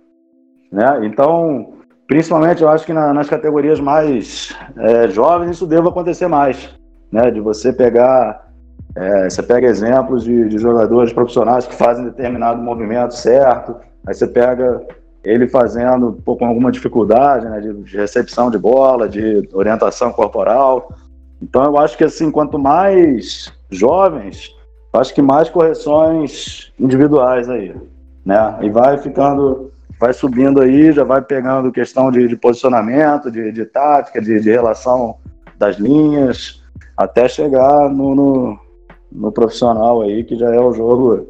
né? 0.71 1.05
Então, 1.05 1.79
Principalmente, 2.09 2.63
eu 2.63 2.69
acho 2.69 2.87
que 2.87 2.91
na, 2.91 3.13
nas 3.13 3.29
categorias 3.29 3.79
mais 3.79 4.51
é, 4.77 5.07
jovens 5.09 5.51
isso 5.51 5.67
deva 5.67 5.89
acontecer 5.89 6.27
mais, 6.27 6.67
né? 7.11 7.29
De 7.29 7.39
você 7.39 7.71
pegar, 7.71 8.51
é, 8.95 9.29
você 9.29 9.43
pega 9.43 9.67
exemplos 9.67 10.23
de, 10.23 10.49
de, 10.49 10.57
jogadores 10.57 11.13
profissionais 11.13 11.67
que 11.67 11.75
fazem 11.75 12.05
determinado 12.05 12.59
movimento 12.63 13.13
certo, 13.13 13.75
aí 14.07 14.15
você 14.15 14.25
pega 14.25 14.81
ele 15.23 15.47
fazendo 15.47 16.19
pô, 16.25 16.35
com 16.35 16.47
alguma 16.47 16.71
dificuldade, 16.71 17.47
né? 17.47 17.61
De 17.61 17.95
recepção 17.95 18.49
de 18.49 18.57
bola, 18.57 19.07
de 19.07 19.47
orientação 19.53 20.11
corporal. 20.11 20.91
Então, 21.39 21.63
eu 21.63 21.77
acho 21.77 21.95
que 21.95 22.05
assim, 22.05 22.31
quanto 22.31 22.57
mais 22.57 23.53
jovens, 23.69 24.49
acho 24.93 25.13
que 25.13 25.21
mais 25.21 25.49
correções 25.49 26.73
individuais 26.79 27.49
aí, 27.49 27.75
né? 28.25 28.57
E 28.61 28.69
vai 28.69 28.97
ficando 28.97 29.71
vai 29.99 30.13
subindo 30.13 30.61
aí, 30.61 30.93
já 30.93 31.03
vai 31.03 31.21
pegando 31.21 31.73
questão 31.73 32.09
de, 32.09 32.25
de 32.27 32.35
posicionamento, 32.37 33.29
de, 33.29 33.51
de 33.51 33.65
tática, 33.65 34.21
de, 34.21 34.39
de, 34.39 34.49
relação 34.49 35.17
das 35.57 35.75
linhas, 35.75 36.63
até 36.95 37.27
chegar 37.27 37.89
no, 37.89 38.15
no, 38.15 38.59
no, 39.11 39.31
profissional 39.31 40.01
aí, 40.01 40.23
que 40.23 40.37
já 40.37 40.55
é 40.55 40.59
o 40.59 40.71
jogo 40.71 41.27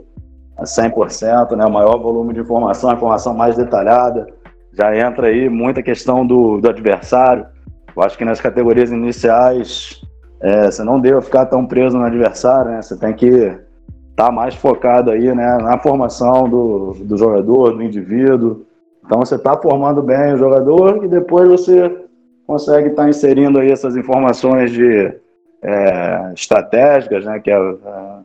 a 0.55 0.65
100%, 0.65 1.55
né? 1.55 1.65
O 1.65 1.71
maior 1.71 1.97
volume 1.97 2.31
de 2.31 2.41
informação, 2.41 2.91
a 2.91 2.93
informação 2.93 3.33
mais 3.33 3.57
detalhada. 3.57 4.27
Já 4.71 4.95
entra 4.95 5.27
aí 5.27 5.49
muita 5.49 5.81
questão 5.81 6.25
do, 6.25 6.61
do 6.61 6.69
adversário. 6.69 7.47
Eu 7.95 8.03
acho 8.03 8.15
que 8.17 8.23
nas 8.23 8.39
categorias 8.39 8.91
iniciais 8.91 9.99
é, 10.41 10.71
você 10.71 10.83
não 10.83 10.99
deve 10.99 11.21
ficar 11.21 11.45
tão 11.45 11.65
preso 11.65 11.97
no 11.97 12.05
adversário, 12.05 12.71
né? 12.71 12.81
Você 12.81 12.97
tem 12.97 13.13
que 13.13 13.57
tá 14.19 14.29
mais 14.29 14.53
focado 14.53 15.11
aí 15.11 15.33
né, 15.33 15.57
na 15.59 15.77
formação 15.77 16.49
do, 16.49 16.93
do 17.05 17.15
jogador, 17.15 17.71
do 17.71 17.81
indivíduo. 17.81 18.65
Então 19.05 19.19
você 19.19 19.35
está 19.35 19.55
formando 19.55 20.01
bem 20.01 20.33
o 20.33 20.37
jogador 20.37 21.05
e 21.05 21.07
depois 21.07 21.47
você 21.47 22.03
consegue 22.45 22.89
estar 22.89 23.03
tá 23.03 23.09
inserindo 23.09 23.59
aí 23.59 23.71
essas 23.71 23.95
informações 23.95 24.71
de 24.71 25.13
é, 25.61 26.33
estratégicas, 26.35 27.23
né, 27.23 27.39
que 27.39 27.49
é 27.49 27.55
a, 27.55 28.19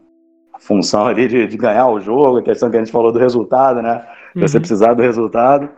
a 0.55 0.59
função 0.59 1.07
ali 1.07 1.29
de, 1.29 1.47
de, 1.47 1.57
ganhar 1.57 1.87
o 1.87 2.01
jogo, 2.01 2.39
a 2.39 2.43
questão 2.43 2.71
que 2.71 2.77
a 2.77 2.81
gente 2.81 2.91
falou 2.91 3.13
do 3.13 3.19
resultado, 3.21 3.81
né, 3.81 4.05
uhum. 4.35 4.43
você 4.43 4.59
precisar 4.59 4.95
do 4.95 5.03
resultado. 5.03 5.69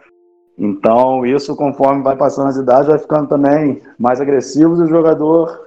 Então 0.59 1.27
isso 1.27 1.55
conforme 1.55 2.03
vai 2.03 2.17
passando 2.17 2.49
as 2.49 2.57
idades 2.57 2.89
vai 2.89 2.99
ficando 2.99 3.29
também 3.29 3.83
mais 3.99 4.19
agressivo 4.19 4.77
e 4.77 4.85
o 4.85 4.87
jogador 4.87 5.66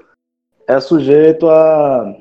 é 0.69 0.79
sujeito 0.79 1.49
a 1.49 2.15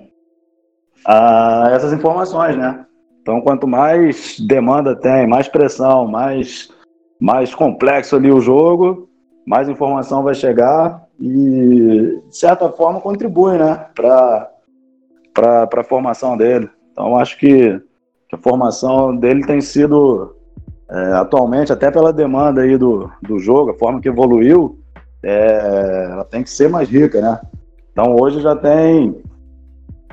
a 1.04 1.70
essas 1.72 1.92
informações, 1.92 2.56
né? 2.56 2.84
Então, 3.22 3.40
quanto 3.40 3.66
mais 3.66 4.38
demanda 4.40 4.96
tem, 4.96 5.26
mais 5.26 5.48
pressão, 5.48 6.06
mais, 6.06 6.68
mais 7.20 7.54
complexo 7.54 8.16
ali 8.16 8.30
o 8.30 8.40
jogo, 8.40 9.08
mais 9.46 9.68
informação 9.68 10.22
vai 10.22 10.34
chegar 10.34 11.06
e, 11.20 12.20
de 12.28 12.36
certa 12.36 12.70
forma, 12.70 13.00
contribui, 13.00 13.58
né, 13.58 13.86
para 13.94 14.50
a 15.74 15.84
formação 15.84 16.36
dele. 16.36 16.68
Então, 16.92 17.16
acho 17.16 17.38
que, 17.38 17.80
a 18.32 18.36
formação 18.36 19.16
dele 19.16 19.46
tem 19.46 19.60
sido, 19.60 20.36
é, 20.90 21.12
atualmente, 21.14 21.72
até 21.72 21.90
pela 21.90 22.12
demanda 22.12 22.60
aí 22.60 22.76
do, 22.76 23.10
do 23.22 23.38
jogo, 23.38 23.70
a 23.70 23.78
forma 23.78 24.00
que 24.00 24.08
evoluiu, 24.08 24.78
é, 25.22 26.08
ela 26.10 26.24
tem 26.24 26.42
que 26.42 26.50
ser 26.50 26.68
mais 26.68 26.88
rica, 26.88 27.20
né? 27.22 27.40
Então, 27.98 28.14
hoje 28.14 28.40
já 28.40 28.54
tem 28.54 29.12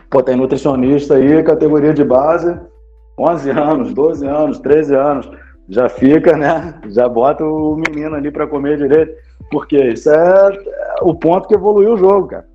Pô, 0.09 0.23
tem 0.23 0.35
nutricionista 0.35 1.15
aí, 1.15 1.43
categoria 1.43 1.93
de 1.93 2.03
base, 2.03 2.57
11 3.19 3.49
anos, 3.51 3.93
12 3.93 4.25
anos, 4.25 4.59
13 4.59 4.95
anos, 4.95 5.29
já 5.69 5.87
fica, 5.87 6.35
né? 6.35 6.79
Já 6.89 7.07
bota 7.07 7.45
o 7.45 7.75
menino 7.75 8.15
ali 8.15 8.31
para 8.31 8.47
comer 8.47 8.77
direito, 8.77 9.13
porque 9.51 9.77
isso 9.77 10.09
é 10.09 10.49
o 11.01 11.13
ponto 11.13 11.47
que 11.47 11.53
evoluiu 11.53 11.93
o 11.93 11.97
jogo, 11.97 12.27
cara. 12.27 12.45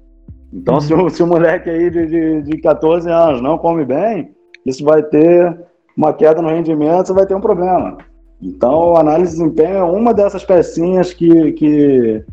Então, 0.52 0.74
uhum. 0.74 0.80
se, 0.80 0.94
o, 0.94 1.10
se 1.10 1.22
o 1.22 1.26
moleque 1.28 1.70
aí 1.70 1.90
de, 1.90 2.06
de, 2.06 2.42
de 2.42 2.58
14 2.58 3.08
anos 3.08 3.40
não 3.40 3.56
come 3.56 3.84
bem, 3.84 4.32
isso 4.66 4.82
vai 4.82 5.00
ter 5.00 5.56
uma 5.96 6.12
queda 6.12 6.42
no 6.42 6.48
rendimento, 6.48 7.06
você 7.06 7.12
vai 7.12 7.26
ter 7.26 7.36
um 7.36 7.40
problema. 7.40 7.98
Então, 8.42 8.96
a 8.96 9.00
análise 9.00 9.36
de 9.36 9.38
desempenho 9.38 9.76
é 9.76 9.84
uma 9.84 10.12
dessas 10.12 10.44
pecinhas 10.44 11.12
que, 11.12 11.52
que, 11.52 12.24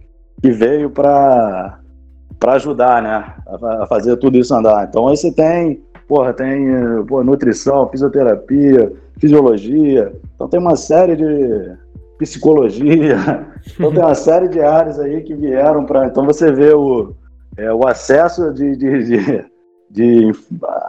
que 0.42 0.52
veio 0.52 0.90
para 0.90 1.80
ajudar, 2.46 3.02
né? 3.02 3.34
A, 3.48 3.84
a, 3.84 3.88
fazer 3.88 4.16
tudo 4.18 4.38
isso 4.38 4.54
andar. 4.54 4.88
Então, 4.88 5.08
aí 5.08 5.18
você 5.18 5.32
tem, 5.32 5.82
porra, 6.08 6.34
tem 6.34 6.68
porra, 7.08 7.24
nutrição, 7.24 7.88
fisioterapia, 7.90 8.94
fisiologia. 9.20 10.14
Então, 10.36 10.48
tem 10.48 10.60
uma 10.60 10.76
série 10.76 11.16
de 11.16 11.76
psicologia. 12.18 13.18
Então, 13.76 13.92
tem 13.92 14.02
uma 14.02 14.16
série 14.16 14.48
de 14.48 14.62
áreas 14.62 14.98
aí 14.98 15.22
que 15.22 15.36
vieram 15.36 15.86
para. 15.86 16.08
Então, 16.08 16.26
você 16.26 16.50
vê 16.54 16.74
o, 16.74 17.14
é, 17.58 17.74
o 17.74 17.86
acesso 17.86 18.54
de, 18.54 18.78
de, 18.78 19.04
de, 19.04 19.46
de, 19.92 20.32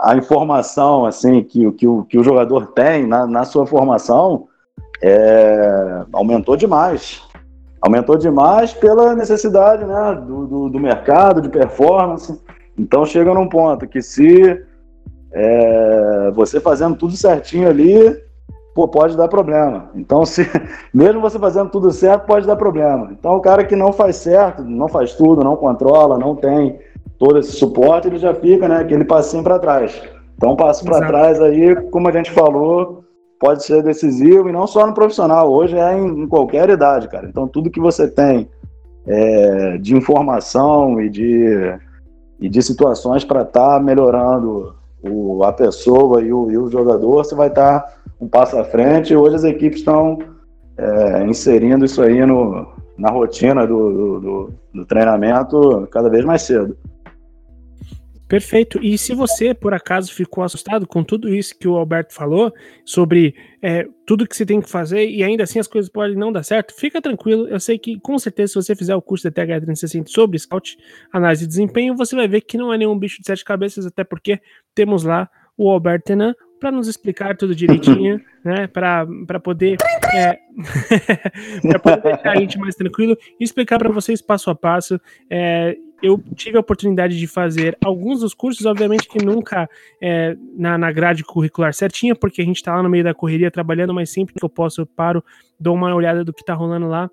a 0.03 0.17
informação 0.17 1.05
assim 1.05 1.43
que, 1.43 1.73
que, 1.73 1.89
o, 1.89 2.05
que 2.05 2.17
o 2.17 2.23
jogador 2.23 2.69
tem 2.69 3.05
na, 3.05 3.27
na 3.27 3.45
sua 3.45 3.67
formação 3.67 4.47
é, 5.03 6.05
aumentou 6.13 6.57
demais. 6.57 7.23
Aumentou 7.81 8.17
demais 8.17 8.73
pela 8.73 9.15
necessidade 9.15 9.85
né, 9.85 10.23
do, 10.27 10.47
do, 10.47 10.69
do, 10.69 10.81
mercado, 10.81 11.41
de 11.41 11.49
performance. 11.49 12.39
Então 12.77 13.05
chega 13.05 13.33
num 13.33 13.49
ponto 13.49 13.87
que 13.87 14.03
se 14.03 14.61
é, 15.33 16.31
você 16.35 16.61
fazendo 16.61 16.97
tudo 16.97 17.17
certinho 17.17 17.69
ali, 17.69 18.17
pô, 18.75 18.89
pode 18.89 19.17
dar 19.17 19.29
problema. 19.29 19.91
Então, 19.95 20.25
se 20.25 20.49
mesmo 20.95 21.21
você 21.21 21.39
fazendo 21.39 21.71
tudo 21.71 21.91
certo, 21.91 22.27
pode 22.27 22.47
dar 22.47 22.57
problema. 22.57 23.11
Então, 23.13 23.37
o 23.37 23.41
cara 23.41 23.65
que 23.65 23.75
não 23.75 23.93
faz 23.93 24.17
certo, 24.17 24.63
não 24.63 24.89
faz 24.89 25.15
tudo, 25.15 25.43
não 25.43 25.57
controla, 25.57 26.19
não 26.19 26.37
tem 26.37 26.79
todo 27.19 27.39
esse 27.39 27.53
suporte, 27.53 28.07
ele 28.07 28.19
já 28.19 28.33
fica, 28.35 28.69
né, 28.69 28.77
aquele 28.79 29.05
passinho 29.05 29.43
para 29.43 29.59
trás. 29.59 30.01
Então, 30.37 30.55
passo 30.55 30.85
para 30.85 31.05
trás 31.05 31.41
aí, 31.41 31.75
como 31.91 32.07
a 32.09 32.13
gente 32.13 32.31
falou, 32.31 33.05
pode 33.39 33.65
ser 33.65 33.83
decisivo 33.83 34.49
e 34.49 34.53
não 34.53 34.67
só 34.67 34.87
no 34.87 34.95
profissional, 34.95 35.51
hoje 35.51 35.77
é 35.77 35.99
em, 35.99 36.23
em 36.23 36.27
qualquer 36.27 36.69
idade, 36.69 37.09
cara. 37.09 37.29
Então 37.29 37.47
tudo 37.47 37.71
que 37.71 37.81
você 37.81 38.09
tem 38.09 38.49
é, 39.07 39.79
de 39.79 39.97
informação 39.97 41.01
e 41.01 41.09
de, 41.09 41.79
e 42.41 42.49
de 42.49 42.63
situações 42.63 43.25
para 43.25 43.43
estar 43.43 43.79
tá 43.79 43.81
melhorando 43.81 44.75
o, 45.03 45.43
a 45.45 45.53
pessoa 45.53 46.21
e 46.23 46.33
o, 46.33 46.51
e 46.51 46.59
o 46.59 46.71
jogador, 46.71 47.25
você 47.25 47.35
vai 47.35 47.49
estar 47.49 47.81
tá 47.81 47.95
um 48.21 48.29
passo 48.29 48.59
à 48.59 48.65
frente. 48.65 49.15
Hoje 49.15 49.37
as 49.37 49.45
equipes 49.45 49.79
estão 49.79 50.19
é, 50.77 51.25
inserindo 51.25 51.85
isso 51.85 52.03
aí 52.03 52.25
no, 52.27 52.67
na 52.97 53.11
rotina 53.11 53.67
do, 53.67 53.93
do, 53.93 54.21
do, 54.21 54.55
do 54.75 54.85
treinamento 54.85 55.89
cada 55.91 56.09
vez 56.09 56.25
mais 56.25 56.43
cedo. 56.43 56.77
Perfeito. 58.29 58.79
E 58.83 58.99
se 58.99 59.15
você, 59.15 59.55
por 59.55 59.73
acaso, 59.73 60.13
ficou 60.13 60.45
assustado 60.45 60.87
com 60.87 61.03
tudo 61.03 61.35
isso 61.35 61.59
que 61.59 61.67
o 61.67 61.77
Alberto 61.77 62.13
falou, 62.13 62.53
sobre 62.85 63.35
é, 63.63 63.89
tudo 64.07 64.27
que 64.27 64.37
você 64.37 64.45
tem 64.45 64.61
que 64.61 64.69
fazer 64.69 65.09
e 65.09 65.25
ainda 65.25 65.45
assim 65.45 65.59
as 65.59 65.67
coisas 65.67 65.91
podem 65.91 66.15
não 66.15 66.31
dar 66.31 66.43
certo, 66.43 66.75
fica 66.75 67.01
tranquilo. 67.01 67.49
Eu 67.49 67.59
sei 67.59 67.79
que, 67.79 67.99
com 67.99 68.19
certeza, 68.19 68.53
se 68.53 68.55
você 68.57 68.77
fizer 68.77 68.95
o 68.95 69.01
curso 69.01 69.31
da 69.31 69.31
TH360 69.31 70.09
sobre 70.09 70.39
Scout, 70.39 70.77
análise 71.11 71.43
de 71.43 71.49
desempenho, 71.49 71.97
você 71.97 72.15
vai 72.15 72.29
ver 72.29 72.43
que 72.43 72.59
não 72.59 72.73
é 72.73 72.77
nenhum 72.77 72.99
bicho 72.99 73.21
de 73.21 73.27
sete 73.27 73.43
cabeças, 73.43 73.87
até 73.87 74.05
porque 74.05 74.39
temos 74.75 75.05
lá 75.05 75.31
o 75.57 75.71
Alberto 75.71 76.05
Tenan 76.05 76.35
para 76.61 76.71
nos 76.71 76.87
explicar 76.87 77.37
tudo 77.37 77.55
direitinho, 77.55 78.21
né? 78.45 78.67
Para 78.67 79.07
poder, 79.43 79.79
é, 80.13 80.39
para 81.67 81.79
poder 81.79 82.03
deixar 82.03 82.33
a 82.33 82.37
gente 82.37 82.59
mais 82.59 82.75
tranquilo 82.75 83.17
e 83.41 83.45
explicar 83.45 83.79
para 83.79 83.91
vocês 83.91 84.21
passo 84.21 84.51
a 84.51 84.55
passo. 84.55 85.01
É, 85.31 85.77
eu 86.03 86.23
tive 86.35 86.57
a 86.57 86.61
oportunidade 86.61 87.19
de 87.19 87.27
fazer 87.27 87.77
alguns 87.85 88.21
dos 88.21 88.35
cursos, 88.35 88.65
obviamente 88.65 89.09
que 89.09 89.25
nunca 89.25 89.69
é, 90.01 90.37
na, 90.57 90.79
na 90.79 90.93
grade 90.93 91.25
curricular 91.25 91.75
certinha, 91.75 92.15
porque 92.15 92.41
a 92.41 92.45
gente 92.45 92.57
está 92.57 92.75
lá 92.75 92.83
no 92.83 92.89
meio 92.89 93.05
da 93.05 93.15
correria 93.15 93.51
trabalhando, 93.51 93.93
mas 93.93 94.11
sempre 94.11 94.35
que 94.35 94.45
eu 94.45 94.49
posso 94.49 94.83
eu 94.83 94.87
paro, 94.87 95.25
dou 95.59 95.75
uma 95.75 95.95
olhada 95.95 96.25
do 96.25 96.33
que 96.33 96.43
está 96.43 96.55
rolando 96.55 96.87
lá 96.87 97.11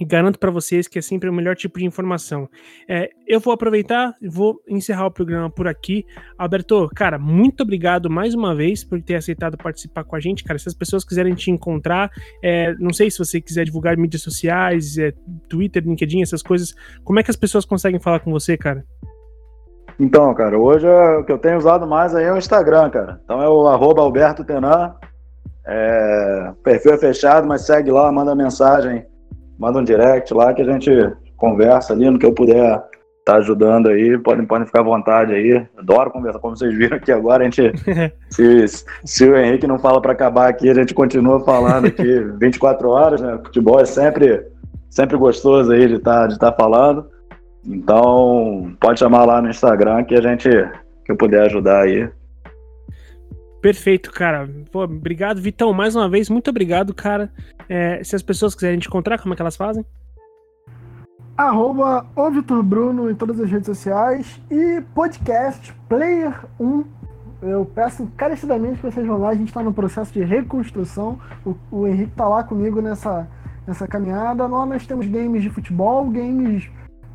e 0.00 0.04
garanto 0.04 0.38
para 0.38 0.50
vocês 0.50 0.88
que 0.88 0.98
é 0.98 1.02
sempre 1.02 1.28
o 1.28 1.32
melhor 1.32 1.54
tipo 1.54 1.78
de 1.78 1.84
informação. 1.84 2.48
É, 2.88 3.10
eu 3.28 3.38
vou 3.38 3.52
aproveitar 3.52 4.14
e 4.22 4.28
vou 4.28 4.58
encerrar 4.66 5.06
o 5.06 5.10
programa 5.10 5.50
por 5.50 5.68
aqui. 5.68 6.06
Alberto, 6.38 6.88
cara, 6.96 7.18
muito 7.18 7.62
obrigado 7.62 8.08
mais 8.08 8.34
uma 8.34 8.54
vez 8.54 8.82
por 8.82 9.00
ter 9.02 9.16
aceitado 9.16 9.58
participar 9.58 10.04
com 10.04 10.16
a 10.16 10.20
gente, 10.20 10.42
cara. 10.42 10.58
Se 10.58 10.68
as 10.68 10.74
pessoas 10.74 11.04
quiserem 11.04 11.34
te 11.34 11.50
encontrar, 11.50 12.10
é, 12.42 12.74
não 12.78 12.94
sei 12.94 13.10
se 13.10 13.18
você 13.18 13.42
quiser 13.42 13.64
divulgar 13.66 13.98
mídias 13.98 14.22
sociais, 14.22 14.96
é, 14.96 15.12
Twitter, 15.50 15.84
LinkedIn, 15.84 16.22
essas 16.22 16.42
coisas, 16.42 16.74
como 17.04 17.20
é 17.20 17.22
que 17.22 17.30
as 17.30 17.36
pessoas 17.36 17.66
conseguem 17.66 18.00
falar 18.00 18.20
com 18.20 18.30
você, 18.30 18.56
cara? 18.56 18.82
Então, 19.98 20.32
cara, 20.32 20.58
hoje 20.58 20.86
é, 20.86 21.18
o 21.18 21.24
que 21.24 21.32
eu 21.32 21.38
tenho 21.38 21.58
usado 21.58 21.86
mais 21.86 22.14
aí 22.14 22.24
é 22.24 22.32
o 22.32 22.38
Instagram, 22.38 22.88
cara. 22.88 23.20
Então 23.22 23.42
é 23.42 23.48
o 23.48 23.66
arroba 23.66 24.00
Alberto 24.00 24.44
Tenan. 24.44 24.94
É, 25.66 26.52
perfil 26.64 26.94
é 26.94 26.98
fechado, 26.98 27.46
mas 27.46 27.66
segue 27.66 27.90
lá, 27.90 28.10
manda 28.10 28.34
mensagem 28.34 29.09
manda 29.60 29.78
um 29.78 29.84
direct 29.84 30.32
lá 30.32 30.54
que 30.54 30.62
a 30.62 30.64
gente 30.64 30.90
conversa 31.36 31.92
ali 31.92 32.08
no 32.08 32.18
que 32.18 32.24
eu 32.24 32.32
puder 32.32 32.82
tá 33.24 33.36
ajudando 33.36 33.88
aí, 33.88 34.18
podem, 34.18 34.46
podem 34.46 34.66
ficar 34.66 34.80
à 34.80 34.84
vontade 34.84 35.34
aí. 35.34 35.64
Adoro 35.76 36.10
conversar, 36.10 36.38
como 36.38 36.56
vocês 36.56 36.74
viram 36.74 36.96
aqui 36.96 37.12
agora, 37.12 37.42
a 37.42 37.44
gente. 37.44 37.70
se, 38.30 38.84
se 39.04 39.28
o 39.28 39.36
Henrique 39.36 39.66
não 39.66 39.78
fala 39.78 40.00
para 40.00 40.12
acabar 40.12 40.48
aqui, 40.48 40.68
a 40.70 40.74
gente 40.74 40.94
continua 40.94 41.44
falando 41.44 41.86
aqui 41.86 42.20
24 42.40 42.88
horas, 42.88 43.20
né? 43.20 43.38
Futebol 43.44 43.78
é 43.78 43.84
sempre, 43.84 44.42
sempre 44.88 45.18
gostoso 45.18 45.70
aí 45.70 45.86
de 45.86 45.96
estar 45.96 46.22
tá, 46.22 46.26
de 46.26 46.38
tá 46.38 46.50
falando. 46.50 47.06
Então, 47.64 48.74
pode 48.80 48.98
chamar 48.98 49.26
lá 49.26 49.42
no 49.42 49.50
Instagram 49.50 50.02
que 50.04 50.14
a 50.14 50.22
gente 50.22 50.48
que 51.04 51.12
eu 51.12 51.16
puder 51.16 51.42
ajudar 51.42 51.82
aí. 51.82 52.08
Perfeito, 53.60 54.10
cara. 54.10 54.48
Pô, 54.72 54.84
obrigado, 54.84 55.40
Vitão. 55.40 55.72
Mais 55.72 55.94
uma 55.94 56.08
vez, 56.08 56.30
muito 56.30 56.48
obrigado, 56.48 56.94
cara. 56.94 57.30
É, 57.68 58.02
se 58.02 58.16
as 58.16 58.22
pessoas 58.22 58.54
quiserem 58.54 58.78
te 58.78 58.88
encontrar, 58.88 59.18
como 59.18 59.34
é 59.34 59.36
que 59.36 59.42
elas 59.42 59.56
fazem? 59.56 59.84
Arroba 61.36 62.06
o 62.16 62.30
Vitor 62.30 62.62
Bruno 62.62 63.10
em 63.10 63.14
todas 63.14 63.40
as 63.40 63.50
redes 63.50 63.66
sociais 63.66 64.40
e 64.50 64.82
podcast 64.94 65.74
Player 65.88 66.34
1. 66.58 66.84
Eu 67.42 67.64
peço 67.64 68.02
encarecidamente 68.02 68.76
que 68.76 68.90
vocês 68.90 69.06
vão 69.06 69.18
lá, 69.18 69.30
a 69.30 69.34
gente 69.34 69.48
está 69.48 69.62
no 69.62 69.72
processo 69.72 70.12
de 70.12 70.22
reconstrução. 70.22 71.18
O, 71.44 71.54
o 71.70 71.86
Henrique 71.86 72.12
está 72.12 72.28
lá 72.28 72.42
comigo 72.44 72.82
nessa, 72.82 73.26
nessa 73.66 73.86
caminhada. 73.86 74.46
Nós, 74.48 74.68
nós 74.68 74.86
temos 74.86 75.06
games 75.06 75.42
de 75.42 75.50
futebol, 75.50 76.10
games 76.10 76.70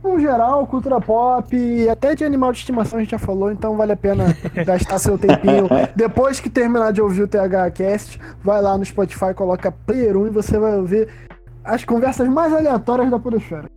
no 0.05 0.19
geral, 0.19 0.65
cultura 0.67 1.01
pop 1.01 1.55
e 1.55 1.89
até 1.89 2.13
de 2.13 2.23
animal 2.23 2.51
de 2.51 2.59
estimação 2.59 2.99
a 2.99 3.01
gente 3.01 3.11
já 3.11 3.19
falou, 3.19 3.51
então 3.51 3.75
vale 3.75 3.91
a 3.91 3.97
pena 3.97 4.25
gastar 4.65 4.99
seu 4.99 5.17
tempinho. 5.17 5.67
Depois 5.95 6.39
que 6.39 6.49
terminar 6.49 6.93
de 6.93 7.01
ouvir 7.01 7.23
o 7.23 7.27
TH 7.27 7.71
Cast, 7.71 8.19
vai 8.43 8.61
lá 8.61 8.77
no 8.77 8.85
Spotify, 8.85 9.33
coloca 9.35 9.71
Player 9.71 10.15
1 10.15 10.27
e 10.27 10.29
você 10.29 10.59
vai 10.59 10.77
ouvir 10.77 11.09
as 11.63 11.83
conversas 11.83 12.29
mais 12.29 12.53
aleatórias 12.53 13.09
da 13.09 13.17
Podosfera. 13.17 13.67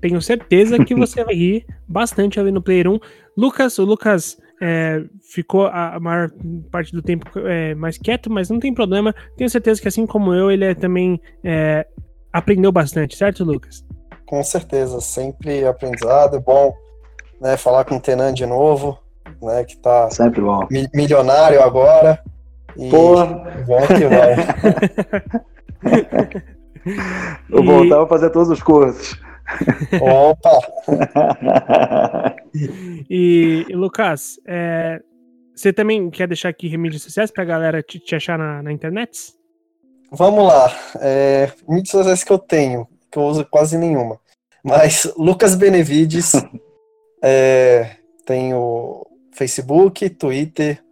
Tenho 0.00 0.20
certeza 0.20 0.84
que 0.84 0.94
você 0.94 1.24
vai 1.24 1.34
rir 1.34 1.64
bastante 1.88 2.38
ouvindo 2.38 2.58
o 2.58 2.62
Player 2.62 2.88
1. 2.88 2.98
Lucas, 3.36 3.78
o 3.78 3.84
Lucas 3.84 4.36
é, 4.60 5.04
ficou 5.32 5.66
a 5.68 5.98
maior 6.00 6.30
parte 6.70 6.92
do 6.92 7.00
tempo 7.00 7.26
é, 7.38 7.74
mais 7.74 7.96
quieto, 7.96 8.30
mas 8.30 8.50
não 8.50 8.58
tem 8.58 8.74
problema. 8.74 9.14
Tenho 9.36 9.48
certeza 9.48 9.80
que 9.80 9.88
assim 9.88 10.06
como 10.06 10.34
eu, 10.34 10.50
ele 10.50 10.64
é, 10.64 10.74
também 10.74 11.20
é, 11.42 11.86
aprendeu 12.32 12.70
bastante, 12.72 13.16
certo, 13.16 13.44
Lucas? 13.44 13.84
Com 14.26 14.42
certeza, 14.42 15.00
sempre 15.00 15.64
aprendizado, 15.66 16.40
bom, 16.40 16.72
né, 17.40 17.56
falar 17.56 17.84
com 17.84 17.96
o 17.96 18.00
Tenan 18.00 18.32
de 18.32 18.46
novo, 18.46 18.98
né, 19.40 19.64
que 19.64 19.76
tá 19.76 20.10
sempre 20.10 20.40
bom. 20.40 20.66
Mi 20.70 20.88
milionário 20.94 21.62
agora. 21.62 22.22
E 22.76 22.88
Porra. 22.88 23.26
bom 23.66 23.86
que 23.86 24.06
vai. 24.06 24.36
Vou 27.48 27.64
voltar 27.64 28.02
a 28.02 28.06
fazer 28.06 28.30
todos 28.30 28.50
os 28.50 28.62
cursos. 28.62 29.18
Opa! 30.00 30.60
e, 33.10 33.66
e 33.68 33.74
Lucas, 33.74 34.40
é, 34.46 35.00
você 35.54 35.72
também 35.72 36.08
quer 36.10 36.26
deixar 36.26 36.48
aqui 36.48 36.76
mídias 36.76 37.02
sociais 37.02 37.30
pra 37.30 37.44
galera 37.44 37.82
te, 37.82 37.98
te 37.98 38.14
achar 38.14 38.38
na, 38.38 38.62
na, 38.62 38.72
internet? 38.72 39.34
Vamos 40.10 40.46
lá. 40.46 40.72
É, 41.00 41.50
mídias 41.68 41.90
sociais 41.90 42.24
que 42.24 42.32
eu 42.32 42.38
tenho, 42.38 42.86
que 43.12 43.18
eu 43.18 43.22
uso 43.22 43.44
quase 43.44 43.76
nenhuma. 43.76 44.18
Mas 44.64 45.12
Lucas 45.16 45.54
Benevides 45.54 46.32
é, 47.22 47.96
tem 48.24 48.54
o 48.54 49.06
Facebook, 49.32 50.08
Twitter. 50.10 50.82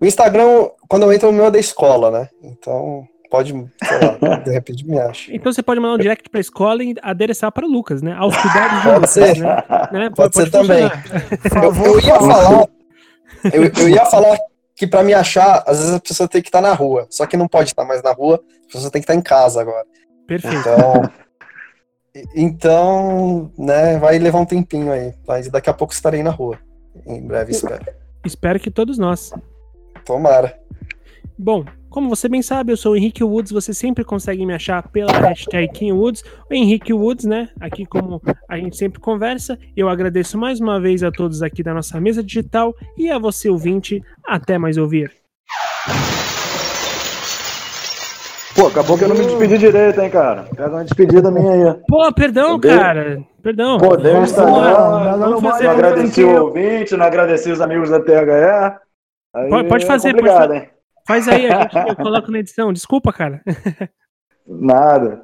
O 0.00 0.06
Instagram, 0.06 0.68
quando 0.88 1.04
eu 1.04 1.12
entro, 1.12 1.28
o 1.28 1.32
meu 1.32 1.46
é 1.46 1.50
da 1.50 1.58
escola, 1.58 2.10
né? 2.10 2.28
Então, 2.42 3.06
pode, 3.30 3.52
sei 3.52 3.98
lá, 4.00 4.36
de 4.44 4.50
repente 4.50 4.86
me 4.86 4.98
acha. 4.98 5.34
Então 5.34 5.52
você 5.52 5.62
pode 5.62 5.80
mandar 5.80 5.94
um 5.94 5.98
direct 5.98 6.28
pra 6.28 6.40
escola 6.40 6.82
e 6.82 6.94
adereçar 7.02 7.50
para 7.52 7.66
o 7.66 7.70
Lucas, 7.70 8.02
né? 8.02 8.14
Aos 8.14 8.36
cuidados 8.36 8.78
de 8.78 8.82
pode 8.82 8.94
Lucas, 8.94 9.10
ser. 9.10 9.38
Né? 9.38 10.10
Pode, 10.10 10.14
pode, 10.14 10.34
ser 10.34 10.50
também. 10.50 10.84
Eu, 11.62 11.84
eu, 11.84 12.00
ia 12.00 12.18
falar, 12.18 12.68
Eu, 13.52 13.64
eu 13.64 13.88
ia 13.88 14.06
falar 14.06 14.38
que 14.74 14.86
para 14.86 15.02
me 15.02 15.12
achar, 15.12 15.62
às 15.66 15.78
vezes 15.78 15.94
a 15.94 16.00
pessoa 16.00 16.28
tem 16.28 16.40
que 16.40 16.48
estar 16.48 16.62
na 16.62 16.72
rua. 16.72 17.06
Só 17.10 17.26
que 17.26 17.36
não 17.36 17.46
pode 17.46 17.68
estar 17.68 17.84
mais 17.84 18.02
na 18.02 18.12
rua, 18.12 18.42
a 18.68 18.72
pessoa 18.72 18.90
tem 18.90 19.02
que 19.02 19.04
estar 19.04 19.14
em 19.14 19.20
casa 19.20 19.60
agora. 19.60 19.84
Perfeito. 20.26 20.56
Então, 20.56 21.02
então, 22.34 23.50
né, 23.56 23.98
vai 23.98 24.18
levar 24.18 24.40
um 24.40 24.46
tempinho 24.46 24.92
aí. 24.92 25.14
Mas 25.26 25.48
daqui 25.48 25.70
a 25.70 25.74
pouco 25.74 25.92
estarei 25.92 26.22
na 26.22 26.30
rua. 26.30 26.58
Em 27.06 27.20
breve, 27.26 27.52
espero. 27.52 27.84
Espero 28.22 28.60
que 28.60 28.70
todos 28.70 28.98
nós. 28.98 29.32
Tomara. 30.04 30.60
Bom, 31.38 31.64
como 31.88 32.08
você 32.08 32.28
bem 32.28 32.42
sabe, 32.42 32.70
eu 32.70 32.76
sou 32.76 32.92
o 32.92 32.96
Henrique 32.96 33.24
Woods. 33.24 33.50
Você 33.50 33.72
sempre 33.72 34.04
consegue 34.04 34.44
me 34.44 34.52
achar 34.52 34.86
pela 34.88 35.10
hashtag 35.10 35.72
KingWoods 35.72 36.22
ou 36.50 36.56
Henrique 36.56 36.92
Woods, 36.92 37.24
né? 37.24 37.48
Aqui, 37.58 37.86
como 37.86 38.20
a 38.46 38.58
gente 38.58 38.76
sempre 38.76 39.00
conversa. 39.00 39.58
Eu 39.76 39.88
agradeço 39.88 40.36
mais 40.36 40.60
uma 40.60 40.78
vez 40.78 41.02
a 41.02 41.10
todos 41.10 41.42
aqui 41.42 41.62
da 41.62 41.72
nossa 41.72 42.00
mesa 42.00 42.22
digital 42.22 42.74
e 42.96 43.10
a 43.10 43.18
você, 43.18 43.48
ouvinte. 43.48 44.02
Até 44.26 44.58
mais 44.58 44.76
ouvir. 44.76 45.10
Pô, 48.60 48.66
acabou 48.66 48.98
que 48.98 49.04
eu 49.04 49.08
não 49.08 49.16
me 49.16 49.24
despedi 49.24 49.56
direito, 49.56 49.98
hein, 50.02 50.10
cara. 50.10 50.42
Pega 50.54 50.68
uma 50.68 50.84
despedida 50.84 51.30
minha 51.30 51.52
aí. 51.70 51.80
Pô, 51.88 52.12
perdão, 52.12 52.56
Entendeu? 52.56 52.78
cara. 52.78 53.22
Perdão. 53.42 53.78
Pô, 53.78 53.96
deu 53.96 54.12
Vamos 54.12 54.30
Instagram, 54.30 54.52
lá, 54.52 55.16
não, 55.16 55.40
fazer 55.40 55.66
agradeci 55.66 56.22
o 56.24 56.44
ouvinte, 56.44 56.94
não 56.94 57.06
agradeci 57.06 57.50
os 57.50 57.60
amigos 57.62 57.88
da 57.88 58.00
THE. 58.00 58.12
Aí 59.34 59.48
Pode- 59.48 59.68
pode 59.68 59.84
é 59.84 59.86
fazer, 59.86 60.10
pode 60.10 60.22
complicado, 60.26 60.48
fazer. 60.48 60.60
hein? 60.64 60.70
Faz 61.06 61.28
aí, 61.28 61.46
a 61.50 61.62
gente, 61.62 61.74
eu 61.88 61.96
coloco 61.96 62.30
na 62.30 62.38
edição. 62.38 62.70
Desculpa, 62.70 63.10
cara. 63.14 63.40
Nada. 64.46 65.22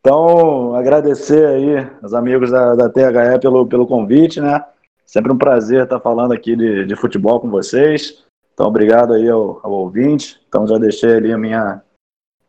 Então, 0.00 0.74
agradecer 0.74 1.44
aí 1.46 1.86
aos 2.02 2.14
amigos 2.14 2.50
da, 2.50 2.74
da 2.74 2.88
THE 2.88 3.38
pelo, 3.42 3.66
pelo 3.66 3.86
convite, 3.86 4.40
né? 4.40 4.64
Sempre 5.04 5.32
um 5.32 5.36
prazer 5.38 5.84
estar 5.84 6.00
falando 6.00 6.32
aqui 6.32 6.56
de, 6.56 6.86
de 6.86 6.96
futebol 6.96 7.40
com 7.40 7.50
vocês. 7.50 8.24
Então, 8.54 8.66
obrigado 8.68 9.12
aí 9.12 9.28
ao, 9.28 9.60
ao 9.62 9.72
ouvinte. 9.72 10.40
Então, 10.48 10.66
já 10.66 10.78
deixei 10.78 11.16
ali 11.16 11.30
a 11.32 11.36
minha, 11.38 11.82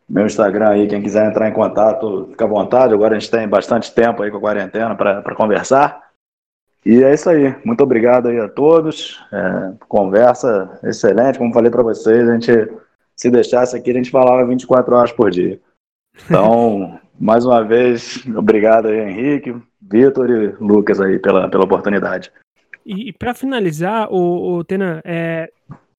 meu 0.07 0.25
Instagram 0.25 0.69
aí, 0.69 0.87
quem 0.87 1.01
quiser 1.01 1.27
entrar 1.27 1.49
em 1.49 1.53
contato, 1.53 2.27
fica 2.29 2.45
à 2.45 2.47
vontade. 2.47 2.93
Agora 2.93 3.15
a 3.15 3.19
gente 3.19 3.31
tem 3.31 3.47
bastante 3.47 3.93
tempo 3.93 4.21
aí 4.21 4.29
com 4.29 4.37
a 4.37 4.41
quarentena 4.41 4.95
para 4.95 5.35
conversar. 5.35 6.05
E 6.85 7.03
é 7.03 7.13
isso 7.13 7.27
aí. 7.27 7.55
Muito 7.65 7.81
obrigado 7.81 8.27
aí 8.27 8.39
a 8.39 8.47
todos. 8.47 9.19
É, 9.33 9.73
conversa 9.87 10.79
excelente. 10.83 11.39
Como 11.39 11.53
falei 11.53 11.71
para 11.71 11.81
vocês, 11.81 12.29
a 12.29 12.33
gente, 12.33 12.51
se 13.15 13.31
deixasse 13.31 13.75
aqui, 13.75 13.89
a 13.89 13.95
gente 13.95 14.11
falava 14.11 14.45
24 14.45 14.95
horas 14.95 15.11
por 15.11 15.31
dia. 15.31 15.59
Então, 16.25 16.99
mais 17.19 17.43
uma 17.43 17.63
vez, 17.63 18.23
obrigado 18.37 18.87
aí, 18.87 18.99
Henrique, 18.99 19.55
Vitor 19.81 20.29
e 20.29 20.47
Lucas 20.59 21.01
aí 21.01 21.17
pela, 21.17 21.49
pela 21.49 21.63
oportunidade. 21.63 22.31
E, 22.85 23.09
e 23.09 23.13
para 23.13 23.33
finalizar, 23.33 24.07
o, 24.11 24.57
o 24.57 24.63
Tenan, 24.63 25.01
é, 25.03 25.51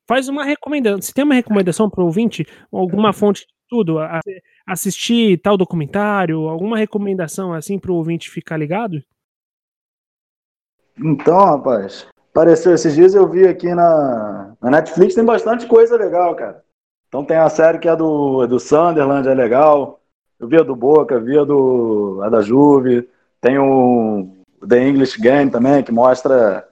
faz 0.09 0.29
uma 0.29 0.45
recomendação. 0.45 1.03
Se 1.03 1.13
tem 1.13 1.25
uma 1.25 1.35
recomendação 1.35 1.91
para 1.91 2.03
o 2.03 2.07
ouvinte, 2.07 2.47
alguma 2.71 3.13
fonte 3.13 3.45
tudo, 3.69 3.99
a- 3.99 4.21
assistir 4.67 5.41
tal 5.41 5.57
documentário, 5.57 6.49
alguma 6.49 6.77
recomendação 6.79 7.53
assim 7.53 7.79
para 7.79 7.93
o 7.93 7.97
ouvinte 7.97 8.31
ficar 8.31 8.57
ligado? 8.57 9.03
Então, 10.99 11.45
rapaz, 11.45 12.07
apareceu 12.31 12.75
esses 12.75 12.95
dias 12.95 13.15
eu 13.15 13.29
vi 13.29 13.47
aqui 13.47 13.75
na, 13.75 14.55
na 14.61 14.71
Netflix, 14.71 15.15
tem 15.15 15.25
bastante 15.25 15.67
coisa 15.67 15.97
legal, 15.97 16.35
cara. 16.35 16.65
Então 17.09 17.25
tem 17.25 17.37
a 17.37 17.49
série 17.49 17.79
que 17.79 17.89
é 17.89 17.95
do, 17.97 18.45
é 18.45 18.47
do 18.47 18.59
Sunderland, 18.59 19.29
é 19.29 19.35
legal. 19.35 20.01
Eu 20.39 20.49
vi 20.49 20.57
a 20.59 20.63
do 20.63 20.77
Boca, 20.77 21.19
vi 21.21 21.39
a, 21.39 21.45
do, 21.45 22.21
a 22.23 22.29
da 22.29 22.43
Juve. 22.43 23.09
Tem 23.41 23.59
o 23.59 24.29
The 24.67 24.89
English 24.89 25.21
Game 25.21 25.51
também, 25.51 25.83
que 25.83 25.93
mostra 25.93 26.67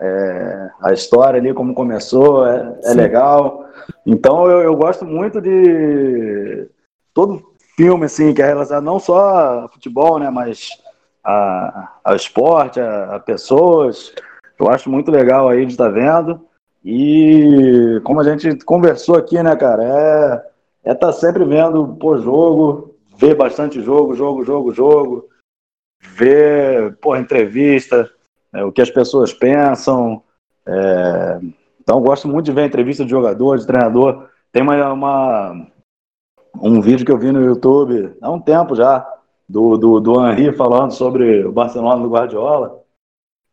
é, 0.00 0.70
a 0.82 0.92
história 0.92 1.38
ali, 1.38 1.52
como 1.52 1.74
começou, 1.74 2.46
é, 2.46 2.78
é 2.84 2.94
legal. 2.94 3.66
Então 4.06 4.50
eu, 4.50 4.60
eu 4.60 4.76
gosto 4.76 5.04
muito 5.04 5.40
de 5.40 6.68
todo 7.12 7.42
filme 7.76 8.06
assim 8.06 8.32
que 8.32 8.42
é 8.42 8.46
relacionado 8.46 8.84
não 8.84 8.98
só 8.98 9.64
a 9.64 9.68
futebol, 9.68 10.18
né, 10.18 10.30
mas 10.30 10.70
a, 11.24 11.92
ao 12.04 12.16
esporte, 12.16 12.80
a, 12.80 13.16
a 13.16 13.20
pessoas. 13.20 14.12
Eu 14.58 14.70
acho 14.70 14.90
muito 14.90 15.10
legal 15.10 15.48
aí 15.48 15.64
de 15.64 15.72
estar 15.72 15.88
vendo. 15.88 16.46
E 16.84 18.00
como 18.04 18.20
a 18.20 18.24
gente 18.24 18.64
conversou 18.64 19.16
aqui, 19.16 19.42
né, 19.42 19.54
cara, 19.54 19.84
é 19.84 20.50
é 20.84 20.92
estar 20.92 21.12
sempre 21.12 21.44
vendo 21.44 21.96
pô, 21.96 22.16
jogo, 22.18 22.96
ver 23.16 23.34
bastante 23.34 23.80
jogo, 23.82 24.14
jogo, 24.14 24.44
jogo, 24.44 24.72
jogo, 24.72 25.28
ver 26.00 26.96
pô, 26.96 27.16
entrevista, 27.16 28.10
né, 28.52 28.64
o 28.64 28.72
que 28.72 28.82
as 28.82 28.90
pessoas 28.90 29.32
pensam. 29.32 30.22
É, 30.66 31.40
Então, 31.80 32.00
gosto 32.00 32.28
muito 32.28 32.44
de 32.46 32.52
ver 32.52 32.66
entrevista 32.66 33.04
de 33.04 33.10
jogador, 33.10 33.58
de 33.58 33.66
treinador. 33.66 34.28
Tem 34.52 34.62
uma, 34.62 34.92
uma- 34.92 35.66
um 36.60 36.80
vídeo 36.80 37.04
que 37.06 37.10
eu 37.12 37.18
vi 37.18 37.32
no 37.32 37.44
YouTube 37.44 38.12
há 38.20 38.30
um 38.30 38.40
tempo 38.40 38.74
já, 38.74 39.06
do, 39.48 39.76
do, 39.76 39.98
do 40.00 40.26
Henry 40.26 40.52
falando 40.56 40.92
sobre 40.92 41.44
o 41.44 41.50
Barcelona 41.52 42.02
do 42.02 42.08
Guardiola, 42.10 42.80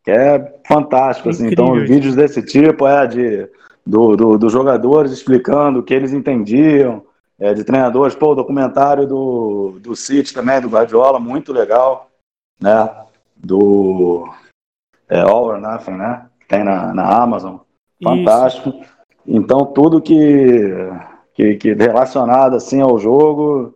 que 0.03 0.11
é 0.11 0.59
fantástico. 0.67 1.29
Assim. 1.29 1.47
Então, 1.47 1.73
vídeos 1.87 2.15
desse 2.15 2.43
tipo 2.43 2.85
é 2.87 3.07
de 3.07 3.49
do, 3.85 4.15
do, 4.15 4.37
dos 4.37 4.51
jogadores 4.51 5.11
explicando 5.11 5.79
o 5.79 5.83
que 5.83 5.93
eles 5.93 6.11
entendiam, 6.13 7.03
é, 7.39 7.53
de 7.53 7.63
treinadores. 7.63 8.13
Pô, 8.15 8.31
o 8.31 8.35
documentário 8.35 9.07
do, 9.07 9.79
do 9.79 9.95
City 9.95 10.33
também, 10.33 10.59
do 10.61 10.69
Guardiola, 10.69 11.19
muito 11.19 11.51
legal, 11.53 12.09
né? 12.61 12.89
Do 13.35 14.27
é, 15.09 15.21
All 15.21 15.45
or 15.45 15.59
Nothing, 15.59 15.91
né? 15.91 16.25
Que 16.39 16.47
tem 16.47 16.63
na, 16.63 16.93
na 16.93 17.21
Amazon. 17.21 17.57
Fantástico. 18.03 18.73
Então, 19.25 19.65
tudo 19.65 20.01
que, 20.01 20.73
que, 21.33 21.55
que 21.55 21.73
relacionado 21.73 22.55
assim 22.55 22.81
ao 22.81 22.97
jogo, 22.97 23.75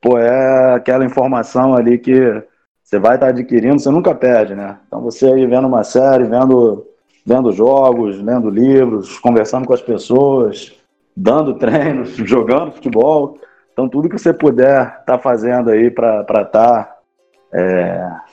pô, 0.00 0.18
é 0.18 0.74
aquela 0.74 1.04
informação 1.04 1.74
ali 1.74 1.98
que 1.98 2.42
você 2.82 2.98
vai 2.98 3.16
estar 3.16 3.28
adquirindo, 3.28 3.78
você 3.78 3.90
nunca 3.90 4.14
perde, 4.14 4.54
né? 4.54 4.78
Então, 4.86 5.02
você 5.02 5.26
aí 5.26 5.46
vendo 5.46 5.68
uma 5.68 5.84
série, 5.84 6.24
vendo, 6.24 6.86
vendo 7.26 7.52
jogos, 7.52 8.18
lendo 8.22 8.48
livros, 8.48 9.18
conversando 9.18 9.66
com 9.66 9.74
as 9.74 9.82
pessoas, 9.82 10.74
dando 11.14 11.54
treinos, 11.54 12.10
jogando 12.16 12.72
futebol. 12.72 13.36
Então, 13.72 13.88
tudo 13.88 14.08
que 14.08 14.18
você 14.18 14.32
puder 14.32 15.00
estar 15.00 15.18
fazendo 15.18 15.70
aí 15.70 15.90
para 15.90 16.24
estar 16.42 16.96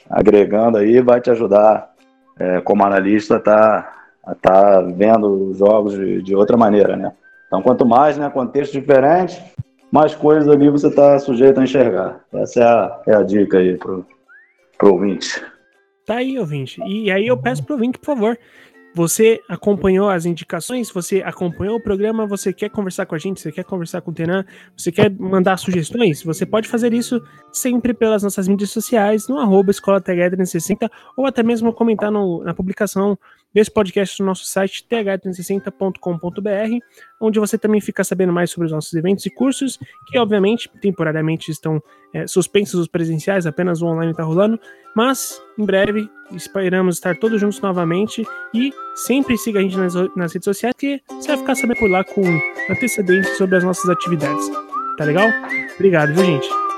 agregando 0.09 0.77
aí 0.77 1.01
vai 1.01 1.19
te 1.19 1.29
ajudar, 1.29 1.93
é, 2.39 2.61
como 2.61 2.83
analista, 2.83 3.39
tá 3.39 3.91
estar 4.31 4.81
vendo 4.93 5.49
os 5.49 5.57
jogos 5.57 5.93
de, 5.93 6.21
de 6.21 6.35
outra 6.35 6.57
maneira, 6.57 6.95
né? 6.95 7.11
Então, 7.47 7.61
quanto 7.61 7.85
mais, 7.85 8.17
né, 8.17 8.29
contexto 8.29 8.73
diferente, 8.73 9.41
mais 9.91 10.15
coisas 10.15 10.49
ali 10.49 10.69
você 10.69 10.87
está 10.87 11.17
sujeito 11.19 11.59
a 11.59 11.63
enxergar. 11.63 12.19
Essa 12.33 12.59
é 12.59 12.63
a, 12.63 13.01
é 13.07 13.15
a 13.15 13.23
dica 13.23 13.59
aí 13.59 13.77
pro, 13.77 14.05
pro 14.77 14.93
ouvinte. 14.93 15.43
Tá 16.05 16.17
aí, 16.17 16.37
ouvinte. 16.37 16.81
E 16.85 17.09
aí 17.11 17.25
eu 17.27 17.37
peço 17.37 17.63
pro 17.63 17.75
ouvinte, 17.75 17.97
por 17.97 18.05
favor. 18.05 18.37
Você 18.95 19.41
acompanhou 19.49 20.09
as 20.09 20.25
indicações? 20.25 20.89
Você 20.89 21.21
acompanhou 21.21 21.75
o 21.75 21.81
programa? 21.81 22.25
Você 22.27 22.53
quer 22.53 22.69
conversar 22.69 23.05
com 23.05 23.13
a 23.13 23.17
gente? 23.17 23.41
Você 23.41 23.51
quer 23.51 23.65
conversar 23.65 23.99
com 23.99 24.09
o 24.09 24.13
Tenan? 24.13 24.45
Você 24.75 24.89
quer 24.89 25.11
mandar 25.11 25.57
sugestões? 25.57 26.23
Você 26.23 26.45
pode 26.45 26.69
fazer 26.69 26.93
isso 26.93 27.21
sempre 27.51 27.93
pelas 27.93 28.23
nossas 28.23 28.47
mídias 28.47 28.69
sociais, 28.69 29.27
no 29.27 29.37
arroba 29.37 29.69
Escola 29.69 29.99
TH360, 29.99 30.89
ou 31.17 31.25
até 31.25 31.43
mesmo 31.43 31.73
comentar 31.73 32.09
no- 32.09 32.41
na 32.41 32.53
publicação 32.53 33.19
desse 33.55 33.71
podcast 33.71 34.19
no 34.19 34.25
nosso 34.25 34.45
site 34.45 34.85
th360.com.br, 34.91 36.79
onde 37.21 37.39
você 37.39 37.57
também 37.57 37.79
fica 37.79 38.03
sabendo 38.03 38.33
mais 38.33 38.51
sobre 38.51 38.65
os 38.65 38.73
nossos 38.73 38.93
eventos 38.93 39.25
e 39.25 39.29
cursos, 39.29 39.79
que 40.05 40.19
obviamente 40.19 40.69
temporariamente 40.81 41.49
estão 41.49 41.81
é, 42.13 42.27
suspensos 42.27 42.81
os 42.81 42.89
presenciais, 42.89 43.47
apenas 43.47 43.81
o 43.81 43.85
online 43.85 44.11
está 44.11 44.23
rolando, 44.23 44.59
mas 44.93 45.41
em 45.57 45.65
breve 45.65 46.09
esperamos 46.31 46.97
estar 46.97 47.17
todos 47.17 47.39
juntos 47.39 47.61
novamente 47.61 48.27
e 48.53 48.73
sempre 48.93 49.37
siga 49.37 49.59
a 49.59 49.61
gente 49.61 49.77
nas, 49.77 49.93
nas 50.17 50.33
redes 50.33 50.43
sociais, 50.43 50.75
que 50.77 51.01
você 51.07 51.29
vai 51.29 51.37
ficar 51.37 51.55
sabendo 51.55 51.79
por 51.79 51.89
lá 51.89 52.03
com 52.03 52.23
antecedentes 52.69 53.37
sobre 53.37 53.55
as 53.55 53.63
nossas 53.63 53.89
atividades. 53.89 54.51
Tá 54.97 55.05
legal? 55.05 55.29
Obrigado, 55.75 56.13
viu, 56.13 56.25
gente? 56.25 56.74